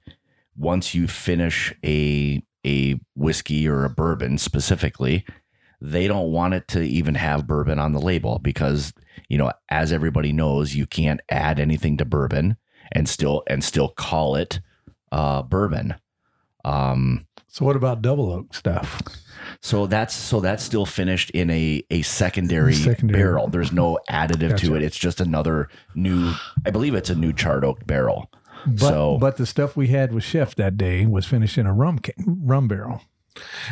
once 0.56 0.94
you 0.94 1.08
finish 1.08 1.74
a 1.84 2.44
a 2.66 3.00
whiskey 3.16 3.68
or 3.68 3.84
a 3.84 3.90
bourbon 3.90 4.38
specifically, 4.38 5.26
they 5.86 6.08
don't 6.08 6.32
want 6.32 6.54
it 6.54 6.68
to 6.70 6.82
even 6.82 7.14
have 7.16 7.46
bourbon 7.46 7.78
on 7.78 7.92
the 7.92 8.00
label 8.00 8.40
because 8.40 8.94
you 9.30 9.38
know, 9.38 9.52
as 9.70 9.92
everybody 9.92 10.32
knows, 10.32 10.74
you 10.76 10.86
can't 10.88 11.20
add 11.30 11.60
anything 11.60 11.98
to 11.98 12.06
bourbon 12.06 12.56
and 12.92 13.08
still 13.10 13.44
and 13.48 13.64
still 13.64 13.90
call 13.90 14.36
it 14.36 14.60
uh, 15.12 15.42
bourbon. 15.44 15.96
Um, 16.66 17.26
So 17.48 17.66
what 17.66 17.76
about 17.76 18.02
double 18.02 18.32
oak 18.32 18.54
stuff? 18.54 19.02
so 19.62 19.86
that's 19.88 20.14
so 20.14 20.40
that's 20.40 20.64
still 20.64 20.86
finished 20.86 21.30
in 21.32 21.50
a 21.50 21.84
a 21.92 22.02
secondary, 22.04 22.74
Secondary. 22.74 23.20
barrel. 23.22 23.48
There's 23.48 23.72
no 23.74 24.00
additive 24.10 24.52
Gotcha. 24.52 24.66
to 24.68 24.76
it. 24.76 24.84
It's 24.84 24.98
just 24.98 25.20
another 25.20 25.68
new. 25.96 26.34
I 26.66 26.72
believe 26.72 26.96
it's 26.96 27.10
a 27.10 27.16
new 27.16 27.34
charred 27.34 27.66
oak 27.66 27.86
barrel. 27.86 28.32
But 28.66 28.80
so 28.80 29.18
but 29.20 29.36
the 29.38 29.46
stuff 29.46 29.76
we 29.76 29.88
had 29.90 30.14
with 30.14 30.24
Chef 30.24 30.56
that 30.56 30.78
day 30.78 31.06
was 31.06 31.26
finished 31.26 31.58
in 31.58 31.66
a 31.66 31.74
rum 31.74 32.00
rum 32.26 32.68
barrel. 32.70 33.02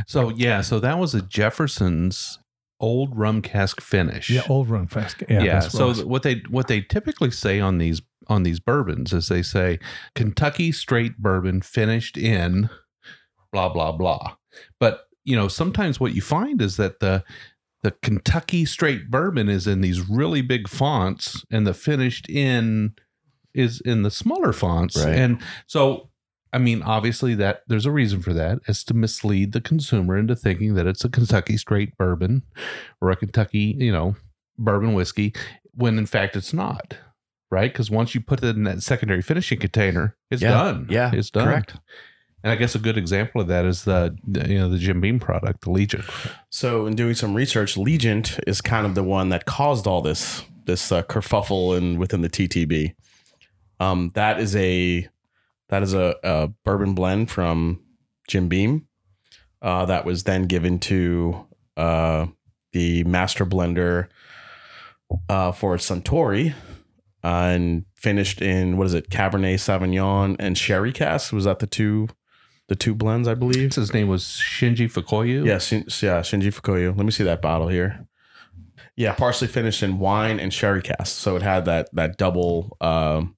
So 0.07 0.29
yeah, 0.29 0.61
so 0.61 0.79
that 0.79 0.99
was 0.99 1.13
a 1.15 1.21
Jefferson's 1.21 2.39
old 2.79 3.17
rum 3.17 3.41
cask 3.41 3.79
finish. 3.79 4.29
Yeah, 4.29 4.43
old 4.49 4.69
rum 4.69 4.87
fast. 4.87 5.23
Yeah. 5.29 5.43
Yeah. 5.43 5.59
that's 5.59 5.73
what 5.73 5.77
so 5.77 5.93
th- 5.93 6.05
what 6.05 6.23
they 6.23 6.41
what 6.49 6.67
they 6.67 6.81
typically 6.81 7.31
say 7.31 7.59
on 7.59 7.77
these 7.77 8.01
on 8.27 8.43
these 8.43 8.59
bourbons 8.59 9.13
is 9.13 9.27
they 9.27 9.43
say 9.43 9.79
Kentucky 10.15 10.71
straight 10.71 11.17
bourbon 11.17 11.61
finished 11.61 12.17
in 12.17 12.69
blah 13.51 13.69
blah 13.69 13.91
blah. 13.91 14.35
But 14.79 15.07
you 15.23 15.35
know, 15.35 15.47
sometimes 15.47 15.99
what 15.99 16.15
you 16.15 16.21
find 16.21 16.61
is 16.61 16.77
that 16.77 16.99
the 16.99 17.23
the 17.83 17.91
Kentucky 18.03 18.65
straight 18.65 19.09
bourbon 19.09 19.49
is 19.49 19.67
in 19.67 19.81
these 19.81 20.07
really 20.07 20.41
big 20.41 20.67
fonts 20.67 21.43
and 21.51 21.65
the 21.65 21.73
finished 21.73 22.29
in 22.29 22.93
is 23.53 23.81
in 23.81 24.03
the 24.03 24.11
smaller 24.11 24.53
fonts. 24.53 25.03
Right. 25.03 25.15
And 25.15 25.41
so 25.67 26.10
I 26.53 26.57
mean, 26.57 26.81
obviously 26.83 27.33
that 27.35 27.61
there's 27.67 27.85
a 27.85 27.91
reason 27.91 28.21
for 28.21 28.33
that 28.33 28.59
is 28.67 28.83
to 28.85 28.93
mislead 28.93 29.53
the 29.53 29.61
consumer 29.61 30.17
into 30.17 30.35
thinking 30.35 30.73
that 30.75 30.85
it's 30.87 31.05
a 31.05 31.09
Kentucky 31.09 31.55
straight 31.57 31.97
bourbon 31.97 32.43
or 32.99 33.09
a 33.09 33.15
Kentucky, 33.15 33.75
you 33.79 33.91
know, 33.91 34.15
bourbon 34.57 34.93
whiskey, 34.93 35.33
when 35.73 35.97
in 35.97 36.05
fact 36.05 36.35
it's 36.35 36.53
not. 36.53 36.97
Right? 37.49 37.71
Because 37.71 37.89
once 37.91 38.13
you 38.15 38.21
put 38.21 38.43
it 38.43 38.55
in 38.55 38.63
that 38.63 38.81
secondary 38.83 39.21
finishing 39.21 39.59
container, 39.59 40.15
it's 40.29 40.41
Yeah. 40.41 40.51
done. 40.51 40.87
Yeah, 40.89 41.11
It's 41.13 41.29
done. 41.29 41.45
correct. 41.45 41.75
And 42.43 42.51
I 42.51 42.55
guess 42.55 42.73
a 42.75 42.79
good 42.79 42.97
example 42.97 43.39
of 43.41 43.47
that 43.47 43.65
is 43.65 43.83
the, 43.83 44.17
the 44.27 44.49
you 44.49 44.57
know 44.57 44.67
the 44.69 44.77
Jim 44.79 44.99
Beam 44.99 45.19
product, 45.19 45.61
the 45.61 45.69
Legent. 45.69 46.05
So, 46.49 46.85
in 46.87 46.95
doing 46.95 47.13
some 47.13 47.35
research, 47.35 47.77
Legent 47.77 48.39
is 48.47 48.61
kind 48.61 48.85
of 48.85 48.95
the 48.95 49.03
one 49.03 49.29
that 49.29 49.45
caused 49.45 49.85
all 49.85 50.01
this 50.01 50.43
this 50.65 50.91
uh, 50.91 51.03
kerfuffle 51.03 51.77
in 51.77 51.99
within 51.99 52.21
the 52.21 52.29
TTB. 52.29 52.95
Um, 53.79 54.11
that 54.15 54.39
is 54.39 54.55
a 54.55 55.07
that 55.71 55.81
is 55.81 55.93
a, 55.93 56.15
a 56.23 56.49
bourbon 56.63 56.93
blend 56.93 57.31
from 57.31 57.81
Jim 58.27 58.47
Beam 58.47 58.87
uh, 59.61 59.85
that 59.85 60.05
was 60.05 60.25
then 60.25 60.43
given 60.43 60.79
to 60.79 61.47
uh, 61.77 62.27
the 62.73 63.03
master 63.05 63.45
blender 63.45 64.07
uh, 65.29 65.51
for 65.51 65.77
Suntory 65.77 66.53
uh, 67.23 67.27
and 67.27 67.85
finished 67.95 68.41
in 68.41 68.77
what 68.77 68.87
is 68.87 68.93
it 68.93 69.09
Cabernet 69.09 69.55
Sauvignon 69.55 70.35
and 70.39 70.57
Sherry 70.57 70.91
cask. 70.91 71.31
Was 71.31 71.45
that 71.45 71.59
the 71.59 71.67
two 71.67 72.09
the 72.67 72.75
two 72.75 72.93
blends? 72.93 73.27
I 73.27 73.33
believe. 73.33 73.73
His 73.73 73.93
name 73.93 74.07
was 74.07 74.23
Shinji 74.23 74.91
Fukuyo. 74.91 75.45
Yeah, 75.45 75.57
Shin, 75.57 75.83
yeah, 76.01 76.21
Shinji 76.21 76.53
Fukuyo. 76.53 76.95
Let 76.95 77.05
me 77.05 77.11
see 77.11 77.23
that 77.23 77.41
bottle 77.41 77.67
here. 77.67 78.07
Yeah, 78.97 79.13
partially 79.13 79.47
finished 79.47 79.83
in 79.83 79.99
wine 79.99 80.39
and 80.39 80.53
sherry 80.53 80.81
cask, 80.81 81.17
so 81.17 81.35
it 81.35 81.41
had 81.41 81.65
that 81.65 81.89
that 81.93 82.17
double. 82.17 82.75
Um, 82.81 83.35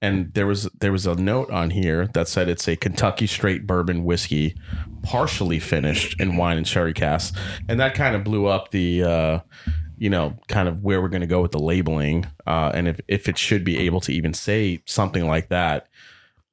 and 0.00 0.32
there 0.34 0.46
was 0.46 0.68
there 0.78 0.92
was 0.92 1.06
a 1.06 1.14
note 1.14 1.50
on 1.50 1.70
here 1.70 2.08
that 2.14 2.28
said 2.28 2.48
it's 2.48 2.68
a 2.68 2.76
Kentucky 2.76 3.26
straight 3.26 3.66
bourbon 3.66 4.04
whiskey, 4.04 4.54
partially 5.02 5.58
finished 5.58 6.20
in 6.20 6.36
wine 6.36 6.56
and 6.56 6.66
sherry 6.66 6.92
casks, 6.92 7.36
and 7.68 7.78
that 7.80 7.94
kind 7.94 8.16
of 8.16 8.24
blew 8.24 8.46
up 8.46 8.70
the. 8.70 9.02
Uh, 9.02 9.40
you 9.98 10.10
know, 10.10 10.36
kind 10.48 10.68
of 10.68 10.82
where 10.82 11.00
we're 11.00 11.08
going 11.08 11.22
to 11.22 11.26
go 11.26 11.40
with 11.40 11.52
the 11.52 11.58
labeling, 11.58 12.26
uh, 12.46 12.70
and 12.74 12.86
if 12.86 13.00
if 13.08 13.28
it 13.30 13.38
should 13.38 13.64
be 13.64 13.78
able 13.78 13.98
to 14.00 14.12
even 14.12 14.34
say 14.34 14.82
something 14.84 15.26
like 15.26 15.48
that. 15.48 15.88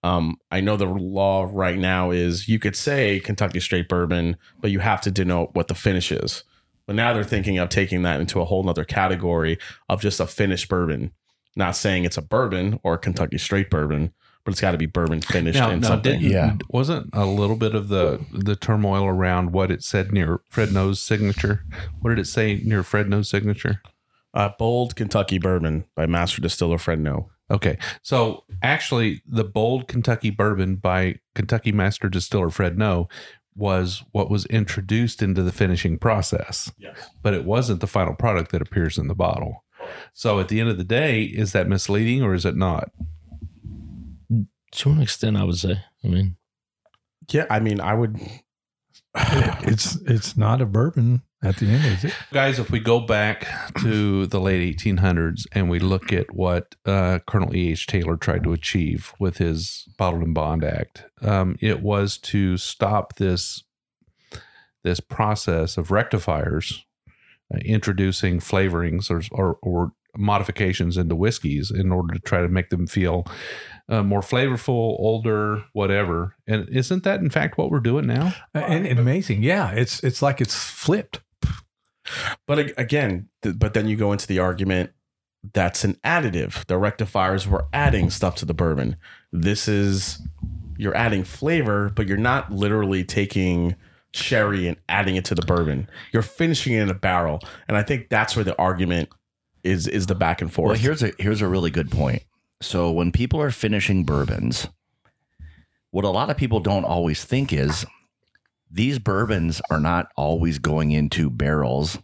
Um, 0.02 0.38
I 0.52 0.62
know 0.62 0.76
the 0.76 0.86
law 0.86 1.50
right 1.52 1.78
now 1.78 2.12
is 2.12 2.48
you 2.48 2.60
could 2.60 2.76
say 2.76 3.20
Kentucky 3.20 3.60
straight 3.60 3.88
bourbon, 3.88 4.38
but 4.60 4.72
you 4.72 4.80
have 4.80 5.02
to 5.02 5.12
denote 5.12 5.56
what 5.56 5.68
the 5.68 5.76
finish 5.76 6.12
is. 6.12 6.44
But 6.86 6.96
now 6.96 7.14
they're 7.14 7.24
thinking 7.24 7.58
of 7.58 7.70
taking 7.70 8.02
that 8.04 8.20
into 8.20 8.42
a 8.42 8.46
whole 8.46 8.64
nother 8.64 8.84
category 8.84 9.58
of 9.88 10.02
just 10.02 10.20
a 10.20 10.28
finished 10.28 10.68
bourbon, 10.68 11.12
not 11.56 11.76
saying 11.76 12.06
it's 12.06 12.18
a 12.18 12.22
bourbon 12.22 12.80
or 12.84 12.96
a 12.96 12.98
Kentucky 12.98 13.38
straight 13.38 13.70
bourbon, 13.70 14.14
but 14.44 14.52
it's 14.52 14.62
got 14.62 14.72
to 14.72 14.78
be 14.78 14.86
bourbon 14.86 15.22
finished 15.22 15.58
Now, 15.60 15.70
in 15.70 15.80
now 15.80 15.88
something. 15.90 16.20
didn't, 16.20 16.32
Yeah. 16.32 16.58
wasn't 16.70 17.10
a 17.14 17.26
little 17.26 17.56
bit 17.56 17.76
of 17.76 17.88
the 17.88 18.26
the 18.34 18.56
turmoil 18.56 19.06
around 19.06 19.52
what 19.52 19.72
it 19.72 19.84
said 19.84 20.12
near 20.12 20.42
Fred 20.50 20.72
Noe's 20.74 21.02
signature? 21.02 21.64
What 22.02 22.10
did 22.10 22.20
it 22.20 22.28
say 22.28 22.62
near 22.64 22.84
Fred 22.84 23.10
Noe's 23.10 23.30
signature? 23.30 23.82
Uh, 24.34 24.50
Bold 24.58 24.96
Kentucky 24.96 25.38
Bourbon 25.38 25.86
by 25.96 26.08
Master 26.08 26.42
Distiller 26.42 26.80
Fred 26.80 27.00
Noe. 27.00 27.30
Okay, 27.52 27.78
so 28.02 28.46
actually, 28.64 29.22
the 29.28 29.44
bold 29.44 29.88
Kentucky 29.88 30.32
bourbon 30.32 30.76
by 30.78 31.20
Kentucky 31.36 31.72
Master 31.72 32.10
Distiller 32.10 32.50
Fred 32.50 32.78
Noe 32.80 33.08
was 33.56 34.04
what 34.12 34.32
was 34.32 34.46
introduced 34.48 35.22
into 35.22 35.44
the 35.44 35.52
finishing 35.52 36.00
process, 36.00 36.72
Yes. 36.80 37.12
but 37.22 37.36
it 37.36 37.46
wasn't 37.46 37.80
the 37.82 37.86
final 37.88 38.16
product 38.16 38.52
that 38.52 38.62
appears 38.64 38.98
in 38.98 39.08
the 39.08 39.14
bottle. 39.14 39.64
So 40.14 40.40
at 40.40 40.48
the 40.48 40.60
end 40.60 40.70
of 40.70 40.78
the 40.78 40.84
day, 40.84 41.24
is 41.24 41.52
that 41.54 41.68
misleading 41.68 42.24
or 42.24 42.34
is 42.34 42.46
it 42.46 42.56
not? 42.56 42.92
To 44.74 44.90
an 44.90 45.02
extent, 45.02 45.38
I 45.38 45.44
would 45.44 45.58
say. 45.58 45.82
I 46.04 46.08
mean, 46.08 46.38
Yeah, 47.32 47.46
I 47.50 47.60
mean, 47.60 47.80
I 47.80 47.94
would. 47.94 48.20
it's 49.16 49.96
it's 50.02 50.36
not 50.36 50.62
a 50.62 50.66
bourbon 50.66 51.22
at 51.44 51.58
the 51.58 51.68
end, 51.68 51.86
is 51.86 52.06
it? 52.06 52.14
Guys, 52.32 52.58
if 52.58 52.72
we 52.72 52.80
go 52.80 53.00
back 53.00 53.48
to 53.82 54.26
the 54.26 54.40
late 54.40 54.78
1800s 54.78 55.46
and 55.52 55.70
we 55.70 55.78
look 55.78 56.12
at 56.12 56.34
what 56.34 56.76
uh, 56.86 57.20
Colonel 57.28 57.56
E.H. 57.56 57.86
Taylor 57.86 58.18
tried 58.18 58.44
to 58.44 58.54
achieve 58.54 59.14
with 59.20 59.38
his 59.38 59.88
Bottled 59.98 60.24
and 60.24 60.34
Bond 60.34 60.64
Act, 60.64 61.06
um, 61.22 61.58
it 61.60 61.82
was 61.82 62.18
to 62.20 62.58
stop 62.58 63.18
this 63.18 63.64
this 64.84 65.00
process 65.00 65.78
of 65.78 65.92
rectifiers 65.92 66.84
introducing 67.62 68.40
flavorings 68.40 69.10
or, 69.10 69.22
or, 69.32 69.58
or 69.62 69.92
modifications 70.18 70.98
into 70.98 71.16
whiskeys 71.16 71.72
in 71.72 71.92
order 71.92 72.14
to 72.14 72.20
try 72.20 72.42
to 72.42 72.48
make 72.48 72.70
them 72.70 72.88
feel 72.88 73.26
uh, 73.90 74.04
more 74.04 74.22
flavorful, 74.22 74.98
older, 75.00 75.64
whatever. 75.74 76.36
And 76.48 76.68
isn't 76.70 77.04
that 77.04 77.20
in 77.20 77.30
fact 77.30 77.58
what 77.58 77.70
we're 77.70 77.80
doing 77.80 78.08
now? 78.08 78.34
and, 78.54 78.86
and 78.86 79.00
amazing. 79.00 79.44
Yeah, 79.44 79.72
it's 79.72 80.04
it's 80.04 80.22
like 80.22 80.40
it's 80.40 80.56
flipped. 80.56 81.22
But 82.48 82.78
again, 82.78 83.30
th- 83.42 83.58
but 83.58 83.74
then 83.74 83.88
you 83.88 83.96
go 83.96 84.12
into 84.12 84.28
the 84.28 84.40
argument 84.40 84.92
that's 85.54 85.84
an 85.84 85.96
additive. 86.06 86.66
The 86.68 86.78
rectifiers 86.78 87.48
were 87.48 87.66
adding 87.74 88.10
stuff 88.10 88.36
to 88.36 88.46
the 88.46 88.54
bourbon. 88.54 88.96
This 89.32 89.68
is 89.68 90.22
you're 90.78 90.96
adding 90.96 91.24
flavor, 91.24 91.92
but 91.94 92.08
you're 92.08 92.18
not 92.18 92.52
literally 92.52 93.04
taking 93.04 93.76
sherry 94.14 94.68
and 94.68 94.78
adding 94.88 95.16
it 95.16 95.26
to 95.26 95.36
the 95.36 95.42
bourbon. 95.42 95.90
You're 96.12 96.24
finishing 96.24 96.74
it 96.74 96.82
in 96.82 96.90
a 96.90 96.96
barrel, 96.96 97.40
and 97.68 97.76
I 97.76 97.84
think 97.84 98.10
that's 98.10 98.36
where 98.36 98.46
the 98.46 98.58
argument 98.58 99.10
is 99.64 99.88
is 99.88 100.08
the 100.08 100.16
back 100.16 100.42
and 100.42 100.52
forth. 100.54 100.70
Well, 100.70 100.80
here's 100.80 101.04
a 101.04 101.12
here's 101.20 101.42
a 101.42 101.48
really 101.48 101.72
good 101.72 101.92
point. 101.92 102.24
So 102.62 102.92
when 102.92 103.12
people 103.12 103.42
are 103.42 103.52
finishing 103.52 104.04
bourbons, 104.06 104.68
what 105.92 106.06
a 106.06 106.10
lot 106.10 106.30
of 106.30 106.38
people 106.38 106.60
don't 106.60 106.86
always 106.86 107.24
think 107.26 107.52
is 107.52 107.86
these 108.72 109.00
bourbons 109.00 109.62
are 109.70 109.80
not 109.80 110.08
always 110.16 110.60
going 110.60 110.92
into 110.92 111.30
barrels 111.30 111.98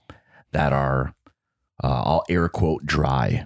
that 0.52 0.74
are 0.74 1.14
uh, 1.84 2.02
I'll 2.04 2.24
air 2.30 2.50
quote 2.50 2.86
dry. 2.86 3.46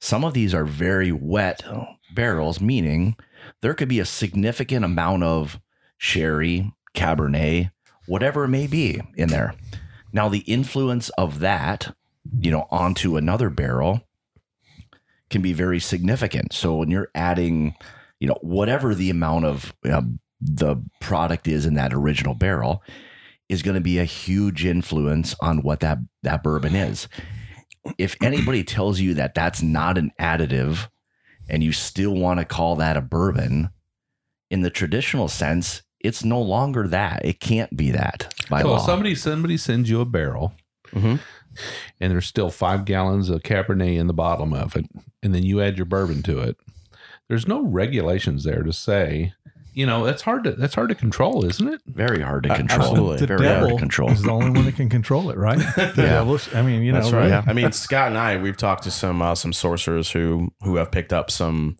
Some 0.00 0.24
of 0.24 0.34
these 0.34 0.52
are 0.52 0.66
very 0.66 1.12
wet 1.12 1.64
barrels, 2.14 2.60
meaning 2.60 3.16
there 3.62 3.74
could 3.74 3.88
be 3.88 4.00
a 4.00 4.04
significant 4.04 4.84
amount 4.84 5.22
of 5.22 5.58
sherry, 5.96 6.72
cabernet, 6.94 7.70
whatever 8.06 8.44
it 8.44 8.48
may 8.48 8.66
be 8.66 9.00
in 9.16 9.28
there. 9.28 9.54
Now, 10.12 10.28
the 10.28 10.40
influence 10.40 11.08
of 11.10 11.40
that, 11.40 11.94
you 12.38 12.50
know, 12.50 12.66
onto 12.70 13.16
another 13.16 13.50
barrel 13.50 14.02
can 15.30 15.42
be 15.42 15.52
very 15.52 15.80
significant. 15.80 16.52
So 16.52 16.76
when 16.76 16.90
you're 16.90 17.10
adding, 17.14 17.74
you 18.20 18.28
know, 18.28 18.38
whatever 18.40 18.94
the 18.94 19.10
amount 19.10 19.46
of 19.46 19.74
uh, 19.84 20.02
the 20.40 20.76
product 21.00 21.48
is 21.48 21.66
in 21.66 21.74
that 21.74 21.92
original 21.92 22.34
barrel 22.34 22.82
is 23.48 23.62
going 23.62 23.74
to 23.74 23.80
be 23.80 23.98
a 23.98 24.04
huge 24.04 24.64
influence 24.64 25.34
on 25.40 25.62
what 25.62 25.80
that 25.80 25.98
that 26.22 26.42
bourbon 26.42 26.74
is. 26.74 27.08
If 27.98 28.16
anybody 28.22 28.64
tells 28.64 29.00
you 29.00 29.14
that 29.14 29.34
that's 29.34 29.62
not 29.62 29.98
an 29.98 30.12
additive 30.18 30.88
and 31.48 31.62
you 31.62 31.72
still 31.72 32.14
want 32.14 32.40
to 32.40 32.46
call 32.46 32.76
that 32.76 32.96
a 32.96 33.02
bourbon 33.02 33.70
in 34.50 34.62
the 34.62 34.70
traditional 34.70 35.28
sense, 35.28 35.82
it's 36.04 36.24
no 36.24 36.40
longer 36.40 36.86
that. 36.88 37.24
It 37.24 37.40
can't 37.40 37.76
be 37.76 37.90
that 37.90 38.32
by 38.48 38.62
so 38.62 38.68
law. 38.70 38.76
if 38.76 38.82
somebody 38.82 39.14
somebody 39.16 39.56
sends 39.56 39.90
you 39.90 40.00
a 40.00 40.04
barrel 40.04 40.54
Mhm. 40.94 41.18
and 42.00 42.12
there's 42.12 42.26
still 42.26 42.50
five 42.50 42.84
gallons 42.84 43.28
of 43.30 43.42
Cabernet 43.42 43.96
in 43.98 44.06
the 44.06 44.12
bottom 44.14 44.52
of 44.52 44.76
it, 44.76 44.86
and 45.22 45.34
then 45.34 45.42
you 45.44 45.60
add 45.60 45.76
your 45.76 45.86
bourbon 45.86 46.22
to 46.24 46.38
it, 46.40 46.56
there's 47.28 47.48
no 47.48 47.62
regulations 47.64 48.44
there 48.44 48.62
to 48.62 48.72
say, 48.72 49.32
you 49.72 49.86
know, 49.86 50.04
that's 50.04 50.22
hard 50.22 50.44
to 50.44 50.52
that's 50.52 50.74
hard 50.74 50.90
to 50.90 50.94
control, 50.94 51.44
isn't 51.44 51.66
it? 51.66 51.80
very 51.86 52.20
hard 52.22 52.44
to 52.44 52.52
Uh, 52.52 52.56
control. 52.56 52.80
absolutely. 52.88 53.16
The 53.18 53.26
Very 53.26 53.46
hard 53.48 53.58
to 53.60 53.64
devil 53.64 53.78
control. 53.78 54.10
is 54.12 54.22
the 54.22 54.30
only 54.30 54.50
one 54.50 54.64
that 54.66 54.76
can 54.76 54.88
control 54.88 55.30
it, 55.30 55.36
right? 55.36 55.58
The 55.76 55.92
devil's- 55.96 56.54
I 56.54 56.62
mean, 56.62 56.82
you 56.82 56.92
know, 56.92 57.00
That's 57.00 57.12
right. 57.12 57.28
yeah. 57.28 57.42
I 57.46 57.52
mean, 57.54 57.72
Scott 57.72 58.08
and 58.08 58.18
I, 58.18 58.36
we've 58.36 58.56
talked 58.56 58.84
to 58.84 58.90
some 58.92 59.20
uh, 59.22 59.34
some 59.34 59.52
sorcerers 59.52 60.10
who 60.12 60.52
who 60.62 60.76
have 60.76 60.92
picked 60.92 61.12
up 61.12 61.30
some 61.30 61.76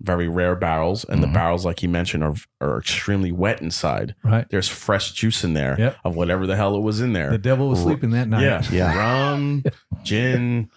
very 0.00 0.28
rare 0.28 0.54
barrels, 0.56 1.04
and 1.04 1.18
Mhm. 1.18 1.22
the 1.22 1.26
barrels, 1.28 1.64
like 1.64 1.82
you 1.82 1.88
mentioned, 1.88 2.24
are 2.24 2.34
are 2.60 2.78
extremely 2.78 3.30
wet 3.32 3.60
inside. 3.62 4.14
right? 4.24 4.48
There's 4.50 4.68
fresh 4.68 5.12
juice 5.12 5.44
in 5.44 5.54
there 5.54 5.76
Yep. 5.78 5.96
of 6.04 6.16
whatever 6.16 6.46
the 6.46 6.56
hell 6.56 6.74
it 6.76 6.80
was 6.80 7.00
in 7.00 7.12
there. 7.12 7.30
The 7.30 7.38
devil 7.38 7.68
was 7.68 7.80
sleeping 7.80 8.10
that 8.10 8.28
night. 8.28 8.42
yeah, 8.42 8.62
Yeah. 8.70 8.96
rum, 8.98 9.62
gin, 10.02 10.68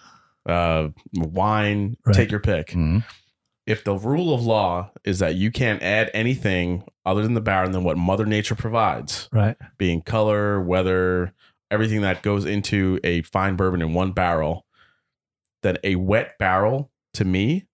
uh, 0.46 0.90
wine. 1.14 1.98
Right. 2.06 2.16
Take 2.16 2.32
your 2.32 2.40
pick. 2.40 2.68
Mhm. 2.70 3.04
If 3.66 3.84
the 3.84 3.96
rule 3.98 4.34
of 4.34 4.46
law 4.46 4.92
is 5.04 5.20
that 5.20 5.36
you 5.36 5.52
can't 5.52 5.82
add 5.84 6.10
anything 6.14 6.84
other 7.06 7.22
than 7.24 7.34
the 7.34 7.42
barrel 7.42 7.70
than 7.70 7.84
what 7.84 7.98
Mother 7.98 8.26
Nature 8.26 8.56
provides, 8.56 9.28
Right. 9.34 9.58
being 9.78 10.02
color, 10.02 10.62
weather, 10.62 11.34
everything 11.70 12.00
that 12.02 12.22
goes 12.22 12.46
into 12.46 12.98
a 13.04 13.24
fine 13.24 13.56
bourbon 13.58 13.82
in 13.82 13.94
one 13.94 14.14
barrel, 14.14 14.66
then 15.64 15.78
a 15.84 15.96
wet 15.96 16.38
barrel 16.40 16.92
to 17.14 17.26
me, 17.26 17.66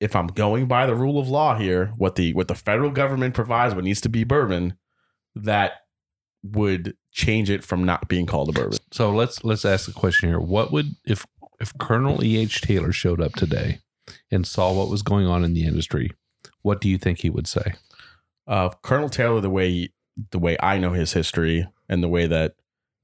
if 0.00 0.16
I'm 0.16 0.28
going 0.28 0.66
by 0.66 0.86
the 0.86 0.94
rule 0.94 1.18
of 1.20 1.28
law 1.28 1.56
here, 1.56 1.92
what 1.96 2.16
the 2.16 2.32
what 2.32 2.48
the 2.48 2.54
federal 2.54 2.90
government 2.90 3.34
provides 3.34 3.74
what 3.74 3.84
needs 3.84 4.00
to 4.02 4.08
be 4.08 4.24
bourbon, 4.24 4.76
that 5.34 5.72
would 6.42 6.96
change 7.12 7.50
it 7.50 7.62
from 7.62 7.84
not 7.84 8.08
being 8.08 8.26
called 8.26 8.48
a 8.48 8.52
bourbon. 8.52 8.78
So 8.92 9.10
let's 9.10 9.44
let's 9.44 9.64
ask 9.64 9.86
the 9.86 9.92
question 9.92 10.30
here: 10.30 10.40
What 10.40 10.72
would 10.72 10.96
if 11.04 11.26
if 11.60 11.76
Colonel 11.78 12.24
E. 12.24 12.38
H. 12.38 12.62
Taylor 12.62 12.92
showed 12.92 13.20
up 13.20 13.34
today 13.34 13.80
and 14.30 14.46
saw 14.46 14.72
what 14.72 14.88
was 14.88 15.02
going 15.02 15.26
on 15.26 15.44
in 15.44 15.52
the 15.52 15.64
industry? 15.64 16.10
What 16.62 16.80
do 16.80 16.88
you 16.88 16.98
think 16.98 17.18
he 17.18 17.30
would 17.30 17.46
say? 17.46 17.74
Uh, 18.46 18.70
Colonel 18.82 19.10
Taylor, 19.10 19.40
the 19.40 19.50
way 19.50 19.90
the 20.30 20.38
way 20.38 20.56
I 20.60 20.78
know 20.78 20.92
his 20.92 21.12
history 21.12 21.66
and 21.88 22.02
the 22.02 22.08
way 22.08 22.26
that 22.26 22.54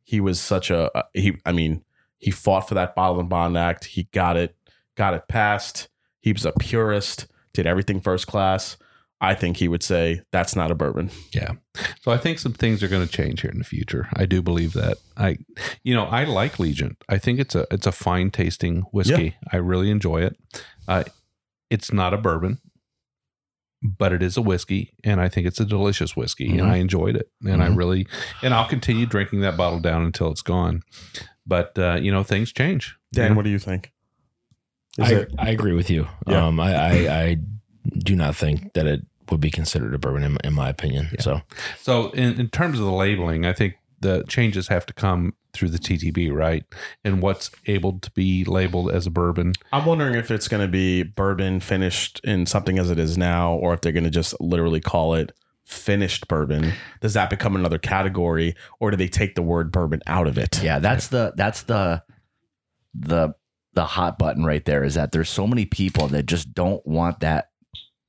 he 0.03 0.21
was 0.21 0.41
such 0.41 0.71
a 0.71 0.97
uh, 0.97 1.03
he, 1.13 1.37
I 1.45 1.53
mean, 1.53 1.85
he 2.19 2.31
fought 2.31 2.69
for 2.69 2.75
that 2.75 2.95
Bottle 2.95 3.21
and 3.21 3.29
Bond 3.29 3.59
Act. 3.59 3.85
He 3.85 4.05
got 4.13 4.37
it, 4.37 4.57
got 4.97 5.15
it 5.15 5.29
passed. 5.29 5.89
He 6.27 6.33
was 6.33 6.45
a 6.45 6.51
purist, 6.59 7.29
did 7.55 7.69
everything 7.69 8.01
first 8.01 8.27
class. 8.27 8.77
I 9.21 9.33
think 9.35 9.59
he 9.59 9.69
would 9.69 9.85
say 9.85 10.23
that's 10.33 10.57
not 10.57 10.73
a 10.73 10.75
bourbon. 10.75 11.11
Yeah. 11.33 11.53
So 12.03 12.11
I 12.11 12.19
think 12.19 12.41
some 12.41 12.53
things 12.53 12.83
are 12.83 12.89
going 12.89 13.07
to 13.07 13.13
change 13.13 13.43
here 13.43 13.51
in 13.53 13.59
the 13.59 13.65
future. 13.65 14.09
I 14.15 14.27
do 14.27 14.43
believe 14.43 14.73
that. 14.73 14.97
I, 15.17 15.37
you 15.85 15.95
know, 15.95 16.07
I 16.07 16.25
like 16.25 16.59
Legent. 16.59 16.97
I 17.09 17.19
think 17.19 17.39
it's 17.39 17.55
a 17.55 17.65
it's 17.71 17.87
a 17.87 17.93
fine 17.93 18.33
tasting 18.33 18.81
whiskey. 18.93 19.37
I 19.53 19.59
really 19.59 19.89
enjoy 19.89 20.23
it. 20.23 20.37
Uh, 20.89 21.05
it's 21.71 21.93
not 21.93 22.13
a 22.13 22.19
bourbon, 22.19 22.59
but 23.83 24.13
it 24.13 24.21
is 24.21 24.37
a 24.37 24.43
whiskey, 24.43 24.95
and 25.05 25.21
I 25.21 25.29
think 25.29 25.47
it's 25.47 25.61
a 25.61 25.65
delicious 25.65 26.17
whiskey, 26.17 26.49
Mhm. 26.49 26.59
and 26.63 26.69
I 26.73 26.77
enjoyed 26.79 27.15
it, 27.15 27.31
and 27.45 27.63
I 27.63 27.69
Mhm. 27.69 27.77
really, 27.77 28.07
and 28.43 28.53
I'll 28.53 28.69
continue 28.69 29.07
drinking 29.07 29.43
that 29.43 29.57
bottle 29.57 29.79
down 29.81 30.03
until 30.03 30.31
it's 30.33 30.43
gone. 30.43 30.83
But 31.47 31.79
uh, 31.79 31.99
you 32.03 32.11
know, 32.11 32.25
things 32.25 32.53
change. 32.53 32.97
Dan, 33.13 33.23
You 33.25 33.29
know? 33.31 33.37
what 33.37 33.45
do 33.45 33.51
you 33.51 33.61
think? 33.61 33.93
Is 34.99 35.11
I, 35.11 35.15
it- 35.15 35.35
I 35.39 35.51
agree 35.51 35.75
with 35.75 35.91
you. 35.91 36.09
Yeah. 36.27 36.47
Um, 36.47 36.59
I, 36.61 36.75
I, 36.75 36.91
I 37.23 37.37
do 37.99 38.17
not 38.17 38.35
think 38.37 38.73
that 38.75 38.87
it 38.87 39.03
would 39.31 39.41
be 39.41 39.51
considered 39.51 39.95
a 39.95 39.99
bourbon, 39.99 40.23
in, 40.23 40.39
in 40.45 40.53
my 40.55 40.69
opinion. 40.69 41.09
Yeah. 41.13 41.21
So 41.23 41.41
So, 41.81 42.11
in, 42.11 42.39
in 42.41 42.49
terms 42.49 42.79
of 42.79 42.85
the 42.85 42.93
labeling, 42.93 43.45
I 43.45 43.53
think 43.53 43.75
the 44.01 44.25
changes 44.29 44.69
have 44.69 44.87
to 44.87 44.93
come 44.95 45.35
through 45.53 45.71
the 45.71 45.79
TTB, 45.79 46.33
right? 46.33 46.65
And 47.05 47.23
what's 47.23 47.51
able 47.67 47.99
to 48.01 48.11
be 48.11 48.45
labeled 48.45 48.91
as 48.93 49.07
a 49.07 49.11
bourbon. 49.11 49.55
I'm 49.73 49.87
wondering 49.87 50.15
if 50.15 50.31
it's 50.31 50.49
going 50.49 50.61
to 50.61 50.69
be 50.71 51.03
bourbon 51.03 51.61
finished 51.61 52.21
in 52.25 52.45
something 52.47 52.79
as 52.79 52.91
it 52.91 52.99
is 52.99 53.17
now, 53.17 53.55
or 53.55 53.73
if 53.73 53.81
they're 53.81 53.93
going 53.93 54.05
to 54.05 54.11
just 54.11 54.39
literally 54.41 54.81
call 54.81 55.15
it 55.15 55.33
finished 55.65 56.29
bourbon. 56.29 56.73
Does 57.01 57.15
that 57.15 57.31
become 57.31 57.57
another 57.57 57.79
category, 57.79 58.55
or 58.81 58.91
do 58.91 58.97
they 58.99 59.09
take 59.09 59.35
the 59.35 59.43
word 59.43 59.73
bourbon 59.73 60.03
out 60.07 60.27
of 60.27 60.37
it? 60.39 60.63
Yeah, 60.63 60.79
that's 60.79 61.09
the 61.09 61.33
that's 61.37 61.63
the 61.63 62.03
the 62.95 63.35
the 63.77 63.85
hot 63.85 64.19
button 64.19 64.45
right 64.45 64.65
there 64.65 64.83
is 64.83 64.95
that 64.95 65.13
there's 65.13 65.29
so 65.29 65.47
many 65.47 65.67
people 65.67 66.09
that 66.09 66.25
just 66.25 66.53
don't 66.55 66.85
want 66.87 67.21
that 67.21 67.51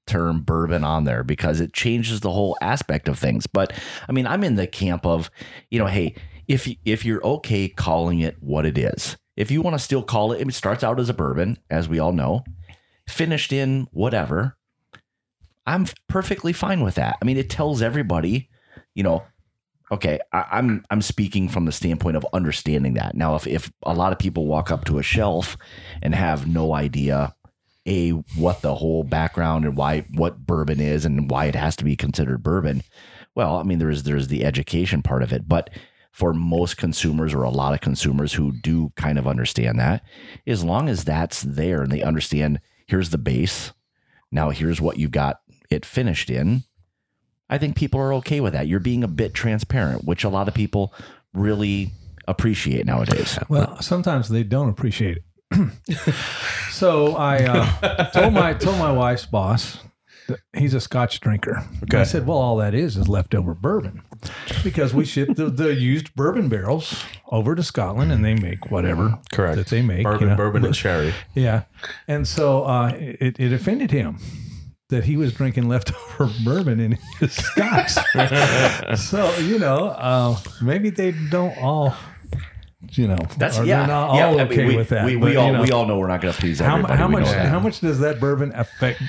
term 0.07 0.39
bourbon 0.39 0.85
on 0.85 1.03
there 1.03 1.23
because 1.25 1.59
it 1.59 1.73
changes 1.73 2.21
the 2.21 2.31
whole 2.31 2.57
aspect 2.61 3.09
of 3.09 3.19
things. 3.19 3.45
But 3.45 3.73
I 4.07 4.13
mean, 4.13 4.25
I'm 4.25 4.45
in 4.45 4.55
the 4.55 4.65
camp 4.65 5.05
of, 5.05 5.29
you 5.69 5.77
know, 5.77 5.85
hey, 5.85 6.15
if 6.47 6.67
if 6.85 7.03
you're 7.03 7.23
okay 7.23 7.67
calling 7.67 8.21
it 8.21 8.41
what 8.41 8.65
it 8.65 8.77
is, 8.77 9.17
if 9.35 9.51
you 9.51 9.61
want 9.61 9.75
to 9.75 9.83
still 9.83 10.01
call 10.01 10.31
it, 10.31 10.41
it 10.41 10.53
starts 10.53 10.83
out 10.83 11.01
as 11.01 11.09
a 11.09 11.13
bourbon, 11.13 11.57
as 11.69 11.89
we 11.89 11.99
all 11.99 12.13
know, 12.13 12.45
finished 13.07 13.51
in 13.51 13.87
whatever. 13.91 14.55
I'm 15.65 15.85
perfectly 16.07 16.53
fine 16.53 16.81
with 16.81 16.95
that. 16.95 17.17
I 17.21 17.25
mean, 17.25 17.35
it 17.35 17.49
tells 17.49 17.81
everybody, 17.81 18.49
you 18.95 19.03
know, 19.03 19.25
okay, 19.91 20.19
I, 20.31 20.45
I'm 20.51 20.85
I'm 20.89 21.01
speaking 21.01 21.49
from 21.49 21.65
the 21.65 21.71
standpoint 21.71 22.17
of 22.17 22.25
understanding 22.33 22.93
that. 22.95 23.15
Now, 23.15 23.35
if 23.35 23.47
if 23.47 23.71
a 23.83 23.93
lot 23.93 24.11
of 24.11 24.19
people 24.19 24.45
walk 24.45 24.71
up 24.71 24.85
to 24.85 24.99
a 24.99 25.03
shelf 25.03 25.57
and 26.01 26.13
have 26.13 26.47
no 26.47 26.73
idea 26.73 27.33
a 27.87 28.09
what 28.35 28.61
the 28.61 28.75
whole 28.75 29.03
background 29.03 29.65
and 29.65 29.77
why 29.77 30.01
what 30.13 30.45
bourbon 30.45 30.79
is 30.81 31.05
and 31.05 31.31
why 31.31 31.45
it 31.45 31.55
has 31.55 31.75
to 31.77 31.85
be 31.85 31.95
considered 31.95 32.43
bourbon, 32.43 32.83
well, 33.35 33.57
I 33.57 33.63
mean 33.63 33.79
there's 33.79 34.03
there's 34.03 34.27
the 34.27 34.45
education 34.45 35.01
part 35.01 35.23
of 35.23 35.31
it, 35.31 35.47
but 35.47 35.69
for 36.11 36.33
most 36.33 36.77
consumers 36.77 37.33
or 37.33 37.43
a 37.43 37.49
lot 37.49 37.73
of 37.75 37.81
consumers 37.81 38.33
who 38.33 38.51
do 38.51 38.91
kind 38.95 39.19
of 39.19 39.27
understand 39.27 39.79
that, 39.79 40.03
as 40.47 40.63
long 40.63 40.89
as 40.89 41.03
that's 41.03 41.43
there 41.43 41.83
and 41.83 41.91
they 41.91 42.01
understand 42.01 42.59
here's 42.87 43.11
the 43.11 43.19
base, 43.19 43.71
now 44.31 44.49
here's 44.49 44.81
what 44.81 44.97
you 44.97 45.07
got 45.07 45.41
it 45.69 45.85
finished 45.85 46.29
in, 46.29 46.63
I 47.49 47.57
think 47.57 47.75
people 47.75 47.99
are 47.99 48.13
okay 48.15 48.39
with 48.41 48.53
that. 48.53 48.67
You're 48.67 48.79
being 48.79 49.03
a 49.03 49.07
bit 49.07 49.33
transparent, 49.33 50.05
which 50.05 50.23
a 50.23 50.29
lot 50.29 50.47
of 50.47 50.53
people 50.53 50.93
really 51.33 51.91
appreciate 52.27 52.85
nowadays. 52.85 53.39
Well, 53.49 53.81
sometimes 53.81 54.29
they 54.29 54.43
don't 54.43 54.69
appreciate 54.69 55.17
it. 55.17 55.23
so 56.71 57.15
I 57.15 57.43
uh, 57.45 58.09
told 58.11 58.33
my 58.33 58.53
told 58.53 58.77
my 58.77 58.91
wife's 58.91 59.25
boss 59.25 59.79
he's 60.57 60.73
a 60.73 60.81
Scotch 60.81 61.19
drinker. 61.21 61.63
Okay. 61.83 61.99
I 61.99 62.03
said, 62.03 62.27
"Well, 62.27 62.37
all 62.37 62.57
that 62.57 62.73
is 62.73 62.97
is 62.97 63.07
leftover 63.07 63.53
bourbon." 63.53 64.01
because 64.63 64.95
we 64.95 65.05
ship 65.05 65.29
the, 65.35 65.45
the 65.47 65.75
used 65.75 66.13
bourbon 66.15 66.49
barrels 66.49 67.03
over 67.27 67.53
to 67.53 67.61
Scotland 67.61 68.11
and 68.11 68.25
they 68.25 68.33
make 68.33 68.71
whatever 68.71 69.19
Correct. 69.31 69.57
that 69.57 69.67
they 69.67 69.83
make. 69.83 69.99
you 69.99 70.03
Bourbon, 70.03 70.29
know. 70.29 70.35
bourbon, 70.35 70.65
and 70.65 70.75
sherry. 70.75 71.13
Yeah. 71.35 71.63
And 72.07 72.27
so 72.27 72.63
uh, 72.63 72.91
it, 72.95 73.39
it 73.39 73.53
offended 73.53 73.91
him 73.91 74.17
that 74.89 75.03
he 75.03 75.17
was 75.17 75.33
drinking 75.33 75.67
leftover 75.67 76.31
bourbon 76.45 76.79
in 76.79 76.97
his 77.19 77.33
scotch. 77.33 77.91
so, 78.97 79.35
you 79.39 79.59
know, 79.59 79.87
uh, 79.89 80.37
maybe 80.61 80.89
they 80.89 81.11
don't 81.29 81.57
all, 81.57 81.93
you 82.91 83.07
know, 83.07 83.17
That's 83.37 83.59
or 83.59 83.65
yeah, 83.65 83.79
they're 83.79 83.87
not 83.87 84.15
yeah. 84.15 84.25
all 84.27 84.39
I 84.39 84.43
mean, 84.47 84.67
we, 84.67 84.75
with 84.75 84.89
that. 84.89 85.05
We, 85.05 85.15
But, 85.15 85.25
we 85.25 85.31
you 85.33 85.39
all 85.39 85.53
know, 85.53 85.61
we 85.61 85.71
all 85.71 85.85
know 85.85 85.97
we're 85.97 86.07
not 86.07 86.21
going 86.21 86.33
to 86.33 86.39
please 86.39 86.61
everybody. 86.61 86.93
how 86.95 87.07
We 87.07 87.13
much 87.13 87.25
that. 87.25 87.47
how 87.49 87.59
much 87.59 87.79
does 87.81 87.99
that 87.99 88.19
bourbon 88.19 88.51
affect 88.55 89.01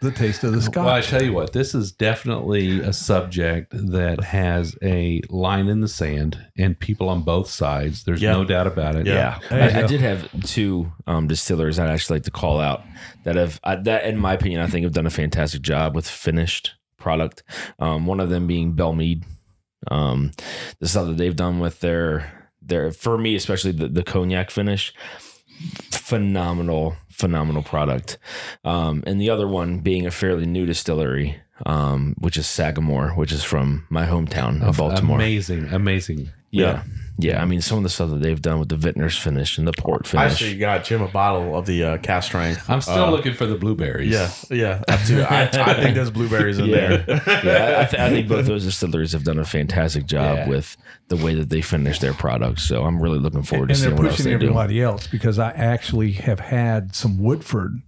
the 0.00 0.10
taste 0.10 0.44
of 0.44 0.52
the 0.52 0.62
scotch? 0.62 0.76
Well, 0.84 0.88
I 0.94 1.00
tell 1.00 1.22
you 1.22 1.32
what, 1.32 1.52
this 1.52 1.74
is 1.74 1.92
definitely 1.92 2.80
a 2.80 2.92
subject 2.92 3.72
that 3.92 4.22
has 4.24 4.76
a 4.82 5.20
line 5.28 5.68
in 5.68 5.80
the 5.80 5.88
sand 5.88 6.38
and 6.56 6.78
people 6.78 7.08
on 7.08 7.22
both 7.22 7.48
sides. 7.50 8.04
There's 8.04 8.22
Yeah. 8.22 8.32
no 8.32 8.44
doubt 8.44 8.66
about 8.66 8.94
it. 8.96 9.06
Yeah. 9.06 9.38
There 9.50 9.70
you 9.70 9.76
I, 9.78 9.82
I 9.82 9.86
did 9.86 10.00
have 10.00 10.28
two 10.42 10.92
um, 11.06 11.26
distillers 11.28 11.78
I'd 11.78 11.90
actually 11.90 12.16
like 12.16 12.24
to 12.24 12.30
call 12.30 12.60
out 12.60 12.82
that 13.24 13.36
have 13.36 13.60
I, 13.64 13.76
that, 13.76 14.04
in 14.04 14.16
my 14.18 14.34
opinion, 14.34 14.60
I 14.60 14.66
think 14.66 14.84
have 14.84 14.92
done 14.92 15.06
a 15.06 15.10
fantastic 15.10 15.62
job 15.62 15.94
with 15.94 16.08
finished 16.08 16.74
product. 16.98 17.42
Um, 17.78 18.06
one 18.06 18.20
of 18.20 18.30
them 18.30 18.46
being 18.46 18.72
Belle 18.72 18.92
Meade. 18.94 19.24
Um, 19.88 20.32
the 20.80 20.88
stuff 20.88 21.06
that 21.06 21.16
they've 21.16 21.36
done 21.36 21.60
with 21.60 21.78
their 21.78 22.37
their 22.68 22.92
for 22.92 23.18
me, 23.18 23.34
especially 23.34 23.72
the, 23.72 23.88
the 23.88 24.02
cognac 24.02 24.50
finish, 24.50 24.94
phenomenal, 25.90 26.96
phenomenal 27.10 27.62
product. 27.62 28.18
Um, 28.64 29.02
and 29.06 29.20
the 29.20 29.30
other 29.30 29.48
one 29.48 29.80
being 29.80 30.06
a 30.06 30.10
fairly 30.10 30.46
new 30.46 30.66
distillery, 30.66 31.40
um, 31.66 32.14
which 32.18 32.36
is 32.36 32.46
Sagamore, 32.46 33.10
which 33.10 33.32
is 33.32 33.44
from 33.44 33.86
my 33.90 34.06
hometown 34.06 34.62
of 34.62 34.78
Baltimore. 34.78 35.16
Amazing, 35.16 35.68
amazing. 35.72 36.30
Yeah. 36.50 36.64
yeah. 36.66 36.82
I 37.20 37.44
mean, 37.46 37.60
some 37.60 37.78
of 37.78 37.82
the 37.84 37.90
stuff 37.90 38.10
that 38.10 38.20
they've 38.22 38.40
done 38.40 38.60
with 38.60 38.68
the 38.68 38.76
vintner's 38.76 39.18
finish 39.18 39.58
and 39.58 39.66
the 39.66 39.72
port 39.72 40.06
finish. 40.06 40.20
I 40.24 40.28
finish. 40.28 40.42
actually 40.42 40.58
got 40.58 40.84
Jim 40.84 41.02
a 41.02 41.08
bottle 41.08 41.56
of 41.58 41.66
the 41.66 41.82
uh, 41.82 41.98
cask 41.98 42.28
strength. 42.28 42.68
I'm 42.70 42.80
still 42.80 43.04
Uh, 43.06 43.10
looking 43.10 43.34
for 43.34 43.44
the 43.46 43.56
blueberries. 43.56 44.12
Yeah, 44.12 44.30
yeah. 44.50 44.82
I, 44.88 45.04
do. 45.04 45.22
I, 45.22 45.42
I 45.52 45.74
think 45.82 45.96
there's 45.96 46.10
blueberries 46.12 46.58
in 46.58 46.66
Yeah. 46.66 46.96
there. 46.98 47.04
yeah, 47.44 47.80
I, 47.80 47.84
th- 47.90 48.00
I 48.02 48.10
think 48.10 48.28
both 48.28 48.46
those 48.46 48.64
distilleries 48.64 49.12
have 49.12 49.24
done 49.24 49.38
a 49.40 49.44
fantastic 49.44 50.06
job 50.06 50.36
Yeah. 50.36 50.48
with 50.48 50.76
the 51.08 51.16
way 51.16 51.34
that 51.34 51.48
they 51.50 51.60
finish 51.60 51.98
their 51.98 52.14
products. 52.14 52.62
So 52.68 52.84
I'm 52.84 53.02
really 53.02 53.18
looking 53.18 53.42
forward 53.42 53.70
and 53.70 53.76
to 53.78 53.82
they're 53.82 53.90
seeing 53.90 53.96
what 53.96 54.06
else 54.06 54.16
pushing 54.18 54.32
they 54.32 54.38
do. 54.38 54.46
everybody 54.46 54.80
else 54.80 55.06
because 55.08 55.38
I 55.40 55.50
actually 55.50 56.12
have 56.12 56.38
had 56.40 56.94
some 56.94 57.18
Woodford 57.18 57.82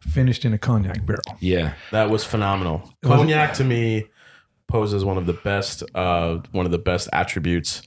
finished 0.00 0.44
in 0.44 0.52
a 0.52 0.58
cognac 0.58 1.04
barrel. 1.06 1.22
Yeah, 1.40 1.74
That 1.92 2.10
was 2.10 2.24
phenomenal. 2.24 2.92
It 3.02 3.06
was- 3.08 3.18
Cognac 3.18 3.54
to 3.54 3.64
me 3.64 4.06
poses 4.68 5.04
one 5.04 5.16
of 5.18 5.26
the 5.26 5.32
best, 5.32 5.82
uh, 5.94 6.38
one 6.52 6.66
of 6.66 6.72
the 6.72 6.78
best 6.78 7.08
attributes 7.12 7.82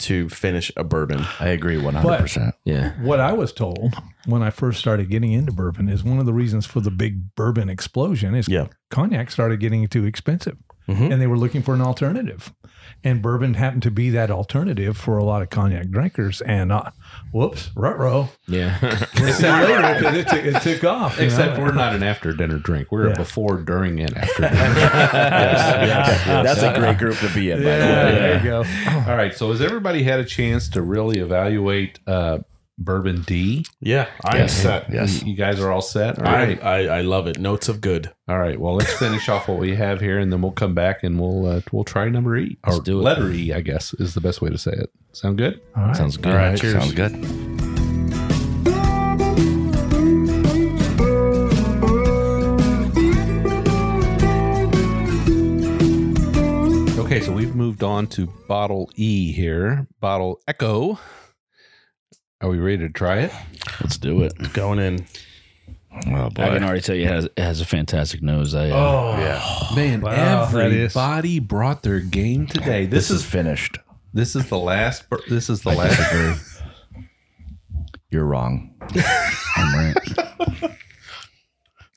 to 0.00 0.28
finish 0.28 0.72
a 0.76 0.82
bourbon. 0.84 1.24
I 1.38 1.48
agree 1.48 1.78
one 1.78 1.94
hundred 1.94 2.18
percent. 2.18 2.54
yeah, 2.64 2.92
What 3.02 3.20
I 3.20 3.32
was 3.32 3.52
told 3.52 3.94
when 4.26 4.42
I 4.42 4.50
first 4.50 4.80
started 4.80 5.08
getting 5.10 5.32
into 5.32 5.52
bourbon 5.52 5.88
is 5.88 6.02
one 6.02 6.18
of 6.18 6.26
the 6.26 6.32
reasons 6.32 6.66
for 6.66 6.80
the 6.80 6.90
big 6.90 7.34
bourbon 7.36 7.68
explosion 7.68 8.34
is 8.34 8.48
Yeah. 8.48 8.66
cognac 8.90 9.30
started 9.30 9.60
getting 9.60 9.86
too 9.88 10.04
expensive 10.04 10.56
Mhm. 10.88 11.12
and 11.12 11.20
they 11.22 11.26
were 11.26 11.38
looking 11.38 11.62
for 11.62 11.74
an 11.74 11.80
alternative. 11.80 12.52
And 13.04 13.20
bourbon 13.20 13.54
happened 13.54 13.82
to 13.82 13.90
be 13.90 14.10
that 14.10 14.30
alternative 14.30 14.96
for 14.96 15.18
a 15.18 15.24
lot 15.24 15.42
of 15.42 15.50
cognac 15.50 15.90
drinkers. 15.90 16.40
And 16.40 16.70
uh, 16.70 16.90
whoops, 17.32 17.70
rut 17.74 17.98
row. 17.98 18.28
yeah. 18.46 18.78
later, 19.16 19.98
because 19.98 20.16
it, 20.16 20.28
took- 20.28 20.44
it 20.44 20.62
took 20.62 20.84
off. 20.84 21.18
Except 21.18 21.56
know? 21.58 21.64
we're 21.64 21.72
not 21.72 21.94
an 21.96 22.02
after 22.04 22.32
dinner 22.32 22.58
drink. 22.58 22.92
We're 22.92 23.08
Yeah. 23.08 23.14
a 23.14 23.16
before, 23.16 23.56
during, 23.58 23.98
and 24.00 24.16
after 24.16 24.42
dinner. 24.42 24.64
That's 26.44 26.62
a 26.62 26.74
great 26.78 26.98
group 26.98 27.16
to 27.18 27.28
be 27.34 27.50
in. 27.50 27.58
By 27.62 27.68
yeah, 27.70 27.78
the 27.78 27.84
way. 28.12 28.18
there 28.18 28.36
you 28.38 28.44
go. 28.44 28.58
All 29.10 29.16
right. 29.16 29.34
So 29.34 29.50
has 29.50 29.60
everybody 29.60 30.02
had 30.04 30.20
a 30.20 30.24
chance 30.24 30.68
to 30.70 30.82
really 30.82 31.18
evaluate 31.18 31.98
uh, 32.06 32.38
Bourbon 32.78 33.22
D? 33.22 33.66
Yeah, 33.80 34.08
I 34.24 34.36
am 34.36 34.42
Yes. 34.42 34.54
set. 34.54 34.92
Yes. 34.92 35.22
You, 35.22 35.32
you 35.32 35.36
guys 35.36 35.60
are 35.60 35.70
all 35.70 35.82
set? 35.82 36.18
All 36.18 36.26
I, 36.26 36.32
right. 36.32 36.64
I, 36.64 36.86
I 36.98 37.00
love 37.02 37.26
it. 37.26 37.38
Notes 37.38 37.68
of 37.68 37.80
good. 37.80 38.10
All 38.28 38.38
right. 38.38 38.58
Well, 38.58 38.74
let's 38.74 38.92
finish 38.94 39.28
off 39.28 39.46
what 39.46 39.58
we 39.58 39.74
have 39.76 40.00
here, 40.00 40.18
and 40.18 40.32
then 40.32 40.42
we'll 40.42 40.52
come 40.52 40.74
back 40.74 41.02
and 41.04 41.20
we'll 41.20 41.46
uh, 41.46 41.60
we'll 41.70 41.84
try 41.84 42.08
number 42.08 42.36
E 42.36 42.56
or 42.66 42.72
Let's 42.74 42.84
do 42.84 42.98
it. 42.98 43.02
letter 43.02 43.30
E. 43.30 43.52
I 43.52 43.60
guess 43.60 43.94
is 43.94 44.14
the 44.14 44.20
best 44.20 44.40
way 44.42 44.50
to 44.50 44.58
say 44.58 44.72
it. 44.72 44.90
Sound 45.12 45.38
good? 45.38 45.60
All 45.76 45.84
right. 45.84 45.96
Sounds 45.96 46.16
good. 46.16 46.32
All 46.32 46.38
right, 46.38 46.58
cheers. 46.58 46.72
Sounds 46.72 46.94
good. 46.94 47.12
Okay. 56.98 57.20
So 57.20 57.32
we've 57.32 57.54
moved 57.54 57.82
on 57.82 58.06
to 58.08 58.26
bottle 58.48 58.90
E 58.96 59.32
here. 59.32 59.86
Bottle 60.00 60.40
Echo. 60.46 60.98
Are 62.42 62.48
we 62.48 62.58
ready 62.58 62.78
to 62.78 62.88
try 62.88 63.20
it? 63.20 63.32
Let's 63.80 63.96
do 63.98 64.22
it. 64.22 64.52
Going 64.52 64.78
in. 64.78 65.06
Oh 66.06 66.26
I 66.36 66.48
can 66.48 66.64
already 66.64 66.80
tell 66.80 66.96
you 66.96 67.02
it 67.04 67.08
has, 67.12 67.24
it 67.26 67.38
has 67.38 67.60
a 67.60 67.64
fantastic 67.66 68.22
nose. 68.22 68.54
I, 68.54 68.70
uh, 68.70 68.74
Oh, 68.74 69.18
yeah. 69.18 69.76
Man, 69.76 70.00
Wow, 70.00 70.46
that 70.46 70.72
is- 70.72 70.96
everybody 70.96 71.38
brought 71.38 71.82
their 71.82 72.00
game 72.00 72.46
today. 72.46 72.86
This, 72.86 73.08
This, 73.08 73.10
is 73.10 73.24
is 73.24 73.30
finished. 73.30 73.78
this 74.14 74.34
is 74.34 74.48
the 74.48 74.58
last. 74.58 75.04
This 75.28 75.50
is 75.50 75.60
the 75.62 75.70
last. 75.70 76.60
You're 78.10 78.24
wrong. 78.24 78.74
I'm 79.56 79.74
right. 79.74 80.72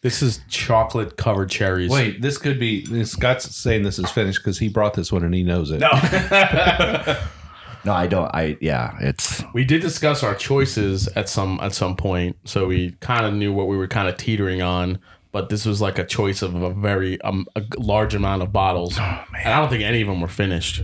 This 0.02 0.22
is 0.22 0.42
chocolate 0.50 1.18
covered 1.18 1.50
cherries. 1.50 1.90
Wait, 1.90 2.22
this 2.22 2.38
could 2.38 2.60
be. 2.60 3.04
Scott's 3.06 3.56
saying 3.56 3.84
this 3.84 3.98
is 3.98 4.12
finished 4.12 4.40
because 4.40 4.60
he 4.60 4.68
brought 4.70 4.94
this 4.94 5.12
one 5.12 5.24
and 5.24 5.34
he 5.34 5.42
knows 5.42 5.72
it. 5.72 5.80
No. 5.80 5.90
No, 7.86 7.94
I 7.94 8.08
don't. 8.08 8.34
I 8.34 8.58
yeah. 8.62 8.98
It's 9.00 9.44
we 9.54 9.64
did 9.64 9.82
discuss 9.82 10.24
our 10.24 10.34
choices 10.36 11.08
at 11.10 11.30
some 11.30 11.60
at 11.62 11.74
some 11.74 11.96
point, 11.96 12.38
so 12.46 12.66
we 12.68 12.92
kind 13.00 13.26
of 13.26 13.34
knew 13.34 13.54
what 13.54 13.68
we 13.68 13.78
were 13.78 13.88
kind 13.88 14.08
of 14.08 14.18
teetering 14.18 14.62
on. 14.62 15.00
But 15.32 15.50
this 15.50 15.66
was 15.66 15.82
like 15.82 16.00
a 16.00 16.06
choice 16.06 16.42
of 16.42 16.56
a 16.56 16.70
very 16.74 17.20
um, 17.22 17.46
a 17.56 17.64
large 17.78 18.16
amount 18.16 18.42
of 18.42 18.52
bottles, 18.54 18.98
and 18.98 19.06
I 19.46 19.60
don't 19.60 19.70
think 19.70 19.84
any 19.84 20.02
of 20.02 20.08
them 20.08 20.22
were 20.22 20.28
finished. 20.30 20.82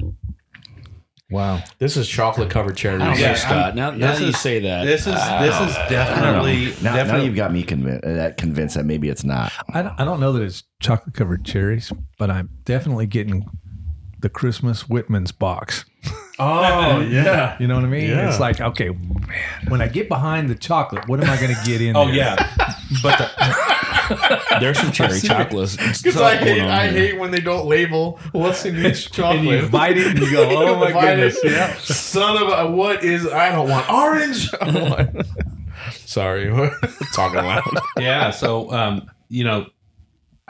Wow. 1.29 1.63
This 1.79 1.95
is 1.95 2.09
chocolate 2.09 2.49
covered 2.49 2.75
cherries. 2.75 3.01
I 3.01 3.05
don't 3.11 3.19
Yeah, 3.19 3.29
know, 3.29 3.35
Scott. 3.35 3.75
Now, 3.75 3.91
now 3.91 4.07
this 4.09 4.17
that 4.19 4.23
you 4.25 4.29
is- 4.31 4.37
say 4.39 4.59
that, 4.59 4.83
This 4.85 5.07
is 5.07 5.13
this 5.15 5.61
is 5.61 5.75
definitely 5.89 6.65
now, 6.83 6.91
now 6.91 6.95
definitely. 6.97 7.25
you've 7.27 7.35
got 7.37 7.53
me 7.53 7.63
convinced. 7.63 8.01
That 8.03 8.35
convinced 8.35 8.75
that 8.75 8.83
maybe 8.85 9.07
it's 9.07 9.23
not. 9.23 9.53
I 9.69 9.81
don't, 9.81 9.97
I 9.97 10.03
don't 10.03 10.19
know 10.19 10.33
that 10.33 10.41
it's 10.41 10.63
chocolate 10.81 11.15
covered 11.15 11.45
cherries, 11.45 11.93
but 12.19 12.29
I'm 12.29 12.49
definitely 12.65 13.07
getting 13.07 13.45
the 14.19 14.27
Christmas 14.27 14.89
Whitman's 14.89 15.31
box. 15.31 15.85
Oh 16.43 16.99
yeah. 17.09 17.55
You 17.59 17.67
know 17.67 17.75
what 17.75 17.83
I 17.85 17.87
mean? 17.87 18.09
Yeah. 18.09 18.27
It's 18.29 18.39
like, 18.39 18.59
okay, 18.59 18.89
man, 18.89 19.35
when 19.67 19.81
I 19.81 19.87
get 19.87 20.07
behind 20.09 20.49
the 20.49 20.55
chocolate, 20.55 21.07
what 21.07 21.21
am 21.23 21.29
I 21.29 21.39
going 21.39 21.53
to 21.55 21.61
get 21.65 21.81
in 21.81 21.95
oh 21.95 22.05
there? 22.07 22.15
yeah, 22.15 22.35
but 23.03 23.17
the, 23.19 24.57
there's 24.59 24.79
some 24.79 24.91
cherry 24.91 25.19
chocolates. 25.19 25.75
Because 26.01 26.19
I 26.21 26.35
hate 26.37 26.61
I 26.61 26.87
hate 26.89 27.19
when 27.19 27.31
they 27.31 27.39
don't 27.41 27.65
label 27.67 28.19
what's 28.31 28.65
in 28.65 28.75
each 28.77 29.17
And 29.19 29.43
you 29.45 29.51
chocolate. 29.59 29.71
bite 29.71 29.97
it 29.97 30.07
and 30.07 30.19
you 30.19 30.31
go, 30.31 30.49
oh 30.49 30.79
my 30.79 30.91
goodness. 30.91 31.37
it. 31.43 31.51
Yeah. 31.51 31.75
Son 31.77 32.41
of 32.41 32.49
a 32.49 32.71
what 32.71 33.03
is 33.03 33.27
I 33.27 33.51
don't 33.51 33.69
want 33.69 33.89
orange. 33.89 34.49
I 34.59 34.71
don't 34.71 34.89
want- 34.89 35.27
Sorry, 35.91 36.49
talking 37.13 37.37
loud. 37.43 37.63
yeah. 37.97 38.31
So 38.31 38.71
um, 38.71 39.09
you 39.29 39.43
know, 39.43 39.67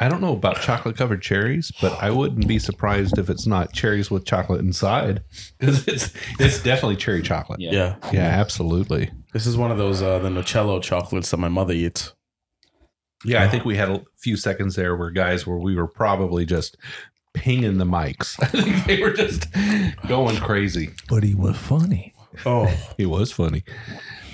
I 0.01 0.09
don't 0.09 0.19
know 0.19 0.33
about 0.33 0.59
chocolate 0.61 0.97
covered 0.97 1.21
cherries, 1.21 1.71
but 1.79 1.93
I 2.01 2.09
wouldn't 2.09 2.47
be 2.47 2.57
surprised 2.57 3.19
if 3.19 3.29
it's 3.29 3.45
not 3.45 3.71
cherries 3.71 4.09
with 4.09 4.25
chocolate 4.25 4.59
inside 4.61 5.21
because 5.59 5.87
it's 5.87 6.11
it's 6.39 6.61
definitely 6.63 6.95
cherry 6.95 7.21
chocolate. 7.21 7.59
Yeah. 7.59 7.71
Yeah, 7.71 7.95
Yeah, 8.11 8.21
absolutely. 8.27 9.11
this 9.31 9.45
is 9.45 9.57
one 9.57 9.69
of 9.71 9.77
those 9.77 10.01
uh, 10.01 10.17
the 10.17 10.29
Nocello 10.29 10.81
chocolates 10.81 11.29
that 11.29 11.37
my 11.37 11.49
mother 11.49 11.73
eats. 11.73 12.13
Yeah, 13.23 13.43
I 13.43 13.47
think 13.47 13.63
we 13.63 13.77
had 13.77 13.89
a 13.89 14.03
few 14.17 14.35
seconds 14.35 14.75
there 14.75 14.95
where 14.95 15.11
guys 15.11 15.45
where 15.45 15.57
we 15.57 15.75
were 15.75 15.87
probably 15.87 16.43
just 16.47 16.75
pinging 17.35 17.77
the 17.77 17.85
mics. 17.85 18.39
I 18.41 18.47
think 18.47 18.85
they 18.85 19.01
were 19.03 19.13
just 19.13 19.45
going 20.07 20.37
crazy. 20.37 20.89
But 21.07 21.21
he 21.21 21.35
was 21.35 21.55
funny. 21.57 22.15
Oh, 22.45 22.65
he 22.97 23.05
was 23.05 23.31
funny. 23.31 23.63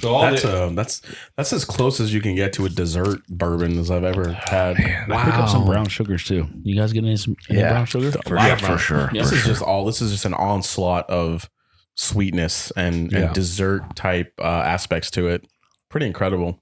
So 0.02 0.14
all 0.14 0.22
that's 0.22 0.44
the, 0.44 0.65
um, 0.68 0.76
that's 0.76 1.02
that's 1.36 1.52
as 1.53 1.65
close 1.65 1.99
as 1.99 2.14
you 2.14 2.22
can 2.22 2.36
get 2.36 2.53
to 2.53 2.65
a 2.65 2.69
dessert 2.69 3.22
bourbon 3.28 3.80
as 3.80 3.90
I've 3.90 4.03
ever 4.03 4.32
had. 4.34 4.76
I 4.78 5.26
pick 5.26 5.34
up 5.34 5.49
some 5.49 5.65
brown 5.65 5.88
sugars 5.90 6.24
too. 6.24 6.48
You 6.64 6.76
guys 6.76 6.94
get 6.94 7.03
any, 7.03 7.18
some, 7.18 7.36
any 7.49 7.60
Yeah. 7.60 7.69
brown 7.72 7.86
sugar? 7.88 8.11
For, 8.26 8.36
yeah, 8.36 8.53
of 8.53 8.61
for 8.61 8.78
sure. 8.78 9.10
Yeah. 9.14 9.22
This 9.24 9.30
For 9.32 9.36
is 9.38 9.41
sure. 9.41 9.52
just 9.53 9.61
all. 9.64 9.86
This 9.86 10.02
is 10.02 10.11
just 10.11 10.26
an 10.26 10.34
onslaught 10.36 11.10
of 11.10 11.49
sweetness 11.95 12.72
and, 12.76 13.11
Yeah. 13.11 13.19
and 13.26 13.34
dessert 13.34 13.95
type 13.95 14.34
uh, 14.40 14.44
aspects 14.44 15.10
to 15.11 15.28
it. 15.30 15.48
Pretty 15.90 16.06
incredible. 16.06 16.61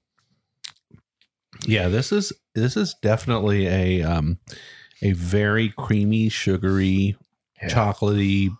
Yeah, 1.66 1.88
this 1.88 2.12
is 2.12 2.32
this 2.54 2.76
is 2.76 2.94
definitely 3.02 3.66
a 3.66 4.02
um 4.02 4.38
a 5.02 5.12
very 5.12 5.70
creamy, 5.76 6.28
sugary, 6.28 7.16
Yeah. 7.62 7.68
chocolatey 7.68 8.56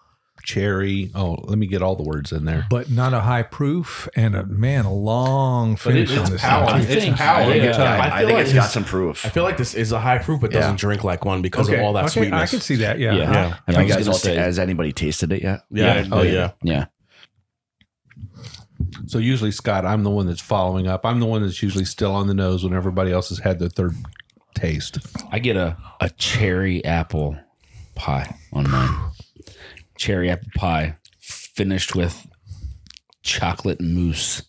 cherry. 0.47 1.11
Oh, 1.15 1.37
let 1.45 1.59
me 1.59 1.67
get 1.67 1.83
all 1.83 1.95
the 1.97 2.03
words 2.05 2.33
in 2.33 2.45
there. 2.47 2.67
but 2.71 2.91
not 2.91 3.13
a 3.13 3.21
high 3.21 3.43
proof 3.43 4.09
and 4.17 4.35
a 4.35 4.47
man 4.47 4.85
a 4.87 4.93
long 4.95 5.77
finish 5.77 6.13
it, 6.13 6.19
on 6.19 6.31
this. 6.31 6.41
power. 6.41 6.67
thing. 6.67 6.75
I 6.75 6.79
It's 6.81 7.05
think- 7.05 7.17
power. 7.17 7.41
yeah, 7.43 7.55
Yeah, 7.55 7.63
yeah. 7.79 8.01
I, 8.01 8.19
feel 8.21 8.27
think 8.29 8.39
like 8.39 8.47
it's 8.47 8.55
got 8.55 8.71
some 8.71 8.85
proof. 8.85 9.27
I 9.27 9.29
feel 9.29 9.43
like 9.43 9.57
this 9.59 9.75
is 9.75 9.93
a 9.93 10.01
high 10.01 10.19
proof, 10.19 10.41
but 10.41 10.53
doesn't 10.53 10.79
drink 10.79 11.05
like 11.05 11.25
one 11.25 11.43
because 11.43 11.69
okay, 11.69 11.79
of 11.79 11.85
all 11.85 11.93
that 11.95 12.05
okay, 12.05 12.21
sweetness. 12.21 12.43
I 12.43 12.47
can 12.47 12.61
see 12.61 12.77
that. 12.77 12.99
Yeah. 12.99 13.15
Yeah. 13.15 13.23
Yeah, 13.33 13.49
Have 13.49 13.61
I 13.69 13.73
you 13.73 13.79
was 13.87 13.95
guys 13.97 14.05
gonna 14.05 14.13
all, 14.15 14.19
say- 14.19 14.37
has 14.37 14.59
anybody 14.59 14.93
tasted 14.93 15.33
it 15.33 15.43
yet? 15.43 15.61
yeah. 15.71 16.01
Yeah. 16.03 16.09
Oh 16.13 16.23
yeah. 16.23 16.53
Yeah. 16.63 16.87
So 19.07 19.19
usually, 19.19 19.51
Scott, 19.51 19.85
I'm 19.85 20.03
the 20.05 20.11
one 20.11 20.27
that's 20.27 20.41
following 20.41 20.87
up. 20.87 21.05
I'm 21.05 21.21
the 21.21 21.27
one 21.27 21.43
that's 21.43 21.63
usually 21.63 21.85
still 21.85 22.13
on 22.13 22.27
the 22.27 22.35
nose 22.35 22.63
when 22.65 22.73
everybody 22.75 23.11
else 23.13 23.29
has 23.31 23.39
had 23.39 23.59
their 23.59 23.69
third 23.69 23.95
taste. 24.55 24.99
I 25.31 25.39
get 25.39 25.57
a, 25.57 25.77
a 26.01 26.11
cherry 26.11 26.85
apple 26.85 27.37
pie 27.95 28.37
on 28.53 28.71
mine. 28.71 29.11
Cherry 29.99 30.31
apple 30.31 30.49
pie 30.57 30.97
finished 31.21 31.95
with 31.95 32.27
chocolate 33.23 33.81
mousse. 33.81 34.43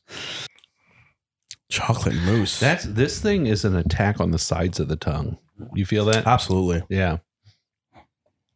Chocolate 1.69 2.15
mousse. 2.15 2.59
That's 2.59 2.85
this 2.85 3.19
thing 3.19 3.47
is 3.47 3.65
an 3.65 3.75
attack 3.75 4.19
on 4.19 4.31
the 4.31 4.39
sides 4.39 4.79
of 4.79 4.87
the 4.87 4.95
tongue. 4.95 5.37
You 5.73 5.85
feel 5.85 6.05
that? 6.05 6.27
absolutely. 6.27 6.83
Yeah. 6.89 7.17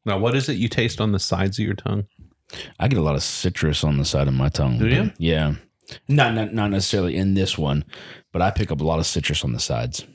Now, 0.05 0.17
what 0.17 0.35
is 0.35 0.49
it 0.49 0.57
you 0.57 0.67
taste 0.67 0.99
on 1.01 1.11
the 1.11 1.19
sides 1.19 1.59
of 1.59 1.65
your 1.65 1.75
tongue? 1.75 2.05
I 2.79 2.87
get 2.87 2.99
a 2.99 3.03
lot 3.03 3.15
of 3.15 3.23
citrus 3.23 3.83
on 3.83 3.97
the 3.97 4.05
side 4.05 4.27
of 4.27 4.33
my 4.33 4.49
tongue. 4.49 4.79
Do 4.79 4.87
you? 4.87 5.11
Yeah. 5.17 5.55
Not, 6.07 6.33
not 6.33 6.53
not 6.53 6.71
necessarily 6.71 7.15
in 7.17 7.33
this 7.33 7.57
one, 7.57 7.83
but 8.31 8.41
I 8.41 8.51
pick 8.51 8.71
up 8.71 8.81
a 8.81 8.83
lot 8.85 8.99
of 8.99 9.05
citrus 9.05 9.43
on 9.43 9.53
the 9.53 9.59
sides. 9.59 10.05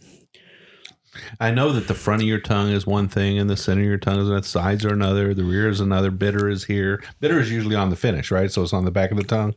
I 1.41 1.51
know 1.51 1.73
that 1.73 1.89
the 1.89 1.95
front 1.95 2.23
of 2.23 2.29
your 2.29 2.41
tongue 2.41 2.71
is 2.71 2.87
one 2.87 3.09
thing, 3.09 3.39
and 3.39 3.49
the 3.49 3.57
center 3.57 3.83
of 3.83 3.87
your 3.89 3.99
tongue 3.99 4.19
is 4.21 4.29
another. 4.29 4.47
Sides 4.47 4.85
are 4.85 4.93
another. 4.93 5.35
The 5.35 5.45
rear 5.45 5.69
is 5.69 5.81
another. 5.81 6.11
Bitter 6.11 6.49
is 6.49 6.65
here. 6.65 7.03
Bitter 7.21 7.39
is 7.41 7.51
usually 7.51 7.77
on 7.77 7.91
the 7.91 7.97
finish, 7.97 8.31
right? 8.31 8.51
So 8.51 8.63
it's 8.63 8.73
on 8.73 8.85
the 8.85 8.91
back 8.91 9.11
of 9.11 9.17
the 9.17 9.25
tongue. 9.25 9.55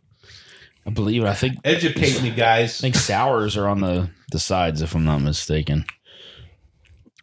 I 0.86 0.91
believe 0.91 1.23
it. 1.23 1.27
I 1.27 1.34
think 1.34 1.57
Educate 1.64 2.22
me, 2.22 2.31
guys. 2.31 2.80
I 2.80 2.81
think 2.81 2.95
sours 2.95 3.56
are 3.57 3.68
on 3.68 3.81
the 3.81 4.10
the 4.31 4.40
sides 4.40 4.81
if 4.81 4.95
I'm 4.95 5.06
not 5.06 5.19
mistaken. 5.22 5.86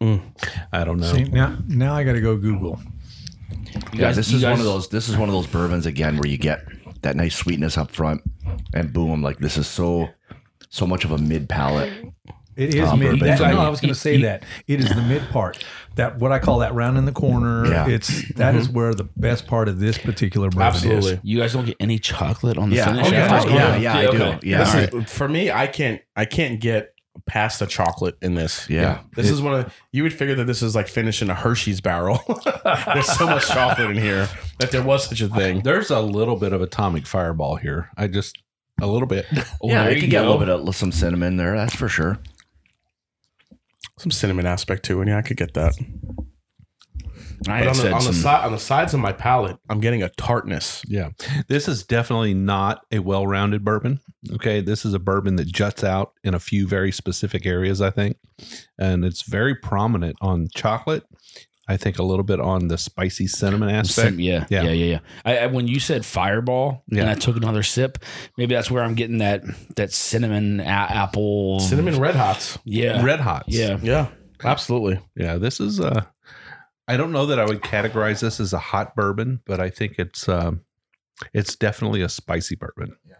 Mm. 0.01 0.21
I 0.71 0.83
don't 0.83 0.99
know. 0.99 1.11
See, 1.11 1.23
now, 1.23 1.57
now 1.67 1.95
I 1.95 2.03
got 2.03 2.13
to 2.13 2.21
go 2.21 2.37
Google. 2.37 2.79
You 3.73 3.81
Yeah, 3.93 3.99
guys- 3.99 4.15
this 4.17 4.31
you 4.31 4.37
is 4.37 4.43
one 4.43 4.53
of 4.59 4.63
those. 4.65 4.89
This 4.89 5.09
is 5.09 5.17
one 5.17 5.27
of 5.29 5.33
those 5.33 5.47
bourbons 5.47 5.85
again 5.85 6.17
where 6.17 6.29
you 6.29 6.37
get 6.37 6.63
that 7.01 7.15
nice 7.15 7.35
sweetness 7.35 7.77
up 7.77 7.91
front, 7.91 8.21
and 8.73 8.93
boom, 8.93 9.21
like 9.23 9.39
this 9.39 9.57
is 9.57 9.67
so 9.67 10.09
so 10.69 10.85
much 10.85 11.03
of 11.05 11.11
a 11.11 11.17
mid 11.17 11.49
palate. 11.49 11.91
It 12.57 12.73
is 12.75 12.89
Uh, 12.89 12.95
mid. 12.95 13.11
bourbon 13.11 13.27
That, 13.27 13.37
for 13.37 13.43
I 13.45 13.49
me. 13.49 13.55
know 13.55 13.61
I 13.61 13.69
was 13.69 13.79
going 13.79 13.93
to 13.93 13.99
say 13.99 14.21
that. 14.23 14.43
It 14.67 14.79
is 14.81 14.89
the 14.89 15.01
mid 15.03 15.21
part. 15.29 15.63
That 15.95 16.17
what 16.19 16.31
I 16.31 16.39
call 16.39 16.59
that 16.59 16.73
round 16.73 16.97
in 16.97 17.05
the 17.05 17.11
corner. 17.11 17.65
Yeah. 17.67 17.87
It's 17.87 18.27
that 18.33 18.55
is 18.55 18.67
where 18.69 18.93
the 18.93 19.05
best 19.15 19.47
part 19.47 19.67
of 19.69 19.79
this 19.79 19.97
particular 19.97 20.49
bourbon 20.49 20.63
Absolutely. 20.67 21.11
is. 21.13 21.19
You 21.23 21.39
guys 21.39 21.53
don't 21.53 21.65
get 21.65 21.77
any 21.79 21.99
chocolate 21.99 22.57
on 22.57 22.69
the 22.71 22.75
Yeah, 22.77 22.85
finish. 22.87 23.07
oh, 23.07 23.11
yeah, 23.11 23.43
oh, 23.45 23.49
yeah, 23.49 23.75
yeah, 23.77 23.97
I 23.97 24.01
do. 24.01 24.07
okay. 24.23 24.39
Yeah, 24.43 24.57
This 24.59 24.73
is- 24.75 24.93
right. 24.93 25.09
for 25.09 25.27
me, 25.29 25.51
I 25.51 25.67
can't. 25.67 26.01
I 26.15 26.25
can't 26.25 26.59
get 26.59 26.93
past 27.25 27.59
the 27.59 27.65
chocolate 27.65 28.15
in 28.21 28.35
this. 28.35 28.69
Yeah. 28.69 28.99
This 29.15 29.31
is 29.31 29.41
one 29.41 29.55
of 29.55 29.73
you 29.91 30.03
would 30.03 30.13
figure 30.13 30.35
that 30.35 30.45
this 30.45 30.61
is 30.61 30.75
like 30.75 30.87
finishing 30.87 31.29
a 31.31 31.33
Hershey's 31.35 31.81
barrel. 31.81 32.21
There's 32.93 33.07
so 33.17 33.25
much 33.25 33.47
chocolate 33.47 33.89
in 33.89 33.97
here 33.97 34.29
that 34.59 34.69
there 34.71 34.83
was 34.83 35.09
such 35.09 35.21
a 35.21 35.27
thing. 35.27 35.61
There's 35.61 35.89
a 35.89 35.99
little 35.99 36.35
bit 36.35 36.53
of 36.53 36.61
atomic 36.61 37.07
fireball 37.07 37.55
here. 37.55 37.89
I 37.97 38.05
just 38.07 38.37
a 38.79 38.85
little 38.85 39.07
bit. 39.07 39.25
Oh, 39.33 39.35
yeah, 39.63 39.81
there 39.85 39.89
you 39.91 39.95
you 39.95 40.01
can 40.01 40.09
get 40.11 40.25
a 40.25 40.29
little 40.29 40.37
bit 40.45 40.49
of 40.49 40.75
some 40.75 40.91
cinnamon 40.91 41.37
there. 41.37 41.55
That's 41.55 41.75
for 41.75 41.89
sure. 41.89 42.19
Some 43.99 44.11
cinnamon 44.11 44.45
aspect 44.45 44.83
to 44.85 45.01
it. 45.01 45.07
Yeah, 45.07 45.17
I 45.17 45.21
could 45.21 45.37
get 45.37 45.53
that. 45.55 45.73
I 47.47 47.59
But 47.63 47.67
on 47.67 47.77
the, 47.77 47.91
on 47.91 48.03
the 48.03 48.13
side 48.13 48.45
on 48.45 48.51
the 48.51 48.59
sides 48.59 48.93
of 48.93 48.99
my 48.99 49.13
palate, 49.13 49.57
I'm 49.69 49.79
getting 49.79 50.01
a 50.01 50.09
tartness. 50.09 50.81
Yeah. 50.87 51.09
This 51.47 51.67
is 51.67 51.83
definitely 51.83 52.33
not 52.33 52.81
a 52.91 52.99
well 52.99 53.27
rounded 53.27 53.63
bourbon. 53.63 53.99
Okay. 54.33 54.61
This 54.61 54.85
is 54.85 54.93
a 54.93 54.99
bourbon 54.99 55.35
that 55.35 55.47
juts 55.47 55.83
out 55.83 56.13
in 56.23 56.33
a 56.33 56.39
few 56.39 56.67
very 56.67 56.91
specific 56.91 57.45
areas, 57.45 57.81
I 57.81 57.91
think. 57.91 58.17
And 58.77 59.05
it's 59.05 59.21
very 59.21 59.55
prominent 59.55 60.17
on 60.19 60.47
chocolate. 60.55 61.03
I 61.67 61.75
think 61.77 61.99
a 61.99 62.03
little 62.03 62.23
bit 62.23 62.39
on 62.39 62.69
the 62.69 62.77
spicy 62.77 63.27
cinnamon 63.27 63.69
aspect. 63.69 64.15
Yeah, 64.17 64.45
Yeah. 64.49 64.63
yeah, 64.63 64.71
yeah, 64.71 64.85
yeah. 64.85 64.99
I, 65.25 65.37
I, 65.39 65.47
when 65.47 65.67
you 65.67 65.79
said 65.81 66.05
fireball 66.05 66.83
and 66.89 67.09
I 67.09 67.13
took 67.13 67.35
another 67.35 67.61
sip, 67.63 67.97
maybe 68.37 68.55
that's 68.55 68.71
where 68.71 68.83
I'm 68.83 68.95
getting 68.95 69.17
that 69.17 69.43
that 69.75 69.91
cinnamon 69.91 70.61
a- 70.61 70.63
apple 70.63 71.59
Cinnamon 71.59 71.99
red 71.99 72.15
hots. 72.15 72.57
Yeah, 72.63 73.03
Red 73.03 73.19
hots. 73.19 73.47
yeah. 73.49 73.77
Yeah, 73.83 74.07
absolutely. 74.43 74.99
Yeah. 75.15 75.37
This 75.37 75.59
is 75.59 75.79
uh 75.79 76.03
I 76.87 76.95
don't 76.95 77.11
know 77.11 77.25
that 77.25 77.37
I 77.39 77.43
would 77.45 77.61
categorize 77.61 78.21
this 78.21 78.39
as 78.39 78.53
a 78.53 78.59
hot 78.59 78.95
bourbon, 78.95 79.41
but 79.45 79.59
I 79.59 79.69
think 79.69 79.95
it's 79.99 80.29
um 80.29 80.61
it's 81.33 81.55
definitely 81.57 82.01
a 82.01 82.07
spicy 82.09 82.55
bourbon. 82.55 82.95
Yeah. 83.05 83.15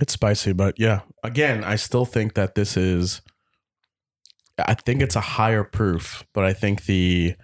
It's 0.00 0.14
spicy, 0.14 0.52
but 0.52 0.80
yeah. 0.80 1.02
Again, 1.22 1.62
I 1.62 1.76
still 1.76 2.04
think 2.06 2.34
that 2.34 2.56
this 2.56 2.76
is. 2.76 3.22
I 4.58 4.74
think 4.74 5.02
it's 5.02 5.16
a 5.16 5.20
higher 5.20 5.64
proof, 5.64 6.24
but 6.32 6.44
I 6.44 6.52
think 6.52 6.84
the 6.86 7.34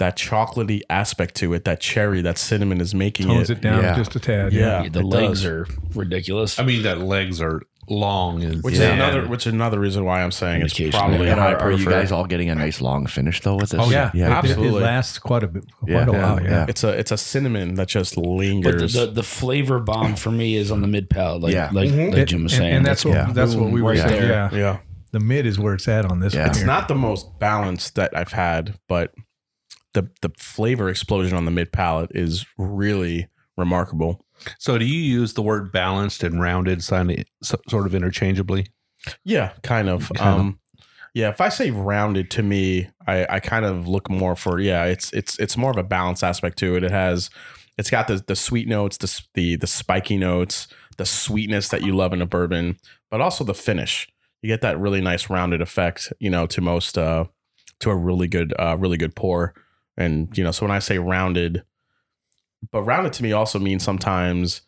that 0.00 0.16
chocolatey 0.16 0.80
aspect 0.90 1.36
to 1.36 1.54
it, 1.54 1.64
that 1.64 1.80
cherry, 1.80 2.20
that 2.22 2.36
cinnamon 2.38 2.80
is 2.80 2.94
making 2.94 3.26
Tones 3.28 3.48
it. 3.50 3.58
it 3.58 3.60
down 3.62 3.82
Yeah. 3.82 3.96
just 3.96 4.16
a 4.16 4.20
tad. 4.20 4.52
Yeah, 4.52 4.88
the 4.88 5.00
it 5.00 5.04
legs 5.04 5.42
does. 5.42 5.46
are 5.46 5.66
ridiculous. 5.94 6.58
I 6.58 6.64
mean, 6.64 6.82
that 6.82 6.98
legs 6.98 7.40
are 7.40 7.62
long 7.88 8.42
and 8.44 8.62
Which 8.62 8.76
thin. 8.76 8.82
is 8.84 8.94
another, 8.94 9.26
which 9.26 9.46
is 9.46 9.52
another 9.52 9.80
reason 9.80 10.04
why 10.04 10.22
I'm 10.22 10.30
saying 10.30 10.62
it's 10.62 10.78
probably 10.96 11.28
a 11.28 11.34
high 11.34 11.52
are, 11.54 11.58
are 11.60 11.72
you 11.72 11.84
guys 11.84 12.12
all 12.12 12.24
getting 12.24 12.48
a 12.48 12.54
nice 12.54 12.80
long 12.80 13.06
finish 13.06 13.40
though 13.40 13.56
with 13.56 13.70
this? 13.70 13.80
Oh 13.82 13.90
yeah, 13.90 14.10
yeah. 14.14 14.26
It- 14.26 14.30
It, 14.30 14.50
Absolutely. 14.50 14.82
lasts 14.82 15.18
quite 15.18 15.42
a 15.42 15.48
bit, 15.48 15.64
quite 15.80 15.90
Yeah. 15.90 16.06
a 16.06 16.12
while. 16.12 16.40
Yeah. 16.42 16.50
Yeah. 16.50 16.66
It's 16.68 16.84
a 16.84 16.88
it's 16.90 17.10
a 17.10 17.16
cinnamon 17.18 17.74
that 17.74 17.88
just 17.88 18.14
but 18.14 18.22
the, 18.22 18.28
lingers. 18.28 18.92
the 18.94 19.06
the 19.06 19.22
flavor 19.24 19.80
bomb 19.80 20.14
for 20.14 20.30
me 20.30 20.54
is 20.56 20.70
on 20.70 20.82
the 20.82 20.86
mid 20.88 21.10
palate, 21.10 21.42
like 21.42 21.52
Yeah. 21.54 21.68
like, 21.72 21.90
Mhm. 21.90 22.14
like 22.14 22.26
Jim 22.28 22.44
was 22.44 22.52
saying. 22.54 22.72
and, 22.76 22.86
that's 22.86 23.04
what 23.04 23.14
yeah. 23.14 23.32
that's 23.32 23.54
what 23.56 23.70
we 23.70 23.82
were 23.82 23.90
Right 23.90 23.98
saying. 23.98 24.20
there. 24.22 24.30
Yeah, 24.52 24.56
yeah, 24.56 24.76
the 25.10 25.20
mid 25.20 25.44
is 25.44 25.58
where 25.58 25.74
it's 25.74 25.88
at 25.88 26.04
on 26.04 26.20
this 26.20 26.32
Yeah. 26.32 26.42
one. 26.42 26.50
it's 26.50 26.62
not 26.62 26.86
the 26.86 26.94
most 26.94 27.40
balanced 27.40 27.96
that 27.96 28.16
I've 28.16 28.32
had, 28.32 28.74
but 28.88 29.12
the 29.94 30.10
the 30.22 30.30
flavor 30.38 30.88
explosion 30.88 31.36
on 31.36 31.44
the 31.44 31.50
mid 31.50 31.72
palate 31.72 32.10
is 32.14 32.46
really 32.58 33.28
remarkable. 33.56 34.24
So, 34.58 34.78
do 34.78 34.84
you 34.84 35.00
use 35.00 35.34
the 35.34 35.42
word 35.42 35.70
balanced 35.72 36.22
and 36.22 36.40
rounded 36.40 36.82
sort 36.82 37.86
of 37.86 37.94
interchangeably? 37.94 38.66
Yeah, 39.24 39.52
kind 39.62 39.88
of. 39.88 40.10
Kind 40.14 40.34
of. 40.34 40.40
um, 40.40 40.60
yeah, 41.14 41.28
if 41.28 41.40
I 41.40 41.48
say 41.48 41.70
rounded 41.70 42.30
to 42.32 42.42
me, 42.42 42.88
I, 43.06 43.26
I 43.28 43.40
kind 43.40 43.64
of 43.64 43.88
look 43.88 44.08
more 44.08 44.36
for 44.36 44.60
yeah. 44.60 44.84
It's 44.84 45.12
it's 45.12 45.38
it's 45.38 45.56
more 45.56 45.70
of 45.70 45.76
a 45.76 45.82
balance 45.82 46.22
aspect 46.22 46.58
to 46.58 46.76
it. 46.76 46.84
It 46.84 46.90
has, 46.90 47.30
it's 47.76 47.90
got 47.90 48.08
the 48.08 48.22
the 48.26 48.36
sweet 48.36 48.68
notes, 48.68 48.96
the 48.96 49.22
the 49.34 49.56
the 49.56 49.66
spiky 49.66 50.16
notes, 50.16 50.68
the 50.96 51.06
sweetness 51.06 51.68
that 51.68 51.82
you 51.82 51.94
love 51.94 52.12
in 52.12 52.22
a 52.22 52.26
bourbon, 52.26 52.76
but 53.10 53.20
also 53.20 53.44
the 53.44 53.54
finish. 53.54 54.08
You 54.42 54.48
get 54.48 54.60
that 54.62 54.78
really 54.78 55.00
nice 55.00 55.28
rounded 55.28 55.60
effect, 55.60 56.12
you 56.18 56.30
know, 56.30 56.46
to 56.46 56.60
most 56.60 56.96
uh 56.96 57.24
to 57.80 57.90
a 57.90 57.96
really 57.96 58.28
good 58.28 58.54
uh 58.58 58.76
really 58.78 58.96
good 58.96 59.16
pour. 59.16 59.54
And 60.00 60.36
you 60.36 60.42
know, 60.44 60.50
so 60.50 60.64
when 60.66 60.74
I 60.74 60.78
say 60.78 60.98
rounded, 60.98 61.62
but 62.72 62.82
rounded 62.82 63.12
to 63.14 63.22
me 63.22 63.32
also 63.32 63.58
means 63.58 63.82
sometimes 63.84 64.62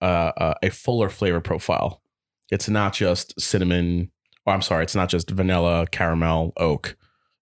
uh, 0.00 0.32
uh, 0.36 0.54
a 0.62 0.70
fuller 0.70 1.08
flavor 1.08 1.40
profile. 1.40 2.02
It's 2.50 2.68
not 2.68 2.92
just 2.92 3.38
cinnamon, 3.40 4.10
or 4.44 4.54
I'm 4.54 4.62
sorry, 4.62 4.84
it's 4.84 4.94
not 4.94 5.08
just 5.08 5.30
vanilla, 5.30 5.86
caramel, 5.90 6.52
oak. 6.56 6.96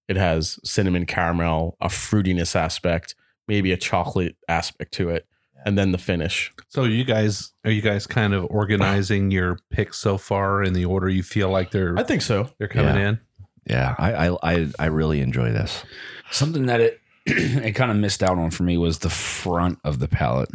It 0.08 0.16
has 0.16 0.58
cinnamon, 0.64 1.04
caramel, 1.06 1.76
a 1.80 1.88
fruitiness 1.88 2.54
aspect, 2.56 3.14
maybe 3.48 3.72
a 3.72 3.76
chocolate 3.76 4.36
aspect 4.48 4.92
to 4.94 5.10
it, 5.10 5.26
and 5.66 5.76
then 5.78 5.92
the 5.92 5.98
finish. 5.98 6.52
So, 6.68 6.84
you 6.84 7.04
guys 7.04 7.52
are 7.64 7.70
you 7.70 7.82
guys 7.82 8.06
kind 8.06 8.32
of 8.34 8.46
organizing 8.50 9.30
your 9.30 9.58
picks 9.70 9.98
so 9.98 10.16
far 10.18 10.62
in 10.62 10.72
the 10.72 10.84
order 10.86 11.08
you 11.08 11.22
feel 11.22 11.50
like 11.50 11.70
they're 11.70 11.98
I 11.98 12.02
think 12.04 12.22
so. 12.22 12.48
they're 12.58 12.68
coming 12.68 12.94
Yeah. 12.96 13.08
in? 13.08 13.20
Yeah, 13.68 13.94
I, 13.98 14.28
I 14.28 14.36
I 14.54 14.66
I 14.78 14.86
really 14.86 15.20
enjoy 15.20 15.50
this. 15.52 15.84
something 16.30 16.66
that 16.66 16.80
it 16.80 17.00
it 17.26 17.72
kind 17.72 17.90
of 17.90 17.96
missed 17.96 18.22
out 18.22 18.38
on 18.38 18.50
for 18.50 18.62
me 18.62 18.76
was 18.76 18.98
the 18.98 19.10
front 19.10 19.78
of 19.84 19.98
the 19.98 20.08
palate 20.08 20.50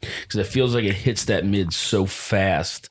because 0.00 0.36
it 0.36 0.46
feels 0.46 0.74
like 0.74 0.84
it 0.84 0.94
hits 0.94 1.26
that 1.26 1.44
mid 1.44 1.72
so 1.72 2.06
fast 2.06 2.90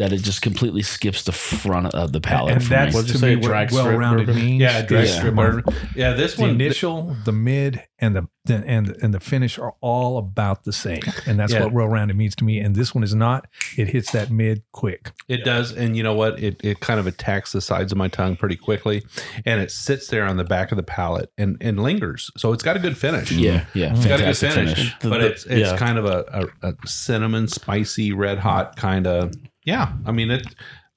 that 0.00 0.12
it 0.12 0.22
just 0.22 0.42
completely 0.42 0.82
skips 0.82 1.22
the 1.24 1.32
front 1.32 1.86
of 1.94 2.12
the 2.12 2.20
palate. 2.20 2.54
and 2.54 2.62
that's 2.62 2.92
me. 2.92 2.98
What'd 2.98 3.08
you 3.08 3.12
to 3.14 3.18
say, 3.18 3.34
me 3.36 3.36
what 3.36 3.46
drag 3.48 3.70
well-rounded 3.72 4.26
bourbon? 4.26 4.42
means. 4.44 4.60
Yeah, 4.60 4.82
drag 4.82 5.06
Yeah. 5.06 5.12
strip 5.18 5.34
bourbon. 5.34 5.64
Yeah, 5.94 6.14
this 6.14 6.34
The 6.34 6.42
one. 6.42 6.50
initial, 6.50 7.16
the 7.24 7.32
mid, 7.32 7.82
and 7.98 8.16
the, 8.16 8.26
the 8.46 8.54
and 8.66 8.96
and 9.02 9.12
the 9.12 9.20
finish 9.20 9.58
are 9.58 9.74
all 9.82 10.16
about 10.16 10.64
the 10.64 10.72
same, 10.72 11.02
and 11.26 11.38
that's 11.38 11.52
Yeah. 11.52 11.64
what 11.64 11.72
well-rounded 11.72 12.16
means 12.16 12.34
to 12.36 12.44
me. 12.44 12.58
And 12.58 12.74
this 12.74 12.94
one 12.94 13.04
is 13.04 13.14
not. 13.14 13.46
It 13.76 13.88
hits 13.88 14.10
that 14.12 14.30
mid 14.30 14.62
quick. 14.72 15.12
It 15.28 15.44
does, 15.44 15.70
and 15.72 15.94
you 15.96 16.02
know 16.02 16.14
what? 16.14 16.42
It 16.42 16.58
it 16.64 16.80
kind 16.80 16.98
of 16.98 17.06
attacks 17.06 17.52
the 17.52 17.60
sides 17.60 17.92
of 17.92 17.98
my 17.98 18.08
tongue 18.08 18.36
pretty 18.36 18.56
quickly, 18.56 19.02
and 19.44 19.60
it 19.60 19.70
sits 19.70 20.06
there 20.08 20.24
on 20.24 20.38
the 20.38 20.44
back 20.44 20.72
of 20.72 20.76
the 20.76 20.82
palate 20.82 21.30
and 21.36 21.58
and 21.60 21.82
lingers. 21.82 22.30
So 22.38 22.54
it's 22.54 22.62
got 22.62 22.74
a 22.76 22.80
good 22.80 22.96
finish. 22.96 23.30
yeah, 23.30 23.66
yeah, 23.74 23.94
It's 23.94 24.06
got 24.06 24.20
a 24.20 24.24
good 24.24 24.36
fantastic 24.36 24.52
finish, 24.52 24.74
finish. 24.76 24.98
The- 25.00 25.08
but 25.10 25.20
the- 25.20 25.26
it's 25.26 25.44
it's 25.44 25.70
yeah. 25.72 25.76
kind 25.76 25.98
of 25.98 26.06
a, 26.06 26.48
a, 26.62 26.68
a 26.70 26.74
cinnamon, 26.86 27.46
spicy, 27.48 28.12
red 28.12 28.38
hot 28.38 28.76
kind 28.76 29.06
of. 29.06 29.34
Yeah, 29.70 29.92
I 30.06 30.12
mean 30.12 30.30
it. 30.30 30.46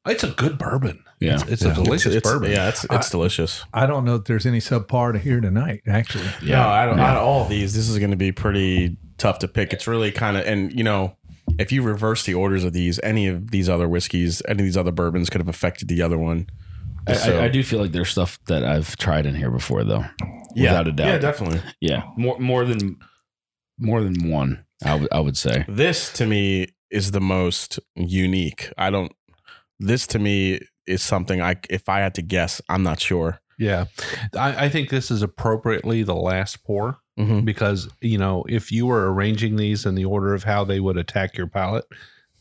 It's 0.05 0.23
a 0.23 0.31
good 0.31 0.57
bourbon. 0.57 1.03
Yeah. 1.21 1.35
It's, 1.35 1.43
it's 1.43 1.61
a 1.61 1.73
delicious 1.73 2.13
it's, 2.15 2.29
bourbon. 2.29 2.51
Yeah, 2.51 2.67
it's 2.69 2.85
it's 2.91 3.09
delicious. 3.09 3.63
I 3.73 3.85
don't 3.85 4.03
know 4.03 4.15
if 4.15 4.25
there's 4.25 4.45
any 4.45 4.59
subpar 4.59 5.13
to 5.13 5.19
here 5.19 5.39
tonight. 5.39 5.81
Actually, 5.87 6.25
Yeah, 6.41 6.57
no, 6.57 6.61
out 6.63 6.89
of, 6.89 6.99
out 6.99 7.17
of 7.17 7.23
all 7.23 7.43
of 7.43 7.49
these, 7.49 7.73
this 7.73 7.87
is 7.87 7.97
going 7.99 8.11
to 8.11 8.17
be 8.17 8.31
pretty 8.33 8.97
tough 9.17 9.39
to 9.39 9.47
pick. 9.47 9.71
It's 9.71 9.87
really 9.87 10.11
kind 10.11 10.35
of, 10.35 10.45
and 10.45 10.73
you 10.73 10.83
know, 10.83 11.15
if 11.57 11.71
you 11.71 11.83
reverse 11.83 12.25
the 12.25 12.33
orders 12.33 12.65
of 12.65 12.73
these, 12.73 12.99
any 13.01 13.27
of 13.27 13.51
these 13.51 13.69
other 13.69 13.87
whiskeys, 13.87 14.41
any 14.45 14.59
of 14.59 14.65
these 14.65 14.75
other 14.77 14.91
bourbons 14.91 15.29
could 15.29 15.39
have 15.39 15.47
affected 15.47 15.87
the 15.87 16.01
other 16.01 16.17
one. 16.17 16.47
I, 17.07 17.13
So- 17.13 17.39
I, 17.39 17.45
I 17.45 17.47
do 17.47 17.63
feel 17.63 17.79
like 17.79 17.93
there's 17.93 18.09
stuff 18.09 18.39
that 18.47 18.65
I've 18.65 18.97
tried 18.97 19.25
in 19.25 19.35
here 19.35 19.51
before, 19.51 19.85
though. 19.85 20.03
yeah, 20.55 20.71
Without 20.71 20.87
a 20.89 20.91
doubt. 20.91 21.07
Yeah, 21.07 21.17
definitely. 21.19 21.61
Yeah, 21.79 22.03
more 22.17 22.37
more 22.39 22.65
than 22.65 22.97
more 23.77 24.01
than 24.03 24.29
one. 24.29 24.65
I 24.83 24.95
would 24.95 25.07
I 25.13 25.21
would 25.21 25.37
say. 25.37 25.63
This 25.69 26.11
to 26.13 26.25
me 26.25 26.67
is 26.93 27.11
the 27.11 27.19
most 27.21 27.79
unique. 27.95 28.71
I 28.77 28.89
don't. 28.89 29.11
This 29.79 30.07
to 30.07 30.19
me 30.19 30.61
is 30.85 31.01
something 31.01 31.41
I, 31.41 31.55
if 31.69 31.89
I 31.89 31.99
had 31.99 32.15
to 32.15 32.21
guess, 32.21 32.61
I'm 32.69 32.83
not 32.83 32.99
sure. 32.99 33.39
Yeah. 33.57 33.85
I, 34.37 34.65
I 34.65 34.69
think 34.69 34.89
this 34.89 35.11
is 35.11 35.21
appropriately 35.21 36.03
the 36.03 36.15
last 36.15 36.63
pour 36.63 36.99
Mm-hmm. 37.19 37.41
because, 37.41 37.89
you 38.01 38.17
know, 38.17 38.43
if 38.49 38.71
you 38.71 38.87
were 38.87 39.13
arranging 39.13 39.55
these 39.55 39.85
in 39.85 39.93
the 39.93 40.03
order 40.03 40.33
of 40.33 40.43
how 40.43 40.63
they 40.63 40.79
would 40.79 40.97
attack 40.97 41.37
your 41.37 41.45
palate, 41.45 41.85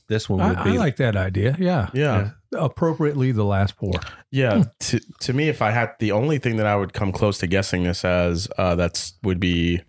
this 0.08 0.30
one 0.30 0.48
would 0.48 0.56
I, 0.56 0.64
be 0.64 0.70
I 0.70 0.76
like 0.76 0.96
that 0.96 1.14
idea. 1.14 1.54
Yeah. 1.58 1.90
Yeah. 1.92 2.30
appropriately 2.54 3.32
the 3.32 3.44
last 3.44 3.76
pour. 3.76 3.92
Yeah, 4.30 4.64
to 4.80 5.00
to 5.20 5.32
me, 5.34 5.50
if 5.50 5.60
I 5.60 5.72
had 5.72 5.90
the 5.98 6.12
only 6.12 6.38
thing 6.38 6.56
that 6.56 6.64
I 6.64 6.74
would 6.74 6.94
come 6.94 7.12
close 7.12 7.36
to 7.38 7.46
guessing 7.46 7.82
this 7.82 8.02
as 8.02 8.48
uh, 8.56 8.74
that's 8.74 9.12
would 9.22 9.40
be 9.40 9.82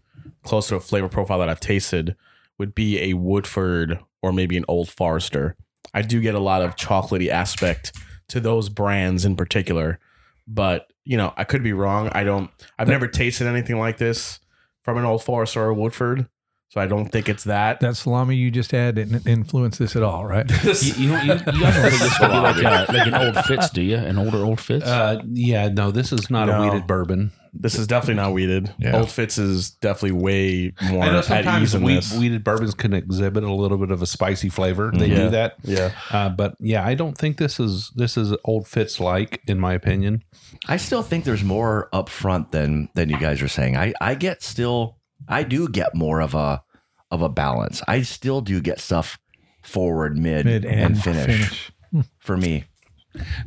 close 0.43 0.67
to 0.67 0.75
a 0.75 0.81
flavor 0.81 1.07
profile 1.07 1.39
that 1.39 1.47
I've 1.47 1.61
tasted 1.61 2.17
would 2.59 2.75
be 2.75 2.99
a 2.99 3.13
Woodford 3.13 3.99
or 4.23 4.33
maybe 4.33 4.57
an 4.57 4.65
Old 4.67 4.89
Forester. 4.89 5.55
I 5.93 6.01
do 6.01 6.19
get 6.21 6.33
a 6.33 6.39
lot 6.39 6.63
of 6.63 6.75
chocolatey 6.75 7.27
aspect 7.29 7.91
to 8.29 8.39
those 8.39 8.69
brands 8.69 9.25
in 9.25 9.35
particular, 9.35 9.99
but 10.47 10.87
you 11.03 11.17
know 11.17 11.33
I 11.37 11.43
could 11.43 11.61
be 11.61 11.73
wrong. 11.73 12.09
I 12.13 12.23
don't. 12.23 12.49
I've 12.79 12.87
never 12.87 13.07
tasted 13.07 13.45
anything 13.45 13.77
like 13.77 13.97
this 13.97 14.39
from 14.83 14.97
an 14.97 15.05
Old 15.05 15.23
Forester 15.23 15.61
or 15.63 15.69
a 15.69 15.73
Woodford, 15.73 16.27
so 16.69 16.81
I 16.81 16.87
don't 16.87 17.09
think 17.09 17.29
it's 17.29 17.43
that. 17.43 17.79
That 17.81 17.95
salami 17.97 18.35
you 18.37 18.49
just 18.49 18.71
had 18.71 18.95
didn't 18.95 19.27
influence 19.27 19.77
this 19.77 19.95
at 19.95 20.03
all, 20.03 20.25
right? 20.25 20.49
you, 20.63 20.71
you, 20.97 21.09
don't- 21.09 21.25
you, 21.25 21.33
you 21.33 21.61
guys 21.61 21.75
don't 21.75 21.89
think 21.91 22.01
this 22.01 22.19
would 22.19 22.31
be 22.31 22.33
like, 22.37 22.57
a, 22.89 22.91
like 22.91 23.07
an 23.07 23.13
old 23.15 23.45
Fitz, 23.45 23.69
do 23.69 23.81
you? 23.81 23.97
An 23.97 24.17
older 24.17 24.37
old 24.43 24.59
Fitz? 24.59 24.85
Uh, 24.85 25.21
yeah, 25.31 25.67
no, 25.67 25.91
this 25.91 26.11
is 26.11 26.29
not 26.29 26.47
No. 26.47 26.61
a 26.61 26.65
wheated 26.65 26.87
bourbon. 26.87 27.31
This 27.55 27.75
is 27.77 27.85
definitely 27.85 28.15
not 28.15 28.33
wheated. 28.33 28.73
Yeah. 28.79 28.97
Old 28.97 29.11
Fitz 29.11 29.37
is 29.37 29.69
definitely 29.71 30.19
way 30.19 30.73
more 30.89 31.03
I 31.03 31.11
know 31.11 31.17
at 31.19 31.23
ease 31.23 31.27
sometimes 31.27 31.75
in 31.75 31.83
weed, 31.83 31.97
this. 31.97 32.17
wheated 32.17 32.43
bourbons 32.43 32.73
can 32.73 32.93
exhibit 32.93 33.43
a 33.43 33.53
little 33.53 33.77
bit 33.77 33.91
of 33.91 34.01
a 34.01 34.07
spicy 34.07 34.49
flavor. 34.49 34.91
They 34.91 35.05
Yeah. 35.07 35.15
do 35.15 35.29
that, 35.29 35.55
yeah. 35.63 35.91
uh, 36.09 36.29
but 36.29 36.55
yeah, 36.59 36.83
I 36.85 36.95
don't 36.95 37.15
think 37.17 37.37
this 37.37 37.59
is 37.59 37.91
this 37.95 38.17
is 38.17 38.35
old 38.43 38.67
Fitz 38.67 38.99
like, 38.99 39.41
in 39.47 39.59
my 39.59 39.73
opinion. 39.73 40.23
I 40.67 40.77
still 40.77 41.03
think 41.03 41.25
there's 41.25 41.43
more 41.43 41.89
up 41.93 42.09
front 42.09 42.51
than 42.51 42.89
than 42.95 43.09
you 43.09 43.17
guys 43.19 43.41
are 43.41 43.47
saying. 43.47 43.77
I 43.77 43.93
I 44.01 44.15
get 44.15 44.41
still 44.41 44.97
I 45.27 45.43
do 45.43 45.69
get 45.69 45.93
more 45.93 46.21
of 46.21 46.33
a 46.33 46.63
of 47.11 47.21
a 47.21 47.29
balance. 47.29 47.83
I 47.87 48.01
still 48.01 48.41
do 48.41 48.59
get 48.61 48.79
stuff 48.79 49.19
forward, 49.61 50.17
mid, 50.17 50.45
Mid 50.45 50.65
and, 50.65 51.01
finish, 51.01 51.71
for 52.17 52.35
me. 52.35 52.65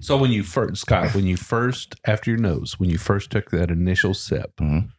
So 0.00 0.16
when 0.16 0.30
you 0.32 0.42
first, 0.42 0.82
Scott, 0.82 1.14
when 1.14 1.26
you 1.26 1.36
first 1.36 1.96
after 2.04 2.30
your 2.30 2.38
nose, 2.40 2.78
when 2.78 2.88
you 2.90 2.98
first 2.98 3.30
took 3.30 3.50
that 3.50 3.70
initial 3.70 4.14
sip, 4.14 4.56
Mhm. 4.60 4.90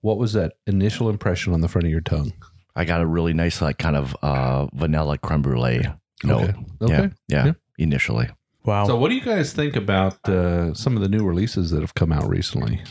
what 0.00 0.18
was 0.18 0.32
that 0.34 0.54
initial 0.66 1.08
impression 1.10 1.52
on 1.52 1.60
the 1.60 1.68
front 1.68 1.84
of 1.86 1.90
your 1.90 2.00
tongue? 2.00 2.32
I 2.76 2.84
got 2.84 3.00
a 3.00 3.06
really 3.06 3.32
nice 3.34 3.60
like 3.62 3.78
kind 3.78 3.96
of 3.96 4.16
uh 4.22 4.66
vanilla 4.74 5.18
creme 5.18 5.42
brulee 5.42 5.82
note. 6.24 6.42
Okay. 6.50 6.54
Okay. 6.82 6.92
Yeah, 6.94 7.08
yeah, 7.28 7.44
Yeah. 7.46 7.52
Initially. 7.78 8.28
Wow. 8.64 8.86
So, 8.86 8.96
what 8.96 9.10
do 9.10 9.14
you 9.14 9.20
guys 9.20 9.52
think 9.52 9.76
about 9.76 10.26
uh, 10.28 10.72
some 10.74 10.96
of 10.96 11.02
the 11.02 11.08
new 11.08 11.24
releases 11.24 11.70
that 11.70 11.80
have 11.82 11.94
come 11.94 12.10
out 12.12 12.26
recently? 12.28 12.82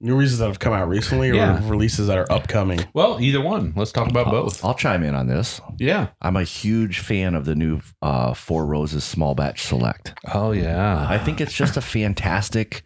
New 0.00 0.14
releases 0.16 0.38
that 0.38 0.46
have 0.46 0.58
come 0.58 0.72
out 0.72 0.88
recently, 0.88 1.30
or 1.30 1.34
Yeah. 1.34 1.60
releases 1.68 2.06
that 2.08 2.18
are 2.18 2.30
upcoming. 2.32 2.80
Well, 2.94 3.20
either 3.20 3.40
one. 3.40 3.72
Let's 3.76 3.92
talk 3.92 4.08
about 4.08 4.26
both. 4.30 4.64
I'll 4.64 4.74
chime 4.74 5.02
in 5.02 5.14
on 5.14 5.26
this. 5.26 5.60
Yeah. 5.78 6.08
I'm 6.22 6.36
a 6.36 6.42
huge 6.44 7.00
fan 7.00 7.34
of 7.34 7.44
the 7.44 7.54
new 7.54 7.80
uh, 8.02 8.34
Four 8.34 8.66
Roses 8.66 9.04
Small 9.04 9.34
Batch 9.34 9.62
Select. 9.62 10.14
Oh 10.32 10.52
yeah. 10.52 11.06
I 11.08 11.18
think 11.18 11.40
it's 11.40 11.52
just 11.54 11.76
a 11.76 11.80
fantastic, 11.80 12.82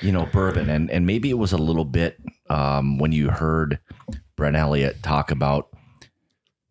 you 0.00 0.12
know, 0.12 0.26
bourbon, 0.32 0.70
and 0.70 0.90
and 0.90 1.06
maybe 1.06 1.30
it 1.30 1.38
was 1.38 1.52
a 1.52 1.58
little 1.58 1.84
bit 1.84 2.18
um, 2.50 2.98
when 2.98 3.12
you 3.12 3.30
heard 3.30 3.78
Brent 4.36 4.56
Elliott 4.56 5.02
talk 5.02 5.30
about 5.30 5.68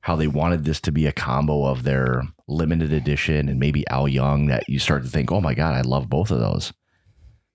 how 0.01 0.15
they 0.17 0.27
wanted 0.27 0.65
this 0.65 0.81
to 0.81 0.91
be 0.91 1.05
a 1.07 1.13
combo 1.13 1.65
of 1.65 1.83
their 1.83 2.23
limited 2.47 2.91
edition 2.91 3.47
and 3.47 3.57
maybe 3.59 3.87
Al 3.87 4.05
Young 4.07 4.47
that 4.47 4.67
you 4.67 4.77
start 4.77 5.03
to 5.03 5.09
think, 5.09 5.31
oh 5.31 5.39
my 5.39 5.53
god, 5.53 5.75
I 5.75 5.81
love 5.81 6.09
both 6.09 6.29
of 6.29 6.39
those. 6.39 6.73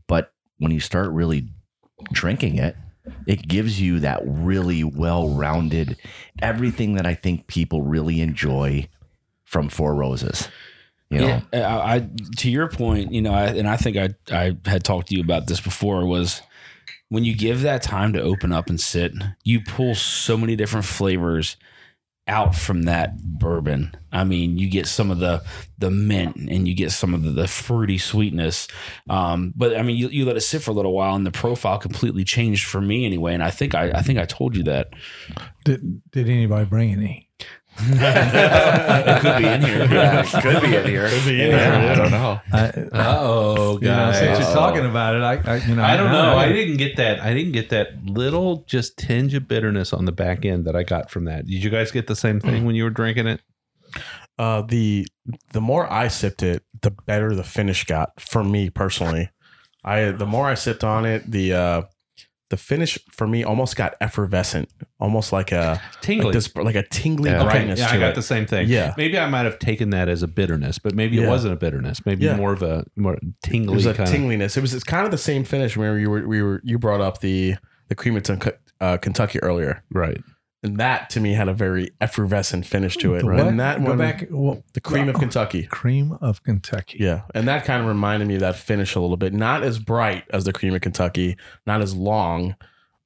But 0.07 0.33
when 0.57 0.73
you 0.73 0.81
start 0.81 1.11
really 1.11 1.49
drinking 2.13 2.59
it, 2.59 2.77
it 3.27 3.49
gives 3.49 3.81
you 3.81 4.01
that 4.01 4.21
really 4.25 4.85
well-rounded 4.85 5.97
everything 6.41 6.95
that 6.95 7.07
I 7.07 7.15
think 7.15 7.47
people 7.47 7.83
really 7.83 8.21
enjoy 8.21 8.89
from 9.45 9.69
Four 9.69 9.95
Roses. 9.95 10.49
You 11.11 11.21
know, 11.21 11.43
Yeah, 11.53 11.69
I, 11.69 11.97
I 11.97 12.09
to 12.39 12.51
your 12.51 12.69
point, 12.69 13.13
you 13.13 13.23
know, 13.23 13.33
I, 13.33 13.47
and 13.47 13.67
I 13.67 13.77
think 13.77 13.97
I 13.97 14.11
I 14.31 14.57
had 14.67 14.85
talked 14.85 15.09
to 15.09 15.15
you 15.15 15.23
about 15.23 15.47
this 15.47 15.61
before 15.61 16.05
was 16.07 16.43
when 17.09 17.25
you 17.25 17.35
give 17.35 17.63
that 17.63 17.83
time 17.83 18.13
to 18.13 18.21
open 18.21 18.53
up 18.53 18.69
and 18.69 18.79
sit, 18.79 19.13
you 19.43 19.61
pull 19.61 19.95
so 19.95 20.37
many 20.37 20.55
different 20.55 20.85
flavors 20.85 21.57
out 22.29 22.55
from 22.55 22.83
that 22.83 23.23
bourbon. 23.23 23.97
I 24.13 24.25
mean, 24.25 24.59
you 24.59 24.69
get 24.69 24.87
some 24.87 25.11
of 25.11 25.19
the 25.19 25.43
the 25.79 25.91
mint 25.91 26.37
and 26.37 26.67
you 26.67 26.75
get 26.75 26.93
some 26.93 27.15
of 27.15 27.23
the, 27.23 27.31
the 27.31 27.49
fruity 27.49 27.99
sweetness. 27.99 28.69
Um, 29.09 29.53
but 29.57 29.77
I 29.77 29.83
mean, 29.83 29.97
you, 29.97 30.09
you 30.09 30.25
let 30.25 30.37
it 30.37 30.41
sit 30.41 30.63
for 30.63 30.71
a 30.71 30.75
little 30.75 30.93
while, 30.93 31.15
and 31.15 31.27
the 31.27 31.31
profile 31.31 31.79
completely 31.79 32.25
changed 32.25 32.67
for 32.67 32.81
me 32.81 33.05
anyway. 33.05 33.35
And 33.35 33.43
I 33.43 33.51
think 33.51 33.75
I 33.75 33.91
I 33.91 34.03
think 34.03 34.19
I 34.19 34.25
told 34.25 34.57
you 34.57 34.63
that. 34.65 34.91
Did 35.65 36.03
Did 36.11 36.29
anybody 36.29 36.65
bring 36.65 36.93
any? 36.93 37.28
It 37.81 39.21
could 39.23 39.39
be 39.39 39.47
in 39.49 39.63
here. 39.63 39.85
yeah, 39.91 40.21
it 40.21 40.43
could 40.43 40.63
be 40.63 40.77
in 40.77 40.85
here. 40.87 41.09
Could 41.09 41.25
be 41.25 41.43
in 41.43 41.51
Yeah, 41.51 41.81
here, 41.81 41.91
I 41.91 41.95
don't 41.95 42.11
know. 42.11 42.41
I, 42.53 42.73
oh, 42.93 43.79
you 43.81 43.89
know, 43.89 44.13
since 44.13 44.39
guys. 44.39 44.47
you're 44.47 44.55
talking 44.55 44.85
about 44.85 45.15
it, 45.15 45.23
I, 45.23 45.53
I 45.53 45.57
you 45.67 45.75
know 45.75 45.83
I 45.85 45.97
don't 45.97 46.11
now 46.13 46.33
know. 46.33 46.37
I- 46.37 46.45
I 46.47 46.53
didn't 46.53 46.77
get 46.79 46.97
that. 46.97 47.21
I 47.21 47.33
didn't 47.35 47.53
get 47.53 47.71
that 47.71 48.05
little 48.05 48.65
just 48.67 48.97
tinge 48.97 49.35
of 49.35 49.47
bitterness 49.49 49.93
on 49.93 50.05
the 50.07 50.13
back 50.13 50.45
end 50.45 50.65
that 50.67 50.75
I 50.77 50.83
got 50.83 51.11
from 51.11 51.25
that. 51.27 51.47
Did 51.47 51.63
you 51.63 51.71
guys 51.71 51.91
get 51.91 52.07
the 52.07 52.17
same 52.17 52.41
thing 52.41 52.65
when 52.65 52.75
you 52.75 52.85
were 52.85 52.91
drinking 52.91 53.27
it? 53.27 53.41
Uh, 54.39 54.63
the 54.63 55.07
the 55.53 55.61
more 55.61 55.91
I 55.93 56.09
sipped 56.09 56.43
it, 56.43 56.63
the 56.83 56.91
better 56.91 57.35
the 57.35 57.45
finish 57.45 57.85
got 57.85 58.21
for 58.21 58.43
me 58.45 58.71
personally. 58.71 59.31
I 59.85 60.11
the 60.11 60.27
more 60.27 60.47
I 60.47 60.55
sipped 60.55 60.85
on 60.85 61.05
it, 61.07 61.31
the 61.31 61.53
uh, 61.53 61.83
the 62.51 62.57
finish 62.57 62.99
for 63.11 63.27
me 63.27 63.45
almost 63.45 63.77
got 63.77 63.95
effervescent, 64.01 64.71
almost 64.99 65.33
like 65.33 65.53
a 65.53 65.81
Tingly. 66.01 66.25
like 66.27 66.33
this 66.35 66.55
like 66.57 66.75
a 66.77 66.83
tingly 66.89 67.31
Yeah. 67.31 67.41
Okay, 67.43 67.45
brightness 67.51 67.79
yeah, 67.81 67.89
to 67.89 67.95
I 67.95 67.99
got 67.99 68.09
it. 68.11 68.15
the 68.15 68.23
same 68.23 68.47
thing. 68.47 68.69
Yeah. 68.69 68.95
maybe 68.97 69.19
I 69.19 69.29
might 69.29 69.45
have 69.45 69.59
taken 69.59 69.91
that 69.91 70.09
as 70.09 70.23
a 70.23 70.29
bitterness, 70.29 70.79
but 70.79 70.95
maybe 70.95 71.23
it 71.23 71.29
wasn't 71.29 71.53
a 71.53 71.57
bitterness. 71.57 72.05
Maybe 72.07 72.25
Yeah. 72.25 72.37
more 72.37 72.53
of 72.53 72.63
a 72.63 72.85
more 72.97 73.15
It 73.15 73.21
tingly 73.43 73.75
was 73.75 73.85
a 73.87 73.93
tingliness. 73.95 74.57
It 74.57 74.61
was 74.63 74.73
it's 74.75 74.85
kind 74.85 75.05
of 75.05 75.11
the 75.11 75.19
same 75.19 75.45
finish. 75.45 75.77
Remember 75.77 75.99
you 76.01 76.09
were 76.11 76.27
we 76.27 76.43
were 76.43 76.61
you 76.65 76.79
brought 76.79 77.01
up 77.01 77.21
the 77.21 77.57
the 77.89 77.95
cream 77.95 78.17
of 78.17 78.25
uh, 78.81 78.97
Kentucky 78.99 79.41
earlier, 79.43 79.83
right? 79.91 80.21
And 80.63 80.79
that 80.79 81.11
to 81.11 81.21
me 81.21 81.35
had 81.35 81.49
a 81.49 81.55
very 81.55 81.91
effervescent 82.01 82.67
finish 82.67 82.97
to 82.99 83.15
it. 83.15 83.21
The 83.21 83.27
what? 83.27 83.39
And 83.47 83.61
that 83.61 83.79
Go 83.83 83.91
one, 83.91 83.99
back. 83.99 84.27
Well, 84.31 84.63
the 84.75 84.81
cream 84.81 85.09
of 85.09 85.17
Kentucky. 85.17 85.65
cream 85.65 86.19
of 86.21 86.43
Kentucky. 86.43 86.99
Yeah, 87.01 87.23
and 87.35 87.47
that 87.49 87.65
kind 87.65 87.81
of 87.83 87.89
reminded 87.89 88.27
me 88.29 88.35
of 88.35 88.41
that 88.41 88.57
finish 88.57 88.95
a 88.95 89.01
little 89.01 89.17
bit. 89.17 89.33
Not 89.33 89.63
as 89.63 89.79
bright 89.79 90.25
as 90.31 90.45
the 90.45 90.53
cream 90.53 90.75
of 90.75 90.81
Kentucky, 90.81 91.37
not 91.67 91.81
as 91.81 91.95
long, 91.95 92.57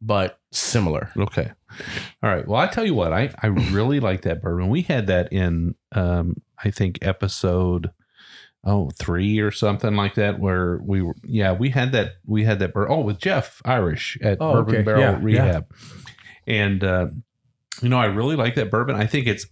but 0.01 0.39
similar. 0.51 1.11
Okay. 1.17 1.51
All 2.23 2.31
right. 2.31 2.47
Well, 2.47 2.61
I 2.61 2.67
tell 2.67 2.85
you 2.85 2.95
what, 2.95 3.13
I, 3.13 3.33
I 3.43 3.47
really 3.47 3.99
like 4.09 4.23
that 4.23 4.43
bourbon. 4.43 4.69
We 4.69 4.83
had 4.83 5.07
that 5.09 5.33
in 5.33 5.75
um 5.93 6.37
I 6.63 6.71
think 6.71 6.99
episode 7.03 7.91
oh 8.65 8.91
three 8.97 9.41
or 9.41 9.51
something 9.51 9.97
like 9.97 10.15
that 10.15 10.39
where 10.39 10.79
we 10.85 11.03
were 11.03 11.17
yeah, 11.25 11.53
we 11.53 11.71
had 11.71 11.93
that 11.93 12.13
we 12.27 12.45
had 12.45 12.59
that 12.61 12.73
bur- 12.73 12.91
oh 12.91 13.01
with 13.01 13.19
Jeff 13.19 13.61
Irish 13.65 14.17
at 14.23 14.39
Oh, 14.41 14.53
Bourbon 14.55 14.75
okay. 14.77 14.83
Barrel 14.85 15.01
Yeah, 15.01 15.11
yeah. 15.13 15.19
Rehab. 15.23 15.67
And 16.47 16.85
uh 16.85 17.07
you 17.81 17.89
know, 17.89 17.99
I 17.99 18.07
really 18.07 18.37
like 18.37 18.55
that 18.57 18.71
bourbon. 18.71 18.97
I 18.97 19.07
think 19.07 19.27
it's 19.27 19.47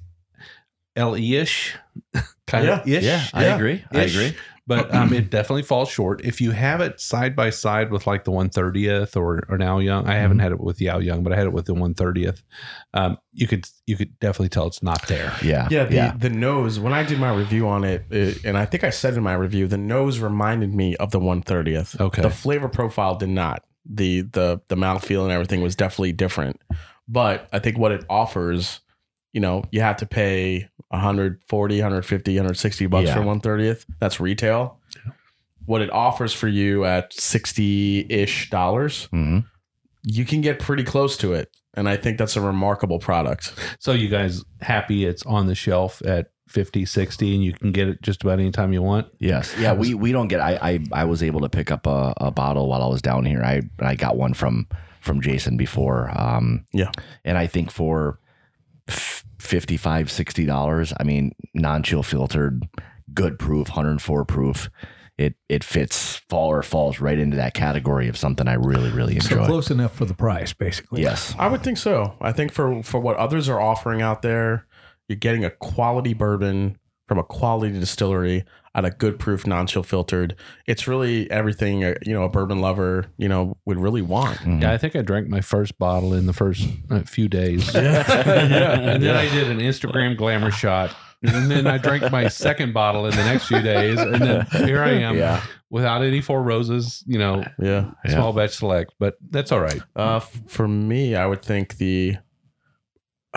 LE-ish 0.97 1.77
kind 2.47 2.69
of 2.69 2.87
ish. 2.89 3.05
Yeah, 3.05 3.25
I 3.33 3.45
Yeah. 3.45 3.55
agree. 3.57 3.85
I 3.93 4.01
Ish. 4.03 4.15
agree. 4.15 4.37
But 4.67 4.95
um, 4.95 5.13
it 5.13 5.31
definitely 5.31 5.65
falls 5.65 5.89
short. 5.89 6.25
If 6.25 6.41
you 6.41 6.53
have 6.53 6.81
it 6.81 7.01
side 7.01 7.35
by 7.35 7.51
side 7.51 7.91
with 7.91 8.07
like 8.07 8.23
the 8.23 8.31
130th 8.31 9.17
or, 9.17 9.43
or 9.49 9.57
an 9.57 9.63
Al 9.63 9.83
Young, 9.83 10.07
I 10.07 10.15
haven't 10.15 10.39
had 10.39 10.53
it 10.53 10.61
with 10.61 10.77
the 10.77 10.89
Al 10.91 11.03
Young, 11.03 11.25
but 11.25 11.33
I 11.33 11.37
had 11.37 11.47
it 11.47 11.53
with 11.53 11.67
the 11.67 11.75
130th. 11.75 12.43
Um, 12.95 13.19
you 13.33 13.49
could 13.49 13.65
you 13.87 13.97
could 13.97 14.17
definitely 14.21 14.51
tell 14.51 14.69
it's 14.69 14.81
not 14.81 15.09
there. 15.09 15.33
Yeah. 15.43 15.67
Yeah, 15.73 15.85
the, 15.87 15.95
yeah. 15.97 16.15
the 16.17 16.31
nose. 16.31 16.79
When 16.79 16.93
I 16.93 17.03
did 17.03 17.19
my 17.19 17.35
review 17.35 17.67
on 17.67 17.83
it, 17.83 18.05
it, 18.11 18.45
and 18.45 18.57
I 18.57 18.65
think 18.65 18.85
I 18.85 18.91
said 18.91 19.15
in 19.15 19.25
my 19.25 19.35
review, 19.35 19.67
the 19.67 19.79
nose 19.79 20.21
reminded 20.21 20.73
me 20.73 20.95
of 20.97 21.11
the 21.11 21.19
130th. 21.19 22.01
Okay. 22.01 22.23
the 22.23 22.31
flavor 22.31 22.69
profile 22.69 23.17
did 23.17 23.31
not. 23.31 23.65
the 23.85 24.21
the 24.21 24.61
The 24.69 24.77
mouthfeel 24.77 25.25
and 25.25 25.33
everything 25.33 25.63
was 25.63 25.75
definitely 25.75 26.13
different. 26.13 26.61
But 27.13 27.49
I 27.53 27.59
think 27.59 27.77
what 27.77 27.91
it 27.93 28.05
offers, 28.09 28.81
you 29.33 29.41
know, 29.41 29.65
you 29.73 29.81
have 29.81 29.97
to 29.99 30.07
pay 30.07 30.69
140, 30.91 31.75
150, 31.77 32.33
160 32.37 32.87
bucks 32.87 33.09
Yeah. 33.09 33.15
for 33.15 33.23
130th. 33.23 33.85
That's 33.99 34.21
retail. 34.21 34.79
What 35.67 35.81
it 35.83 35.91
offers 35.93 36.33
for 36.33 36.49
you 36.49 36.85
at 36.85 37.13
60 37.13 38.07
ish 38.09 38.49
dollars, 38.51 39.09
Mhm. 39.13 39.45
you 40.03 40.25
can 40.25 40.41
get 40.41 40.59
pretty 40.59 40.85
close 40.85 41.17
to 41.19 41.33
it. 41.33 41.51
And 41.75 41.89
I 41.89 41.97
think 41.97 42.19
that's 42.19 42.37
a 42.37 42.41
remarkable 42.41 42.99
product. 42.99 43.53
So 43.79 43.93
you 43.93 44.09
guys 44.09 44.45
happy 44.61 45.05
it's 45.05 45.25
on 45.27 45.47
the 45.47 45.55
shelf 45.55 46.03
at 46.05 46.31
50, 46.49 46.85
60 46.85 47.35
and 47.35 47.45
you 47.45 47.53
can 47.53 47.71
get 47.71 47.89
it 47.89 48.03
just 48.03 48.23
about 48.25 48.41
any 48.41 48.51
time 48.51 48.73
you 48.73 48.83
want? 48.83 49.07
Yes. 49.21 49.55
Yeah. 49.59 49.73
We, 49.73 49.95
we 49.95 50.11
don't 50.11 50.27
get, 50.27 50.41
I, 50.41 50.59
I, 50.61 50.81
I 50.93 51.05
was 51.05 51.23
able 51.23 51.41
to 51.43 51.49
pick 51.49 51.71
up 51.71 51.87
a, 51.87 52.13
a 52.17 52.31
bottle 52.33 52.69
while 52.69 52.83
I 52.83 52.87
was 52.89 53.01
down 53.03 53.25
here. 53.25 53.43
I, 53.45 53.63
I 53.79 53.95
got 53.95 54.17
one 54.17 54.35
from, 54.35 54.67
from 55.01 55.21
Jason 55.21 55.57
before. 55.57 56.11
Um, 56.19 56.65
Yeah. 56.73 56.91
and 57.25 57.37
I 57.39 57.47
think 57.47 57.71
for 57.71 58.19
f- 58.89 59.25
55 59.39 60.09
$60, 60.09 60.93
I 60.99 61.05
mean, 61.05 61.33
non 61.55 61.83
chill 61.83 62.03
filtered, 62.03 62.69
good 63.15 63.39
proof, 63.39 63.69
104 63.69 64.25
proof. 64.25 64.71
It, 65.19 65.35
it 65.51 65.63
fits 65.63 66.17
fall 66.31 66.49
or 66.49 66.63
falls 66.63 66.99
right 66.99 67.19
into 67.19 67.37
that 67.37 67.53
category 67.53 68.09
of 68.09 68.17
something 68.17 68.49
I 68.49 68.55
really, 68.55 68.91
really 68.91 69.21
So 69.21 69.35
enjoy. 69.35 69.47
close 69.47 69.71
enough 69.71 69.95
for 69.95 70.07
the 70.07 70.15
price, 70.15 70.55
basically. 70.55 71.03
yes. 71.03 71.35
I 71.39 71.47
would 71.49 71.63
think 71.63 71.77
so. 71.77 72.15
I 72.23 72.33
think 72.33 72.53
for 72.53 72.83
for 72.83 72.99
what 73.01 73.17
others 73.17 73.47
are 73.47 73.61
offering 73.61 74.01
out 74.01 74.23
there, 74.23 74.67
you're 75.09 75.17
getting 75.19 75.45
a 75.45 75.51
quality 75.51 76.15
bourbon 76.15 76.79
from 77.07 77.19
a 77.19 77.23
quality 77.25 77.79
distillery 77.79 78.45
at 78.75 78.85
a 78.85 78.91
good 78.91 79.19
proof, 79.19 79.47
non-chill 79.47 79.83
filtered. 79.83 80.37
It's 80.67 80.87
really 80.87 81.29
everything 81.31 81.83
uh, 81.85 81.95
you 82.03 82.13
know 82.13 82.23
a 82.23 82.29
bourbon 82.29 82.61
lover 82.61 83.07
you 83.19 83.29
know 83.29 83.57
would 83.65 83.79
really 83.79 84.03
want. 84.03 84.39
Mm-hmm. 84.39 84.63
Yeah, 84.63 84.73
I 84.73 84.79
think 84.79 84.95
I 84.97 85.03
drank 85.03 85.29
my 85.29 85.41
first 85.41 85.79
bottle 85.79 86.15
in 86.15 86.27
the 86.27 86.33
first 86.33 86.69
uh, 86.91 87.01
few 87.01 87.29
days. 87.29 87.73
Yeah, 87.75 88.79
and 88.81 89.03
then 89.03 89.17
I 89.17 89.29
did 89.29 89.51
an 89.51 89.59
Instagram 89.59 90.17
glamour 90.17 90.51
shot. 90.51 90.95
And 91.23 91.51
then 91.51 91.67
I 91.67 91.77
drank 91.77 92.11
my 92.11 92.29
second 92.29 92.73
bottle 92.73 93.05
in 93.05 93.11
the 93.15 93.23
next 93.25 93.47
few 93.47 93.61
days. 93.61 93.99
And 94.01 94.15
then 94.23 94.47
here 94.65 94.83
I 94.83 94.93
am 94.93 95.19
Yeah. 95.19 95.43
without 95.69 96.03
any 96.03 96.23
Four 96.23 96.43
Roses, 96.43 97.05
you 97.07 97.19
know, 97.19 97.45
Yeah. 97.61 97.91
Yeah. 98.07 98.11
small 98.15 98.33
batch 98.33 98.53
select, 98.57 98.95
but 98.99 99.17
that's 99.31 99.53
all 99.53 99.61
right. 99.61 99.83
Uh, 99.95 100.17
f- 100.17 100.41
for 100.47 100.67
me, 100.67 101.15
I 101.17 101.27
would 101.27 101.43
think 101.43 101.77
the. 101.77 102.17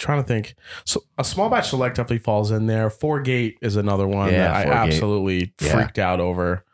trying 0.00 0.20
to 0.22 0.26
think. 0.26 0.54
So 0.84 1.02
a 1.18 1.24
small 1.24 1.48
batch 1.50 1.68
select 1.68 1.96
definitely 1.96 2.18
falls 2.18 2.50
in 2.50 2.66
there. 2.66 2.90
Four 2.90 3.20
gate 3.20 3.58
is 3.62 3.76
another 3.76 4.08
one 4.08 4.32
Yeah, 4.32 4.38
that 4.48 4.54
I 4.56 4.62
Four 4.64 4.72
Gate. 4.72 4.78
absolutely 4.94 5.54
Yeah. 5.60 5.72
freaked 5.72 5.98
out 5.98 6.18
over. 6.20 6.64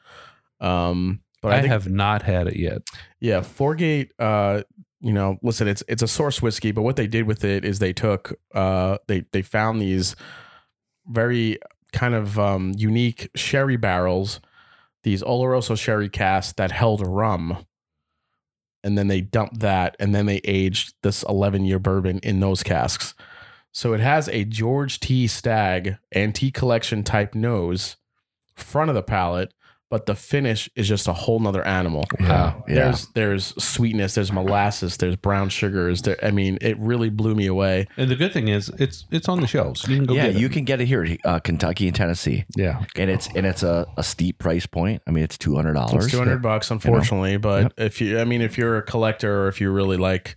Um, 0.61 1.20
but 1.43 1.53
I, 1.53 1.57
I, 1.57 1.61
think 1.61 1.73
have 1.73 1.89
not 1.89 2.23
had 2.23 2.47
it 2.47 2.57
yet. 2.57 2.78
Yeah, 3.20 3.43
Fourgate. 3.43 4.12
Uh, 4.19 4.62
you 5.01 5.12
know, 5.12 5.36
listen, 5.43 5.69
it's 5.69 5.82
it's 5.89 6.03
a 6.03 6.09
source 6.09 6.40
whiskey, 6.40 6.73
but 6.73 6.82
what 6.82 6.97
they 6.97 7.07
did 7.07 7.27
with 7.27 7.44
it 7.44 7.65
is 7.65 7.78
they 7.78 7.93
took 7.93 8.32
uh 8.55 8.97
they 9.09 9.24
they 9.32 9.43
found 9.43 9.81
these 9.81 10.16
very 11.09 11.59
kind 11.93 12.15
of 12.15 12.39
um 12.39 12.73
unique 12.77 13.28
sherry 13.36 13.77
barrels, 13.77 14.40
these 15.03 15.23
Oloroso 15.23 15.77
sherry 15.78 16.09
casks 16.09 16.55
that 16.55 16.73
held 16.73 17.07
rum, 17.07 17.59
and 18.87 18.97
then 18.97 19.09
they 19.09 19.21
dumped 19.21 19.61
that, 19.61 19.97
and 19.99 20.15
then 20.15 20.27
they 20.27 20.41
aged 20.45 20.95
this 21.03 21.25
eleven 21.25 21.65
year 21.65 21.81
bourbon 21.81 22.21
in 22.23 22.41
those 22.41 22.63
casks. 22.63 23.15
So 23.73 23.93
it 23.93 24.01
has 24.01 24.29
a 24.29 24.45
George 24.45 25.01
T. 25.01 25.27
Stagg 25.27 25.99
antique 26.15 26.55
collection 26.55 27.03
type 27.03 27.35
nose, 27.35 27.97
front 28.55 28.89
of 28.89 28.95
the 28.95 29.03
palate, 29.03 29.53
but 29.89 30.07
the 30.07 30.15
finish 30.15 30.69
is 30.75 30.89
just 30.89 31.07
a 31.07 31.13
whole 31.13 31.39
nother 31.39 31.65
animal. 31.65 32.05
Yeah. 32.19 32.55
Yeah. 32.67 32.75
There's 32.75 33.07
there's 33.09 33.65
sweetness, 33.65 34.15
there's 34.15 34.33
molasses, 34.33 34.97
there's 34.97 35.17
brown 35.17 35.49
sugars. 35.49 36.03
There, 36.03 36.17
I 36.23 36.31
mean, 36.31 36.59
it 36.61 36.79
really 36.79 37.09
blew 37.09 37.35
me 37.35 37.47
away. 37.47 37.87
And 37.97 38.11
the 38.11 38.17
good 38.17 38.33
thing 38.33 38.49
is 38.49 38.69
it's 38.79 39.05
it's 39.11 39.29
on 39.29 39.41
the 39.41 39.47
shelves. 39.47 39.87
You 39.87 39.97
can 39.97 40.07
go 40.07 40.15
yeah. 40.15 40.27
get 40.27 40.37
it. 40.37 40.41
You 40.41 40.49
can 40.49 40.65
get 40.65 40.81
it 40.81 40.87
here, 40.87 41.17
uh, 41.25 41.39
Kentucky 41.39 41.87
and 41.87 41.97
Tennessee. 41.97 42.45
Yeah. 42.57 42.85
And 42.97 43.11
it's, 43.11 43.29
and 43.35 43.47
it's 43.47 43.63
a, 43.63 43.87
a 43.97 44.03
steep 44.03 44.39
price 44.39 44.67
point. 44.67 45.03
I 45.07 45.11
mean, 45.13 45.23
it's 45.23 45.37
$200. 45.37 45.95
It's 45.95 46.11
two 46.11 46.19
hundred 46.19 46.43
bucks, 46.43 46.71
unfortunately. 46.71 47.37
But 47.37 47.73
if 47.77 48.01
you, 48.01 48.19
I 48.19 48.25
mean, 48.25 48.43
if 48.43 48.59
you're 48.59 48.79
a 48.79 48.83
collector 48.83 49.45
or 49.45 49.49
if 49.49 49.61
you 49.61 49.71
really 49.71 49.97
like, 49.97 50.37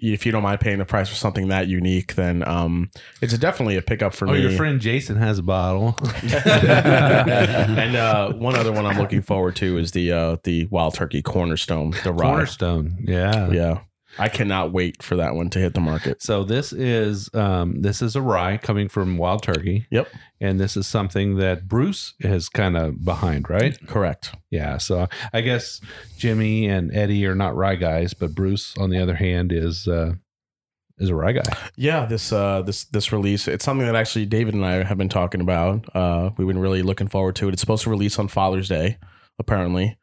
if 0.00 0.24
you 0.24 0.32
don't 0.32 0.42
mind 0.42 0.60
paying 0.60 0.78
the 0.78 0.84
price 0.84 1.08
for 1.08 1.14
something 1.14 1.48
that 1.48 1.66
unique, 1.66 2.14
then 2.14 2.46
um, 2.46 2.90
it's 3.20 3.36
definitely 3.36 3.76
a 3.76 3.82
pickup 3.82 4.14
for 4.14 4.26
me. 4.26 4.32
Oh, 4.32 4.34
me. 4.34 4.42
your 4.42 4.52
friend 4.52 4.80
Jason 4.80 5.16
has 5.16 5.38
a 5.38 5.42
bottle. 5.42 5.96
and 6.22 7.96
uh, 7.96 8.32
one 8.34 8.54
other 8.54 8.72
one 8.72 8.86
I'm 8.86 8.98
looking 8.98 9.22
forward 9.22 9.56
to 9.56 9.78
is 9.78 9.92
the 9.92 10.12
uh, 10.12 10.36
the 10.44 10.66
Wild 10.66 10.94
Turkey 10.94 11.22
Cornerstone, 11.22 11.92
the 12.04 12.12
rye. 12.12 12.30
Cornerstone. 12.30 12.96
Yeah. 13.00 13.50
Yeah, 13.50 13.80
I 14.18 14.28
cannot 14.28 14.72
wait 14.72 15.02
for 15.02 15.16
that 15.16 15.34
one 15.34 15.50
to 15.50 15.58
hit 15.58 15.74
the 15.74 15.80
market. 15.80 16.22
So 16.22 16.44
this 16.44 16.72
is 16.72 17.32
um, 17.34 17.82
this 17.82 18.02
is 18.02 18.16
a 18.16 18.22
rye 18.22 18.56
coming 18.56 18.88
from 18.88 19.16
Wild 19.18 19.42
Turkey, 19.42 19.86
Yep, 19.90 20.08
and 20.40 20.58
this 20.58 20.76
is 20.76 20.86
something 20.86 21.36
that 21.36 21.68
Bruce 21.68 22.14
is 22.20 22.48
kind 22.48 22.76
of 22.76 23.04
behind, 23.04 23.48
right? 23.48 23.76
correct. 23.86 24.34
Yeah. 24.50 24.78
So 24.78 25.06
I 25.32 25.40
guess 25.42 25.80
Jimmy 26.16 26.66
and 26.68 26.94
Eddie 26.94 27.26
are 27.26 27.34
not 27.34 27.54
rye 27.56 27.76
guys, 27.76 28.14
but 28.14 28.34
Bruce, 28.34 28.74
on 28.78 28.90
the 28.90 28.98
other 28.98 29.14
hand, 29.14 29.52
is 29.52 29.86
uh, 29.86 30.14
is 30.98 31.10
a 31.10 31.14
rye 31.14 31.32
guy. 31.32 31.56
Yeah, 31.76 32.06
this 32.06 32.32
uh 32.32 32.62
this 32.62 32.84
this 32.84 33.12
release, 33.12 33.46
it's 33.46 33.64
something 33.64 33.86
that 33.86 33.94
actually 33.94 34.26
David 34.26 34.54
and 34.54 34.64
I 34.64 34.82
have 34.82 34.98
been 34.98 35.08
talking 35.08 35.40
about. 35.40 35.84
Uh 35.94 36.30
we've 36.36 36.48
been 36.48 36.58
really 36.58 36.82
looking 36.82 37.06
forward 37.08 37.36
to 37.36 37.48
it. 37.48 37.52
It's 37.52 37.60
supposed 37.60 37.84
to 37.84 37.90
release 37.90 38.18
on 38.18 38.26
Father's 38.28 38.68
Day, 38.68 38.98
apparently. 39.38 39.96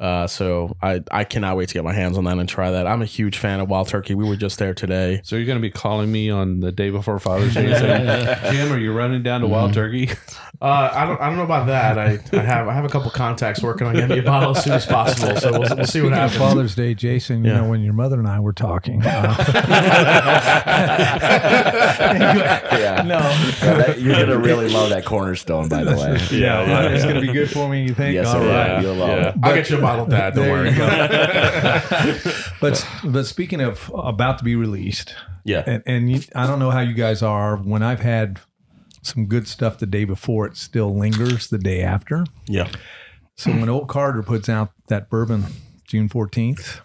Uh 0.00 0.26
so 0.26 0.76
I 0.82 1.02
I 1.12 1.22
cannot 1.22 1.56
wait 1.56 1.68
to 1.68 1.74
get 1.74 1.84
my 1.84 1.92
hands 1.92 2.18
on 2.18 2.24
that 2.24 2.36
and 2.36 2.48
try 2.48 2.72
that. 2.72 2.84
I'm 2.86 3.00
a 3.00 3.04
huge 3.06 3.38
fan 3.38 3.60
of 3.60 3.68
Wild 3.70 3.86
Turkey. 3.86 4.14
We 4.16 4.24
were 4.28 4.34
just 4.34 4.58
there 4.58 4.74
today. 4.74 5.20
So 5.22 5.36
you're 5.36 5.46
going 5.46 5.58
to 5.58 5.62
be 5.62 5.70
calling 5.70 6.10
me 6.10 6.30
on 6.30 6.58
the 6.58 6.72
day 6.72 6.90
before 6.90 7.20
Father's 7.20 7.54
Day, 7.54 7.72
saying, 7.72 8.38
Jim, 8.52 8.72
are 8.72 8.78
you 8.78 8.92
running 8.92 9.22
down 9.22 9.42
to 9.42 9.46
Wild 9.46 9.72
Turkey? 9.72 10.10
Uh 10.60 10.90
I 10.92 11.06
don't 11.06 11.20
I 11.20 11.28
don't 11.28 11.36
know 11.36 11.44
about 11.44 11.68
that. 11.68 11.96
I, 11.98 12.18
I 12.32 12.40
have 12.42 12.66
I 12.68 12.74
have 12.74 12.84
a 12.84 12.88
couple 12.88 13.08
contacts 13.12 13.62
working 13.62 13.86
on 13.86 13.94
getting 13.94 14.08
me 14.10 14.18
a 14.18 14.22
bottle 14.24 14.56
as 14.56 14.64
soon 14.64 14.72
as 14.72 14.84
possible. 14.84 15.36
So 15.36 15.52
we'll, 15.52 15.60
we'll 15.60 15.68
see 15.68 15.76
what 15.78 15.88
Speaking 15.88 16.12
of 16.12 16.18
happens. 16.18 16.38
Father's 16.38 16.74
Day, 16.74 16.94
Jason, 16.94 17.44
you 17.44 17.52
Yeah. 17.52 17.60
know, 17.60 17.68
when 17.70 17.82
your 17.82 17.92
mother 17.94 18.18
and 18.18 18.26
I 18.26 18.40
were 18.40 18.52
talking, 18.52 19.00
uh, 19.06 19.34
Yeah. 21.64 23.02
no, 23.06 23.18
Yeah, 23.18 23.74
that- 23.78 24.00
you're 24.00 24.14
gonna 24.14 24.38
really 24.38 24.68
love 24.68 24.90
that 24.90 25.04
cornerstone, 25.04 25.68
by 25.68 25.84
the 25.84 25.92
way. 25.96 26.18
Yeah, 26.34 26.66
yeah, 26.66 26.88
it's 26.88 27.04
going 27.04 27.14
to 27.16 27.20
be 27.20 27.32
good 27.32 27.50
for 27.50 27.68
me. 27.68 27.82
You 27.84 27.94
think? 27.94 28.14
Yes, 28.14 28.26
All 28.28 28.42
it 28.42 28.48
right. 28.48 28.82
You'll 28.82 28.94
love 28.96 29.08
Yeah. 29.10 29.28
it. 29.28 29.34
I'll 29.42 29.54
get 29.54 29.70
you 29.70 29.78
a 29.78 29.80
bottle, 29.84 30.06
Dad. 30.06 30.34
Don't 30.34 30.50
worry. 30.50 30.70
but 32.60 32.86
but 33.04 33.26
speaking 33.26 33.60
of 33.60 33.90
about 33.94 34.38
to 34.38 34.44
be 34.44 34.56
released, 34.56 35.14
yeah. 35.44 35.62
and, 35.66 35.82
and 35.86 36.10
you, 36.10 36.20
I 36.34 36.46
don't 36.46 36.58
know 36.58 36.70
how 36.70 36.80
you 36.80 36.94
guys 36.94 37.22
are. 37.22 37.56
When 37.56 37.82
I've 37.82 38.00
had 38.00 38.40
some 39.02 39.26
good 39.26 39.46
stuff 39.46 39.78
the 39.78 39.86
day 39.86 40.04
before, 40.04 40.46
it 40.46 40.56
still 40.56 40.96
lingers 40.96 41.48
the 41.48 41.58
day 41.58 41.82
after. 41.82 42.24
Yeah. 42.46 42.70
So 43.36 43.50
when 43.50 43.68
Old 43.68 43.88
Carter 43.88 44.22
puts 44.22 44.48
out 44.48 44.70
that 44.88 45.10
bourbon 45.10 45.44
June 45.88 46.08
14th, 46.08 46.80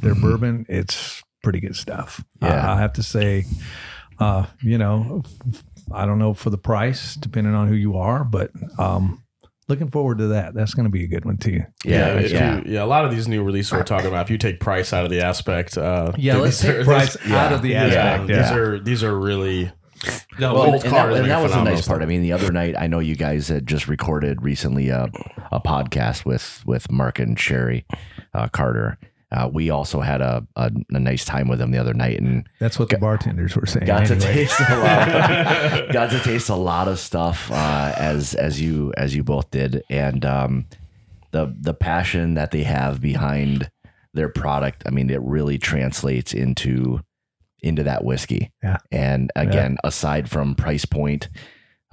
their 0.00 0.14
bourbon, 0.14 0.66
it's 0.68 1.22
pretty 1.42 1.60
good 1.60 1.76
stuff. 1.76 2.24
Yeah. 2.40 2.68
I, 2.68 2.74
I 2.74 2.80
have 2.80 2.94
to 2.94 3.02
say, 3.02 3.44
uh, 4.18 4.46
you 4.62 4.78
know, 4.78 5.22
I 5.92 6.06
don't 6.06 6.18
know 6.18 6.34
for 6.34 6.50
the 6.50 6.58
price, 6.58 7.14
depending 7.14 7.54
on 7.54 7.68
who 7.68 7.74
you 7.74 7.96
are, 7.96 8.24
but 8.24 8.50
um, 8.78 9.23
looking 9.68 9.88
forward 9.90 10.18
to 10.18 10.28
that. 10.28 10.54
That's 10.54 10.74
going 10.74 10.84
to 10.84 10.90
be 10.90 11.04
a 11.04 11.06
good 11.08 11.24
one 11.24 11.36
too. 11.36 11.60
Yeah, 11.84 12.14
if 12.18 12.30
yeah. 12.32 12.58
You, 12.58 12.62
yeah, 12.74 12.84
a 12.84 12.86
lot 12.86 13.04
of 13.04 13.10
these 13.10 13.28
new 13.28 13.42
releases 13.42 13.72
we're 13.72 13.82
talking 13.84 14.06
about, 14.08 14.26
if 14.26 14.30
you 14.30 14.38
take 14.38 14.60
price 14.60 14.92
out 14.92 15.04
of 15.04 15.10
the 15.10 15.20
aspect, 15.22 15.76
uh, 15.78 16.12
Yeah, 16.16 16.36
let's 16.36 16.60
these 16.60 16.70
take 16.70 16.80
are- 16.80 16.84
price 16.84 17.16
these- 17.16 17.32
out 17.32 17.52
of 17.52 17.62
the 17.62 17.74
aspect. 17.76 18.26
These 18.28 18.36
Yeah. 18.36 18.54
are 18.54 18.78
these 18.78 19.02
are 19.02 19.18
really 19.18 19.72
No, 20.38 20.52
Well, 20.52 20.62
Old 20.74 20.84
and, 20.84 20.92
that, 20.92 21.12
and 21.14 21.30
that 21.30 21.42
was 21.42 21.52
the 21.52 21.62
nice 21.62 21.88
part. 21.88 22.02
I 22.02 22.06
mean, 22.06 22.20
the 22.20 22.32
other 22.32 22.52
night, 22.52 22.74
I 22.78 22.88
know 22.88 22.98
you 22.98 23.16
guys 23.16 23.48
had 23.48 23.66
just 23.66 23.88
recorded 23.88 24.42
recently 24.42 24.90
a, 24.90 25.08
a 25.50 25.60
podcast 25.60 26.26
with 26.26 26.62
with 26.66 26.90
Mark 26.90 27.18
and 27.18 27.38
Sherry 27.38 27.86
uh, 28.34 28.48
Carter. 28.48 28.98
Uh, 29.34 29.48
we 29.52 29.68
also 29.68 30.00
had 30.00 30.20
a, 30.20 30.46
a, 30.54 30.70
a 30.90 31.00
nice 31.00 31.24
time 31.24 31.48
with 31.48 31.58
them 31.58 31.72
the 31.72 31.78
other 31.78 31.92
night, 31.92 32.20
and 32.20 32.48
That's 32.60 32.78
what 32.78 32.88
the 32.88 32.98
bartenders 32.98 33.56
were 33.56 33.66
saying. 33.66 33.84
got 33.86 34.06
to 34.06 34.16
taste 34.16 34.60
a 34.60 34.76
lot. 34.78 35.88
got 35.92 36.10
to 36.10 36.20
taste 36.20 36.48
a 36.50 36.54
lot 36.54 36.86
of 36.86 37.00
stuff 37.00 37.50
uh, 37.50 37.92
as 37.96 38.34
as 38.34 38.60
you 38.60 38.92
as 38.96 39.16
you 39.16 39.24
both 39.24 39.50
did, 39.50 39.82
and 39.90 40.24
um, 40.24 40.66
the 41.32 41.52
the 41.60 41.74
passion 41.74 42.34
that 42.34 42.52
they 42.52 42.62
have 42.62 43.00
behind 43.00 43.70
their 44.12 44.28
product. 44.28 44.84
I 44.86 44.90
mean, 44.90 45.10
it 45.10 45.20
really 45.20 45.58
translates 45.58 46.32
into 46.32 47.00
into 47.60 47.82
that 47.82 48.04
whiskey. 48.04 48.52
Yeah. 48.62 48.76
And 48.92 49.32
again, 49.34 49.78
aside 49.82 50.30
from 50.30 50.54
price 50.54 50.84
point, 50.84 51.28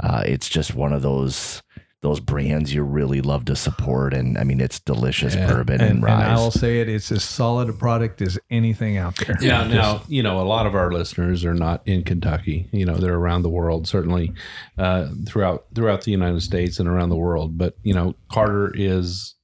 uh, 0.03 0.21
it's 0.25 0.47
just 0.47 0.75
one 0.75 0.93
of 0.93 1.01
those 1.01 1.63
those 2.01 2.19
brands 2.19 2.73
you 2.73 2.81
really 2.81 3.21
love 3.21 3.45
to 3.45 3.55
support. 3.55 4.11
And 4.13 4.35
I 4.37 4.43
mean, 4.43 4.59
it's 4.59 4.79
delicious 4.79 5.35
Yeah. 5.35 5.47
bourbon 5.47 5.81
and, 5.81 5.97
And, 5.97 6.03
and. 6.03 6.05
I 6.23 6.35
will 6.35 6.49
say 6.49 6.79
it, 6.81 6.89
it's 6.89 7.11
as 7.11 7.23
solid 7.23 7.69
a 7.69 7.73
product 7.73 8.21
as 8.23 8.39
anything 8.49 8.97
out 8.97 9.15
there. 9.17 9.37
Yeah, 9.39 9.67
now 9.67 10.01
you 10.07 10.23
know 10.23 10.39
a 10.39 10.43
lot 10.43 10.65
of 10.65 10.73
our 10.73 10.91
listeners 10.91 11.45
are 11.45 11.53
not 11.53 11.81
in 11.85 12.03
Kentucky. 12.03 12.67
You 12.71 12.85
know 12.85 12.95
they're 12.95 13.13
around 13.13 13.43
the 13.43 13.49
world, 13.49 13.87
certainly 13.87 14.33
uh, 14.79 15.09
throughout 15.27 15.65
throughout 15.75 16.01
the 16.01 16.11
United 16.11 16.41
States 16.41 16.79
and 16.79 16.89
around 16.89 17.09
the 17.09 17.15
world. 17.17 17.57
But 17.57 17.75
you 17.83 17.93
know 17.93 18.15
Carter 18.31 18.73
is 18.75 19.35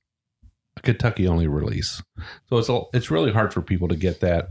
a 0.78 0.82
Kentucky 0.82 1.28
only 1.28 1.48
release, 1.48 2.02
so 2.50 2.58
it's 2.58 2.70
a, 2.70 2.82
it's 2.94 3.12
really 3.12 3.32
hard 3.32 3.54
for 3.54 3.62
people 3.62 3.88
to 3.88 3.96
get 3.96 4.20
that 4.22 4.50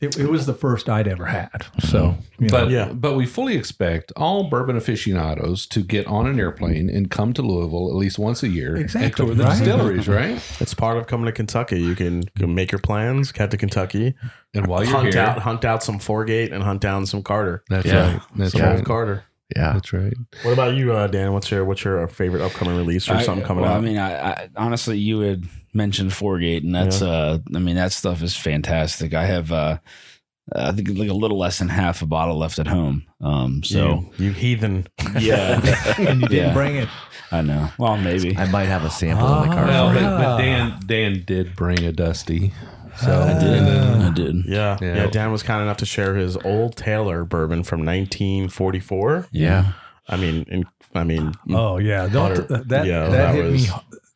It, 0.00 0.18
it 0.18 0.28
was 0.28 0.46
the 0.46 0.52
first 0.54 0.88
I'd 0.88 1.08
ever 1.08 1.26
had. 1.26 1.64
So, 1.80 1.98
mm-hmm. 2.08 2.44
you 2.44 2.50
know, 2.50 2.58
But 2.64 2.70
Yeah. 2.70 2.92
but 2.92 3.14
we 3.16 3.24
fully 3.24 3.56
expect 3.56 4.12
all 4.16 4.50
bourbon 4.50 4.76
aficionados 4.76 5.66
to 5.68 5.80
get 5.82 6.06
on 6.06 6.26
an 6.26 6.38
airplane 6.38 6.90
and 6.90 7.10
come 7.10 7.32
to 7.34 7.42
Louisville 7.42 7.88
at 7.88 7.94
least 7.94 8.18
once 8.18 8.42
a 8.42 8.48
year 8.48 8.76
Exactly, 8.76 9.26
tour 9.26 9.34
the 9.34 9.44
right? 9.44 9.58
distilleries, 9.58 10.08
right? 10.08 10.42
It's 10.60 10.74
part 10.74 10.98
of 10.98 11.06
coming 11.06 11.26
to 11.26 11.32
Kentucky. 11.32 11.80
You 11.80 11.94
can, 11.94 12.24
can 12.38 12.54
make 12.54 12.70
your 12.72 12.80
plans, 12.80 13.32
head 13.36 13.50
to 13.52 13.56
Kentucky, 13.56 14.14
And 14.54 14.66
while 14.66 14.84
you're 14.84 14.92
hunt 14.94 15.14
here, 15.14 15.22
out 15.22 15.38
hunt 15.38 15.64
out 15.64 15.82
some 15.82 15.98
Fourgate 15.98 16.52
and 16.52 16.62
hunt 16.62 16.80
down 16.82 17.06
some 17.06 17.22
Carter. 17.22 17.62
that's 17.70 17.86
Yeah. 17.86 18.12
right. 18.14 18.22
That's 18.36 18.52
Some 18.52 18.60
right. 18.62 18.76
old 18.76 18.84
Carter. 18.84 19.24
Yeah. 19.56 19.72
That's 19.74 19.92
right. 19.92 20.14
What 20.42 20.52
about 20.52 20.74
you, 20.74 20.92
uh, 20.92 21.06
Dan? 21.06 21.32
What's 21.32 21.50
your 21.50 21.64
what's 21.64 21.84
your 21.84 22.06
favorite 22.08 22.42
upcoming 22.42 22.76
release 22.76 23.08
or 23.08 23.14
I- 23.14 23.22
something 23.22 23.46
coming 23.46 23.62
well, 23.64 23.72
out? 23.72 23.78
I 23.78 23.80
mean, 23.80 23.98
I, 23.98 24.30
I 24.32 24.48
honestly, 24.56 24.98
you 24.98 25.20
had 25.20 25.44
mentioned 25.74 26.12
Fourgate, 26.12 26.62
and 26.64 26.74
that's 26.74 27.02
uh, 27.02 27.38
I 27.54 27.58
mean, 27.58 27.76
that 27.76 27.92
stuff 27.92 28.22
is 28.22 28.36
fantastic. 28.36 29.14
I 29.14 29.24
have, 29.26 29.52
uh, 29.52 29.78
I 30.54 30.72
think 30.72 30.88
like 30.98 31.08
a 31.10 31.14
little 31.14 31.38
less 31.38 31.58
than 31.58 31.68
half 31.68 32.02
a 32.02 32.06
bottle 32.06 32.36
left 32.38 32.58
at 32.58 32.66
home. 32.66 33.04
Um, 33.20 33.62
so 33.62 34.10
you, 34.18 34.26
you 34.26 34.32
heathen. 34.32 34.86
yeah, 35.18 35.60
and 35.98 36.22
you 36.22 36.28
didn't 36.28 36.32
Yeah. 36.48 36.52
bring 36.52 36.76
it. 36.76 36.88
I 37.30 37.40
know. 37.40 37.70
Well, 37.78 37.96
maybe. 37.96 38.36
I 38.36 38.46
might 38.50 38.66
have 38.66 38.84
a 38.84 38.90
sample 38.90 39.26
in 39.42 39.48
the 39.48 39.54
car. 39.54 39.66
Well, 39.66 39.88
for 39.88 40.00
but, 40.00 40.16
but 40.18 40.36
Dan 40.38 40.80
Dan 40.86 41.24
did 41.26 41.56
bring 41.56 41.82
a 41.84 41.92
dusty. 41.92 42.52
So 43.00 43.20
I 43.22 43.38
did. 43.38 43.62
I 43.62 44.10
did. 44.14 44.36
Yeah. 44.46 44.78
Yeah. 44.80 44.94
yeah, 44.94 45.06
Dan 45.08 45.32
was 45.32 45.42
kind 45.42 45.62
enough 45.62 45.78
to 45.78 45.86
share 45.86 46.14
his 46.16 46.36
old 46.38 46.76
Taylor 46.76 47.24
bourbon 47.24 47.62
from 47.64 47.84
1944. 47.84 49.28
yeah. 49.32 49.72
I 50.08 50.16
mean, 50.16 50.42
in, 50.48 50.64
I 50.96 51.04
mean, 51.04 51.32
Oh 51.50 51.78
yeah, 51.78 52.08
don't 52.08 52.36
Butter- 52.48 52.64
that 52.64 52.86
yeah, 52.86 53.04
that, 53.04 53.10
that 53.10 53.34
hit 53.36 53.44
was- 53.52 53.68
me. 53.68 53.74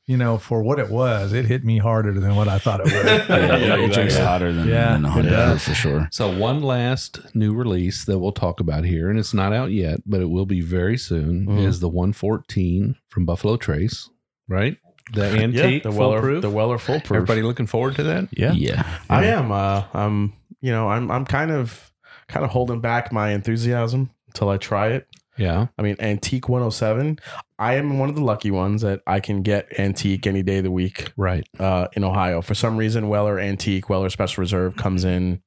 You 0.08 0.16
know, 0.16 0.38
for 0.38 0.62
what 0.62 0.78
it 0.78 0.88
was, 0.88 1.32
it 1.32 1.46
hit 1.46 1.64
me 1.64 1.78
harder 1.78 2.12
than 2.20 2.36
what 2.36 2.46
I 2.46 2.58
thought 2.58 2.78
it 2.80 2.92
would. 2.92 3.06
Yeah, 3.28 3.56
Yeah, 3.56 3.74
it 3.74 3.92
drinks 3.92 3.96
exactly. 4.14 4.24
hotter 4.24 4.52
than, 4.52 4.68
Yeah, 4.68 4.92
than 4.92 5.04
a 5.04 5.08
it 5.08 5.10
hundred 5.10 5.30
does. 5.30 5.64
for 5.64 5.74
sure. 5.74 6.08
So 6.12 6.36
one 6.38 6.60
last 6.62 7.18
new 7.34 7.52
release 7.54 8.04
that 8.04 8.18
we'll 8.20 8.30
talk 8.30 8.60
about 8.60 8.84
here, 8.84 9.10
and 9.10 9.18
it's 9.18 9.34
not 9.34 9.52
out 9.52 9.72
yet, 9.72 10.00
but 10.06 10.20
it 10.20 10.26
will 10.30 10.46
be 10.46 10.60
very 10.60 10.96
soon, 10.96 11.46
Mhm. 11.46 11.66
is 11.66 11.80
the 11.80 11.88
114 11.88 12.94
from 13.08 13.24
Buffalo 13.24 13.56
Trace, 13.56 14.08
right? 14.48 14.76
The 15.12 15.20
yeah, 15.36 15.42
antique 15.42 15.82
the 15.84 15.90
Weller, 15.92 16.16
full 16.16 16.22
proof. 16.22 16.42
the 16.42 16.50
Weller 16.50 16.78
full 16.78 17.00
proof. 17.00 17.16
Everybody 17.16 17.42
looking 17.42 17.66
forward 17.66 17.94
to 17.96 18.02
that? 18.04 18.28
Yeah. 18.32 18.52
Yeah. 18.52 18.84
I 19.08 19.26
am. 19.26 19.52
Uh, 19.52 19.84
I'm. 19.94 20.32
You 20.60 20.72
know, 20.72 20.88
I'm. 20.88 21.10
I'm 21.10 21.24
kind 21.24 21.50
of, 21.50 21.92
kind 22.28 22.44
of 22.44 22.50
holding 22.50 22.80
back 22.80 23.12
my 23.12 23.30
enthusiasm 23.30 24.10
until 24.28 24.48
I 24.48 24.56
try 24.56 24.88
it. 24.88 25.06
Yeah. 25.38 25.66
I 25.78 25.82
mean, 25.82 25.96
Antique 26.00 26.48
107. 26.48 27.18
I 27.58 27.74
am 27.74 27.98
one 27.98 28.08
of 28.08 28.14
the 28.16 28.24
lucky 28.24 28.50
ones 28.50 28.82
that 28.82 29.02
I 29.06 29.20
can 29.20 29.42
get 29.42 29.78
Antique 29.78 30.26
any 30.26 30.42
day 30.42 30.58
of 30.58 30.64
the 30.64 30.70
week 30.70 31.12
Right. 31.16 31.46
uh, 31.60 31.88
in 31.92 32.04
Ohio. 32.04 32.40
For 32.40 32.54
some 32.54 32.76
reason, 32.78 33.08
Weller 33.08 33.38
Antique, 33.38 33.88
Weller 33.90 34.08
Special 34.10 34.40
Reserve 34.40 34.76
comes 34.76 35.04
in 35.04 35.42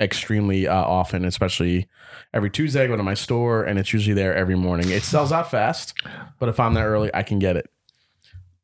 extremely 0.00 0.66
uh, 0.68 0.74
often, 0.74 1.24
especially 1.24 1.88
every 2.32 2.50
Tuesday. 2.50 2.84
I 2.84 2.86
go 2.86 2.96
to 2.96 3.02
my 3.02 3.14
store 3.14 3.64
and 3.64 3.78
it's 3.78 3.92
usually 3.92 4.14
there 4.14 4.34
every 4.34 4.56
morning. 4.56 4.90
It 4.90 5.02
sells 5.02 5.32
out 5.32 5.50
fast, 5.50 5.92
but 6.38 6.48
if 6.48 6.58
I'm 6.60 6.74
there 6.74 6.88
early, 6.88 7.10
I 7.12 7.22
can 7.24 7.38
get 7.38 7.56
it. 7.56 7.68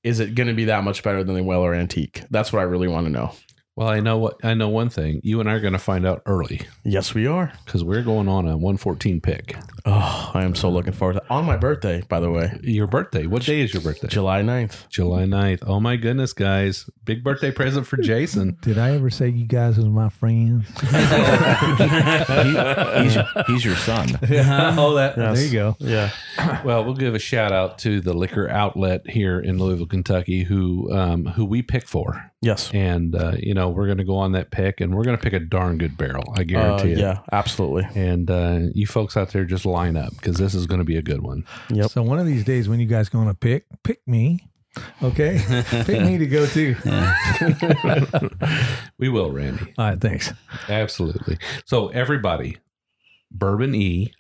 Is 0.03 0.21
it 0.21 0.35
going 0.35 0.47
to 0.47 0.55
be 0.55 0.67
that 0.67 0.85
much 0.85 1.03
better 1.03 1.25
than 1.25 1.35
the 1.35 1.43
Weller 1.43 1.75
Antique? 1.75 2.23
That's 2.31 2.53
what 2.53 2.61
I 2.61 2.65
really 2.65 2.89
want 2.89 3.07
to 3.07 3.13
know. 3.13 3.33
Well, 3.79 3.89
I 3.89 4.01
know 4.01 4.19
what 4.19 4.45
I 4.45 4.55
know 4.55 4.69
one 4.69 4.89
thing. 4.91 5.21
You 5.23 5.39
and 5.39 5.49
I 5.49 5.53
are 5.53 5.61
going 5.61 5.73
to 5.73 5.79
find 5.79 6.05
out 6.05 6.21
early 6.27 6.63
Yes, 6.85 7.15
we 7.15 7.29
are. 7.29 7.53
because 7.65 7.85
we're 7.85 8.03
going 8.03 8.27
on 8.27 8.45
a 8.49 8.57
114 8.57 9.21
pick. 9.21 9.57
Oh, 9.87 10.33
I 10.35 10.43
am 10.43 10.57
so 10.57 10.69
looking 10.69 10.93
forward 10.93 11.15
to 11.15 11.23
on 11.31 11.45
my 11.45 11.57
birthday, 11.57 12.03
by 12.09 12.19
the 12.19 12.29
way, 12.31 12.59
Your 12.65 12.89
birthday. 12.89 13.27
What 13.27 13.43
day 13.45 13.61
is 13.61 13.73
your 13.73 13.83
birthday? 13.83 14.09
July 14.09 14.43
9th. 14.43 14.89
July 14.89 15.23
9th. 15.27 15.63
Oh 15.65 15.79
my 15.79 15.95
goodness, 15.95 16.33
guys. 16.33 16.91
Big 17.05 17.23
birthday 17.23 17.53
present 17.53 17.87
for 17.87 17.97
Jason. 17.99 18.59
Did 18.63 18.79
I 18.79 18.97
ever 18.97 19.11
say 19.11 19.29
you 19.29 19.47
guys 19.47 19.77
was 19.77 19.87
my 19.87 20.09
friends? 20.09 20.67
He- 21.79 23.03
he's, 23.03 23.17
he's 23.47 23.65
your 23.65 23.77
son. 23.77 24.19
oh, 24.23 24.95
that 24.95 25.15
Yes. 25.17 25.37
there 25.39 25.47
you 25.47 25.53
go. 25.53 25.77
Yeah. 25.79 26.11
Well, 26.65 26.85
we'll 26.85 26.95
give 26.95 27.15
a 27.15 27.19
shout 27.19 27.53
out 27.53 27.79
to 27.81 28.01
the 28.01 28.13
liquor 28.13 28.49
outlet 28.49 29.09
here 29.09 29.39
in 29.41 29.59
Louisville, 29.59 29.87
Kentucky, 29.87 30.45
who 30.45 30.93
um, 30.93 31.27
who 31.27 31.45
we 31.45 31.63
pick 31.63 31.87
for, 31.89 32.31
Yes. 32.41 32.71
and 32.73 33.17
uh, 33.17 33.33
you 33.37 33.53
know 33.53 33.69
we're 33.71 33.87
going 33.87 33.99
to 33.99 34.05
go 34.05 34.17
on 34.17 34.33
that 34.33 34.51
pick, 34.53 34.81
and 34.81 34.95
we're 34.95 35.03
going 35.05 35.17
to 35.17 35.23
pick 35.23 35.33
a 35.33 35.41
darn 35.41 35.77
good 35.79 35.97
barrel. 35.97 36.33
I 36.37 36.43
Uh, 36.43 36.45
guarantee 36.45 36.93
it. 36.93 36.99
yeah, 36.99 37.19
absolutely. 37.33 37.89
And 37.95 38.31
uh, 38.31 38.61
you 38.75 38.87
folks 38.87 39.17
out 39.17 39.31
there, 39.31 39.45
just 39.45 39.67
line 39.67 39.97
up 39.97 40.13
because 40.13 40.37
this 40.37 40.55
is 40.55 40.67
going 40.67 40.79
to 40.79 40.85
be 40.85 40.97
a 40.97 41.03
good 41.03 41.21
one. 41.23 41.45
Yep. 41.71 41.91
So 41.91 42.03
one 42.03 42.19
of 42.21 42.27
these 42.27 42.45
days 42.45 42.69
when 42.69 42.79
you 42.81 42.87
guys 42.87 43.09
going 43.09 43.27
to 43.29 43.35
pick, 43.35 43.65
pick 43.83 44.07
me. 44.07 44.49
Okay, 45.03 45.41
pick 45.71 46.01
me 46.03 46.19
to 46.19 46.27
go 46.27 46.47
too. 46.47 46.77
we 48.99 49.09
will, 49.09 49.31
Randy. 49.31 49.75
All 49.79 49.89
right, 49.91 50.01
thanks. 50.01 50.33
Absolutely. 50.69 51.39
So 51.65 51.89
everybody, 51.89 52.59
Bourbon 53.31 53.75
E, 53.75 54.13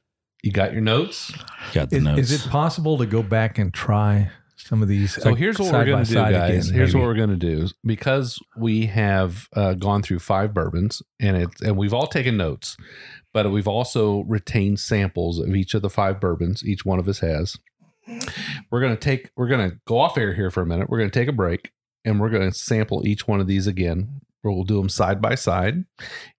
you 0.42 0.52
got 0.52 0.72
your 0.72 0.80
notes. 0.80 1.32
Got 1.72 1.90
the 1.90 1.96
Is, 1.98 2.02
notes. 2.02 2.18
is 2.32 2.46
it 2.46 2.50
possible 2.50 2.98
to 2.98 3.06
go 3.06 3.22
back 3.22 3.58
and 3.58 3.72
try 3.72 4.30
some 4.58 4.82
of 4.82 4.88
these? 4.88 5.14
So 5.14 5.34
here's 5.34 5.58
what 5.58 5.72
we're 5.72 5.84
going 5.84 6.04
to 6.04 6.10
do, 6.10 6.14
guys. 6.14 6.68
again, 6.68 6.74
here's 6.74 6.94
what 6.94 7.04
we're 7.04 7.14
going 7.14 7.30
to 7.30 7.36
do 7.36 7.68
because 7.84 8.38
we 8.56 8.86
have 8.86 9.48
uh, 9.54 9.74
gone 9.74 10.02
through 10.02 10.18
five 10.18 10.52
bourbons, 10.52 11.02
and 11.20 11.36
it 11.36 11.48
and 11.60 11.76
we've 11.76 11.94
all 11.94 12.06
taken 12.06 12.36
notes, 12.36 12.76
but 13.32 13.50
we've 13.50 13.68
also 13.68 14.20
retained 14.24 14.80
samples 14.80 15.38
of 15.38 15.54
each 15.54 15.74
of 15.74 15.82
the 15.82 15.90
five 15.90 16.20
bourbons. 16.20 16.64
Each 16.64 16.84
one 16.84 16.98
of 16.98 17.08
us 17.08 17.20
has. 17.20 17.56
We're 18.70 18.80
going 18.80 18.94
to 18.94 19.00
take. 19.00 19.30
We're 19.36 19.48
going 19.48 19.70
to 19.70 19.76
go 19.86 19.98
off 19.98 20.18
air 20.18 20.34
here 20.34 20.50
for 20.50 20.62
a 20.62 20.66
minute. 20.66 20.88
We're 20.88 20.98
going 20.98 21.10
to 21.10 21.18
take 21.18 21.28
a 21.28 21.32
break, 21.32 21.72
and 22.04 22.20
we're 22.20 22.30
going 22.30 22.50
to 22.50 22.56
sample 22.56 23.06
each 23.06 23.28
one 23.28 23.40
of 23.40 23.46
these 23.46 23.66
again. 23.66 24.20
We'll 24.42 24.64
do 24.64 24.78
them 24.78 24.88
side 24.88 25.20
by 25.20 25.34
side, 25.34 25.84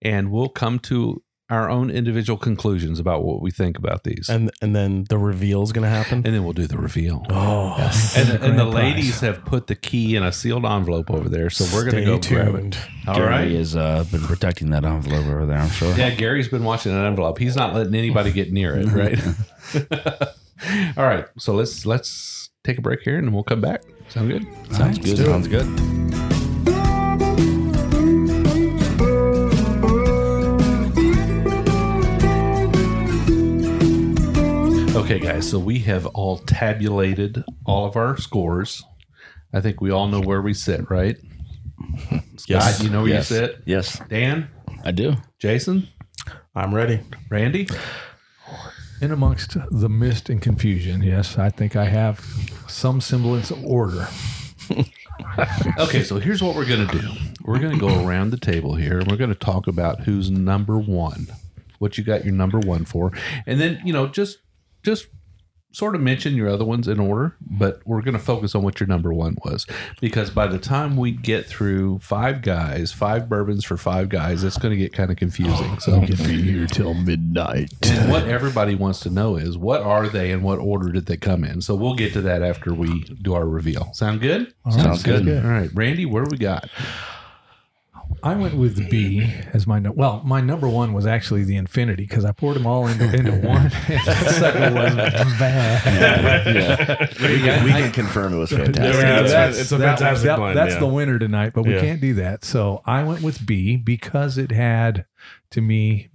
and 0.02 0.32
we'll 0.32 0.50
come 0.50 0.80
to 0.80 1.22
our 1.50 1.70
own 1.70 1.90
individual 1.90 2.38
conclusions 2.38 3.00
about 3.00 3.24
what 3.24 3.42
we 3.42 3.50
think 3.52 3.78
about 3.78 4.04
these, 4.04 4.30
and, 4.30 4.52
And 4.62 4.70
and 4.70 4.76
then 4.76 5.06
the 5.10 5.18
reveal 5.18 5.64
is 5.64 5.72
going 5.72 5.84
to 5.84 5.90
happen. 5.90 6.22
And 6.26 6.36
then 6.36 6.44
we'll 6.44 6.54
do 6.54 6.68
the 6.68 6.78
reveal. 6.78 7.26
oh, 7.30 7.76
And, 8.16 8.30
and 8.44 8.60
the 8.60 8.66
ladies 8.66 9.20
prize. 9.20 9.36
have 9.36 9.46
put 9.46 9.66
the 9.68 9.76
key 9.76 10.16
in 10.16 10.22
a 10.24 10.32
sealed 10.32 10.66
envelope 10.66 11.10
over 11.10 11.28
there, 11.28 11.50
so 11.50 11.64
we're 11.76 11.90
going 11.90 12.04
to 12.06 12.22
Stay 12.22 12.36
go 12.36 12.44
grab 12.44 12.56
it. 12.56 12.60
tuned. 12.62 12.78
All 13.08 13.16
Gary 13.16 13.28
right. 13.30 13.52
has 13.52 13.76
uh, 13.76 14.06
been 14.12 14.22
protecting 14.22 14.70
that 14.70 14.86
envelope 14.86 15.26
over 15.26 15.46
there. 15.48 15.58
I'm 15.58 15.70
sure. 15.70 15.96
Yeah, 15.96 16.12
Gary's 16.12 16.48
been 16.50 16.64
watching 16.64 16.92
that 16.94 17.06
envelope. 17.06 17.40
He's 17.40 17.56
not 17.56 17.74
letting 17.74 17.96
anybody 17.96 18.32
get 18.32 18.52
near 18.54 18.76
it, 18.76 18.88
right? 18.92 19.20
All 20.98 21.06
right. 21.06 21.26
So 21.38 21.54
let's 21.54 21.86
let's 21.86 22.50
take 22.64 22.78
a 22.78 22.82
break 22.82 23.02
here, 23.02 23.18
and 23.18 23.34
we'll 23.34 23.44
come 23.44 23.62
back. 23.62 23.82
Sound 24.10 24.30
good? 24.30 24.46
Sounds 24.76 25.00
good. 25.00 25.18
Sounds 25.18 25.48
good. 25.48 26.19
Okay, 35.00 35.20
guys. 35.20 35.50
So 35.50 35.60
we 35.60 35.80
have 35.80 36.06
all 36.08 36.38
tabulated 36.40 37.44
all 37.66 37.86
of 37.86 37.96
our 37.96 38.18
scores. 38.18 38.84
I 39.54 39.62
think 39.62 39.82
we 39.82 39.92
all 39.92 40.08
know 40.08 40.20
where 40.22 40.42
we 40.42 40.54
sit, 40.54 40.90
right? 40.90 41.18
Yes. 42.48 42.78
Scott, 42.78 42.84
you 42.84 42.90
know 42.90 43.02
where 43.04 43.12
Yes. 43.12 43.30
you 43.30 43.38
sit. 43.38 43.62
Yes. 43.66 44.02
Dan, 44.10 44.50
I 44.84 44.92
do. 44.92 45.16
Jason, 45.40 45.88
I'm 46.56 46.74
ready. 46.74 47.02
Randy. 47.30 47.68
In 49.02 49.12
amongst 49.12 49.58
the 49.72 49.90
mist 49.90 50.30
and 50.30 50.42
confusion, 50.42 51.04
yes, 51.04 51.38
I 51.38 51.50
think 51.50 51.76
I 51.76 51.86
have 51.86 52.20
some 52.68 53.02
semblance 53.02 53.52
of 53.52 53.64
order. 53.66 54.08
Okay, 55.78 56.02
so 56.04 56.18
here's 56.18 56.42
what 56.42 56.56
we're 56.56 56.66
going 56.66 56.88
to 56.88 56.98
do. 57.00 57.08
We're 57.44 57.60
going 57.60 57.74
to 57.74 57.80
go 57.80 58.06
around 58.06 58.30
the 58.30 58.38
table 58.38 58.76
here 58.76 59.00
and 59.00 59.08
we're 59.12 59.18
going 59.18 59.30
to 59.30 59.36
talk 59.36 59.68
about 59.68 60.02
who's 60.02 60.32
number 60.32 60.78
1. 60.80 61.28
What 61.80 61.98
you 61.98 62.04
got 62.06 62.24
your 62.24 62.34
number 62.34 62.58
1 62.58 62.86
for. 62.86 63.12
And 63.46 63.60
then, 63.60 63.82
you 63.84 63.92
know, 63.92 64.08
just 64.08 64.38
just 64.84 65.08
sort 65.72 65.94
of 65.94 66.02
mention 66.02 66.36
your 66.36 66.50
other 66.50 66.66
ones 66.66 66.88
in 66.88 67.00
order, 67.00 67.36
but 67.42 67.80
we're 67.86 68.02
going 68.02 68.14
to 68.16 68.20
focus 68.20 68.56
on 68.56 68.64
what 68.64 68.80
your 68.80 68.88
number 68.88 69.14
1 69.14 69.38
was 69.46 69.68
because 70.02 70.32
by 70.32 70.48
the 70.48 70.58
time 70.58 70.98
we 70.98 71.12
get 71.12 71.46
through 71.46 72.00
five 72.00 72.42
guys, 72.42 72.92
five 72.92 73.30
bourbons 73.30 73.64
for 73.64 73.78
five 73.78 74.10
guys, 74.10 74.44
it's 74.44 74.58
going 74.58 74.72
to 74.72 74.78
get 74.78 74.94
kind 74.94 75.12
of 75.12 75.18
confusing. 75.18 75.80
So 75.80 76.02
be 76.02 76.42
here 76.42 76.66
till 76.66 76.96
midnight. 76.96 77.72
what 78.08 78.28
everybody 78.28 78.74
wants 78.74 79.00
to 79.02 79.10
know 79.10 79.36
is 79.36 79.58
what 79.58 79.82
are 79.82 80.10
they 80.10 80.32
and 80.32 80.44
what 80.44 80.58
order 80.58 80.92
did 80.92 81.06
they 81.06 81.18
come 81.18 81.44
in? 81.44 81.62
So 81.62 81.76
we'll 81.76 81.96
get 81.96 82.14
to 82.14 82.22
that 82.22 82.42
after 82.42 82.74
we 82.74 83.02
do 83.22 83.36
our 83.36 83.46
reveal. 83.46 83.94
Sound 83.94 84.22
good? 84.22 84.54
Sounds 84.72 85.04
good. 85.04 85.28
All 85.28 85.52
right, 85.52 85.70
Randy, 85.74 86.06
where 86.06 86.24
do 86.24 86.30
we 86.32 86.38
got? 86.38 86.70
I 88.22 88.36
went 88.36 88.56
with 88.58 88.90
B 88.90 89.32
as 89.54 89.66
my 89.66 89.80
no- 89.80 89.92
well. 89.92 90.22
My 90.26 90.42
number 90.42 90.68
one 90.68 90.92
was 90.94 91.06
actually 91.06 91.44
the 91.46 91.56
Infinity 91.56 92.04
because 92.06 92.26
I 92.26 92.32
poured 92.34 92.56
them 92.58 92.66
all 92.68 92.88
into, 92.88 93.06
into 93.16 93.32
one. 93.32 93.72
And 93.88 94.02
the 94.06 94.34
second 94.38 94.74
was 94.76 95.40
bad. 95.40 97.10
We 97.22 97.40
can, 97.40 97.64
we 97.64 97.72
can 97.72 97.92
confirm 97.92 98.34
it 98.34 98.38
was 98.38 98.50
fantastic. 98.52 98.82
Yeah, 99.02 99.16
it's- 99.20 99.32
That's- 99.32 99.60
it's 99.60 99.72
a 99.72 99.80
fantastic 99.80 100.26
that- 100.26 100.38
blend, 100.38 100.58
That's 100.58 100.74
yeah. 100.74 100.80
the 100.80 100.88
winner 100.88 101.18
tonight, 101.20 101.54
but 101.54 101.64
we 101.66 101.74
Yeah. 101.76 101.82
can't 101.82 102.02
do 102.02 102.14
that. 102.16 102.44
So 102.44 102.82
I 102.86 103.04
went 103.04 103.22
with 103.22 103.46
B 103.46 103.78
because 103.78 104.38
it 104.38 104.52
had, 104.52 105.06
to 105.52 105.62
me, 105.62 106.10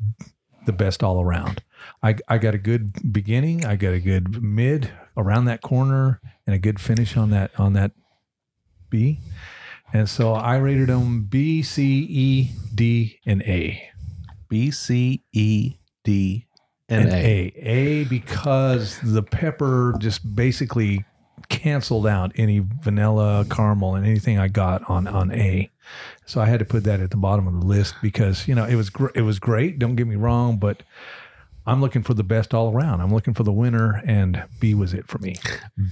the 0.66 0.72
best 0.72 1.02
all 1.02 1.22
around. 1.22 1.62
I, 2.02 2.16
I 2.28 2.38
got 2.38 2.54
a 2.54 2.58
good 2.58 3.12
beginning, 3.12 3.64
I 3.64 3.76
got 3.76 3.92
a 3.94 4.00
good 4.00 4.42
mid 4.42 4.90
around 5.16 5.44
that 5.46 5.62
corner, 5.62 6.20
and 6.46 6.54
a 6.54 6.58
good 6.58 6.80
finish 6.80 7.16
on 7.16 7.30
that 7.30 7.50
on 7.58 7.72
that 7.74 7.92
B. 8.90 9.20
And 9.94 10.10
so 10.10 10.32
I 10.32 10.56
rated 10.56 10.88
them 10.88 11.22
B, 11.22 11.62
C, 11.62 12.00
E, 12.10 12.50
D, 12.74 13.20
and 13.24 13.42
A. 13.42 13.90
B, 14.48 14.72
C, 14.72 15.22
E, 15.32 15.76
D, 16.02 16.48
and, 16.88 17.04
and 17.04 17.12
A. 17.12 17.52
A. 17.56 17.64
A 17.64 18.04
because 18.04 18.98
the 19.04 19.22
pepper 19.22 19.94
just 20.00 20.34
basically 20.34 21.04
canceled 21.48 22.08
out 22.08 22.32
any 22.34 22.58
vanilla, 22.82 23.46
caramel, 23.48 23.94
and 23.94 24.04
anything 24.04 24.36
I 24.36 24.48
got 24.48 24.82
on 24.90 25.06
on 25.06 25.30
A. 25.30 25.70
So 26.26 26.40
I 26.40 26.46
had 26.46 26.58
to 26.58 26.64
put 26.64 26.82
that 26.84 26.98
at 27.00 27.10
the 27.10 27.16
bottom 27.16 27.46
of 27.46 27.54
the 27.54 27.64
list 27.64 27.94
because 28.02 28.48
you 28.48 28.54
know 28.56 28.64
it 28.64 28.74
was 28.74 28.90
gr- 28.90 29.12
it 29.14 29.22
was 29.22 29.38
great. 29.38 29.78
Don't 29.78 29.94
get 29.94 30.08
me 30.08 30.16
wrong, 30.16 30.58
but 30.58 30.82
I'm 31.66 31.80
looking 31.80 32.02
for 32.02 32.14
the 32.14 32.24
best 32.24 32.52
all 32.52 32.72
around. 32.72 33.00
I'm 33.00 33.14
looking 33.14 33.32
for 33.32 33.44
the 33.44 33.52
winner, 33.52 34.02
and 34.06 34.42
B 34.58 34.74
was 34.74 34.92
it 34.92 35.06
for 35.06 35.18
me. 35.18 35.36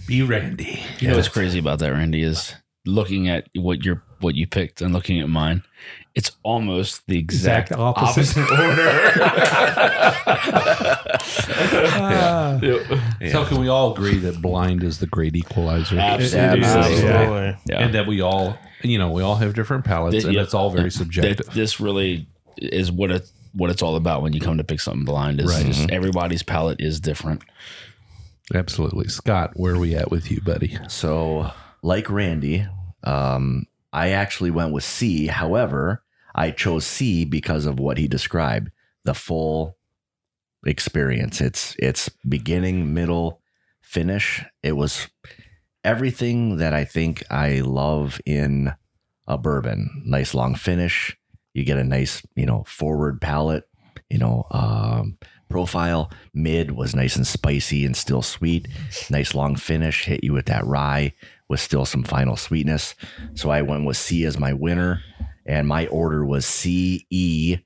B, 0.09 0.23
Randy. 0.23 0.83
You 0.99 1.09
know 1.09 1.17
what's 1.17 1.29
crazy 1.29 1.61
about 1.61 1.79
that, 1.79 1.93
Randy, 1.93 2.23
is 2.23 2.55
looking 2.85 3.29
at 3.29 3.49
what 3.55 3.85
you're 3.85 4.03
what 4.21 4.35
you 4.35 4.47
picked 4.47 4.81
and 4.81 4.93
looking 4.93 5.21
at 5.21 5.29
mine. 5.29 5.63
It's 6.15 6.33
almost 6.43 7.07
the 7.07 7.19
exact, 7.19 7.71
Exact 7.71 7.81
opposite. 7.81 8.37
Ah, 12.05 12.59
So 13.31 13.45
can 13.47 13.61
we 13.61 13.69
all 13.69 13.93
agree 13.93 14.19
that 14.19 14.43
blind 14.43 14.83
is 14.83 14.99
the 14.99 15.07
great 15.07 15.37
equalizer? 15.37 15.99
Absolutely. 15.99 16.65
Absolutely. 16.65 17.57
Yeah. 17.67 17.79
And 17.79 17.95
that 17.95 18.07
we 18.07 18.21
all, 18.21 18.59
you 18.83 18.99
know, 18.99 19.11
we 19.11 19.23
all 19.23 19.37
have 19.37 19.55
different 19.55 19.85
palettes, 19.85 20.15
This- 20.17 20.25
and 20.25 20.35
yeah. 20.35 20.43
it's 20.43 20.55
all 20.55 20.71
very 20.71 20.85
That- 20.85 20.91
subjective. 20.93 21.47
this 21.55 21.81
really 21.81 22.27
is 22.59 22.91
what 22.93 23.11
it 23.11 23.31
what 23.55 23.69
it's 23.71 23.83
all 23.83 23.97
about 23.97 24.23
when 24.23 24.33
you 24.33 24.41
come 24.41 24.57
to 24.57 24.65
pick 24.65 24.81
something 24.81 25.05
blind. 25.05 25.39
Is 25.41 25.47
Right. 25.53 25.67
just 25.67 25.91
everybody's 25.91 26.43
palette 26.43 26.81
is 26.81 27.01
different. 27.01 27.43
Absolutely, 28.55 29.09
Scott. 29.09 29.51
Where 29.55 29.75
are 29.75 29.79
we 29.79 29.95
at 29.95 30.11
with 30.11 30.31
you, 30.31 30.41
buddy? 30.41 30.79
So, 30.89 31.51
like 31.83 32.09
Randy, 32.09 32.67
um, 33.05 33.67
I 33.93 34.11
actually 34.11 34.51
went 34.51 34.73
with 34.73 34.85
C. 34.85 35.27
However, 35.27 36.03
I 36.35 36.51
chose 36.51 36.87
C 36.87 37.25
because 37.25 37.67
of 37.67 37.79
what 37.79 37.99
he 37.99 38.09
described 38.09 38.71
the 39.05 39.15
full 39.15 39.77
experience. 40.65 41.41
It's 41.41 41.77
it's 41.79 42.09
beginning, 42.27 42.95
middle, 42.95 43.41
finish. 43.81 44.45
It 44.63 44.73
was 44.73 45.09
everything 45.85 46.57
that 46.59 46.73
I 46.73 46.85
think 46.85 47.25
I 47.31 47.61
love 47.61 48.21
in 48.25 48.73
a 49.27 49.37
bourbon. 49.37 50.03
Nice 50.07 50.35
long 50.35 50.55
finish. 50.55 51.17
You 51.53 51.65
get 51.65 51.79
a 51.79 51.85
nice, 51.85 52.23
you 52.35 52.47
know, 52.47 52.65
forward 52.67 53.21
palate. 53.21 53.65
You 54.09 54.19
know, 54.19 54.47
um, 54.51 55.19
profile. 55.49 56.11
Mid 56.33 56.73
was 56.73 56.95
nice 56.95 57.17
and 57.17 57.27
spicy 57.27 57.85
and 57.85 57.97
still 57.97 58.23
sweet. 58.23 58.69
Nice 59.11 59.35
long 59.35 59.57
finish. 59.57 60.05
Hit 60.05 60.25
you 60.25 60.33
with 60.33 60.47
that 60.47 60.67
rye 60.67 61.13
with 61.53 61.61
still 61.61 61.85
some 61.85 62.03
final 62.03 62.35
sweetness. 62.35 62.95
So 63.35 63.51
I 63.51 63.61
went 63.61 63.85
with 63.85 63.99
C 63.99 64.25
as 64.25 64.39
my 64.39 64.55
winner, 64.55 65.03
and 65.45 65.69
my 65.69 65.87
order 65.89 66.25
was 66.25 66.47
C 66.47 67.07
E 67.11 67.59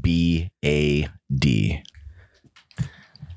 B 0.00 0.50
A 0.64 1.08
D. 1.32 1.82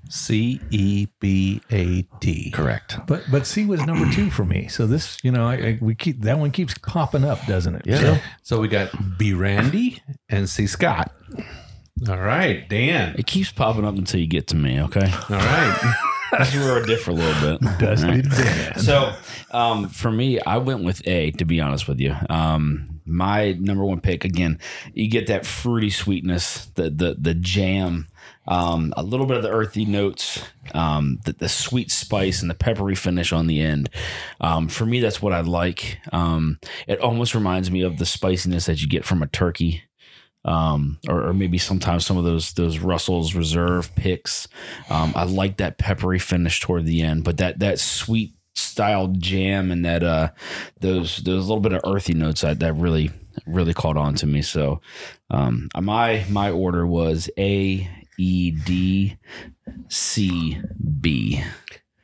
C 0.10 0.62
E 0.70 1.08
B 1.20 1.62
A 1.72 2.04
D. 2.22 2.52
Correct. 2.52 3.00
but 3.06 3.24
but 3.30 3.46
C 3.46 3.66
was 3.66 3.86
number 3.86 4.10
two 4.14 4.32
for 4.32 4.46
me. 4.46 4.70
So 4.70 4.88
this, 4.88 5.18
you 5.24 5.32
know, 5.32 5.46
I, 5.46 5.56
I, 5.56 5.80
we 5.82 5.94
keep 5.94 6.22
that 6.22 6.40
one 6.40 6.52
keeps 6.52 6.74
popping 6.78 7.26
up, 7.26 7.46
doesn't 7.46 7.76
it? 7.76 7.82
Yeah. 7.86 8.22
So 8.44 8.62
we 8.62 8.70
got 8.70 8.92
B 9.18 9.34
Randy 9.34 10.02
and 10.30 10.50
C 10.50 10.68
Scott. 10.68 11.12
All 12.08 12.18
right, 12.18 12.68
Dan. 12.70 13.16
It 13.18 13.28
keeps 13.28 13.52
popping 13.52 13.84
up 13.84 13.98
until 13.98 14.22
you 14.22 14.28
get 14.28 14.48
to 14.48 14.56
me. 14.56 14.82
Okay, 14.82 15.12
All 15.30 15.36
right. 15.36 15.96
that's 16.32 16.54
where 16.56 16.76
we're 16.80 16.86
different 16.86 17.20
a 17.20 17.24
little 17.24 17.58
bit. 17.58 17.80
Dusty 17.80 18.22
Dan. 18.22 18.80
So, 18.80 19.14
um, 19.52 19.90
for 19.90 20.12
me, 20.12 20.40
I 20.42 20.58
went 20.58 20.84
with 20.84 21.06
A. 21.08 21.32
To 21.32 21.46
be 21.46 21.60
honest 21.60 21.88
with 21.88 22.00
you, 22.00 22.16
um, 22.30 23.02
my 23.06 23.54
number 23.54 23.84
one 23.84 24.02
pick 24.02 24.26
again. 24.26 24.60
You 24.94 25.10
get 25.10 25.28
that 25.28 25.46
fruity 25.46 25.90
sweetness, 25.90 26.68
the 26.76 26.90
the 26.90 27.16
the 27.20 27.34
jam, 27.34 28.08
um, 28.48 28.94
a 28.98 29.04
little 29.04 29.26
bit 29.26 29.38
of 29.38 29.44
the 29.44 29.50
earthy 29.50 29.86
notes, 29.86 30.44
um, 30.74 31.20
the, 31.26 31.34
the 31.34 31.50
sweet 31.50 31.92
spice, 31.92 32.42
and 32.42 32.50
the 32.50 32.56
peppery 32.56 32.96
finish 32.96 33.32
on 33.32 33.48
the 33.48 33.62
end. 33.62 33.90
Um, 34.40 34.68
for 34.68 34.86
me, 34.86 35.00
that's 35.00 35.22
what 35.22 35.34
I 35.34 35.42
like. 35.42 36.00
Um, 36.12 36.60
it 36.88 37.00
almost 37.00 37.36
reminds 37.36 37.70
me 37.72 37.82
of 37.82 37.98
the 37.98 38.06
spiciness 38.06 38.66
that 38.66 38.82
you 38.82 38.88
get 38.88 39.06
from 39.06 39.22
a 39.22 39.28
turkey. 39.28 39.84
Um, 40.44 41.00
or, 41.08 41.28
or 41.28 41.34
maybe 41.34 41.60
sometimes 41.60 42.06
some 42.06 42.18
of 42.18 42.24
those 42.24 42.54
those 42.54 42.80
Russell's 42.80 43.36
Reserve 43.36 43.94
picks. 43.96 44.48
Um, 44.90 45.14
I 45.16 45.26
like 45.26 45.58
that 45.58 45.78
peppery 45.78 46.20
finish 46.20 46.60
toward 46.60 46.86
the 46.86 47.02
end, 47.04 47.24
but 47.24 47.38
that 47.38 47.60
that 47.60 47.80
sweet 47.80 48.34
style 48.54 49.08
jam 49.18 49.72
and 49.72 49.86
that 49.86 50.04
uh 50.04 50.30
those 50.82 51.18
those 51.18 51.48
little 51.48 51.62
bit 51.62 51.74
of 51.74 51.82
earthy 51.86 52.14
notes 52.14 52.42
that 52.42 52.60
that 52.60 52.74
really 52.74 53.10
really 53.46 53.74
caught 53.74 53.98
on 53.98 54.14
to 54.16 54.28
me. 54.28 54.42
So 54.42 54.82
um 55.30 55.70
my 55.80 56.26
my 56.30 56.52
order 56.52 56.86
was 56.86 57.30
A 57.38 57.90
E 58.18 58.52
D 58.52 59.18
C 59.88 60.62
B. 61.00 61.44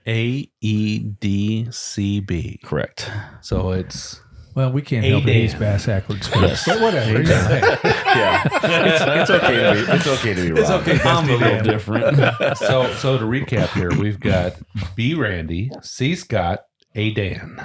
A 0.07 0.49
E 0.61 0.99
D 0.99 1.67
C 1.69 2.21
B. 2.21 2.59
Correct. 2.63 3.11
So 3.41 3.71
it's 3.71 4.21
Well, 4.57 4.71
we 4.71 4.81
can't 4.81 5.05
A 5.05 5.09
help 5.09 5.27
it. 5.27 5.35
He's 5.35 5.51
Dan. 5.51 5.59
bass 5.59 5.85
backwards. 5.85 6.29
But 6.29 6.81
whatever. 6.81 7.21
yeah. 7.21 7.77
Yeah, 8.17 8.43
it's, 8.47 9.29
it's 9.29 9.29
okay 9.29 9.53
to 9.53 9.85
be. 9.85 9.91
It's 9.91 10.07
okay 10.07 10.33
to 10.33 10.41
be 10.41 10.51
wrong. 10.51 10.81
I'm 11.05 11.29
a 11.29 11.35
little 11.35 11.61
different. 11.61 12.17
so 12.57 12.91
so 12.95 13.19
to 13.19 13.23
recap 13.25 13.69
here, 13.73 13.91
we've 13.95 14.19
got 14.19 14.53
B 14.95 15.13
Randy, 15.13 15.69
C 15.83 16.15
Scott, 16.15 16.61
A 16.95 17.13
Dan. 17.13 17.63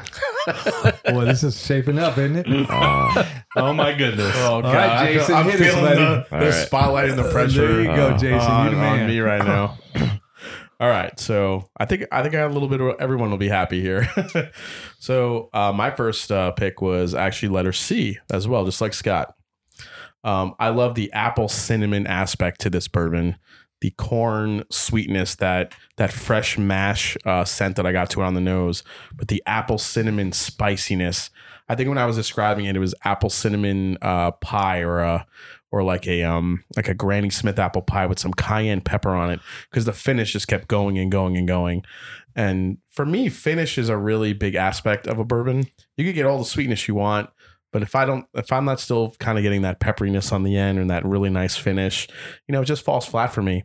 Boy, 1.06 1.24
this 1.24 1.42
is 1.42 1.58
shaping 1.64 1.98
up, 1.98 2.18
isn't 2.18 2.36
it? 2.46 2.46
Oh. 2.70 3.42
oh 3.56 3.72
my 3.72 3.94
goodness. 3.94 4.34
Oh 4.36 4.60
God, 4.60 4.74
right, 4.74 5.14
Jason, 5.14 5.34
I'm 5.34 5.44
hit 5.46 5.54
us, 5.62 5.68
feeling 5.68 5.84
buddy. 5.84 5.96
the, 5.96 6.26
All 6.30 6.40
the 6.40 6.46
right. 6.50 6.66
spotlight 6.66 7.08
and 7.08 7.18
the 7.18 7.30
pressure. 7.30 7.68
There 7.68 7.80
you 7.80 7.86
go, 7.96 8.12
Jason. 8.12 8.32
Oh, 8.34 8.42
on, 8.42 8.70
you 8.70 8.76
the 8.76 8.82
on 8.84 9.06
me 9.06 9.20
right 9.20 9.44
now. 9.44 9.78
All 10.82 10.88
right, 10.88 11.16
so 11.20 11.70
I 11.76 11.84
think 11.84 12.06
I 12.10 12.22
think 12.22 12.34
I 12.34 12.38
got 12.38 12.50
a 12.50 12.52
little 12.52 12.66
bit 12.66 12.80
of 12.80 12.96
everyone 12.98 13.30
will 13.30 13.38
be 13.38 13.48
happy 13.48 13.80
here. 13.80 14.10
so 14.98 15.48
uh, 15.52 15.72
my 15.72 15.92
first 15.92 16.32
uh, 16.32 16.50
pick 16.50 16.82
was 16.82 17.14
actually 17.14 17.50
letter 17.50 17.72
C 17.72 18.18
as 18.32 18.48
well, 18.48 18.64
just 18.64 18.80
like 18.80 18.92
Scott. 18.92 19.36
Um, 20.24 20.56
I 20.58 20.70
love 20.70 20.96
the 20.96 21.12
apple 21.12 21.46
cinnamon 21.46 22.08
aspect 22.08 22.60
to 22.62 22.70
this 22.70 22.88
bourbon, 22.88 23.36
the 23.80 23.90
corn 23.90 24.64
sweetness 24.72 25.36
that 25.36 25.72
that 25.98 26.12
fresh 26.12 26.58
mash 26.58 27.16
uh, 27.24 27.44
scent 27.44 27.76
that 27.76 27.86
I 27.86 27.92
got 27.92 28.10
to 28.10 28.22
it 28.22 28.24
on 28.24 28.34
the 28.34 28.40
nose, 28.40 28.82
but 29.14 29.28
the 29.28 29.40
apple 29.46 29.78
cinnamon 29.78 30.32
spiciness. 30.32 31.30
I 31.68 31.76
think 31.76 31.90
when 31.90 31.98
I 31.98 32.06
was 32.06 32.16
describing 32.16 32.64
it, 32.64 32.74
it 32.74 32.80
was 32.80 32.96
apple 33.04 33.30
cinnamon 33.30 33.98
uh, 34.02 34.32
pie 34.32 34.80
or 34.80 34.98
a 34.98 35.26
or 35.72 35.82
like 35.82 36.06
a 36.06 36.22
um 36.22 36.62
like 36.76 36.88
a 36.88 36.94
Granny 36.94 37.30
Smith 37.30 37.58
apple 37.58 37.82
pie 37.82 38.06
with 38.06 38.18
some 38.18 38.32
cayenne 38.34 38.82
pepper 38.82 39.10
on 39.10 39.30
it 39.30 39.40
because 39.70 39.86
the 39.86 39.92
finish 39.92 40.32
just 40.32 40.46
kept 40.46 40.68
going 40.68 40.98
and 40.98 41.10
going 41.10 41.36
and 41.36 41.48
going. 41.48 41.82
And 42.36 42.78
for 42.90 43.04
me, 43.04 43.28
finish 43.28 43.76
is 43.76 43.88
a 43.88 43.96
really 43.96 44.32
big 44.32 44.54
aspect 44.54 45.06
of 45.06 45.18
a 45.18 45.24
bourbon. 45.24 45.66
You 45.96 46.04
can 46.04 46.14
get 46.14 46.26
all 46.26 46.38
the 46.38 46.44
sweetness 46.44 46.88
you 46.88 46.94
want, 46.94 47.30
but 47.72 47.82
if 47.82 47.94
I 47.94 48.04
don't, 48.04 48.26
if 48.34 48.52
I'm 48.52 48.64
not 48.64 48.80
still 48.80 49.14
kind 49.18 49.38
of 49.38 49.42
getting 49.42 49.62
that 49.62 49.80
pepperiness 49.80 50.32
on 50.32 50.42
the 50.42 50.56
end 50.56 50.78
and 50.78 50.90
that 50.90 51.04
really 51.04 51.30
nice 51.30 51.56
finish, 51.56 52.06
you 52.46 52.52
know, 52.52 52.62
it 52.62 52.66
just 52.66 52.84
falls 52.84 53.06
flat 53.06 53.32
for 53.32 53.42
me. 53.42 53.64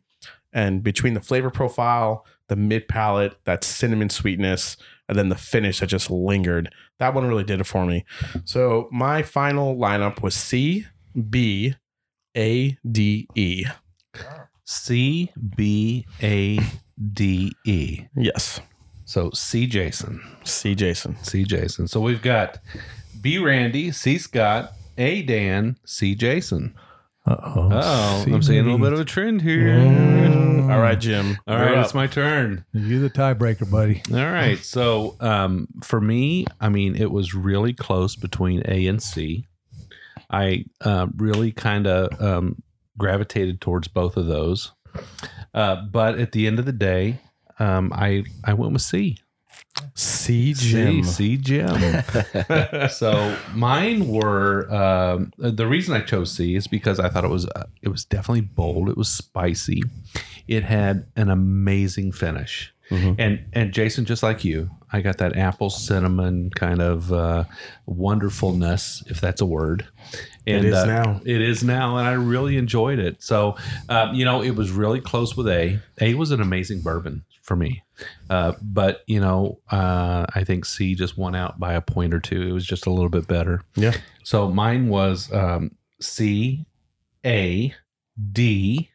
And 0.53 0.81
between 0.81 1.13
the 1.13 1.21
flavor 1.21 1.49
profile, 1.49 2.25
the 2.47 2.55
mid 2.55 2.87
palate, 2.87 3.37
that 3.43 3.63
cinnamon 3.63 4.09
sweetness, 4.09 4.77
and 5.09 5.17
then 5.17 5.29
the 5.29 5.35
finish 5.35 5.79
that 5.79 5.87
just 5.87 6.09
lingered, 6.09 6.73
that 6.99 7.13
one 7.13 7.25
really 7.25 7.43
did 7.43 7.61
it 7.61 7.65
for 7.65 7.85
me. 7.85 8.05
So 8.45 8.89
my 8.91 9.23
final 9.23 9.75
lineup 9.75 10.21
was 10.21 10.35
C, 10.35 10.85
B, 11.29 11.75
A, 12.37 12.77
D, 12.89 13.27
E. 13.35 13.65
C 14.65 15.31
B 15.55 16.05
A 16.21 16.59
D 17.13 17.51
E. 17.65 18.05
Yes, 18.15 18.59
So 19.05 19.31
C 19.31 19.65
Jason. 19.65 20.21
C, 20.43 20.75
Jason. 20.75 21.15
C 21.23 21.43
Jason. 21.45 21.87
So 21.87 22.01
we've 22.01 22.21
got 22.21 22.59
B 23.21 23.37
Randy, 23.37 23.91
C 23.91 24.17
Scott, 24.17 24.73
A 24.97 25.21
Dan, 25.21 25.77
C 25.85 26.15
Jason. 26.15 26.75
Uh-oh. 27.25 27.69
Oh, 27.73 28.25
I'm 28.27 28.41
seeing 28.41 28.59
a 28.59 28.63
little 28.63 28.77
bit 28.77 28.93
of 28.93 28.99
a 28.99 29.05
trend 29.05 29.41
here. 29.41 29.77
All 30.71 30.79
right, 30.79 30.99
Jim. 30.99 31.37
All 31.47 31.55
right, 31.57 31.77
it's 31.79 31.93
my 31.93 32.07
turn. 32.07 32.63
You're 32.73 33.01
the 33.01 33.09
tiebreaker, 33.09 33.69
buddy. 33.69 34.01
All 34.11 34.31
right. 34.31 34.57
So 34.59 35.15
um, 35.19 35.67
for 35.83 35.99
me, 36.01 36.45
I 36.61 36.69
mean, 36.69 36.95
it 36.95 37.11
was 37.11 37.33
really 37.33 37.73
close 37.73 38.15
between 38.15 38.63
A 38.67 38.87
and 38.87 39.01
C. 39.01 39.47
I 40.29 40.65
uh, 40.81 41.07
really 41.15 41.51
kind 41.51 41.87
of 41.87 42.21
um, 42.21 42.61
gravitated 42.97 43.61
towards 43.61 43.87
both 43.87 44.17
of 44.17 44.25
those. 44.27 44.71
Uh, 45.53 45.77
but 45.91 46.19
at 46.19 46.31
the 46.31 46.47
end 46.47 46.59
of 46.59 46.65
the 46.65 46.71
day, 46.73 47.19
um, 47.59 47.91
I 47.93 48.23
I 48.43 48.53
went 48.53 48.73
with 48.73 48.81
C. 48.81 49.17
C, 49.93 50.53
Jim. 50.53 51.03
C 51.03 51.37
Jim. 51.37 52.03
so 52.89 53.37
mine 53.53 54.07
were 54.07 54.71
um, 54.73 55.31
the 55.37 55.67
reason 55.67 55.95
I 55.95 56.01
chose 56.01 56.31
C 56.31 56.55
is 56.55 56.67
because 56.67 56.99
I 56.99 57.09
thought 57.09 57.23
it 57.23 57.29
was 57.29 57.47
uh, 57.47 57.65
it 57.81 57.89
was 57.89 58.05
definitely 58.05 58.41
bold. 58.41 58.89
It 58.89 58.97
was 58.97 59.09
spicy. 59.09 59.83
It 60.47 60.63
had 60.63 61.05
an 61.15 61.29
amazing 61.29 62.11
finish. 62.11 62.73
Mhm. 62.89 63.15
And 63.19 63.45
and 63.53 63.71
Jason, 63.73 64.05
just 64.05 64.23
like 64.23 64.43
you, 64.45 64.69
I 64.91 65.01
got 65.01 65.17
that 65.17 65.35
apple 65.35 65.69
cinnamon 65.69 66.49
kind 66.51 66.81
of 66.81 67.11
uh, 67.11 67.43
wonderfulness, 67.85 69.03
if 69.07 69.19
that's 69.19 69.41
a 69.41 69.45
word. 69.45 69.87
And, 70.45 70.65
is 70.65 70.73
uh, 70.73 70.85
now. 70.85 71.21
It 71.25 71.41
is 71.41 71.63
now, 71.63 71.97
and 71.97 72.07
I 72.07 72.13
really 72.13 72.57
enjoyed 72.57 72.99
it. 72.99 73.21
So, 73.21 73.57
um, 73.89 74.13
you 74.13 74.23
know, 74.23 74.41
it 74.41 74.51
was 74.51 74.71
really 74.71 75.01
close 75.01 75.35
with 75.35 75.47
A. 75.49 75.79
A 75.99 76.13
was 76.13 76.31
an 76.31 76.41
amazing 76.41 76.81
bourbon 76.81 77.25
for 77.41 77.55
me, 77.55 77.83
uh, 78.29 78.53
but 78.61 79.03
you 79.07 79.19
know, 79.19 79.59
uh, 79.71 80.25
I 80.33 80.43
think 80.45 80.65
C 80.65 80.95
just 80.95 81.17
won 81.17 81.35
out 81.35 81.59
by 81.59 81.73
a 81.73 81.81
point 81.81 82.13
or 82.13 82.19
two. 82.19 82.41
It 82.41 82.53
was 82.53 82.65
just 82.65 82.85
a 82.85 82.89
little 82.89 83.09
bit 83.09 83.27
better. 83.27 83.61
Yeah. 83.75 83.93
So 84.23 84.49
mine 84.49 84.87
was 84.87 85.31
um, 85.33 85.71
C, 85.99 86.65
A, 87.25 87.73
D, 88.31 88.89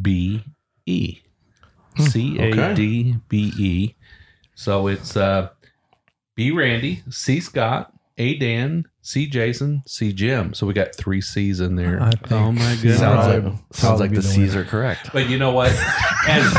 B, 0.00 0.42
E. 0.86 1.20
C 1.98 2.38
A 2.38 2.74
D 2.74 3.16
B 3.28 3.52
E. 3.58 3.94
So 4.60 4.88
it's 4.88 5.16
uh, 5.16 5.50
B 6.34 6.50
Randy, 6.50 7.04
C 7.10 7.38
Scott, 7.38 7.92
A 8.18 8.36
Dan, 8.38 8.86
C 9.02 9.28
Jason, 9.28 9.84
C 9.86 10.12
Jim. 10.12 10.52
So 10.52 10.66
we 10.66 10.74
got 10.74 10.96
three 10.96 11.20
C's 11.20 11.60
in 11.60 11.76
there. 11.76 12.02
I 12.02 12.10
think 12.10 12.32
Oh 12.32 12.50
my 12.50 12.74
goodness. 12.74 12.98
Sounds 12.98 13.26
Right. 13.26 13.44
like 13.44 13.54
sounds 13.72 14.00
like 14.00 14.08
Probably 14.08 14.08
the 14.08 14.14
the 14.16 14.22
C's 14.22 14.50
winner. 14.56 14.62
are 14.62 14.64
correct. 14.64 15.10
But 15.12 15.28
you 15.28 15.38
know 15.38 15.52
what? 15.52 15.70
As 16.26 16.52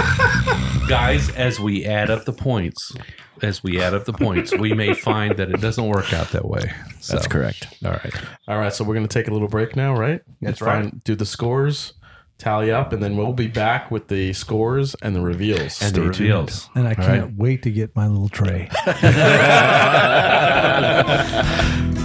guys, 0.88 1.30
as 1.32 1.60
we 1.60 1.86
add 1.86 2.10
up 2.10 2.24
the 2.24 2.32
points, 2.32 2.94
as 3.42 3.62
we 3.64 3.82
add 3.82 3.94
up 3.94 4.06
the 4.06 4.14
points, 4.14 4.56
we 4.58 4.74
may 4.74 4.94
find 4.94 5.36
that 5.38 5.50
it 5.52 5.60
doesn't 5.60 5.86
work 5.86 6.14
out 6.14 6.30
that 6.32 6.46
way. 6.48 6.72
So, 7.02 7.16
That's 7.16 7.28
correct. 7.28 7.68
All 7.84 7.92
right. 7.92 8.14
All 8.48 8.58
right, 8.58 8.74
so 8.74 8.84
we're 8.86 8.96
gonna 8.96 9.08
take 9.10 9.28
a 9.28 9.32
little 9.32 9.48
break 9.50 9.76
now, 9.76 9.94
right? 9.94 10.22
That's 10.42 10.60
Find- 10.60 11.04
Do 11.04 11.16
the 11.16 11.26
scores, 11.26 11.94
tally 12.40 12.72
up, 12.72 12.94
and 12.94 13.04
then 13.04 13.16
we'll 13.16 13.34
be 13.34 13.48
back 13.48 13.92
with 13.92 14.08
the 14.08 14.34
scores 14.34 14.96
and 15.02 15.16
the 15.16 15.22
reveals. 15.22 15.82
And 15.82 15.94
the 15.94 16.02
reveals. 16.02 16.70
And 16.74 16.88
I 16.88 16.96
can't 16.96 17.38
wait 17.38 17.62
to 17.64 17.72
get 17.72 17.96
my 17.96 18.08
little 18.08 18.30
tray. 18.30 18.70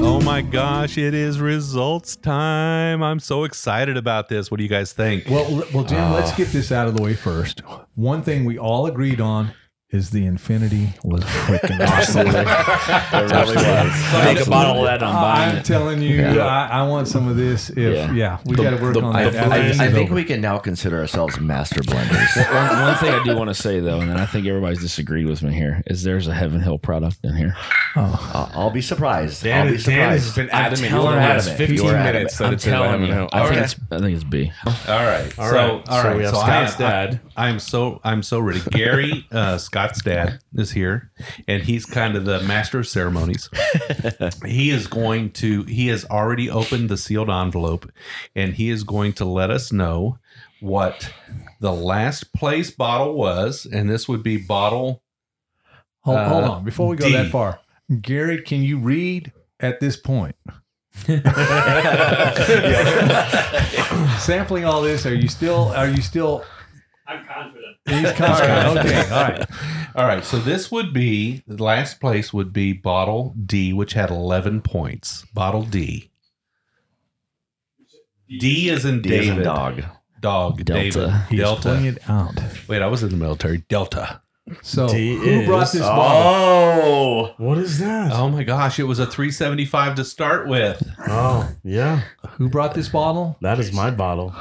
Oh 0.00 0.20
my 0.20 0.42
gosh, 0.42 0.98
it 0.98 1.14
is 1.14 1.40
results 1.40 2.14
time. 2.14 3.02
I'm 3.02 3.18
so 3.18 3.44
excited 3.44 3.96
about 3.96 4.28
this. 4.28 4.50
What 4.50 4.58
do 4.58 4.62
you 4.62 4.68
guys 4.68 4.92
think? 4.92 5.24
Well, 5.28 5.46
l- 5.46 5.64
well, 5.72 5.84
Jim, 5.84 6.12
let's 6.12 6.32
ah. 6.32 6.36
get 6.36 6.48
this 6.48 6.70
out 6.70 6.86
of 6.86 6.96
the 6.96 7.02
way 7.02 7.14
first. 7.14 7.60
One 7.94 8.22
thing 8.22 8.44
we 8.44 8.58
all 8.58 8.86
agreed 8.86 9.20
on 9.20 9.52
is 9.90 10.10
the 10.10 10.26
Infinity 10.26 10.92
was 11.02 11.22
freaking 11.24 11.80
awesome. 11.80 12.26
really 12.28 13.56
was. 13.56 14.22
Take 14.22 14.46
a 14.46 14.50
bottle 14.50 14.78
of 14.80 14.84
that. 14.84 15.02
I'm 15.02 15.14
buying 15.14 15.50
I'm 15.52 15.56
it. 15.58 15.64
telling 15.64 16.02
you, 16.02 16.22
I, 16.40 16.66
I 16.66 16.82
want 16.86 17.08
some 17.08 17.26
of 17.26 17.36
this. 17.36 17.70
If 17.70 17.78
yeah, 17.78 18.12
Yeah. 18.12 18.38
we 18.44 18.56
The- 18.56 18.62
got 18.64 18.76
to 18.76 18.82
work 18.82 18.94
the- 18.94 19.00
on 19.02 19.16
I, 19.16 19.30
that. 19.30 19.34
after 19.34 19.82
I, 19.82 19.86
I 19.86 19.90
think 19.90 20.10
over. 20.10 20.14
we 20.14 20.24
can 20.24 20.42
now 20.42 20.58
consider 20.58 20.98
ourselves 20.98 21.40
master 21.40 21.80
blenders. 21.80 22.36
One, 22.54 22.82
one 22.82 22.94
thing 22.96 23.14
I 23.14 23.24
do 23.24 23.34
want 23.34 23.48
to 23.48 23.54
say 23.54 23.80
though, 23.80 24.00
and 24.00 24.12
I 24.12 24.26
think 24.26 24.46
everybody's 24.46 24.80
disagreed 24.80 25.24
with 25.26 25.42
me 25.42 25.54
here, 25.54 25.82
is 25.86 26.02
there's 26.02 26.28
a 26.28 26.34
Heaven 26.34 26.60
Hill 26.60 26.78
product 26.78 27.18
in 27.24 27.34
here. 27.34 27.56
Uh, 27.96 28.50
I'll 28.52 28.70
be 28.70 28.82
surprised. 28.82 29.46
I'll 29.46 29.64
Dan, 29.64 29.72
be 29.74 29.82
Dan 29.82 30.10
has 30.10 30.26
surprised. 30.26 30.36
been 30.36 30.50
I'm 30.50 30.64
adamant 30.66 30.78
for 30.82 30.88
telling 30.88 31.04
the 31.16 31.22
you, 31.22 31.28
last 31.28 31.48
adamant. 31.48 31.58
15 31.70 31.76
You 31.76 31.84
were 31.84 31.92
minutes 32.04 32.38
that 32.38 32.44
I'm 32.46 32.52
it's 32.52 32.66
in 32.66 32.72
telling 32.72 33.00
you, 33.04 33.12
Hill. 33.14 33.28
I 33.32 33.38
think 33.40 33.52
Okay. 33.52 33.64
it's 33.64 33.76
I 33.90 33.98
think 34.00 34.14
it's 34.14 34.24
B. 34.24 34.52
All 34.66 34.72
right. 34.86 35.38
All 35.38 35.48
so, 35.48 35.54
right. 35.56 35.88
all 35.88 36.02
So 36.02 36.16
we 36.16 36.22
have 36.24 36.34
so 36.34 36.40
Scott's 36.40 36.80
I 36.80 36.84
am, 36.84 37.10
dad. 37.10 37.20
I, 37.36 37.48
am 37.48 37.58
so 37.58 38.00
I'm 38.04 38.22
so 38.22 38.40
ready. 38.40 38.60
Gary, 38.70 39.26
uh, 39.32 39.56
Scott's 39.78 40.02
dad, 40.02 40.40
is 40.54 40.72
here, 40.72 41.12
and 41.46 41.62
he's 41.62 41.86
kind 41.86 42.16
of 42.16 42.24
the 42.24 42.40
master 42.40 42.80
of 42.80 42.88
ceremonies. 42.88 43.48
he 44.44 44.70
is 44.70 44.88
going 44.88 45.30
to. 45.34 45.62
He 45.64 45.86
has 45.86 46.04
already 46.06 46.50
opened 46.50 46.88
the 46.88 46.96
sealed 46.96 47.30
envelope, 47.30 47.88
and 48.34 48.54
he 48.54 48.70
is 48.70 48.82
going 48.82 49.12
to 49.14 49.24
let 49.24 49.50
us 49.50 49.70
know 49.70 50.18
what 50.58 51.12
the 51.60 51.72
last 51.72 52.34
place 52.34 52.72
bottle 52.72 53.14
was, 53.14 53.68
and 53.72 53.88
this 53.88 54.08
would 54.08 54.24
be 54.24 54.36
bottle. 54.36 55.04
hold, 56.00 56.26
hold 56.26 56.44
uh, 56.44 56.52
on 56.54 56.64
before 56.64 56.88
we 56.88 56.96
go 56.96 57.06
D. 57.06 57.12
that 57.12 57.30
far. 57.30 57.60
Gary, 58.00 58.42
can 58.42 58.64
you 58.64 58.78
read 58.78 59.30
at 59.60 59.78
this 59.78 59.96
point? 59.96 60.34
Sampling 64.18 64.64
all 64.64 64.82
this, 64.82 65.06
are 65.06 65.14
you 65.14 65.28
still? 65.28 65.68
Are 65.68 65.88
you 65.88 66.02
still? 66.02 66.44
I'm 67.06 67.24
confident. 67.24 67.57
He's 67.88 68.12
confident. 68.12 68.78
Okay, 68.78 69.10
all 69.10 69.22
right. 69.22 69.46
All 69.96 70.04
right, 70.06 70.24
so 70.24 70.38
this 70.38 70.70
would 70.70 70.92
be 70.92 71.42
the 71.46 71.62
last 71.62 71.98
place 72.00 72.32
would 72.32 72.52
be 72.52 72.72
bottle 72.72 73.34
D, 73.44 73.72
which 73.72 73.94
had 73.94 74.10
eleven 74.10 74.60
points. 74.60 75.24
Bottle 75.34 75.62
D. 75.62 76.10
D 78.38 78.68
is 78.68 78.84
in 78.84 79.02
D 79.02 79.16
as 79.18 79.26
in 79.26 79.34
David. 79.36 79.44
dog. 79.44 79.82
Dog. 80.20 80.64
Delta. 80.64 80.82
David. 80.82 81.14
He's 81.30 81.40
Delta. 81.40 81.62
pulling 81.62 81.84
it 81.86 81.98
out. 82.10 82.34
Wait, 82.68 82.82
I 82.82 82.86
was 82.86 83.02
in 83.02 83.10
the 83.10 83.16
military. 83.16 83.58
Delta. 83.68 84.20
So 84.62 84.88
D 84.88 85.14
who 85.14 85.44
brought 85.46 85.72
this 85.72 85.82
bottle? 85.82 86.84
Oh, 86.84 87.34
What 87.38 87.58
is 87.58 87.78
that? 87.80 88.12
Oh 88.12 88.28
my 88.30 88.44
gosh, 88.44 88.78
it 88.78 88.84
was 88.84 88.98
a 88.98 89.04
375 89.06 89.94
to 89.96 90.04
start 90.04 90.48
with. 90.48 90.82
Oh, 91.06 91.50
yeah, 91.62 92.02
Who 92.36 92.48
brought 92.48 92.74
this 92.74 92.88
bottle? 92.88 93.36
that 93.42 93.58
is 93.58 93.72
my 93.72 93.90
bottle. 93.90 94.34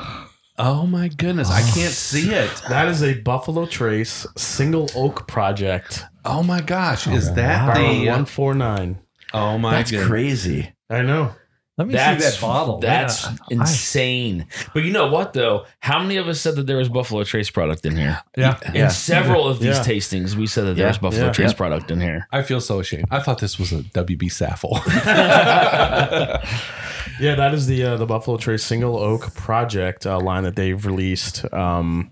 Oh 0.60 0.88
my 0.88 1.08
goodness, 1.08 1.52
I 1.52 1.62
can't 1.62 1.76
oh. 1.76 1.90
see 1.90 2.32
it. 2.34 2.50
That 2.68 2.88
is 2.88 3.04
a 3.04 3.14
Buffalo 3.14 3.68
Trace 3.68 4.26
single 4.36 4.90
oak 4.96 5.28
project. 5.28 6.04
Oh 6.26 6.42
my 6.42 6.62
gosh, 6.62 7.06
is 7.08 7.32
that 7.36 7.76
Barrel 7.76 8.00
the 8.00 8.08
one 8.10 8.26
four 8.26 8.56
nine. 8.56 8.98
Oh 9.34 9.58
my 9.60 9.72
that's 9.72 9.92
goodness. 9.92 10.08
crazy. 10.08 10.74
I 10.90 11.02
know. 11.04 11.32
Let 11.78 11.88
me 11.90 11.94
That's 11.94 12.24
see 12.24 12.32
that 12.32 12.42
bottle. 12.42 12.80
That's 12.80 13.24
Yeah. 13.26 13.36
insane. 13.52 14.48
But 14.74 14.84
you 14.84 14.92
know 14.92 15.08
what 15.10 15.34
though? 15.34 15.66
How 15.80 16.00
many 16.02 16.18
of 16.18 16.28
us 16.28 16.42
said 16.42 16.56
that 16.56 16.66
there 16.66 16.78
was 16.78 16.90
Buffalo 16.90 17.24
Trace 17.24 17.52
product 17.52 17.86
in 17.86 17.96
here? 17.96 18.20
Yeah. 18.36 18.58
In 18.66 18.74
Yeah. 18.74 18.88
several 18.88 19.48
of 19.48 19.60
these 19.60 19.78
Yeah. 19.78 19.84
tastings, 19.84 20.34
we 20.34 20.48
said 20.48 20.66
that 20.66 20.74
there 20.76 20.86
Yeah. 20.86 20.90
was 20.90 20.98
Buffalo 20.98 21.28
Yeah. 21.28 21.34
Trace 21.34 21.52
Yeah. 21.52 21.58
product 21.58 21.92
in 21.92 22.02
here. 22.02 22.28
I 22.32 22.42
feel 22.42 22.62
so 22.62 22.80
ashamed. 22.80 23.06
I 23.12 23.20
thought 23.20 23.38
this 23.38 23.60
was 23.60 23.72
a 23.74 23.84
WB 23.94 24.28
Saffell. 24.28 24.82
Yeah, 27.20 27.36
that 27.36 27.54
is 27.54 27.68
the 27.68 27.84
uh, 27.84 27.98
the 27.98 28.06
Buffalo 28.06 28.38
Trace 28.38 28.64
single 28.64 28.98
oak 28.98 29.34
project 29.34 30.06
uh, 30.06 30.20
line 30.20 30.44
that 30.44 30.56
they've 30.56 30.84
released. 30.86 31.52
Um, 31.54 32.12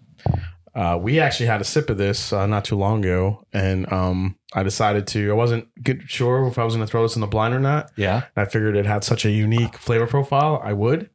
uh, 0.74 1.00
we 1.02 1.20
actually 1.20 1.46
had 1.46 1.62
a 1.62 1.64
sip 1.64 1.90
of 1.90 1.98
this 1.98 2.34
uh, 2.34 2.46
not 2.46 2.66
too 2.66 2.76
long 2.76 3.00
ago, 3.00 3.46
and 3.54 3.92
um, 3.94 4.38
I 4.54 4.64
decided 4.64 5.08
to. 5.08 5.32
I 5.32 5.34
wasn't 5.34 5.68
good, 5.82 6.04
sure 6.08 6.46
if 6.48 6.60
I 6.60 6.66
was 6.66 6.76
going 6.76 6.86
to 6.86 6.92
throw 6.92 7.04
this 7.04 7.16
in 7.16 7.22
the 7.22 7.28
blind 7.28 7.54
or 7.54 7.60
not. 7.60 7.92
yeah. 7.96 8.24
I 8.36 8.46
figured 8.46 8.76
it 8.76 8.86
had 8.86 9.04
such 9.04 9.24
a 9.26 9.32
unique 9.32 9.78
flavor 9.78 10.06
profile, 10.06 10.60
I 10.64 10.74
would. 10.74 11.10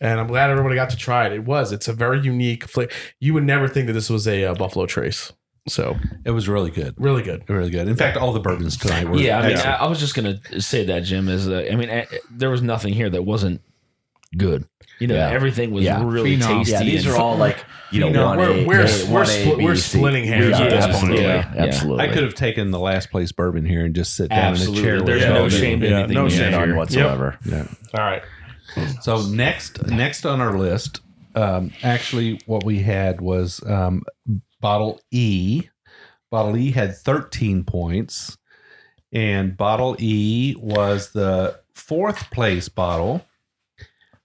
And 0.00 0.18
I'm 0.18 0.28
glad 0.28 0.48
everybody 0.48 0.76
got 0.76 0.90
to 0.90 0.96
try 0.96 1.26
it. 1.26 1.32
It 1.32 1.44
was. 1.44 1.72
It's 1.72 1.88
a 1.88 1.92
very 1.92 2.20
unique 2.20 2.64
flavor. 2.64 2.90
You 3.18 3.34
would 3.34 3.44
never 3.44 3.68
think 3.68 3.86
that 3.88 3.92
this 3.92 4.08
was 4.08 4.26
a 4.26 4.44
uh, 4.44 4.54
Buffalo 4.54 4.86
Trace. 4.86 5.32
So 5.68 5.96
It 6.24 6.30
was 6.30 6.48
really 6.48 6.70
good. 6.70 6.94
really 6.96 7.22
good. 7.22 7.44
Really 7.48 7.70
good. 7.70 7.86
In 7.86 7.96
fact, 7.96 8.16
all 8.16 8.32
the 8.32 8.40
bourbons 8.40 8.76
tonight 8.76 9.08
were 9.08 9.16
Yeah, 9.18 9.38
I 9.40 9.46
mean, 9.48 9.56
I. 9.58 9.72
I 9.76 9.86
was 9.88 10.00
just 10.00 10.14
gonna 10.14 10.40
say 10.58 10.84
that, 10.86 11.00
Jim. 11.04 11.28
Is 11.28 11.48
uh, 11.48 11.68
I 11.70 11.76
mean, 11.76 11.90
uh, 11.90 12.04
there 12.30 12.50
was 12.50 12.62
nothing 12.62 12.94
here 12.94 13.10
that 13.10 13.22
wasn't 13.24 13.60
good. 14.36 14.64
You 15.00 15.06
know, 15.08 15.14
Yeah. 15.14 15.30
everything 15.30 15.70
was 15.70 15.84
Yeah. 15.84 16.02
really 16.04 16.36
Phenom. 16.36 16.58
tasty. 16.58 16.72
Yeah, 16.72 16.82
these 16.84 17.06
are 17.06 17.16
all 17.16 17.36
like 17.36 17.58
you 17.90 18.00
know 18.00 18.10
Phenom. 18.10 18.26
one 18.26 18.38
We're- 18.38 18.62
A, 18.62 18.66
we're- 18.66 18.84
A, 18.84 19.04
we're 19.06 19.12
one 19.12 19.22
A, 19.22 19.26
split- 19.26 19.58
we're 19.58 19.76
splitting 19.76 20.24
hairs 20.24 20.50
Yeah, 20.58 20.64
at 20.64 20.70
this 20.70 20.84
absolutely, 20.86 21.16
point. 21.24 21.28
Yeah. 21.28 21.52
Yeah. 21.54 21.62
absolutely. 21.64 22.04
I 22.04 22.08
could 22.12 22.22
have 22.22 22.34
taken 22.34 22.70
the 22.70 22.78
last 22.78 23.10
place 23.10 23.30
bourbon 23.32 23.64
here 23.64 23.84
and 23.84 23.94
just 23.94 24.14
sit 24.14 24.30
down 24.30 24.56
in 24.56 24.62
a 24.62 24.80
chair. 24.80 25.02
There's 25.02 25.24
no 25.24 25.48
shame 25.48 25.82
in 25.82 25.90
Yeah, 25.90 25.98
anything. 26.00 26.14
no 26.14 26.28
shame 26.28 26.42
have 26.44 26.52
none 26.52 26.68
here. 26.68 26.76
whatsoever. 26.76 27.36
Yeah. 27.44 27.64
All 27.94 28.04
right. 28.04 28.22
So 29.02 29.22
next, 29.26 29.84
next 29.88 30.24
on 30.24 30.40
our 30.40 30.56
list, 30.56 31.00
um, 31.34 31.72
actually, 31.82 32.40
what 32.46 32.64
we 32.64 32.80
had 32.80 33.20
was 33.20 33.62
um, 33.66 34.02
bottle 34.60 35.00
E. 35.10 35.62
Bottle 36.30 36.56
E 36.56 36.70
had 36.70 36.96
13 36.96 37.64
points, 37.64 38.38
and 39.12 39.56
bottle 39.56 39.96
E 39.98 40.54
was 40.60 41.10
the 41.10 41.60
fourth 41.74 42.30
place 42.30 42.68
bottle. 42.68 43.24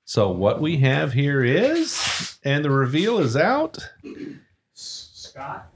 So 0.04 0.30
what 0.30 0.62
we 0.62 0.78
have 0.78 1.14
here 1.14 1.44
is, 1.44 2.38
and 2.44 2.64
the 2.64 2.70
reveal 2.70 3.18
is 3.18 3.36
out. 3.36 3.80
Scott, 4.74 5.72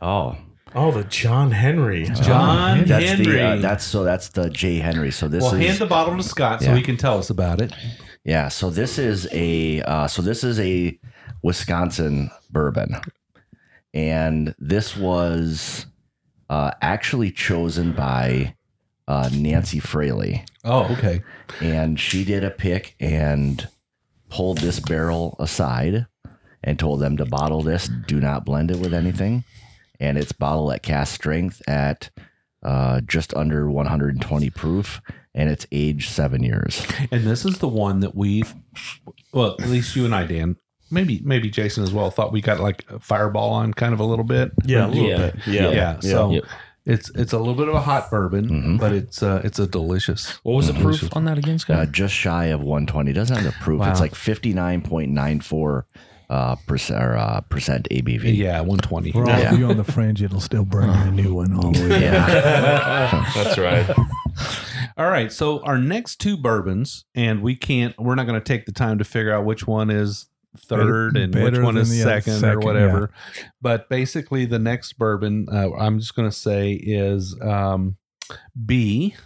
Oh, 0.00 0.36
Oh, 0.74 0.92
the 0.92 1.02
John 1.04 1.50
Henry. 1.50 2.04
John 2.22 2.84
that's 2.84 3.04
Henry. 3.04 3.24
the 3.32 3.42
uh, 3.44 3.56
that's 3.56 3.84
so 3.84 4.04
that's 4.04 4.28
the 4.28 4.48
J 4.50 4.76
Henry. 4.78 5.10
So 5.10 5.26
this 5.26 5.42
well, 5.42 5.54
is 5.54 5.66
hand 5.66 5.78
the 5.80 5.86
bottle 5.86 6.16
to 6.16 6.22
Scott 6.22 6.60
so 6.60 6.66
Yeah. 6.70 6.76
he 6.76 6.82
can 6.82 6.96
tell 6.96 7.18
us 7.18 7.28
about 7.28 7.60
it. 7.60 7.72
Yeah. 8.24 8.48
So 8.48 8.70
this 8.70 8.98
is 8.98 9.28
a 9.32 9.82
uh, 9.82 10.06
so 10.08 10.22
this 10.22 10.44
is 10.44 10.58
a 10.60 10.98
Wisconsin 11.42 12.30
bourbon, 12.50 12.96
and 13.94 14.54
this 14.58 14.96
was 14.96 15.86
uh, 16.48 16.72
actually 16.82 17.30
chosen 17.30 17.92
by 17.92 18.54
uh, 19.08 19.30
Nancy 19.32 19.80
Fraley. 19.80 20.44
Oh, 20.64 20.92
okay. 20.92 21.22
and 21.60 21.98
she 21.98 22.24
did 22.24 22.44
a 22.44 22.50
pick 22.50 22.94
and 23.00 23.66
pulled 24.28 24.58
this 24.58 24.78
barrel 24.78 25.36
aside 25.38 26.06
and 26.62 26.78
told 26.78 27.00
them 27.00 27.16
to 27.16 27.24
bottle 27.24 27.62
this 27.62 27.88
do 28.06 28.20
not 28.20 28.44
blend 28.44 28.70
it 28.70 28.78
with 28.78 28.94
anything 28.94 29.42
and 29.98 30.16
it's 30.18 30.32
bottled 30.32 30.72
at 30.72 30.82
cask 30.82 31.14
strength 31.14 31.62
at 31.68 32.10
uh, 32.62 33.00
just 33.00 33.34
under 33.34 33.70
120 33.70 34.50
proof 34.50 35.00
and 35.34 35.48
it's 35.48 35.66
aged 35.72 36.10
seven 36.10 36.42
years 36.42 36.84
And 37.12 37.24
this 37.24 37.44
is 37.44 37.58
the 37.58 37.68
one 37.68 38.00
that 38.00 38.14
we've, 38.16 38.52
well, 39.32 39.56
at 39.60 39.68
least 39.68 39.94
you 39.96 40.04
and 40.04 40.14
I, 40.14 40.24
Dan, 40.26 40.56
maybe 40.90 41.20
maybe 41.24 41.50
Jason 41.50 41.84
as 41.84 41.92
well 41.92 42.10
thought 42.10 42.32
we 42.32 42.40
got 42.40 42.58
like 42.60 42.84
a 42.90 42.98
fireball 42.98 43.50
on 43.50 43.72
kind 43.74 43.94
of 43.94 44.00
a 44.00 44.04
little 44.04 44.24
bit. 44.24 44.50
Yeah, 44.64 44.86
a 44.86 44.88
little 44.88 45.08
Yeah. 45.08 45.16
bit. 45.18 45.34
Yeah. 45.46 45.70
Yeah. 45.70 46.00
So 46.00 46.30
Yep. 46.32 46.44
it's 46.84 47.10
it's 47.14 47.32
a 47.32 47.38
little 47.38 47.54
bit 47.54 47.68
of 47.68 47.74
a 47.74 47.80
hot 47.80 48.10
bourbon, 48.10 48.48
Mhm. 48.48 48.80
but 48.80 48.92
it's 48.92 49.22
uh, 49.22 49.40
it's 49.44 49.58
a 49.60 49.66
delicious. 49.68 50.40
What 50.42 50.54
was 50.54 50.66
the 50.66 50.74
proof 50.74 51.14
on 51.16 51.24
that 51.26 51.38
again, 51.38 51.54
Uh, 51.54 51.58
Scott? 51.58 51.92
just 51.92 52.14
shy 52.14 52.46
of 52.46 52.62
120. 52.62 53.12
Doesn't 53.12 53.36
have 53.36 53.44
the 53.44 53.52
proof. 53.60 53.80
Wow. 53.80 53.90
It's 53.90 54.00
like 54.00 54.14
59.94 54.16 55.84
uh, 56.28 56.54
percent, 56.66 57.02
or, 57.02 57.16
uh, 57.16 57.40
percent 57.42 57.88
ABV. 57.90 58.36
Yeah, 58.36 58.60
one 58.60 58.78
twenty. 58.78 59.10
For 59.12 59.22
all 59.28 59.38
Yeah. 59.38 59.52
of 59.52 59.58
you 59.58 59.66
on 59.66 59.76
the 59.76 59.84
fringe, 59.84 60.22
it'll 60.22 60.38
still 60.40 60.64
bring 60.64 60.86
you 60.88 60.94
a 60.94 61.10
new 61.10 61.34
one 61.34 61.52
all 61.54 61.72
the 61.72 61.88
way. 61.88 62.00
Yeah. 62.02 62.26
That's 63.34 63.58
right. 63.58 63.86
All 65.00 65.08
right. 65.08 65.32
So 65.32 65.60
our 65.60 65.78
next 65.78 66.16
two 66.16 66.36
bourbons, 66.36 67.06
and 67.14 67.40
we 67.40 67.56
can't. 67.56 67.94
We're 67.98 68.16
not 68.16 68.26
going 68.26 68.38
to 68.38 68.44
take 68.44 68.66
the 68.66 68.72
time 68.72 68.98
to 68.98 69.04
figure 69.04 69.32
out 69.32 69.46
which 69.46 69.66
one 69.66 69.88
is 69.88 70.26
third 70.58 71.14
Better- 71.14 71.24
and 71.24 71.34
which 71.34 71.58
one 71.58 71.78
is 71.78 71.88
the 71.88 72.02
other- 72.02 72.20
second, 72.20 72.34
or 72.34 72.38
second, 72.40 72.64
whatever. 72.64 73.10
But 73.62 73.88
basically, 73.88 74.44
the 74.44 74.58
next 74.58 74.98
bourbon, 74.98 75.46
uh, 75.50 75.72
I'm 75.72 76.00
just 76.00 76.14
going 76.14 76.28
to 76.28 76.36
say 76.36 76.72
is 76.74 77.34
um, 77.40 77.96
B. 78.66 79.16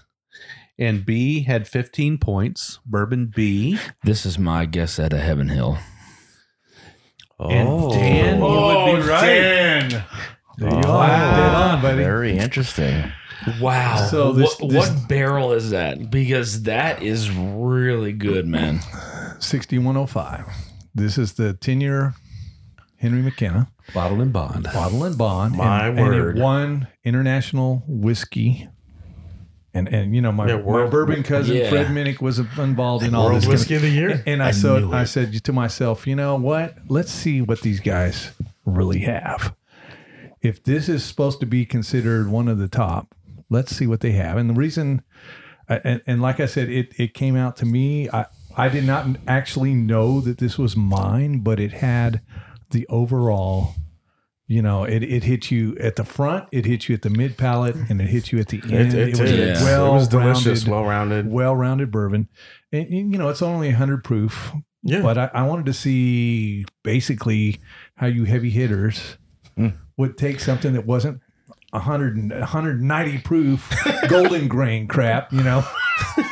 And 0.78 1.04
B 1.04 1.42
had 1.42 1.66
15 1.66 2.18
points. 2.18 2.78
Bourbon 2.86 3.32
B. 3.34 3.78
This 4.04 4.24
is 4.24 4.38
my 4.38 4.66
guess 4.66 5.00
at 5.00 5.12
a 5.12 5.18
Heaven 5.18 5.48
Hill. 5.48 5.78
And 7.40 7.90
Dan, 7.90 8.38
you 8.38 8.44
would 8.44 9.02
be 9.02 9.08
right. 9.08 9.26
Dan. 9.26 10.04
There 10.58 10.70
you 10.70 10.88
are. 10.88 11.74
On, 11.74 11.82
buddy. 11.82 11.96
Very 11.96 12.38
interesting. 12.38 13.12
Wow. 13.60 14.06
So 14.10 14.32
this- 14.32 14.58
what, 14.58 14.70
this- 14.70 14.90
what 14.90 15.08
barrel 15.08 15.52
is 15.52 15.70
that? 15.70 16.10
Because 16.10 16.62
that 16.62 17.02
is 17.02 17.30
really 17.30 18.12
good, 18.12 18.46
man. 18.46 18.80
6105. 19.40 20.46
This 20.94 21.18
is 21.18 21.34
the 21.34 21.54
10 21.54 21.80
year 21.80 22.14
Henry 22.98 23.20
McKenna 23.22 23.68
Bottle 23.92 24.20
and 24.22 24.32
bond. 24.32 24.64
bottle 24.64 25.04
and 25.04 25.18
bond. 25.18 25.56
My 25.56 25.88
and, 25.88 25.98
word. 25.98 26.28
And 26.30 26.38
it 26.38 26.42
won 26.42 26.88
international 27.04 27.82
whiskey. 27.86 28.68
And, 29.74 29.88
and 29.88 30.14
you 30.14 30.22
know, 30.22 30.30
my, 30.32 30.46
Yeah, 30.48 30.56
my 30.58 30.86
bourbon 30.86 31.22
cousin 31.24 31.56
yeah. 31.56 31.68
Fred 31.68 31.88
Minnick 31.88 32.20
was 32.22 32.38
involved 32.38 33.04
in 33.04 33.14
all 33.14 33.26
World 33.26 33.42
this. 33.42 33.48
Whiskey 33.48 33.74
of 33.74 33.82
the 33.82 33.90
Year. 33.90 34.22
And 34.26 34.42
I, 34.42 34.48
I 34.48 34.50
said, 34.52 34.82
knew 34.84 34.92
I 34.92 35.04
said 35.04 35.44
to 35.44 35.52
myself, 35.52 36.06
you 36.06 36.14
know 36.16 36.36
what? 36.36 36.76
Let's 36.88 37.10
see 37.10 37.42
what 37.42 37.60
these 37.60 37.80
guys 37.80 38.30
really 38.64 39.00
have. 39.00 39.54
If 40.40 40.62
this 40.62 40.88
is 40.88 41.04
supposed 41.04 41.40
to 41.40 41.46
be 41.46 41.66
considered 41.66 42.28
one 42.30 42.48
of 42.48 42.58
the 42.58 42.68
top, 42.68 43.14
let's 43.54 43.74
see 43.74 43.86
what 43.86 44.00
they 44.00 44.12
have. 44.12 44.36
And 44.36 44.50
the 44.50 44.54
reason, 44.54 45.02
uh, 45.68 45.78
and, 45.84 46.02
and 46.06 46.20
like 46.22 46.40
I 46.40 46.46
said, 46.46 46.68
it, 46.68 46.92
it 46.98 47.14
came 47.14 47.36
out 47.36 47.56
to 47.58 47.66
me. 47.66 48.08
I, 48.10 48.26
I 48.56 48.68
did 48.68 48.84
not 48.84 49.06
actually 49.26 49.74
know 49.74 50.20
that 50.20 50.38
this 50.38 50.58
was 50.58 50.76
mine, 50.76 51.40
but 51.40 51.58
it 51.58 51.72
had 51.72 52.20
the 52.70 52.86
overall, 52.88 53.74
you 54.46 54.60
know, 54.62 54.84
it, 54.84 55.02
it 55.02 55.24
hit 55.24 55.50
you 55.50 55.76
at 55.80 55.96
the 55.96 56.04
front, 56.04 56.48
it 56.52 56.66
hit 56.66 56.88
you 56.88 56.94
at 56.94 57.02
the 57.02 57.10
mid 57.10 57.36
palate, 57.38 57.74
and 57.88 58.00
it 58.00 58.08
hit 58.08 58.30
you 58.32 58.38
at 58.38 58.48
the 58.48 58.60
end. 58.64 58.92
It, 58.94 59.08
it, 59.08 59.20
was 59.20 59.30
did. 59.30 59.40
a 59.40 59.60
yeah. 59.64 59.86
it 59.88 59.92
was 59.92 60.08
delicious, 60.08 60.66
well-rounded- 60.66 61.30
well 61.30 61.56
rounded. 61.56 61.90
bourbon. 61.90 62.28
And 62.72 62.90
you 62.90 63.18
know, 63.18 63.28
it's 63.28 63.42
only 63.42 63.68
100 63.68 64.04
proof, 64.04 64.52
Yeah. 64.82 65.00
but 65.02 65.16
I, 65.18 65.30
I 65.32 65.42
wanted 65.46 65.66
to 65.66 65.72
see 65.72 66.64
basically 66.82 67.60
how 67.96 68.06
you 68.06 68.24
heavy 68.24 68.50
hitters 68.50 69.16
Hmm. 69.56 69.68
would 69.96 70.18
take 70.18 70.40
something 70.40 70.72
that 70.72 70.84
wasn't 70.84 71.20
100 71.74 72.16
and 72.16 72.30
190 72.30 73.18
proof 73.18 73.70
golden 74.08 74.48
grain 74.48 74.86
crap, 74.88 75.32
you 75.32 75.42
know. 75.42 75.64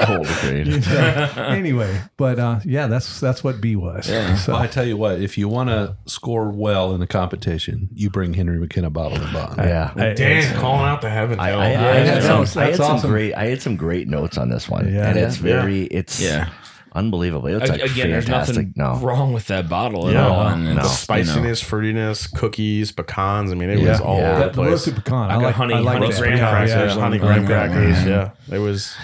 Cold 0.00 0.26
grade. 0.40 0.66
You 0.66 0.78
know? 0.80 1.30
anyway, 1.48 2.00
but 2.16 2.38
uh, 2.38 2.60
yeah, 2.64 2.86
that's 2.86 3.20
that's 3.20 3.42
what 3.42 3.60
B 3.60 3.76
was. 3.76 4.08
Yeah. 4.08 4.36
So 4.36 4.52
Well, 4.52 4.62
I 4.62 4.66
tell 4.66 4.84
you 4.86 4.96
what, 4.96 5.20
if 5.20 5.38
you 5.38 5.48
want 5.48 5.70
to 5.70 5.96
score 6.06 6.50
well 6.50 6.94
in 6.94 7.02
a 7.02 7.06
competition, 7.06 7.88
you 7.94 8.10
bring 8.10 8.34
Henry 8.34 8.58
McKenna 8.58 8.90
bottle 8.90 9.20
and 9.20 9.32
bond. 9.32 9.56
Yeah. 9.58 9.92
I- 9.96 10.12
Dan 10.14 10.56
calling 10.60 10.84
out 10.86 11.00
the 11.00 11.10
heaven. 11.10 11.40
I, 11.40 11.50
Hill. 11.50 11.58
I, 11.60 11.64
I 11.64 11.70
Yeah, 11.70 11.94
had 11.94 12.22
some, 12.22 12.28
that's- 12.44 12.56
I 12.56 12.60
had 12.64 12.68
that's 12.74 12.76
some 12.78 12.96
awesome. 12.96 13.10
great 13.10 13.34
I 13.34 13.46
had 13.46 13.62
some 13.62 13.76
great 13.76 14.08
notes 14.08 14.38
on 14.38 14.48
this 14.50 14.68
one. 14.68 14.92
Yeah. 14.92 15.08
and 15.08 15.18
it's 15.18 15.36
Yeah. 15.38 15.42
very 15.62 15.82
it's 15.84 16.20
Yeah. 16.20 16.50
Unbelievable. 16.94 17.48
It's 17.48 17.68
like 17.70 17.80
Again, 17.82 18.10
there's 18.10 18.24
fantastic. 18.26 18.56
nothing 18.56 18.72
No. 18.76 18.96
wrong 19.06 19.32
with 19.32 19.46
that 19.48 19.68
bottle 19.68 20.08
at 20.08 20.14
Yeah. 20.14 20.28
all. 20.28 20.46
And 20.48 20.64
No. 20.64 20.74
the 20.74 20.80
it's, 20.80 20.90
you 20.90 20.96
spiciness, 20.96 21.62
fruitiness, 21.62 22.32
cookies, 22.32 22.92
pecans. 22.92 23.50
I 23.50 23.54
mean, 23.54 23.70
it 23.70 23.80
Yeah. 23.80 23.90
was 23.90 24.00
all 24.00 24.18
Yeah. 24.18 24.30
over 24.30 24.38
the 24.40 24.46
the 24.46 24.52
place. 24.52 24.68
roasted 24.70 24.96
pecan. 24.96 25.14
I 25.30 25.34
I 25.34 25.34
got 25.34 25.42
like 25.42 25.54
honey- 25.54 25.74
I 25.74 25.78
like 25.80 25.98
honey 25.98 26.10
that. 26.12 26.18
graham 26.20 26.38
crackers 26.38 26.70
yeah. 26.70 26.92
on 26.92 26.98
honey 27.00 27.18
graham 27.18 27.46
crackers. 27.46 28.04
Yeah. 28.04 28.30
Yeah, 28.48 28.56
it 28.56 28.58
was. 28.60 28.94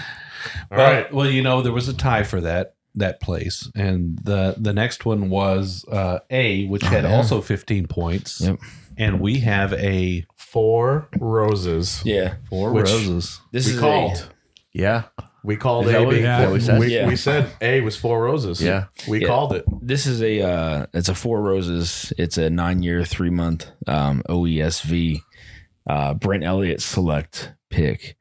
All 0.71 0.77
But 0.77 0.93
right. 0.93 1.13
well, 1.13 1.27
you 1.29 1.41
know, 1.43 1.61
there 1.61 1.73
was 1.73 1.87
a 1.89 1.93
tie 1.93 2.23
for 2.23 2.41
that 2.41 2.73
that 2.95 3.21
place, 3.21 3.69
and 3.75 4.19
the 4.23 4.55
the 4.57 4.73
next 4.73 5.05
one 5.05 5.29
was 5.29 5.85
uh, 5.91 6.19
A, 6.29 6.65
which 6.67 6.83
had 6.83 7.03
yeah. 7.05 7.15
also 7.15 7.39
15 7.39 7.87
points. 7.87 8.41
Yep. 8.41 8.57
And 8.97 9.19
we 9.21 9.39
have 9.39 9.73
a 9.73 10.25
Four 10.35 11.07
roses. 11.17 12.01
Yeah. 12.03 12.33
four 12.49 12.73
Which- 12.73 12.87
roses. 12.89 13.39
This 13.53 13.67
we 13.67 13.73
is 13.75 13.79
called. 13.79 14.27
Yeah. 14.73 15.03
We 15.43 15.55
called 15.55 15.85
Is 15.87 15.91
that 15.93 16.01
A. 16.01 16.05
what- 16.05 16.11
B. 16.11 16.17
is 16.17 16.23
that 16.23 16.51
we 16.51 16.59
said? 16.59 16.79
We, 16.79 16.93
Yeah. 16.95 17.07
we 17.07 17.15
said 17.15 17.47
A 17.61 17.81
was 17.81 17.95
four 17.97 18.23
roses. 18.23 18.61
Yeah. 18.61 18.85
We 19.07 19.21
Yeah. 19.21 19.27
called 19.27 19.53
it. 19.53 19.65
This 19.81 20.05
is 20.05 20.21
a 20.21 20.41
uh, 20.41 20.85
it's 20.93 21.09
a 21.09 21.15
four 21.15 21.41
roses. 21.41 22.13
It's 22.17 22.37
a 22.37 22.49
nine 22.49 22.83
year, 22.83 23.03
three 23.05 23.29
month 23.31 23.67
um, 23.87 24.21
OESV 24.29 25.21
uh, 25.89 26.13
Brent 26.13 26.43
Elliott 26.43 26.81
select 26.81 27.53
pick. 27.71 28.17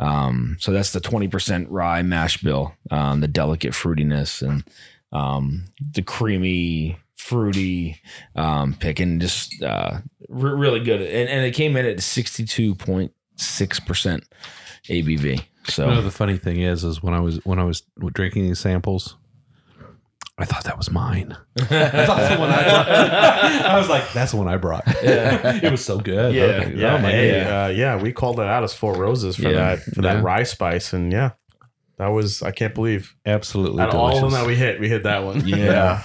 Um, 0.00 0.56
so 0.58 0.72
that's 0.72 0.92
the 0.92 1.00
twenty 1.00 1.28
percent 1.28 1.68
rye 1.70 2.02
mash 2.02 2.42
bill, 2.42 2.74
um, 2.90 3.20
the 3.20 3.28
delicate 3.28 3.72
fruitiness 3.72 4.42
and 4.42 4.64
um, 5.12 5.66
the 5.92 6.02
creamy 6.02 6.98
fruity 7.16 8.00
um, 8.34 8.74
pick, 8.74 8.98
and 8.98 9.20
just 9.20 9.62
uh, 9.62 9.98
re- 10.28 10.50
really 10.58 10.80
good. 10.80 11.00
And, 11.00 11.28
and 11.28 11.46
it 11.46 11.52
came 11.54 11.76
in 11.76 11.86
at 11.86 12.00
sixty 12.00 12.44
two 12.44 12.74
point 12.74 13.12
six 13.36 13.78
percent 13.78 14.24
ABV. 14.88 15.44
So 15.66 15.88
You 15.88 15.94
know, 15.94 16.02
the 16.02 16.10
funny 16.10 16.36
thing 16.36 16.60
is, 16.60 16.84
is 16.84 17.02
when 17.02 17.14
I 17.14 17.20
was 17.20 17.36
when 17.44 17.58
I 17.58 17.64
was 17.64 17.82
drinking 18.12 18.44
these 18.46 18.58
samples, 18.60 19.16
I 20.36 20.44
thought 20.44 20.64
that 20.64 20.76
was 20.76 20.90
mine. 20.90 21.36
I 21.60 21.64
thought 22.06 22.30
the 22.32 22.38
one 22.38 22.50
I 22.50 22.62
brought. 22.64 22.88
I 22.88 23.78
was 23.78 23.88
like, 23.88 24.12
that's 24.12 24.32
the 24.32 24.36
one 24.36 24.48
I 24.48 24.56
brought. 24.56 24.84
Yeah. 25.02 25.60
it 25.62 25.70
was 25.70 25.84
so 25.84 25.98
good. 25.98 26.34
Yeah. 26.34 26.42
Okay. 26.44 26.74
Yeah, 26.76 26.94
Oh 26.94 26.98
my 26.98 27.10
A, 27.12 27.64
uh, 27.64 27.68
yeah, 27.68 28.00
we 28.00 28.12
called 28.12 28.40
it 28.40 28.46
out 28.46 28.62
as 28.64 28.74
four 28.74 28.94
roses 28.94 29.36
for 29.36 29.42
Yeah. 29.48 29.52
that 29.76 29.82
for 29.82 30.02
Yeah. 30.02 30.14
that 30.14 30.22
rye 30.24 30.42
spice, 30.42 30.92
and 30.92 31.12
yeah, 31.12 31.30
that 31.98 32.08
was 32.08 32.42
I 32.42 32.50
can't 32.50 32.74
believe 32.74 33.14
absolutely 33.24 33.82
out 33.82 33.90
of 33.90 33.94
all 33.94 34.14
of 34.16 34.20
them 34.22 34.32
that 34.32 34.46
we 34.46 34.56
hit, 34.56 34.80
we 34.80 34.88
hit 34.88 35.04
that 35.04 35.24
one. 35.24 35.46
Yeah. 35.46 36.02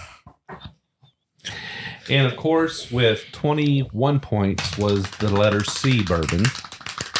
And 2.10 2.26
of 2.26 2.36
course, 2.38 2.90
with 2.92 3.24
21 3.34 4.20
points 4.20 4.78
was 4.80 5.10
the 5.20 5.30
letter 5.30 5.64
C 5.64 6.02
bourbon. 6.04 6.44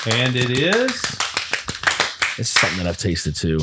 And 0.10 0.36
it 0.36 0.50
is, 0.50 1.02
it's 2.40 2.50
something 2.50 2.80
that 2.80 2.88
I've 2.88 2.98
tasted 2.98 3.36
too. 3.36 3.60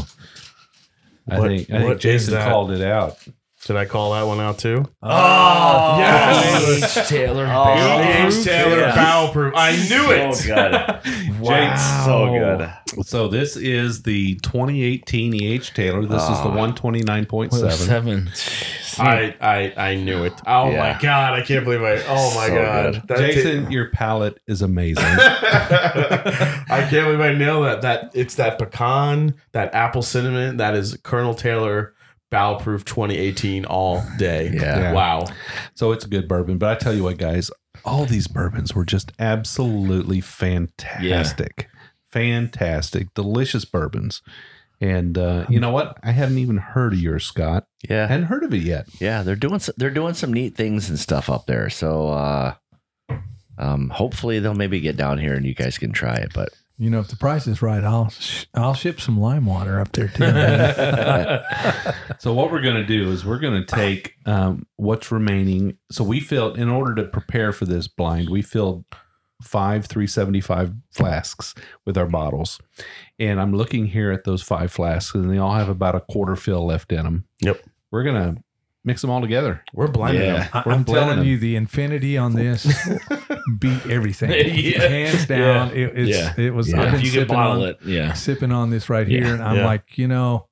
I 1.28 1.38
What- 1.38 1.48
think, 1.48 1.70
I 1.70 1.78
think 1.82 1.96
is 1.96 2.02
Jason 2.02 2.34
that? 2.34 2.48
called 2.48 2.70
it 2.70 2.82
out. 2.82 3.18
Did 3.66 3.74
I 3.76 3.84
call 3.84 4.12
that 4.12 4.22
one 4.22 4.38
out 4.38 4.58
too? 4.60 4.84
Oh, 5.02 5.96
yes. 5.98 7.08
Taylor. 7.08 7.46
H. 7.46 8.44
Taylor 8.44 8.78
Yeah. 8.78 8.94
Barrel 8.94 9.28
Proof. 9.32 9.54
I 9.56 9.72
knew 9.72 10.12
it. 10.12 10.34
So 10.36 10.54
good. 10.54 11.32
Wow. 11.40 12.04
So 12.06 12.28
good. 12.96 13.04
So 13.06 13.26
this 13.28 13.56
is 13.56 14.02
the 14.04 14.36
2018 14.36 15.34
EH 15.34 15.72
Taylor. 15.74 16.02
This 16.02 16.22
is 16.22 16.28
the 16.28 16.48
Ah. 16.48 16.54
129.7. 16.56 17.72
Seven. 17.72 18.30
I, 18.98 19.34
I 19.40 19.72
I 19.90 19.94
knew 19.96 20.24
it. 20.24 20.32
Oh 20.46 20.70
Yeah. 20.70 20.94
my 20.94 20.98
god! 21.00 21.32
I 21.34 21.42
can't 21.42 21.64
believe 21.64 21.82
I. 21.82 22.02
Oh 22.08 22.34
my 22.34 22.48
So 22.48 22.54
god! 22.54 23.02
That 23.08 23.18
Jason, 23.18 23.70
your 23.70 23.90
palate 23.90 24.38
is 24.46 24.62
amazing. 24.62 25.04
I 25.04 26.86
can't 26.90 27.06
believe 27.06 27.20
I 27.20 27.32
nailed 27.34 27.64
that. 27.66 27.82
That 27.82 28.10
it's 28.14 28.34
that 28.36 28.58
pecan, 28.58 29.34
that 29.52 29.74
apple 29.74 30.02
cinnamon. 30.02 30.56
That 30.56 30.74
is 30.74 30.96
Colonel 31.02 31.34
Taylor 31.34 31.94
Barrel 32.30 32.56
Proof 32.56 32.84
2018 32.84 33.64
all 33.66 34.04
day. 34.18 34.50
Yeah. 34.52 34.92
Wow. 34.92 35.26
so 35.74 35.92
it's 35.92 36.04
a 36.04 36.08
good 36.08 36.28
bourbon. 36.28 36.58
But 36.58 36.70
I 36.76 36.78
tell 36.78 36.94
you 36.94 37.04
what, 37.04 37.18
guys, 37.18 37.50
all 37.84 38.04
these 38.04 38.26
bourbons 38.26 38.74
were 38.74 38.84
just 38.84 39.12
absolutely 39.18 40.20
fantastic. 40.20 41.68
Fantastic. 42.10 43.12
Delicious 43.14 43.64
bourbons. 43.64 44.22
And 44.80 45.16
uh, 45.16 45.46
you 45.48 45.58
know 45.60 45.70
what? 45.70 45.96
I 46.02 46.10
haven't 46.12 46.38
even 46.38 46.58
heard 46.58 46.92
of 46.92 47.00
yours, 47.00 47.24
Scott. 47.24 47.66
I 47.88 47.94
Yeah. 47.94 48.06
hadn't 48.08 48.26
heard 48.26 48.44
of 48.44 48.52
it 48.52 48.62
yet. 48.62 48.86
Yeah, 49.00 49.22
they're 49.22 49.34
doing 49.36 49.54
s- 49.54 49.70
they're 49.76 49.90
doing 49.90 50.14
some 50.14 50.32
neat 50.32 50.54
things 50.54 50.88
and 50.90 50.98
stuff 50.98 51.30
up 51.30 51.46
there. 51.46 51.70
So 51.70 52.08
uh 52.08 52.54
um 53.58 53.88
hopefully 53.88 54.38
they'll 54.38 54.54
maybe 54.54 54.80
get 54.80 54.96
down 54.98 55.18
here 55.18 55.32
and 55.34 55.46
you 55.46 55.54
guys 55.54 55.78
can 55.78 55.92
try 55.92 56.16
it. 56.16 56.32
But 56.34 56.50
You 56.78 56.90
know, 56.90 57.00
if 57.00 57.08
the 57.08 57.16
price 57.16 57.46
is 57.46 57.62
right, 57.62 57.82
I'll 57.82 58.10
sh- 58.10 58.44
I'll 58.52 58.74
ship 58.74 59.00
some 59.00 59.18
lime 59.18 59.46
water 59.46 59.80
up 59.80 59.92
there 59.92 60.08
too. 60.08 60.24
So 62.18 62.32
what 62.34 62.50
we're 62.50 62.60
going 62.62 62.76
to 62.76 62.84
do 62.86 63.10
is 63.12 63.24
we're 63.24 63.38
going 63.38 63.64
to 63.64 63.66
take 63.74 64.14
um, 64.26 64.66
what's 64.76 65.10
remaining. 65.12 65.76
So 65.90 66.02
we 66.04 66.20
filled 66.20 66.58
in 66.58 66.68
order 66.68 66.94
to 66.96 67.04
prepare 67.08 67.52
for 67.52 67.64
this 67.66 67.88
blind. 67.88 68.30
We 68.30 68.42
filled 68.42 68.84
five 69.42 69.86
375 69.86 70.72
flasks 70.90 71.54
with 71.84 71.96
our 71.98 72.06
bottles, 72.06 72.58
and 73.18 73.40
I'm 73.40 73.52
looking 73.52 73.86
here 73.86 74.10
at 74.12 74.24
those 74.24 74.42
five 74.42 74.70
flasks, 74.72 75.14
and 75.14 75.30
they 75.30 75.38
all 75.38 75.54
have 75.54 75.68
about 75.68 75.94
a 75.94 76.00
quarter 76.00 76.36
fill 76.36 76.66
left 76.66 76.92
in 76.92 77.04
them. 77.04 77.24
Yep. 77.40 77.60
We're 77.90 78.04
gonna 78.04 78.36
mix 78.84 79.00
them 79.00 79.10
all 79.10 79.20
together. 79.20 79.62
We're 79.72 79.88
blending 79.88 80.22
Yeah. 80.22 80.38
them. 80.44 80.48
I, 80.52 80.62
We're 80.66 80.72
I'm 80.74 80.82
blending 80.84 81.04
telling 81.06 81.18
them. 81.20 81.26
you, 81.26 81.38
the 81.38 81.56
infinity 81.56 82.16
on 82.18 82.32
this 82.34 82.66
beat 83.58 83.86
everything. 83.86 84.30
Yeah. 84.56 84.82
Hands 84.88 85.26
down, 85.26 85.70
it, 85.72 85.92
it's, 85.98 86.10
Yeah. 86.16 86.34
it 86.36 86.54
was. 86.54 86.70
Yeah. 86.70 86.82
I've 86.82 86.92
been 86.92 87.00
you 87.00 87.06
could 87.10 87.12
sipping 87.20 87.34
bottle 87.36 87.62
on, 87.62 87.68
it, 87.70 87.78
yeah. 87.84 88.12
sipping 88.12 88.52
on 88.52 88.70
this 88.70 88.88
right 88.90 89.06
here, 89.08 89.32
and 89.34 89.42
I'm 89.42 89.56
Yeah. 89.56 89.66
like, 89.66 89.98
you 89.98 90.08
know, 90.08 90.46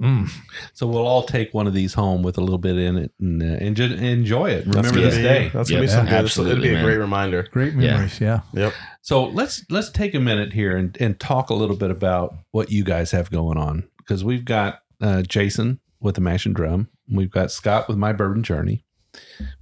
mm, 0.00 0.30
So 0.72 0.86
we'll 0.86 1.06
all 1.06 1.22
take 1.24 1.52
one 1.52 1.66
of 1.66 1.74
these 1.74 1.94
home 1.94 2.22
with 2.22 2.38
a 2.38 2.40
little 2.40 2.58
bit 2.58 2.76
in 2.78 2.96
it 2.96 3.12
and, 3.20 3.42
uh, 3.42 3.46
and 3.64 3.76
just 3.76 3.94
enjoy 3.94 4.50
it. 4.50 4.66
Remember 4.66 5.00
this 5.00 5.16
be- 5.16 5.22
day. 5.22 5.50
That's 5.52 5.68
gonna 5.70 5.82
be 5.82 5.86
Yeah, 5.88 5.92
some 5.92 6.04
good. 6.06 6.12
It'll 6.14 6.24
absolutely, 6.24 6.68
be 6.68 6.70
a 6.70 6.76
man. 6.78 6.84
great 6.84 6.96
reminder. 6.98 7.46
great 7.50 7.74
Yeah. 7.74 7.78
memories. 7.92 8.20
Yeah. 8.20 8.40
Yep. 8.54 8.72
So 9.02 9.24
let's 9.24 9.64
let's 9.70 9.90
take 9.90 10.14
a 10.14 10.20
minute 10.20 10.52
here 10.52 10.76
and, 10.76 10.96
and 11.00 11.18
talk 11.20 11.50
a 11.50 11.54
little 11.54 11.76
bit 11.76 11.90
about 11.90 12.34
what 12.50 12.70
you 12.70 12.84
guys 12.84 13.10
have 13.12 13.30
going 13.30 13.58
on 13.58 13.84
because 13.98 14.24
we've 14.24 14.44
got 14.44 14.80
uh, 15.00 15.22
Jason 15.22 15.80
with 16.00 16.14
the 16.14 16.20
Mash 16.20 16.46
and 16.46 16.54
Drum, 16.54 16.88
we've 17.10 17.30
got 17.30 17.50
Scott 17.50 17.86
with 17.88 17.96
My 17.98 18.12
Bourbon 18.12 18.42
Journey, 18.42 18.84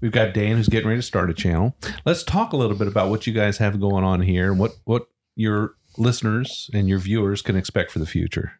we've 0.00 0.12
got 0.12 0.32
Dan 0.34 0.56
who's 0.56 0.68
getting 0.68 0.88
ready 0.88 1.00
to 1.00 1.06
start 1.06 1.30
a 1.30 1.34
channel. 1.34 1.76
Let's 2.04 2.22
talk 2.22 2.52
a 2.52 2.56
little 2.56 2.76
bit 2.76 2.86
about 2.88 3.10
what 3.10 3.26
you 3.26 3.32
guys 3.32 3.58
have 3.58 3.80
going 3.80 4.04
on 4.04 4.20
here 4.22 4.50
and 4.50 4.58
what 4.60 4.72
what 4.84 5.06
your 5.36 5.74
listeners 5.96 6.70
and 6.72 6.88
your 6.88 6.98
viewers 6.98 7.42
can 7.42 7.56
expect 7.56 7.90
for 7.90 7.98
the 7.98 8.06
future. 8.06 8.52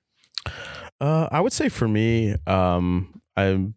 Uh, 1.00 1.28
I 1.30 1.40
would 1.40 1.52
say 1.52 1.68
for 1.68 1.86
me, 1.86 2.34
um, 2.46 3.20
I'm 3.36 3.74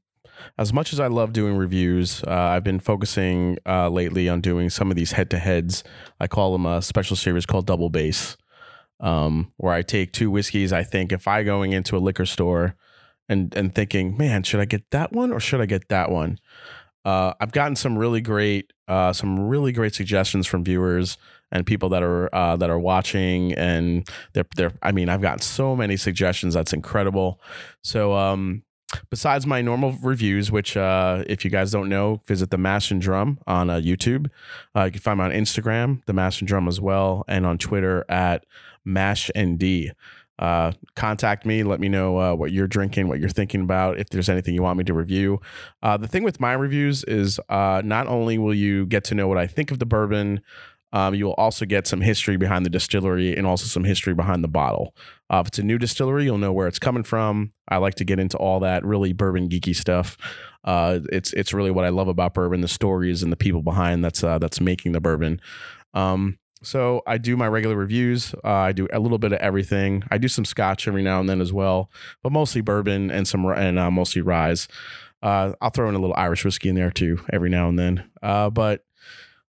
as 0.58 0.74
much 0.74 0.92
as 0.92 1.00
I 1.00 1.08
love 1.08 1.34
doing 1.34 1.56
reviews. 1.56 2.24
Uh, 2.24 2.32
I've 2.32 2.64
been 2.64 2.80
focusing 2.80 3.58
uh, 3.66 3.90
lately 3.90 4.28
on 4.28 4.42
doing 4.42 4.70
some 4.70 4.90
of 4.90 4.96
these 4.96 5.12
head 5.12 5.30
to 5.32 5.38
heads. 5.38 5.84
I 6.20 6.28
call 6.28 6.52
them 6.52 6.66
a 6.66 6.82
special 6.82 7.16
series 7.16 7.46
called 7.46 7.68
Double 7.68 7.90
Bass, 7.90 8.38
um, 9.00 9.52
where 9.58 9.74
I 9.74 9.84
take 9.84 10.14
two 10.14 10.32
whiskeys. 10.32 10.74
I 10.74 10.84
think 10.84 11.12
if 11.12 11.28
I 11.28 11.44
going 11.44 11.74
into 11.74 11.96
a 11.96 12.00
liquor 12.00 12.26
store 12.26 12.76
and 13.30 13.56
and 13.56 13.74
thinking, 13.74 14.18
man, 14.18 14.44
should 14.44 14.60
I 14.60 14.66
get 14.66 14.90
that 14.92 15.12
one 15.12 15.32
or 15.32 15.40
should 15.40 15.62
I 15.62 15.66
get 15.66 15.90
that 15.90 16.10
one? 16.10 16.40
Uh, 17.04 17.34
I've 17.40 17.52
gotten 17.52 17.76
some 17.76 17.98
really 17.98 18.22
great, 18.22 18.74
uh, 18.88 19.12
some 19.14 19.40
really 19.40 19.72
great 19.72 19.96
suggestions 19.96 20.46
from 20.46 20.64
viewers 20.64 21.18
and 21.52 21.66
people 21.66 21.90
that 21.90 22.04
are 22.04 22.34
uh, 22.34 22.56
that 22.58 22.70
are 22.70 22.80
watching, 22.80 23.54
and 23.54 24.08
they're 24.34 24.46
they're. 24.56 24.74
I 24.82 24.92
mean, 24.92 25.10
I've 25.10 25.22
gotten 25.22 25.40
so 25.40 25.76
many 25.76 25.98
suggestions. 25.98 26.54
That's 26.54 26.74
incredible. 26.74 27.40
So, 27.84 28.14
um, 28.14 28.64
besides 29.10 29.46
my 29.46 29.62
normal 29.62 29.94
reviews, 30.02 30.52
which 30.52 30.78
uh, 30.78 31.24
if 31.28 31.44
you 31.44 31.52
guys 31.52 31.72
don't 31.72 31.90
know, 31.90 32.22
visit 32.28 32.50
the 32.52 32.58
Mash 32.58 32.92
and 32.92 33.02
Drum 33.02 33.40
on 33.48 33.70
uh, 33.70 33.76
YouTube. 33.76 34.30
Uh, 34.76 34.86
you 34.86 34.92
can 34.92 35.02
find 35.02 35.20
me 35.20 35.26
on 35.26 35.32
Instagram, 35.32 36.04
the 36.06 36.14
Mash 36.14 36.42
and 36.42 36.48
Drum 36.48 36.68
as 36.68 36.80
well, 36.80 37.24
and 37.28 37.46
on 37.46 37.58
Twitter 37.58 38.06
at 38.10 38.46
Mash 38.86 39.30
and 39.36 39.60
D. 39.60 39.92
Uh, 40.40 40.72
contact 40.96 41.46
me. 41.46 41.62
Let 41.62 41.80
me 41.80 41.88
know 41.88 42.18
uh, 42.18 42.34
what 42.34 42.52
you're 42.52 42.68
drinking, 42.68 43.08
what 43.08 43.20
you're 43.20 43.30
thinking 43.30 43.62
about. 43.62 44.00
If 44.00 44.10
there's 44.10 44.28
anything 44.28 44.56
you 44.56 44.64
want 44.64 44.80
me 44.80 44.84
to 44.86 44.94
review. 44.94 45.40
Uh, 45.84 45.98
the 45.98 46.08
thing 46.08 46.24
with 46.24 46.40
my 46.40 46.54
reviews 46.54 47.04
is 47.04 47.40
not 47.50 48.08
only 48.08 48.40
will 48.40 48.54
you 48.54 48.88
get 48.88 49.04
to 49.06 49.16
know 49.16 49.28
what 49.28 49.38
I 49.38 49.46
think 49.46 49.70
of 49.70 49.78
the 49.78 49.86
bourbon, 49.86 50.42
um, 50.94 51.16
you 51.16 51.26
will 51.26 51.34
also 51.34 51.66
get 51.66 51.88
some 51.88 52.02
history 52.02 52.38
behind 52.38 52.66
the 52.66 52.70
distillery 52.70 53.36
and 53.36 53.48
also 53.48 53.66
some 53.66 53.84
history 53.84 54.14
behind 54.14 54.44
the 54.44 54.50
bottle. 54.50 54.96
Uh, 55.30 55.40
if 55.40 55.48
it's 55.48 55.60
a 55.60 55.64
new 55.64 55.78
distillery, 55.78 56.26
you'll 56.26 56.38
know 56.38 56.52
where 56.52 56.68
it's 56.68 56.80
coming 56.80 57.04
from. 57.04 57.52
I 57.70 57.78
like 57.78 57.96
to 57.96 58.04
get 58.04 58.20
into 58.20 58.38
all 58.38 58.60
that 58.62 58.86
really 58.86 59.14
bourbon 59.14 59.50
geeky 59.50 59.76
stuff. 59.76 60.18
Uh, 60.64 61.00
it's 61.12 61.34
it's 61.34 61.54
really 61.54 61.72
what 61.72 61.86
I 61.86 61.90
love 61.90 62.08
about 62.08 62.34
bourbon: 62.34 62.62
the 62.62 62.68
stories 62.68 63.24
and 63.24 63.32
the 63.32 63.38
people 63.38 63.62
behind 63.62 64.04
that's 64.04 64.24
uh, 64.24 64.38
that's 64.38 64.60
making 64.60 64.92
the 64.92 65.02
bourbon. 65.02 65.40
Um, 65.94 66.38
so 66.64 67.02
I 67.08 67.18
do 67.18 67.36
my 67.36 67.48
regular 67.48 67.76
reviews. 67.76 68.36
Uh, 68.44 68.50
I 68.50 68.72
do 68.72 68.88
a 68.94 69.00
little 69.00 69.18
bit 69.18 69.32
of 69.34 69.40
everything. 69.40 70.04
I 70.12 70.18
do 70.18 70.28
some 70.28 70.46
Scotch 70.46 70.88
every 70.88 71.02
now 71.02 71.20
and 71.20 71.28
then 71.28 71.42
as 71.42 71.52
well, 71.52 71.90
but 72.22 72.32
mostly 72.32 72.62
bourbon 72.62 73.10
and 73.10 73.28
some 73.28 73.46
and 73.46 73.80
uh, 73.80 73.90
mostly 73.90 74.22
rye. 74.22 74.56
Uh, 75.24 75.54
I'll 75.62 75.70
throw 75.70 75.88
in 75.88 75.96
a 75.96 76.00
little 76.00 76.16
Irish 76.18 76.44
whiskey 76.44 76.70
in 76.70 76.76
there 76.76 76.92
too 76.92 77.20
every 77.32 77.50
now 77.50 77.70
and 77.70 77.78
then. 77.80 78.10
Uh, 78.22 78.50
but 78.50 78.84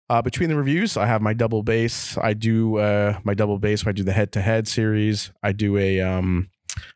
uh, 0.09 0.21
between 0.21 0.49
the 0.49 0.55
reviews, 0.55 0.97
I 0.97 1.05
have 1.05 1.21
my 1.21 1.33
double 1.33 1.63
bass. 1.63 2.17
I 2.17 2.33
do 2.33 2.77
uh, 2.77 3.19
my 3.23 3.33
double 3.33 3.59
bass. 3.59 3.85
I 3.85 3.91
do 3.91 4.03
the 4.03 4.13
head 4.13 4.31
to 4.33 4.41
head 4.41 4.67
series. 4.67 5.31
I 5.43 5.51
do 5.51 5.77
a 5.77 6.01
um, 6.01 6.49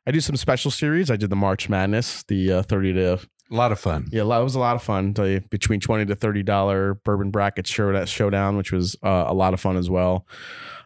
I 0.07 0.11
do 0.11 0.19
some 0.19 0.35
special 0.35 0.71
series. 0.71 1.11
I 1.11 1.15
did 1.15 1.29
the 1.29 1.35
March 1.35 1.69
Madness, 1.69 2.23
the 2.23 2.51
uh, 2.51 2.63
thirty 2.63 2.93
to 2.93 3.13
A 3.13 3.19
lot 3.55 3.71
of 3.71 3.79
fun. 3.79 4.07
yeah, 4.11 4.21
it 4.21 4.43
was 4.43 4.55
a 4.55 4.59
lot 4.59 4.75
of 4.75 4.83
fun. 4.83 5.13
The 5.13 5.43
between 5.51 5.79
twenty 5.79 6.05
to 6.05 6.15
thirty 6.15 6.43
dollar 6.43 6.95
bourbon 6.95 7.29
bracket 7.31 7.67
show 7.67 8.05
showdown, 8.05 8.57
which 8.57 8.71
was 8.71 8.95
uh, 9.03 9.25
a 9.27 9.33
lot 9.33 9.53
of 9.53 9.59
fun 9.59 9.77
as 9.77 9.89
well. 9.89 10.25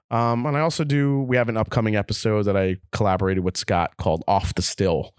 Um, 0.10 0.46
and 0.46 0.56
I 0.56 0.62
also 0.62 0.84
do. 0.84 1.22
We 1.22 1.36
have 1.36 1.50
an 1.50 1.58
upcoming 1.58 1.96
episode 1.96 2.44
that 2.44 2.56
I 2.56 2.78
collaborated 2.92 3.44
with 3.44 3.58
Scott 3.58 3.98
called 3.98 4.24
"Off 4.28 4.56
the 4.56 4.62
Still," 4.62 5.14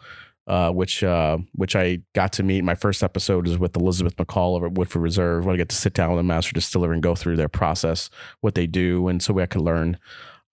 uh, 0.48 0.70
which 0.70 1.04
uh, 1.04 1.38
which 1.54 1.76
I 1.76 1.98
got 2.14 2.32
to 2.34 2.42
meet. 2.42 2.64
My 2.64 2.74
first 2.74 3.02
episode 3.02 3.46
is 3.46 3.58
with 3.58 3.76
Elizabeth 3.76 4.16
McCall 4.16 4.56
over 4.56 4.66
at 4.66 4.72
Woodford 4.72 5.02
Reserve. 5.02 5.44
Where 5.44 5.54
I 5.54 5.58
get 5.58 5.68
to 5.68 5.76
sit 5.76 5.92
down 5.92 6.10
with 6.10 6.18
a 6.18 6.24
master 6.24 6.52
distiller 6.52 6.92
and 6.92 7.02
go 7.02 7.14
through 7.14 7.36
their 7.36 7.48
process, 7.48 8.08
what 8.40 8.54
they 8.54 8.66
do, 8.66 9.08
and 9.08 9.22
so 9.22 9.38
I 9.38 9.46
can 9.46 9.62
learn. 9.62 9.98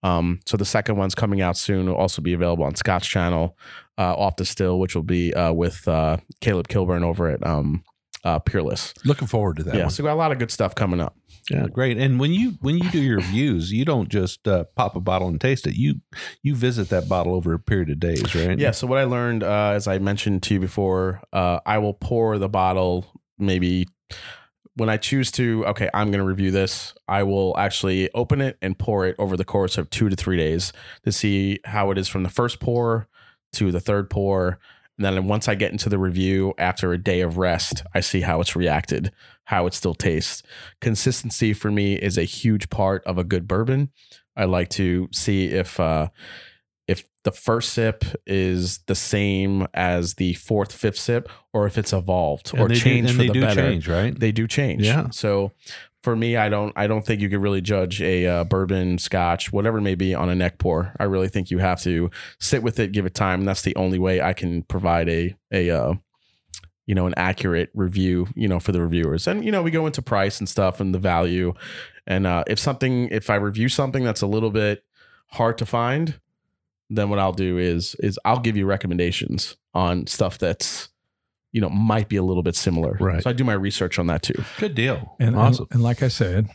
Um, 0.02 0.40
so 0.46 0.56
the 0.56 0.66
second 0.66 0.96
one's 0.96 1.14
coming 1.14 1.40
out 1.40 1.56
soon. 1.56 1.86
Will 1.86 1.96
also 1.96 2.20
be 2.20 2.34
available 2.34 2.64
on 2.64 2.74
Scott's 2.76 3.06
channel, 3.06 3.56
uh, 3.98 4.14
off 4.14 4.36
the 4.36 4.44
still, 4.44 4.78
which 4.78 4.94
will 4.94 5.02
be 5.02 5.32
uh, 5.34 5.52
with 5.52 5.88
uh, 5.88 6.18
Caleb 6.40 6.68
Kilburn 6.68 7.02
over 7.02 7.28
at 7.28 7.44
um, 7.44 7.82
uh, 8.22 8.38
Peerless. 8.38 8.92
Looking 9.04 9.28
forward 9.28 9.56
to 9.56 9.62
that 9.64 9.74
yeah, 9.74 9.82
one. 9.82 9.90
so 9.90 10.02
we 10.02 10.08
got 10.08 10.14
a 10.14 10.16
lot 10.16 10.32
of 10.32 10.38
good 10.38 10.50
stuff 10.50 10.74
coming 10.74 11.00
up. 11.00 11.16
Yeah, 11.50 11.66
great. 11.68 11.96
And 11.96 12.18
when 12.18 12.32
you 12.32 12.54
when 12.60 12.78
you 12.78 12.90
do 12.90 13.00
your 13.00 13.18
reviews, 13.18 13.72
you 13.72 13.84
don't 13.84 14.08
just 14.08 14.48
uh, 14.48 14.64
pop 14.74 14.96
a 14.96 15.00
bottle 15.00 15.28
and 15.28 15.40
taste 15.40 15.66
it. 15.66 15.76
You 15.76 16.00
you 16.42 16.54
visit 16.54 16.88
that 16.88 17.08
bottle 17.08 17.34
over 17.34 17.52
a 17.54 17.58
period 17.58 17.90
of 17.90 18.00
days, 18.00 18.34
right? 18.34 18.58
Yeah. 18.58 18.72
So 18.72 18.86
what 18.86 18.98
I 18.98 19.04
learned, 19.04 19.44
uh, 19.44 19.72
as 19.74 19.86
I 19.86 19.98
mentioned 19.98 20.42
to 20.44 20.54
you 20.54 20.60
before, 20.60 21.22
uh, 21.32 21.60
I 21.64 21.78
will 21.78 21.94
pour 21.94 22.38
the 22.38 22.48
bottle 22.48 23.06
maybe 23.38 23.86
when 24.74 24.88
I 24.88 24.96
choose 24.96 25.30
to. 25.32 25.64
Okay, 25.66 25.88
I'm 25.94 26.10
going 26.10 26.18
to 26.20 26.26
review 26.26 26.50
this. 26.50 26.94
I 27.06 27.22
will 27.22 27.56
actually 27.56 28.10
open 28.12 28.40
it 28.40 28.58
and 28.60 28.76
pour 28.76 29.06
it 29.06 29.14
over 29.18 29.36
the 29.36 29.44
course 29.44 29.78
of 29.78 29.88
two 29.90 30.08
to 30.08 30.16
three 30.16 30.36
days 30.36 30.72
to 31.04 31.12
see 31.12 31.60
how 31.64 31.92
it 31.92 31.98
is 31.98 32.08
from 32.08 32.24
the 32.24 32.28
first 32.28 32.58
pour 32.58 33.08
to 33.52 33.70
the 33.70 33.80
third 33.80 34.10
pour. 34.10 34.58
And 34.98 35.04
then 35.04 35.28
once 35.28 35.46
I 35.46 35.54
get 35.54 35.72
into 35.72 35.88
the 35.88 35.98
review 35.98 36.54
after 36.58 36.92
a 36.92 36.98
day 36.98 37.20
of 37.20 37.36
rest, 37.36 37.82
I 37.94 38.00
see 38.00 38.22
how 38.22 38.40
it's 38.40 38.56
reacted, 38.56 39.12
how 39.46 39.66
it 39.66 39.74
still 39.74 39.94
tastes. 39.94 40.42
Consistency 40.80 41.52
for 41.52 41.70
me 41.70 41.94
is 41.96 42.16
a 42.18 42.24
huge 42.24 42.70
part 42.70 43.02
of 43.04 43.18
a 43.18 43.24
good 43.24 43.48
bourbon. 43.48 43.90
I 44.36 44.44
like 44.44 44.68
to 44.70 45.08
see 45.12 45.46
if 45.46 45.80
uh, 45.80 46.08
if 46.86 47.04
the 47.24 47.32
first 47.32 47.72
sip 47.72 48.04
is 48.26 48.78
the 48.86 48.94
same 48.94 49.66
as 49.74 50.14
the 50.14 50.34
fourth, 50.34 50.72
fifth 50.72 50.98
sip, 50.98 51.28
or 51.52 51.66
if 51.66 51.76
it's 51.78 51.92
evolved 51.92 52.52
And 52.52 52.60
or 52.62 52.68
do- 52.68 52.76
changed 52.76 53.10
and 53.10 53.16
for 53.16 53.22
they 53.22 53.26
the 53.28 53.32
do 53.32 53.40
better. 53.40 53.60
change, 53.62 53.88
right? 53.88 54.16
They 54.18 54.30
do 54.30 54.46
change. 54.46 54.84
Yeah. 54.84 55.08
So 55.10 55.50
for 56.04 56.14
me, 56.14 56.36
I 56.36 56.48
don't 56.48 56.72
I 56.76 56.86
don't 56.86 57.04
think 57.04 57.20
you 57.20 57.28
could 57.28 57.40
really 57.42 57.60
judge 57.60 58.00
a 58.00 58.26
uh, 58.26 58.44
bourbon, 58.44 58.98
scotch, 58.98 59.50
whatever 59.52 59.78
it 59.78 59.82
may 59.82 59.96
be, 59.96 60.14
on 60.14 60.28
a 60.28 60.34
neck 60.36 60.58
pour. 60.58 60.94
I 61.00 61.04
really 61.04 61.28
think 61.28 61.50
you 61.50 61.58
have 61.58 61.80
to 61.82 62.10
sit 62.38 62.62
with 62.62 62.78
it, 62.78 62.92
give 62.92 63.06
it 63.06 63.14
time. 63.14 63.40
And 63.40 63.48
that's 63.48 63.62
the 63.62 63.74
only 63.74 63.98
way 63.98 64.20
I 64.20 64.32
can 64.32 64.62
provide 64.62 65.08
a 65.08 65.34
a 65.52 65.70
uh, 65.70 65.94
you 66.86 66.94
know 66.94 67.06
an 67.06 67.14
accurate 67.16 67.70
review 67.74 68.28
you 68.34 68.48
know 68.48 68.60
for 68.60 68.72
the 68.72 68.80
reviewers. 68.80 69.26
And 69.26 69.44
you 69.44 69.50
know 69.52 69.62
we 69.62 69.70
go 69.70 69.86
into 69.86 70.02
price 70.02 70.38
and 70.40 70.48
stuff 70.48 70.80
and 70.80 70.94
the 70.94 70.98
value. 70.98 71.52
And 72.06 72.26
uh, 72.26 72.44
if 72.46 72.58
something 72.58 73.08
if 73.10 73.28
I 73.30 73.34
review 73.36 73.68
something 73.68 74.04
that's 74.04 74.22
a 74.22 74.26
little 74.26 74.50
bit 74.50 74.84
hard 75.30 75.58
to 75.58 75.66
find, 75.66 76.20
then 76.88 77.10
what 77.10 77.18
I'll 77.18 77.32
do 77.32 77.58
is 77.58 77.94
is 77.96 78.18
I'll 78.24 78.40
give 78.40 78.56
you 78.56 78.66
recommendations 78.66 79.56
on 79.74 80.06
stuff 80.06 80.38
that's 80.38 80.88
you 81.52 81.60
know 81.60 81.68
might 81.68 82.08
be 82.08 82.16
a 82.16 82.22
little 82.22 82.42
bit 82.42 82.54
similar. 82.54 82.96
Right. 83.00 83.22
So 83.22 83.30
I 83.30 83.32
do 83.32 83.42
my 83.44 83.54
research 83.54 83.98
on 83.98 84.06
that 84.06 84.22
too. 84.22 84.44
Good 84.58 84.74
deal. 84.74 85.16
And, 85.18 85.34
awesome. 85.36 85.66
and, 85.70 85.76
and 85.76 85.82
like 85.82 86.02
I 86.02 86.08
said, 86.08 86.48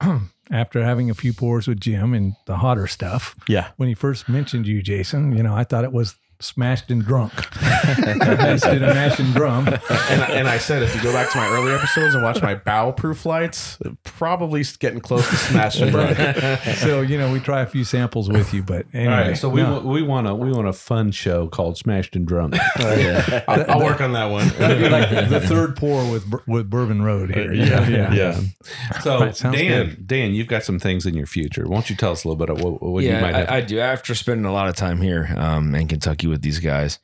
after 0.50 0.82
having 0.82 1.10
a 1.10 1.14
few 1.14 1.32
pours 1.32 1.68
with 1.68 1.80
Jim 1.80 2.14
and 2.14 2.34
the 2.46 2.56
hotter 2.56 2.86
stuff, 2.86 3.36
Yeah. 3.48 3.70
when 3.76 3.88
he 3.88 3.94
first 3.94 4.28
mentioned 4.28 4.66
you, 4.66 4.82
Jason, 4.82 5.36
you 5.36 5.42
know, 5.42 5.54
I 5.54 5.64
thought 5.64 5.84
it 5.84 5.92
was 5.92 6.16
smashed 6.42 6.90
and 6.90 7.04
drunk 7.04 7.32
instead 7.88 8.82
of 8.82 8.94
mash 8.94 9.18
and 9.18 9.32
drum. 9.34 9.68
and, 9.68 9.80
I, 10.22 10.28
and 10.32 10.48
I 10.48 10.58
said, 10.58 10.82
if 10.82 10.94
you 10.94 11.02
go 11.02 11.12
back 11.12 11.30
to 11.30 11.38
my 11.38 11.48
earlier 11.48 11.76
episodes 11.76 12.14
and 12.14 12.22
watch 12.22 12.42
my 12.42 12.54
bow 12.54 12.92
proof 12.92 13.24
lights, 13.24 13.78
probably 14.04 14.64
getting 14.78 15.00
close 15.00 15.28
to 15.28 15.36
smashing. 15.36 15.90
Bro. 15.90 16.14
so 16.76 17.00
you 17.00 17.18
know, 17.18 17.32
we 17.32 17.40
try 17.40 17.62
a 17.62 17.66
few 17.66 17.84
samples 17.84 18.28
with 18.28 18.52
you, 18.52 18.62
but 18.62 18.86
anyway. 18.92 19.12
All 19.12 19.20
right, 19.20 19.36
so 19.36 19.48
we 19.48 19.62
no. 19.62 19.72
want 19.72 19.84
we 19.84 20.02
want 20.02 20.26
a 20.26 20.34
we 20.34 20.52
want 20.52 20.68
a 20.68 20.72
fun 20.72 21.10
show 21.10 21.48
called 21.48 21.78
Smashed 21.78 22.16
and 22.16 22.26
Drunk. 22.26 22.54
I'll, 22.76 23.70
I'll 23.70 23.84
work 23.84 24.00
on 24.00 24.12
that 24.12 24.26
one. 24.26 24.48
That'd 24.50 24.78
be 24.78 24.88
like 24.88 25.10
the, 25.10 25.22
the 25.22 25.40
third 25.40 25.76
pour 25.76 26.10
with 26.10 26.26
with 26.46 26.68
Bourbon 26.68 27.02
Road 27.02 27.34
here. 27.34 27.52
yeah, 27.52 27.88
yeah. 27.88 28.12
yeah. 28.12 28.40
So 29.00 29.20
Right, 29.20 29.36
sounds 29.36 29.56
Dan, 29.56 30.02
Dan, 30.04 30.32
you've 30.32 30.48
got 30.48 30.64
some 30.64 30.78
things 30.78 31.06
in 31.06 31.14
your 31.14 31.26
future. 31.26 31.64
Why 31.64 31.76
don't 31.76 31.90
you 31.90 31.96
tell 31.96 32.12
us 32.12 32.24
a 32.24 32.28
little 32.28 32.44
bit 32.44 32.50
of 32.50 32.62
what, 32.62 32.82
what 32.82 33.04
you 33.04 33.10
yeah, 33.10 33.20
might 33.20 33.34
have? 33.34 33.50
I, 33.50 33.56
I 33.56 33.60
do. 33.60 33.80
After 33.80 34.14
spending 34.14 34.46
a 34.46 34.52
lot 34.52 34.68
of 34.68 34.76
time 34.76 35.00
here 35.00 35.32
um, 35.36 35.74
in 35.74 35.88
Kentucky 35.88 36.26
with 36.32 36.42
these 36.42 36.58
guys, 36.58 36.98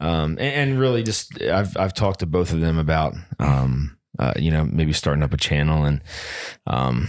um, 0.00 0.38
and, 0.38 0.70
and 0.70 0.80
really 0.80 1.02
just 1.02 1.40
I've 1.42 1.76
I've 1.76 1.94
talked 1.94 2.20
to 2.20 2.26
both 2.26 2.52
of 2.52 2.60
them 2.60 2.78
about 2.78 3.14
um, 3.38 3.98
uh, 4.18 4.32
you 4.36 4.50
know 4.50 4.64
maybe 4.64 4.92
starting 4.92 5.22
up 5.22 5.34
a 5.34 5.36
channel 5.36 5.84
and 5.84 6.00
um, 6.66 7.08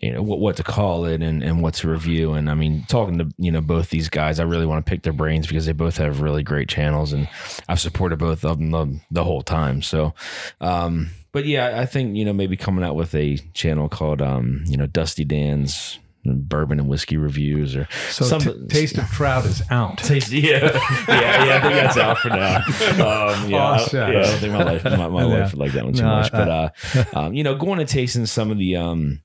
you 0.00 0.12
know 0.12 0.22
what, 0.22 0.38
what 0.38 0.56
to 0.56 0.62
call 0.62 1.04
it 1.04 1.22
and, 1.22 1.42
and 1.42 1.62
what 1.62 1.74
to 1.74 1.88
review. 1.88 2.32
And 2.32 2.50
i 2.50 2.54
mean 2.54 2.84
talking 2.88 3.18
to 3.18 3.28
you 3.38 3.50
know 3.50 3.60
both 3.60 3.90
these 3.90 4.08
guys 4.08 4.40
i 4.40 4.44
really 4.44 4.66
want 4.66 4.84
to 4.84 4.90
pick 4.90 5.02
their 5.02 5.12
brains 5.12 5.46
because 5.46 5.66
they 5.66 5.72
both 5.72 5.96
have 5.98 6.20
really 6.20 6.42
great 6.42 6.68
channels 6.68 7.12
and 7.12 7.28
i've 7.68 7.80
supported 7.80 8.18
both 8.18 8.44
of 8.44 8.58
them 8.58 8.70
the, 8.70 9.00
the 9.10 9.24
whole 9.24 9.42
time. 9.42 9.82
So 9.82 10.14
um 10.60 11.10
but 11.32 11.46
yeah 11.46 11.80
i 11.80 11.86
think 11.86 12.16
you 12.16 12.24
know 12.24 12.32
maybe 12.32 12.56
coming 12.56 12.84
out 12.84 12.96
with 12.96 13.14
a 13.14 13.38
channel 13.54 13.88
called 13.88 14.22
um 14.22 14.64
you 14.66 14.76
know 14.76 14.86
dusty 14.86 15.24
dan's 15.24 15.98
bourbon 16.24 16.78
and 16.78 16.88
whiskey 16.88 17.16
reviews 17.16 17.74
or 17.74 17.88
So 18.10 18.24
some- 18.24 18.40
t- 18.40 18.66
taste 18.68 18.96
of 18.98 19.08
trout 19.10 19.44
is 19.44 19.62
out. 19.70 19.98
Taste, 20.02 20.30
yeah, 20.32 20.70
yeah, 21.08 21.44
yeah. 21.44 21.56
I 21.56 21.60
think 21.60 21.74
that's 21.74 21.96
out 21.96 22.18
for 22.18 22.28
now. 22.28 22.56
Um, 22.56 23.50
yeah, 23.50 23.56
I, 23.56 23.74
Awesome. 23.74 23.98
yeah, 24.12 24.18
I 24.20 24.22
don't 24.22 24.38
think 24.38 24.52
my 24.52 24.62
life, 24.64 24.84
my, 24.84 25.08
my 25.08 25.22
Yeah. 25.26 25.40
wife 25.40 25.52
would 25.52 25.58
like 25.60 25.72
that 25.72 25.84
one 25.84 25.94
too 25.94 26.02
No, 26.02 26.08
much. 26.08 26.30
But 26.30 26.48
uh, 26.48 26.70
um, 27.14 27.34
you 27.34 27.42
know, 27.42 27.54
going 27.56 27.80
and 27.80 27.88
tasting 27.88 28.26
some 28.26 28.50
of 28.50 28.58
the 28.58 28.76
um, 28.76 29.22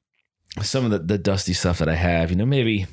some 0.61 0.85
of 0.85 0.91
the, 0.91 0.99
the 0.99 1.17
dusty 1.17 1.53
stuff 1.53 1.79
that 1.79 1.89
I 1.89 1.95
have, 1.95 2.29
you 2.31 2.35
know, 2.37 2.45
maybe 2.45 2.85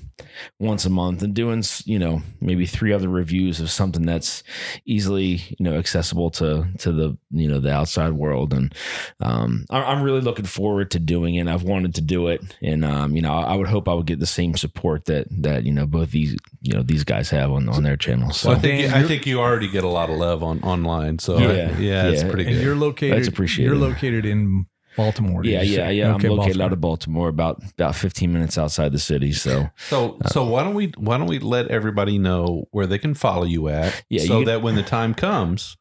once 0.60 0.84
a 0.84 0.90
month 0.90 1.22
and 1.22 1.34
doing, 1.34 1.62
you 1.84 1.98
know, 1.98 2.22
maybe 2.40 2.66
three 2.66 2.92
other 2.92 3.08
reviews 3.08 3.58
of 3.60 3.68
something 3.70 4.06
that's 4.06 4.42
easily, 4.86 5.42
you 5.48 5.56
know, 5.60 5.74
accessible 5.74 6.30
to, 6.30 6.66
to 6.78 6.92
the, 6.92 7.16
you 7.30 7.48
know, 7.48 7.58
the 7.58 7.72
outside 7.72 8.12
world. 8.12 8.52
And, 8.52 8.72
um, 9.20 9.64
I- 9.70 9.82
I'm 9.82 10.02
really 10.02 10.20
looking 10.20 10.44
forward 10.44 10.90
to 10.92 10.98
doing 11.00 11.34
it. 11.34 11.48
I've 11.48 11.62
wanted 11.64 11.94
to 11.96 12.00
do 12.00 12.28
it. 12.28 12.42
And, 12.62 12.84
um, 12.84 13.16
you 13.16 13.22
know, 13.22 13.32
I 13.32 13.54
would 13.56 13.68
hope 13.68 13.88
I 13.88 13.94
would 13.94 14.06
get 14.06 14.20
the 14.20 14.26
same 14.26 14.56
support 14.56 15.06
that, 15.06 15.26
that, 15.42 15.64
you 15.64 15.72
know, 15.72 15.86
both 15.86 16.10
these, 16.12 16.36
you 16.62 16.74
know, 16.74 16.82
these 16.82 17.02
guys 17.04 17.30
have 17.30 17.50
on, 17.50 17.68
on 17.68 17.82
their 17.82 17.96
channels. 17.96 18.36
So 18.38 18.50
So 18.50 18.54
I 18.54 18.58
think 18.60 18.92
I 18.92 18.98
you're- 18.98 19.08
think 19.08 19.26
you 19.26 19.40
already 19.40 19.68
get 19.68 19.84
a 19.84 19.88
lot 19.88 20.10
of 20.10 20.16
love 20.18 20.42
on 20.42 20.60
online. 20.62 21.18
So 21.18 21.38
Yeah. 21.38 21.52
yeah, 21.52 21.78
yeah, 21.78 22.08
it's 22.08 22.22
Yeah. 22.22 22.28
pretty 22.30 22.44
And 22.46 22.54
good. 22.56 22.62
you're 22.64 22.76
located. 22.76 23.16
That's 23.18 23.28
appreciated. 23.28 23.70
You're 23.70 23.80
located 23.80 24.24
in 24.26 24.66
Baltimore. 24.96 25.44
yeah, 25.44 25.62
yeah, 25.62 25.86
say? 25.88 25.94
yeah. 25.94 26.14
Okay, 26.14 26.28
I'm 26.28 26.36
located 26.36 26.58
Baltimore. 26.58 26.64
out 26.66 26.72
of 26.72 26.80
Baltimore, 26.80 27.28
about, 27.28 27.62
about 27.72 27.94
15 27.96 28.32
minutes 28.32 28.56
outside 28.58 28.92
the 28.92 28.98
city. 28.98 29.32
So, 29.32 29.68
So 29.88 30.18
so 30.30 30.44
why 30.44 30.62
don't 30.64 30.74
we 30.74 30.92
why 30.96 31.18
don't 31.18 31.26
we 31.26 31.38
let 31.38 31.68
everybody 31.68 32.18
know 32.18 32.68
where 32.70 32.86
they 32.86 32.98
can 32.98 33.14
follow 33.14 33.44
you 33.44 33.68
at, 33.68 34.04
Yeah, 34.08 34.24
so 34.24 34.40
you- 34.40 34.44
that 34.46 34.62
when 34.62 34.74
the 34.76 34.82
time 34.82 35.14
comes, 35.14 35.76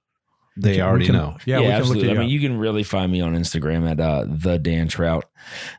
they 0.56 0.76
can- 0.76 0.86
already 0.86 1.06
can- 1.08 1.16
know. 1.16 1.38
Yeah, 1.46 1.58
we 1.60 1.64
can 1.66 1.72
look 1.72 1.80
absolutely. 1.80 2.10
at 2.12 2.18
I 2.18 2.20
mean, 2.22 2.30
you 2.30 2.40
can 2.40 2.58
really 2.58 2.84
find 2.84 3.12
me 3.12 3.22
on 3.22 3.36
Instagram 3.36 3.90
at 3.90 4.00
uh, 4.00 4.26
the 4.28 4.60
Dan 4.60 4.88
Trout, 4.88 5.26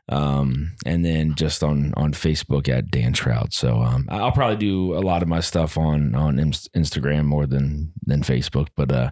um, 0.09 0.71
and 0.85 1.05
then 1.05 1.35
just 1.35 1.63
on 1.63 1.93
on 1.97 2.13
Facebook 2.13 2.69
at 2.69 2.89
Dan 2.91 3.13
Trout. 3.13 3.53
So 3.53 3.81
um, 3.81 4.07
I'll 4.09 4.31
probably 4.31 4.57
do 4.57 4.95
a 4.97 4.99
lot 5.01 5.21
of 5.21 5.27
my 5.27 5.39
stuff 5.39 5.77
on 5.77 6.15
on 6.15 6.37
Instagram 6.37 7.25
more 7.25 7.45
than 7.45 7.91
than 8.05 8.21
Facebook, 8.21 8.67
but 8.75 8.91
uh, 8.91 9.11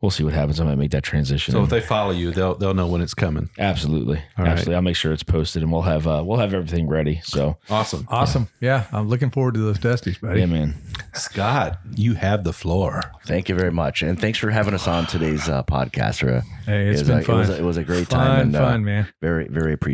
we'll 0.00 0.10
see 0.10 0.24
what 0.24 0.32
happens. 0.32 0.60
I 0.60 0.64
might 0.64 0.78
make 0.78 0.90
that 0.92 1.02
transition. 1.02 1.52
So 1.52 1.62
if 1.62 1.70
they 1.70 1.80
follow 1.80 2.12
you, 2.12 2.30
they'll 2.30 2.54
they'll 2.54 2.74
know 2.74 2.86
when 2.86 3.00
it's 3.00 3.14
coming. 3.14 3.50
absolutely, 3.58 4.18
All 4.36 4.44
right. 4.44 4.52
absolutely, 4.52 4.74
I'll 4.76 4.82
make 4.82 4.96
sure 4.96 5.12
it's 5.12 5.22
posted, 5.22 5.62
and 5.62 5.72
we'll 5.72 5.82
have 5.82 6.06
uh, 6.06 6.22
we'll 6.24 6.38
have 6.38 6.54
everything 6.54 6.88
ready. 6.88 7.20
So 7.24 7.56
Awesome, 7.70 8.06
Awesome. 8.10 8.48
Yeah, 8.60 8.86
I'm 8.92 9.08
looking 9.08 9.30
forward 9.30 9.54
to 9.54 9.60
those 9.60 9.78
dusties, 9.78 10.20
buddy. 10.20 10.40
yeah, 10.40 10.46
man. 10.46 10.74
Scott. 11.14 11.78
You 11.94 12.14
have 12.14 12.44
the 12.44 12.52
floor. 12.52 13.02
Thank 13.26 13.48
you 13.48 13.54
very 13.54 13.72
much, 13.72 14.02
and 14.02 14.20
thanks 14.20 14.38
for 14.38 14.50
having 14.50 14.74
us 14.74 14.86
on 14.86 15.06
today's 15.06 15.48
uh, 15.48 15.62
podcast. 15.64 16.18
Hey, 16.64 16.88
it's 16.88 17.00
it 17.00 17.02
was 17.02 17.08
been 17.08 17.18
a, 17.18 17.22
fun. 17.22 17.36
It 17.36 17.38
was, 17.38 17.48
a, 17.50 17.58
it 17.58 17.62
was 17.62 17.76
a 17.76 17.84
great 17.84 18.08
time 18.08 18.26
fun, 18.26 18.40
and 18.40 18.56
uh, 18.56 18.70
fun, 18.70 18.84
man. 18.84 19.08
very 19.20 19.48
very 19.48 19.72
appreciative. 19.72 19.87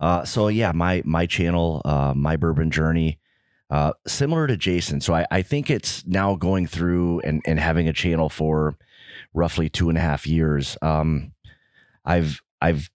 Uh, 0.00 0.24
so 0.24 0.48
yeah, 0.48 0.72
my 0.72 1.02
my 1.04 1.26
channel, 1.26 1.82
uh, 1.84 2.12
my 2.14 2.36
bourbon 2.36 2.70
journey, 2.70 3.18
uh, 3.70 3.92
similar 4.06 4.46
to 4.46 4.56
Jason. 4.56 5.00
So 5.00 5.14
I, 5.14 5.26
I 5.30 5.42
think 5.42 5.70
it's 5.70 6.06
now 6.06 6.36
going 6.36 6.66
through 6.66 7.20
and 7.20 7.42
and 7.46 7.58
having 7.58 7.88
a 7.88 7.92
channel 7.92 8.28
for 8.28 8.76
roughly 9.32 9.68
two 9.68 9.88
and 9.88 9.98
a 9.98 10.00
half 10.00 10.26
years. 10.26 10.76
Um, 10.82 11.32
I've 12.04 12.40
I've 12.60 12.90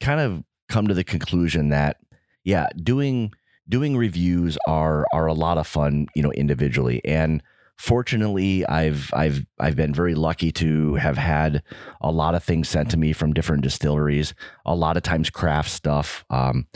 kind 0.00 0.20
of 0.20 0.44
come 0.68 0.86
to 0.88 0.94
the 0.94 1.04
conclusion 1.04 1.70
that 1.70 1.98
yeah, 2.44 2.68
doing 2.76 3.32
doing 3.68 3.96
reviews 3.96 4.56
are 4.66 5.06
are 5.12 5.26
a 5.26 5.34
lot 5.34 5.58
of 5.58 5.66
fun, 5.66 6.06
you 6.14 6.22
know, 6.22 6.32
individually 6.32 7.00
and 7.04 7.42
fortunately 7.78 8.66
I've 8.66 9.10
I've 9.14 9.46
I've 9.58 9.76
been 9.76 9.94
very 9.94 10.14
lucky 10.14 10.50
to 10.52 10.96
have 10.96 11.16
had 11.16 11.62
a 12.00 12.10
lot 12.10 12.34
of 12.34 12.42
things 12.42 12.68
sent 12.68 12.90
to 12.90 12.96
me 12.96 13.12
from 13.12 13.32
different 13.32 13.62
distilleries 13.62 14.34
a 14.66 14.74
lot 14.74 14.96
of 14.96 15.04
times 15.04 15.30
craft 15.30 15.70
stuff. 15.70 16.24
Um 16.28 16.66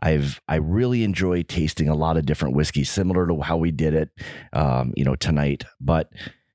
I've 0.00 0.40
I 0.48 0.56
really 0.56 1.04
enjoy 1.04 1.42
tasting 1.42 1.88
a 1.88 1.94
lot 1.94 2.16
of 2.16 2.26
different 2.26 2.56
whiskeys 2.56 2.90
similar 2.90 3.26
to 3.26 3.40
how 3.42 3.58
we 3.58 3.70
did 3.70 3.94
it 3.94 4.10
um 4.54 4.92
you 4.96 5.04
know 5.04 5.14
tonight. 5.14 5.64
But 5.80 6.10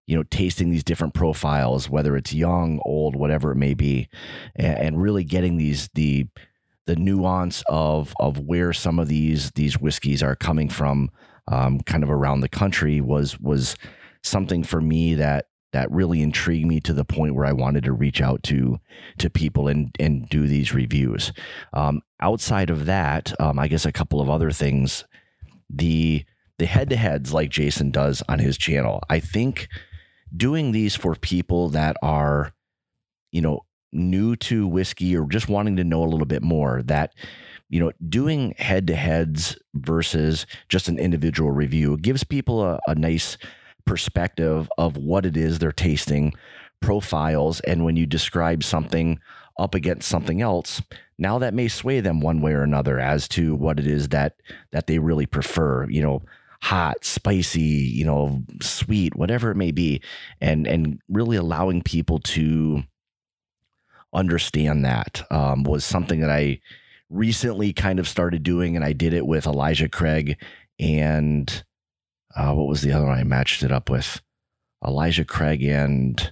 you 0.07 0.17
know 0.17 0.23
tasting 0.23 0.71
these 0.71 0.83
different 0.83 1.13
profiles 1.13 1.87
whether 1.87 2.17
it's 2.17 2.33
young 2.33 2.81
old 2.83 3.15
whatever 3.15 3.51
it 3.51 3.55
may 3.55 3.75
be 3.75 4.09
and, 4.55 4.77
and 4.77 5.01
really 5.01 5.23
getting 5.23 5.57
these 5.57 5.89
the 5.93 6.27
the 6.87 6.95
nuance 6.95 7.63
of 7.69 8.13
of 8.19 8.39
where 8.39 8.73
some 8.73 8.97
of 8.97 9.07
these 9.07 9.51
these 9.51 9.79
whiskeys 9.79 10.23
are 10.23 10.35
coming 10.35 10.67
from 10.69 11.11
um, 11.47 11.79
kind 11.81 12.03
of 12.03 12.09
around 12.09 12.41
the 12.41 12.49
country 12.49 13.01
was 13.01 13.39
was 13.39 13.75
something 14.23 14.63
for 14.63 14.81
me 14.81 15.15
that 15.15 15.47
that 15.73 15.89
really 15.89 16.21
intrigued 16.21 16.67
me 16.67 16.79
to 16.81 16.93
the 16.93 17.05
point 17.05 17.33
where 17.33 17.45
I 17.45 17.53
wanted 17.53 17.83
to 17.85 17.93
reach 17.93 18.21
out 18.21 18.43
to 18.43 18.79
to 19.19 19.29
people 19.29 19.67
and 19.67 19.95
and 19.99 20.27
do 20.29 20.47
these 20.47 20.73
reviews. 20.73 21.31
Um, 21.73 22.01
outside 22.19 22.69
of 22.69 22.85
that, 22.85 23.33
um, 23.39 23.57
I 23.59 23.67
guess 23.67 23.85
a 23.85 23.91
couple 23.91 24.21
of 24.21 24.29
other 24.29 24.51
things. 24.51 25.05
The 25.69 26.25
the 26.57 26.65
head 26.65 26.89
to 26.89 26.95
heads 26.95 27.33
like 27.33 27.49
Jason 27.49 27.91
does 27.91 28.21
on 28.29 28.39
his 28.39 28.57
channel. 28.57 29.01
I 29.09 29.19
think 29.19 29.67
doing 30.35 30.71
these 30.71 30.95
for 30.95 31.15
people 31.15 31.69
that 31.69 31.97
are, 32.01 32.53
you 33.31 33.41
know, 33.41 33.65
new 33.91 34.35
to 34.35 34.67
whiskey 34.67 35.17
or 35.17 35.25
just 35.25 35.49
wanting 35.49 35.75
to 35.77 35.83
know 35.83 36.03
a 36.03 36.07
little 36.07 36.25
bit 36.25 36.43
more 36.43 36.81
that 36.83 37.13
you 37.71 37.79
know 37.79 37.91
doing 38.07 38.53
head 38.57 38.85
to 38.85 38.95
heads 38.95 39.57
versus 39.73 40.45
just 40.69 40.87
an 40.87 40.99
individual 40.99 41.51
review 41.51 41.97
gives 41.97 42.23
people 42.23 42.63
a, 42.63 42.79
a 42.85 42.93
nice 42.93 43.37
perspective 43.85 44.69
of 44.77 44.97
what 44.97 45.25
it 45.25 45.35
is 45.35 45.57
they're 45.57 45.71
tasting 45.71 46.33
profiles 46.81 47.59
and 47.61 47.83
when 47.83 47.95
you 47.95 48.05
describe 48.05 48.63
something 48.63 49.19
up 49.57 49.73
against 49.73 50.07
something 50.07 50.41
else 50.41 50.81
now 51.17 51.39
that 51.39 51.53
may 51.53 51.67
sway 51.67 51.99
them 51.99 52.19
one 52.19 52.41
way 52.41 52.51
or 52.51 52.61
another 52.61 52.99
as 52.99 53.27
to 53.27 53.55
what 53.55 53.79
it 53.79 53.87
is 53.87 54.09
that 54.09 54.35
that 54.71 54.85
they 54.87 54.99
really 54.99 55.25
prefer 55.25 55.89
you 55.89 56.01
know 56.01 56.21
hot 56.61 57.03
spicy 57.03 57.61
you 57.61 58.05
know 58.05 58.43
sweet 58.61 59.15
whatever 59.15 59.49
it 59.49 59.55
may 59.55 59.71
be 59.71 60.01
and 60.41 60.67
and 60.67 60.99
really 61.09 61.37
allowing 61.37 61.81
people 61.81 62.19
to 62.19 62.83
understand 64.13 64.83
that 64.83 65.23
um, 65.31 65.63
was 65.63 65.85
something 65.85 66.19
that 66.19 66.29
I 66.29 66.59
recently 67.11 67.73
kind 67.73 67.99
of 67.99 68.07
started 68.07 68.43
doing, 68.43 68.75
and 68.75 68.85
I 68.85 68.93
did 68.93 69.13
it 69.13 69.25
with 69.27 69.45
Elijah 69.45 69.89
Craig 69.89 70.37
and 70.79 71.63
uh, 72.35 72.53
what 72.53 72.67
was 72.67 72.81
the 72.81 72.91
other 72.93 73.05
one 73.05 73.17
I 73.19 73.23
matched 73.23 73.61
it 73.61 73.71
up 73.71 73.89
with? 73.89 74.21
Elijah 74.85 75.25
Craig 75.25 75.61
and 75.63 76.31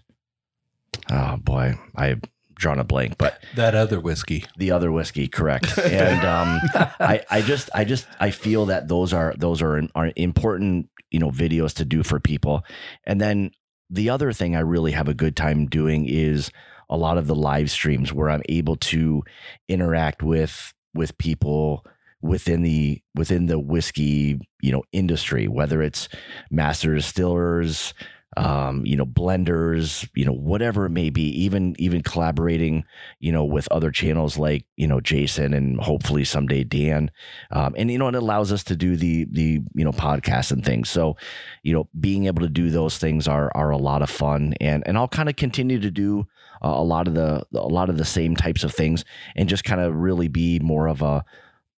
oh 1.11 1.37
boy, 1.37 1.77
I've 1.95 2.21
drawn 2.55 2.79
a 2.79 2.83
blank, 2.83 3.17
but 3.17 3.41
That 3.55 3.75
other 3.75 3.99
whiskey. 3.99 4.45
the 4.57 4.71
other 4.71 4.91
whiskey, 4.91 5.27
correct? 5.27 5.77
And 5.77 6.25
um, 6.25 6.59
I, 6.99 7.21
I 7.29 7.41
just, 7.41 7.69
I 7.73 7.83
just, 7.85 8.07
I 8.19 8.31
feel 8.31 8.65
that 8.67 8.87
those 8.87 9.13
are 9.13 9.33
those 9.37 9.61
are 9.61 9.81
are 9.95 10.11
important, 10.15 10.89
you 11.11 11.19
know, 11.19 11.31
videos 11.31 11.73
to 11.75 11.85
do 11.85 12.03
for 12.03 12.19
people. 12.19 12.63
And 13.03 13.19
then 13.21 13.51
the 13.89 14.09
other 14.09 14.31
thing 14.33 14.55
I 14.55 14.59
really 14.61 14.91
have 14.91 15.07
a 15.07 15.13
good 15.13 15.35
time 15.35 15.67
doing 15.67 16.05
is 16.07 16.51
a 16.89 16.97
lot 16.97 17.17
of 17.17 17.27
the 17.27 17.35
live 17.35 17.71
streams 17.71 18.13
where 18.13 18.29
I'm 18.29 18.43
able 18.49 18.75
to 18.77 19.23
interact 19.67 20.23
with 20.23 20.73
with 20.93 21.17
people 21.17 21.85
within 22.21 22.63
the 22.63 23.01
within 23.15 23.45
the 23.45 23.59
whiskey 23.59 24.39
you 24.61 24.71
know 24.71 24.83
industry, 24.91 25.47
whether 25.47 25.81
it's 25.81 26.09
master 26.49 26.95
distillers, 26.95 27.93
um, 28.37 28.85
you 28.85 28.95
know, 28.95 29.05
blenders, 29.05 30.07
you 30.15 30.23
know, 30.23 30.33
whatever 30.33 30.85
it 30.85 30.91
may 30.91 31.09
be, 31.09 31.23
even 31.43 31.75
even 31.79 32.03
collaborating, 32.03 32.83
you 33.19 33.31
know, 33.31 33.43
with 33.43 33.67
other 33.71 33.91
channels 33.91 34.37
like 34.37 34.65
you 34.77 34.87
know 34.87 35.01
Jason 35.01 35.53
and 35.53 35.79
hopefully 35.79 36.23
someday 36.23 36.63
Dan, 36.63 37.09
um, 37.51 37.73
and 37.77 37.89
you 37.89 37.97
know, 37.97 38.07
it 38.07 38.15
allows 38.15 38.51
us 38.51 38.63
to 38.65 38.75
do 38.75 38.95
the 38.95 39.25
the 39.31 39.59
you 39.73 39.83
know 39.83 39.91
podcasts 39.91 40.51
and 40.51 40.63
things. 40.63 40.89
So, 40.89 41.17
you 41.63 41.73
know, 41.73 41.89
being 41.99 42.27
able 42.27 42.41
to 42.41 42.49
do 42.49 42.69
those 42.69 42.97
things 42.97 43.27
are 43.27 43.51
are 43.55 43.71
a 43.71 43.77
lot 43.77 44.01
of 44.01 44.09
fun, 44.09 44.53
and 44.61 44.83
and 44.85 44.97
I'll 44.97 45.07
kind 45.07 45.29
of 45.29 45.35
continue 45.35 45.79
to 45.79 45.91
do 45.91 46.27
uh, 46.63 46.73
a 46.75 46.83
lot 46.83 47.07
of 47.07 47.13
the 47.13 47.45
a 47.53 47.67
lot 47.67 47.89
of 47.89 47.97
the 47.97 48.05
same 48.05 48.35
types 48.35 48.63
of 48.63 48.73
things, 48.73 49.05
and 49.35 49.49
just 49.49 49.63
kind 49.63 49.81
of 49.81 49.95
really 49.95 50.27
be 50.27 50.59
more 50.59 50.87
of 50.87 51.01
a 51.01 51.23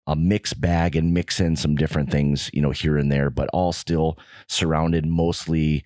a 0.07 0.17
mixed 0.17 0.61
bag 0.61 0.97
and 0.97 1.15
mix 1.15 1.39
in 1.39 1.55
some 1.55 1.77
different 1.77 2.11
things, 2.11 2.51
you 2.53 2.61
know, 2.61 2.71
here 2.71 2.97
and 2.97 3.13
there, 3.13 3.31
but 3.31 3.49
all 3.53 3.73
still 3.73 4.19
surrounded 4.49 5.07
mostly 5.07 5.85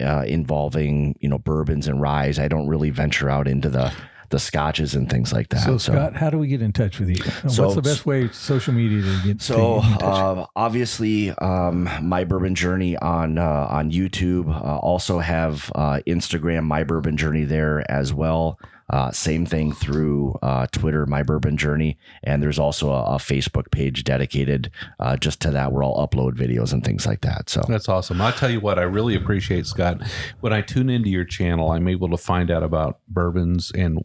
uh, 0.00 0.24
involving 0.26 1.16
you 1.20 1.28
know 1.28 1.38
bourbons 1.38 1.88
and 1.88 2.00
ryes. 2.00 2.38
I 2.38 2.48
don't 2.48 2.68
really 2.68 2.90
venture 2.90 3.28
out 3.28 3.48
into 3.48 3.68
the 3.68 3.92
the 4.30 4.38
scotches 4.38 4.94
and 4.94 5.08
things 5.10 5.32
like 5.32 5.48
that. 5.50 5.64
So, 5.64 5.78
Scott, 5.78 6.14
how 6.16 6.30
do 6.30 6.38
we 6.38 6.48
get 6.48 6.60
in 6.62 6.72
touch 6.72 6.98
with 7.00 7.08
you? 7.08 7.22
So- 7.48 7.64
What's 7.64 7.74
the 7.76 7.82
best 7.82 8.06
way 8.06 8.28
social 8.28 8.74
media 8.74 9.02
to 9.02 9.20
get 9.24 9.40
So 9.42 9.80
to 9.80 9.80
get 9.86 9.92
in 9.92 9.98
touch? 9.98 10.02
uh, 10.02 10.46
obviously, 10.56 11.30
um, 11.30 11.88
my 12.02 12.24
bourbon 12.24 12.54
journey 12.54 12.96
on 12.98 13.38
uh, 13.38 13.66
on 13.70 13.90
YouTube. 13.90 14.48
Uh, 14.48 14.76
also 14.78 15.18
have 15.18 15.70
uh, 15.74 16.00
Instagram, 16.06 16.64
my 16.64 16.84
bourbon 16.84 17.16
journey 17.16 17.44
there 17.44 17.88
as 17.90 18.12
well. 18.12 18.58
Uh, 18.90 19.10
same 19.12 19.44
thing 19.44 19.70
through 19.70 20.34
uh, 20.42 20.66
Twitter, 20.72 21.04
My 21.04 21.22
Bourbon 21.22 21.58
Journey, 21.58 21.98
and 22.24 22.42
there's 22.42 22.58
also 22.58 22.90
a, 22.90 23.02
a 23.02 23.16
Facebook 23.18 23.70
page 23.70 24.02
dedicated 24.02 24.70
uh, 24.98 25.14
just 25.18 25.40
to 25.40 25.50
that 25.50 25.72
where 25.72 25.82
I'll 25.82 26.08
upload 26.08 26.36
videos 26.36 26.72
and 26.72 26.82
things 26.82 27.04
like 27.06 27.20
that. 27.20 27.50
So 27.50 27.62
That's 27.68 27.86
awesome. 27.90 28.18
I'll 28.22 28.32
tell 28.32 28.48
you 28.50 28.60
what, 28.60 28.78
I 28.78 28.84
really 28.84 29.14
appreciate, 29.14 29.66
Scott. 29.66 30.00
When 30.40 30.54
I 30.54 30.62
tune 30.62 30.88
into 30.88 31.10
your 31.10 31.26
channel, 31.26 31.70
I'm 31.70 31.86
able 31.86 32.08
to 32.08 32.16
find 32.16 32.50
out 32.50 32.62
about 32.62 33.00
bourbons 33.06 33.70
and 33.74 33.98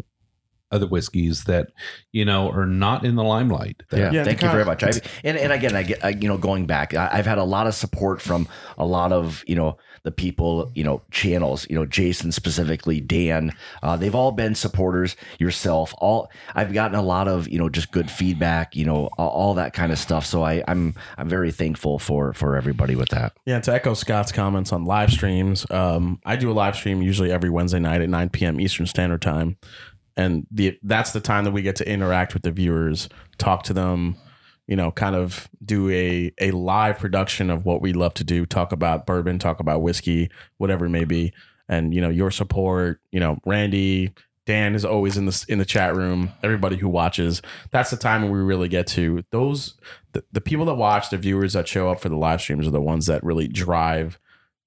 other 0.74 0.88
whiskeys 0.88 1.46
that, 1.46 1.72
you 2.12 2.26
know, 2.26 2.50
are 2.50 2.66
not 2.66 3.06
in 3.06 3.16
the 3.16 3.24
limelight. 3.24 3.84
Yeah, 3.92 4.12
Yeah, 4.12 4.24
thank 4.24 4.42
you 4.42 4.50
very 4.50 4.66
much. 4.66 4.84
I, 4.84 4.92
and 5.24 5.38
and 5.38 5.54
again, 5.54 5.76
I 5.76 5.84
get 5.84 6.04
I, 6.04 6.10
you 6.10 6.28
know 6.28 6.38
going 6.38 6.66
back, 6.66 6.94
I, 6.94 7.10
I've 7.14 7.26
had 7.26 7.38
a 7.38 7.44
lot 7.44 7.68
of 7.68 7.76
support 7.76 8.22
from 8.22 8.48
a 8.78 8.86
lot 8.86 9.12
of 9.12 9.44
you 9.48 9.56
know 9.56 9.78
the 10.04 10.12
people 10.12 10.72
you 10.76 10.84
know 10.84 11.02
channels. 11.12 11.68
You 11.70 11.76
know, 11.76 11.86
Jason 11.86 12.32
specifically, 12.32 13.00
Dan. 13.00 13.56
Uh, 13.82 13.96
they've 13.96 14.16
all 14.16 14.32
been 14.32 14.56
supporters. 14.56 15.16
Yourself, 15.40 15.94
all 15.98 16.30
I've 16.56 16.74
gotten 16.74 16.96
a 16.98 17.02
lot 17.02 17.28
of 17.28 17.48
you 17.48 17.60
know 17.60 17.70
just 17.70 17.92
good 17.92 18.10
feedback. 18.10 18.76
You 18.76 18.86
know, 18.86 19.10
all, 19.18 19.30
all 19.30 19.54
that 19.56 19.74
kind 19.74 19.92
of 19.92 20.00
stuff. 20.00 20.26
So 20.26 20.44
I, 20.44 20.64
I'm 20.68 20.96
I'm 21.18 21.30
very 21.30 21.52
thankful 21.52 22.00
for 22.00 22.34
for 22.34 22.56
everybody 22.56 22.96
with 22.96 23.10
that. 23.10 23.38
Yeah, 23.46 23.60
to 23.62 23.74
echo 23.74 23.94
Scott's 23.94 24.32
comments 24.32 24.72
on 24.72 24.86
live 24.86 25.12
streams, 25.12 25.70
um, 25.72 26.20
I 26.26 26.36
do 26.36 26.52
a 26.52 26.54
live 26.54 26.76
stream 26.76 27.02
usually 27.02 27.32
every 27.32 27.50
Wednesday 27.50 27.80
night 27.80 28.02
at 28.02 28.10
9 28.10 28.30
p.m. 28.30 28.60
Eastern 28.60 28.86
Standard 28.86 29.22
Time, 29.22 29.58
and 30.16 30.46
the 30.52 30.78
that's 30.84 31.12
the 31.12 31.20
time 31.20 31.44
that 31.46 31.52
we 31.52 31.62
get 31.62 31.76
to 31.78 31.90
interact 31.90 32.34
with 32.34 32.44
the 32.44 32.52
viewers, 32.52 33.10
talk 33.38 33.64
to 33.64 33.74
them, 33.74 34.16
you 34.68 34.76
know, 34.76 34.92
kind 34.92 35.16
of 35.16 35.50
do 35.64 35.90
a 35.90 36.32
a 36.40 36.52
live 36.52 37.00
production 37.00 37.50
of 37.50 37.66
what 37.66 37.82
we 37.82 37.94
love 37.94 38.14
to 38.16 38.24
do, 38.24 38.46
talk 38.46 38.72
about 38.72 39.06
bourbon, 39.06 39.40
talk 39.40 39.60
about 39.60 39.82
whiskey, 39.82 40.30
whatever 40.58 40.86
it 40.86 40.90
may 40.90 41.06
be, 41.06 41.34
and 41.68 41.94
you 41.94 42.02
know 42.02 42.10
your 42.10 42.32
support, 42.32 43.02
you 43.12 43.20
know, 43.20 43.38
Randy. 43.46 44.14
Dan 44.46 44.76
is 44.76 44.84
always 44.84 45.16
in 45.16 45.26
the 45.26 45.46
in 45.48 45.58
the 45.58 45.66
chat 45.66 45.96
room. 45.96 46.30
Everybody 46.44 46.76
who 46.76 46.90
watches, 46.90 47.42
that's 47.72 47.92
the 47.92 47.98
time 47.98 48.30
we 48.30 48.40
really 48.40 48.68
get 48.68 48.88
to 48.88 49.24
those 49.32 49.76
the, 50.14 50.24
the 50.32 50.42
people 50.42 50.66
that 50.66 50.76
watch, 50.76 51.10
the 51.10 51.18
viewers 51.18 51.54
that 51.54 51.68
show 51.68 51.90
up 51.90 52.00
for 52.00 52.10
the 52.10 52.16
live 52.16 52.42
streams 52.42 52.68
are 52.68 52.72
the 52.72 52.82
ones 52.82 53.06
that 53.08 53.24
really 53.24 53.48
drive 53.48 54.20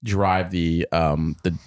drive 0.05 0.51
the 0.51 0.87
um 0.93 1.37
the 1.43 1.59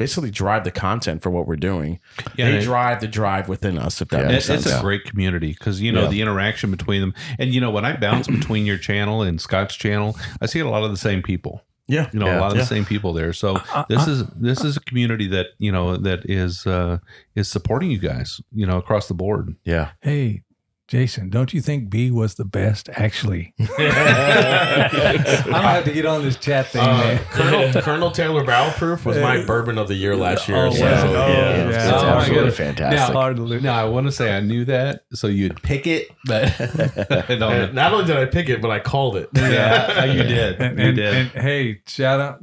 basically 0.00 0.30
drive 0.30 0.64
the 0.64 0.70
content 0.70 1.22
for 1.22 1.30
what 1.30 1.46
we're 1.46 1.56
doing. 1.56 2.00
Yeah, 2.36 2.50
they 2.50 2.56
and- 2.56 2.64
drive 2.64 3.00
the 3.00 3.06
drive 3.08 3.48
within 3.48 3.78
us. 3.78 4.00
If 4.00 4.08
that 4.08 4.22
Yeah, 4.22 4.26
makes 4.28 4.36
It's, 4.38 4.46
sense. 4.46 4.66
it's 4.66 4.74
a 4.74 4.80
great 4.80 5.04
community 5.04 5.52
because 5.52 5.80
you 5.80 5.92
know 5.92 6.02
Yeah. 6.04 6.08
the 6.08 6.20
interaction 6.22 6.70
between 6.70 7.00
them, 7.00 7.14
and 7.38 7.54
you 7.54 7.60
know 7.60 7.70
when 7.70 7.84
I 7.84 7.96
bounce 7.96 8.26
between 8.40 8.66
your 8.66 8.78
channel 8.78 9.22
and 9.22 9.40
Scott's 9.40 9.76
channel, 9.76 10.16
I 10.40 10.46
see 10.46 10.58
a 10.60 10.68
lot 10.68 10.82
of 10.84 10.90
the 10.90 10.96
same 10.96 11.22
people. 11.22 11.62
yeah, 11.88 12.08
You 12.12 12.20
know, 12.20 12.26
Yeah. 12.26 12.38
a 12.38 12.40
lot 12.40 12.50
of 12.52 12.56
Yeah. 12.56 12.62
the 12.62 12.68
same 12.68 12.84
people 12.84 13.12
there. 13.12 13.32
So 13.32 13.56
uh, 13.56 13.62
uh, 13.74 13.84
this 13.88 14.06
uh. 14.06 14.10
is 14.12 14.24
this 14.36 14.64
is 14.64 14.76
a 14.76 14.80
community 14.80 15.26
that 15.28 15.46
you 15.58 15.72
know 15.72 15.96
that 15.96 16.20
is 16.28 16.66
uh, 16.66 16.98
is 17.34 17.48
supporting 17.48 17.90
you 17.90 17.98
guys. 17.98 18.40
You 18.52 18.66
know, 18.66 18.78
across 18.78 19.08
the 19.08 19.14
board. 19.14 19.56
Yeah, 19.64 19.90
Hey, 20.00 20.42
Jason, 20.90 21.30
don't 21.30 21.54
you 21.54 21.60
think 21.60 21.88
B 21.88 22.10
was 22.10 22.34
the 22.34 22.44
best? 22.44 22.88
Actually, 22.94 23.54
I 23.60 24.88
don't 25.44 25.52
have 25.62 25.84
to 25.84 25.92
get 25.92 26.04
on 26.04 26.22
this 26.24 26.34
chat 26.36 26.66
thing, 26.66 26.82
Uh, 26.82 26.96
man. 26.98 27.18
Colonel 27.30 27.80
Colonel 27.82 28.10
Taylor 28.10 28.42
Barrel 28.42 28.72
Proof 28.72 29.06
was 29.06 29.16
my 29.18 29.44
bourbon 29.44 29.78
of 29.78 29.86
the 29.86 29.94
year 29.94 30.16
last 30.16 30.48
year. 30.48 30.66
Oh, 30.66 30.70
so, 30.72 30.82
wow. 30.84 30.90
Oh, 30.90 31.28
yeah. 31.28 31.50
it's, 31.68 31.76
yeah. 31.76 31.94
it's 31.94 32.02
Oh, 32.02 32.06
absolutely 32.06 32.50
fantastic. 32.50 33.14
Hard 33.14 33.36
to 33.36 33.42
lose. 33.42 33.62
Now 33.62 33.80
I 33.80 33.88
want 33.88 34.06
to 34.06 34.12
say 34.12 34.36
I 34.36 34.40
knew 34.40 34.64
that, 34.64 35.04
so 35.12 35.28
you'd 35.28 35.62
pick 35.62 35.86
it, 35.86 36.08
but 36.24 36.52
I 37.30 37.36
don't 37.36 37.72
not 37.72 37.92
only 37.92 38.06
did 38.06 38.16
I 38.16 38.24
pick 38.24 38.48
it, 38.48 38.60
but 38.60 38.72
I 38.72 38.80
called 38.80 39.16
it. 39.16 39.28
Yeah, 39.36 40.02
you 40.06 40.24
did. 40.24 40.60
And, 40.60 40.76
you 40.76 40.84
and, 40.86 40.96
did. 40.96 41.14
and 41.14 41.28
hey, 41.30 41.82
shout 41.86 42.18
out, 42.18 42.40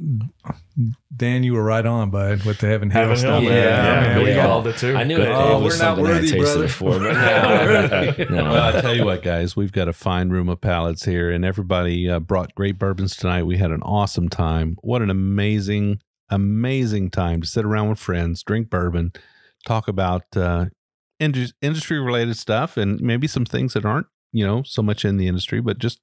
Dan. 1.18 1.42
You 1.42 1.52
were 1.54 1.62
right 1.62 1.84
on, 1.84 2.10
bud, 2.10 2.44
with 2.44 2.58
the 2.58 2.66
Heaven 2.68 2.90
Hill 2.90 3.00
Heaven 3.02 3.16
stuff. 3.16 3.42
Hill, 3.42 3.52
Yeah, 3.52 3.64
yeah, 3.64 4.00
man, 4.00 4.18
we 4.18 4.24
we 4.24 4.34
got 4.34 4.46
called 4.46 4.66
it 4.68 4.76
too. 4.78 4.96
I 4.96 5.04
knew 5.04 5.16
Good. 5.16 5.28
it, 5.28 5.34
Oh, 5.34 5.58
it 5.60 5.62
was 5.62 5.78
we're 5.78 5.84
not 5.84 5.96
something 5.96 6.06
I 6.06 6.08
worthy, 6.08 6.30
tasted 6.30 6.42
brother. 6.42 6.62
before, 6.62 6.98
but 7.00 7.12
no, 8.30 8.42
no. 8.44 8.50
well, 8.52 8.76
I 8.76 8.80
tell 8.80 8.94
you 8.94 9.04
what, 9.04 9.22
guys, 9.22 9.54
we've 9.56 9.72
got 9.72 9.88
a 9.88 9.92
fine 9.92 10.30
room 10.30 10.48
of 10.48 10.60
palates 10.60 11.04
here, 11.04 11.30
and 11.30 11.44
everybody 11.44 12.08
uh, 12.08 12.18
brought 12.20 12.54
great 12.54 12.78
bourbons 12.78 13.16
tonight. 13.16 13.42
We 13.42 13.58
had 13.58 13.70
an 13.70 13.82
awesome 13.82 14.28
time. 14.28 14.76
What 14.82 15.02
an 15.02 15.10
amazing, 15.10 16.00
amazing 16.30 17.10
time 17.10 17.42
to 17.42 17.46
sit 17.46 17.64
around 17.64 17.88
with 17.90 17.98
friends, 17.98 18.42
drink 18.42 18.70
bourbon, 18.70 19.12
talk 19.66 19.88
about 19.88 20.24
uh, 20.36 20.66
industry 21.18 21.98
related 22.00 22.36
stuff, 22.36 22.76
and 22.76 23.00
maybe 23.00 23.26
some 23.26 23.44
things 23.44 23.74
that 23.74 23.84
aren't, 23.84 24.06
you 24.32 24.46
know, 24.46 24.62
so 24.62 24.82
much 24.82 25.04
in 25.04 25.16
the 25.16 25.26
industry, 25.28 25.60
but 25.60 25.78
just 25.78 26.00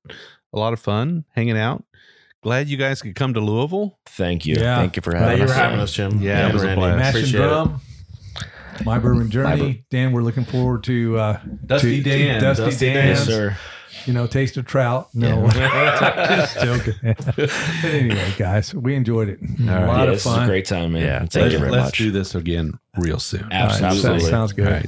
a 0.54 0.60
lot 0.60 0.74
of 0.74 0.80
fun 0.80 1.26
hanging 1.36 1.58
out. 1.58 1.84
Glad 2.46 2.70
you 2.70 2.78
guys 2.78 3.02
could 3.02 3.16
come 3.16 3.34
to 3.34 3.40
Louisville. 3.40 3.98
Thank 4.06 4.46
you. 4.46 4.54
Yeah. 4.56 4.76
Thank 4.78 4.96
you 4.98 5.02
for 5.02 5.14
Thank 5.14 5.24
having 5.24 5.38
you 5.40 5.44
us. 5.46 5.50
for 5.52 5.58
having 5.58 5.80
us, 5.80 5.92
Jim. 5.92 6.22
Yeah, 6.22 6.48
it 6.48 6.54
was 6.54 6.62
a 6.62 6.68
Randy. 6.68 6.80
blast. 6.80 6.98
Mash 7.00 7.08
and 7.08 7.16
Appreciate 7.18 7.40
it. 7.42 7.48
drum. 7.48 7.82
My 8.86 9.00
bourbon 9.00 9.32
journey, 9.32 9.84
Dan. 9.90 10.12
We're 10.12 10.22
looking 10.22 10.46
forward 10.46 10.84
to 10.84 11.18
uh, 11.18 11.40
Dusty 11.66 12.04
to- 12.04 12.04
to 12.04 12.18
Dan. 12.18 12.42
Dusty, 12.44 12.64
Dusty 12.66 12.86
Dan. 12.94 13.08
Yes, 13.08 13.26
sir. 13.26 13.58
You 14.06 14.14
know, 14.14 14.28
taste 14.28 14.58
of 14.58 14.66
trout. 14.68 15.08
No, 15.16 15.50
just 15.50 16.60
joking. 16.60 16.94
Anyway, 17.84 18.34
guys, 18.38 18.76
we 18.76 18.94
enjoyed 18.94 19.30
it. 19.30 19.40
A 19.42 19.64
right. 19.64 19.88
lot 19.88 19.98
Yeah, 19.98 20.04
of 20.04 20.10
this 20.12 20.20
is 20.28 20.32
a 20.32 20.36
fun. 20.36 20.48
great 20.48 20.66
time, 20.66 20.92
man. 20.94 21.02
Yeah, 21.02 21.20
Thank 21.20 21.32
thank 21.32 21.46
you 21.48 21.52
you 21.54 21.58
very 21.58 21.72
very 21.72 21.82
Let's 21.82 21.88
much. 21.88 21.98
do 21.98 22.12
this 22.12 22.36
again 22.36 22.78
real 22.98 23.18
soon. 23.18 23.42
All 23.46 23.50
right, 23.50 23.82
Absolutely. 23.82 24.20
sounds, 24.20 24.30
sounds 24.30 24.54
good. 24.54 24.88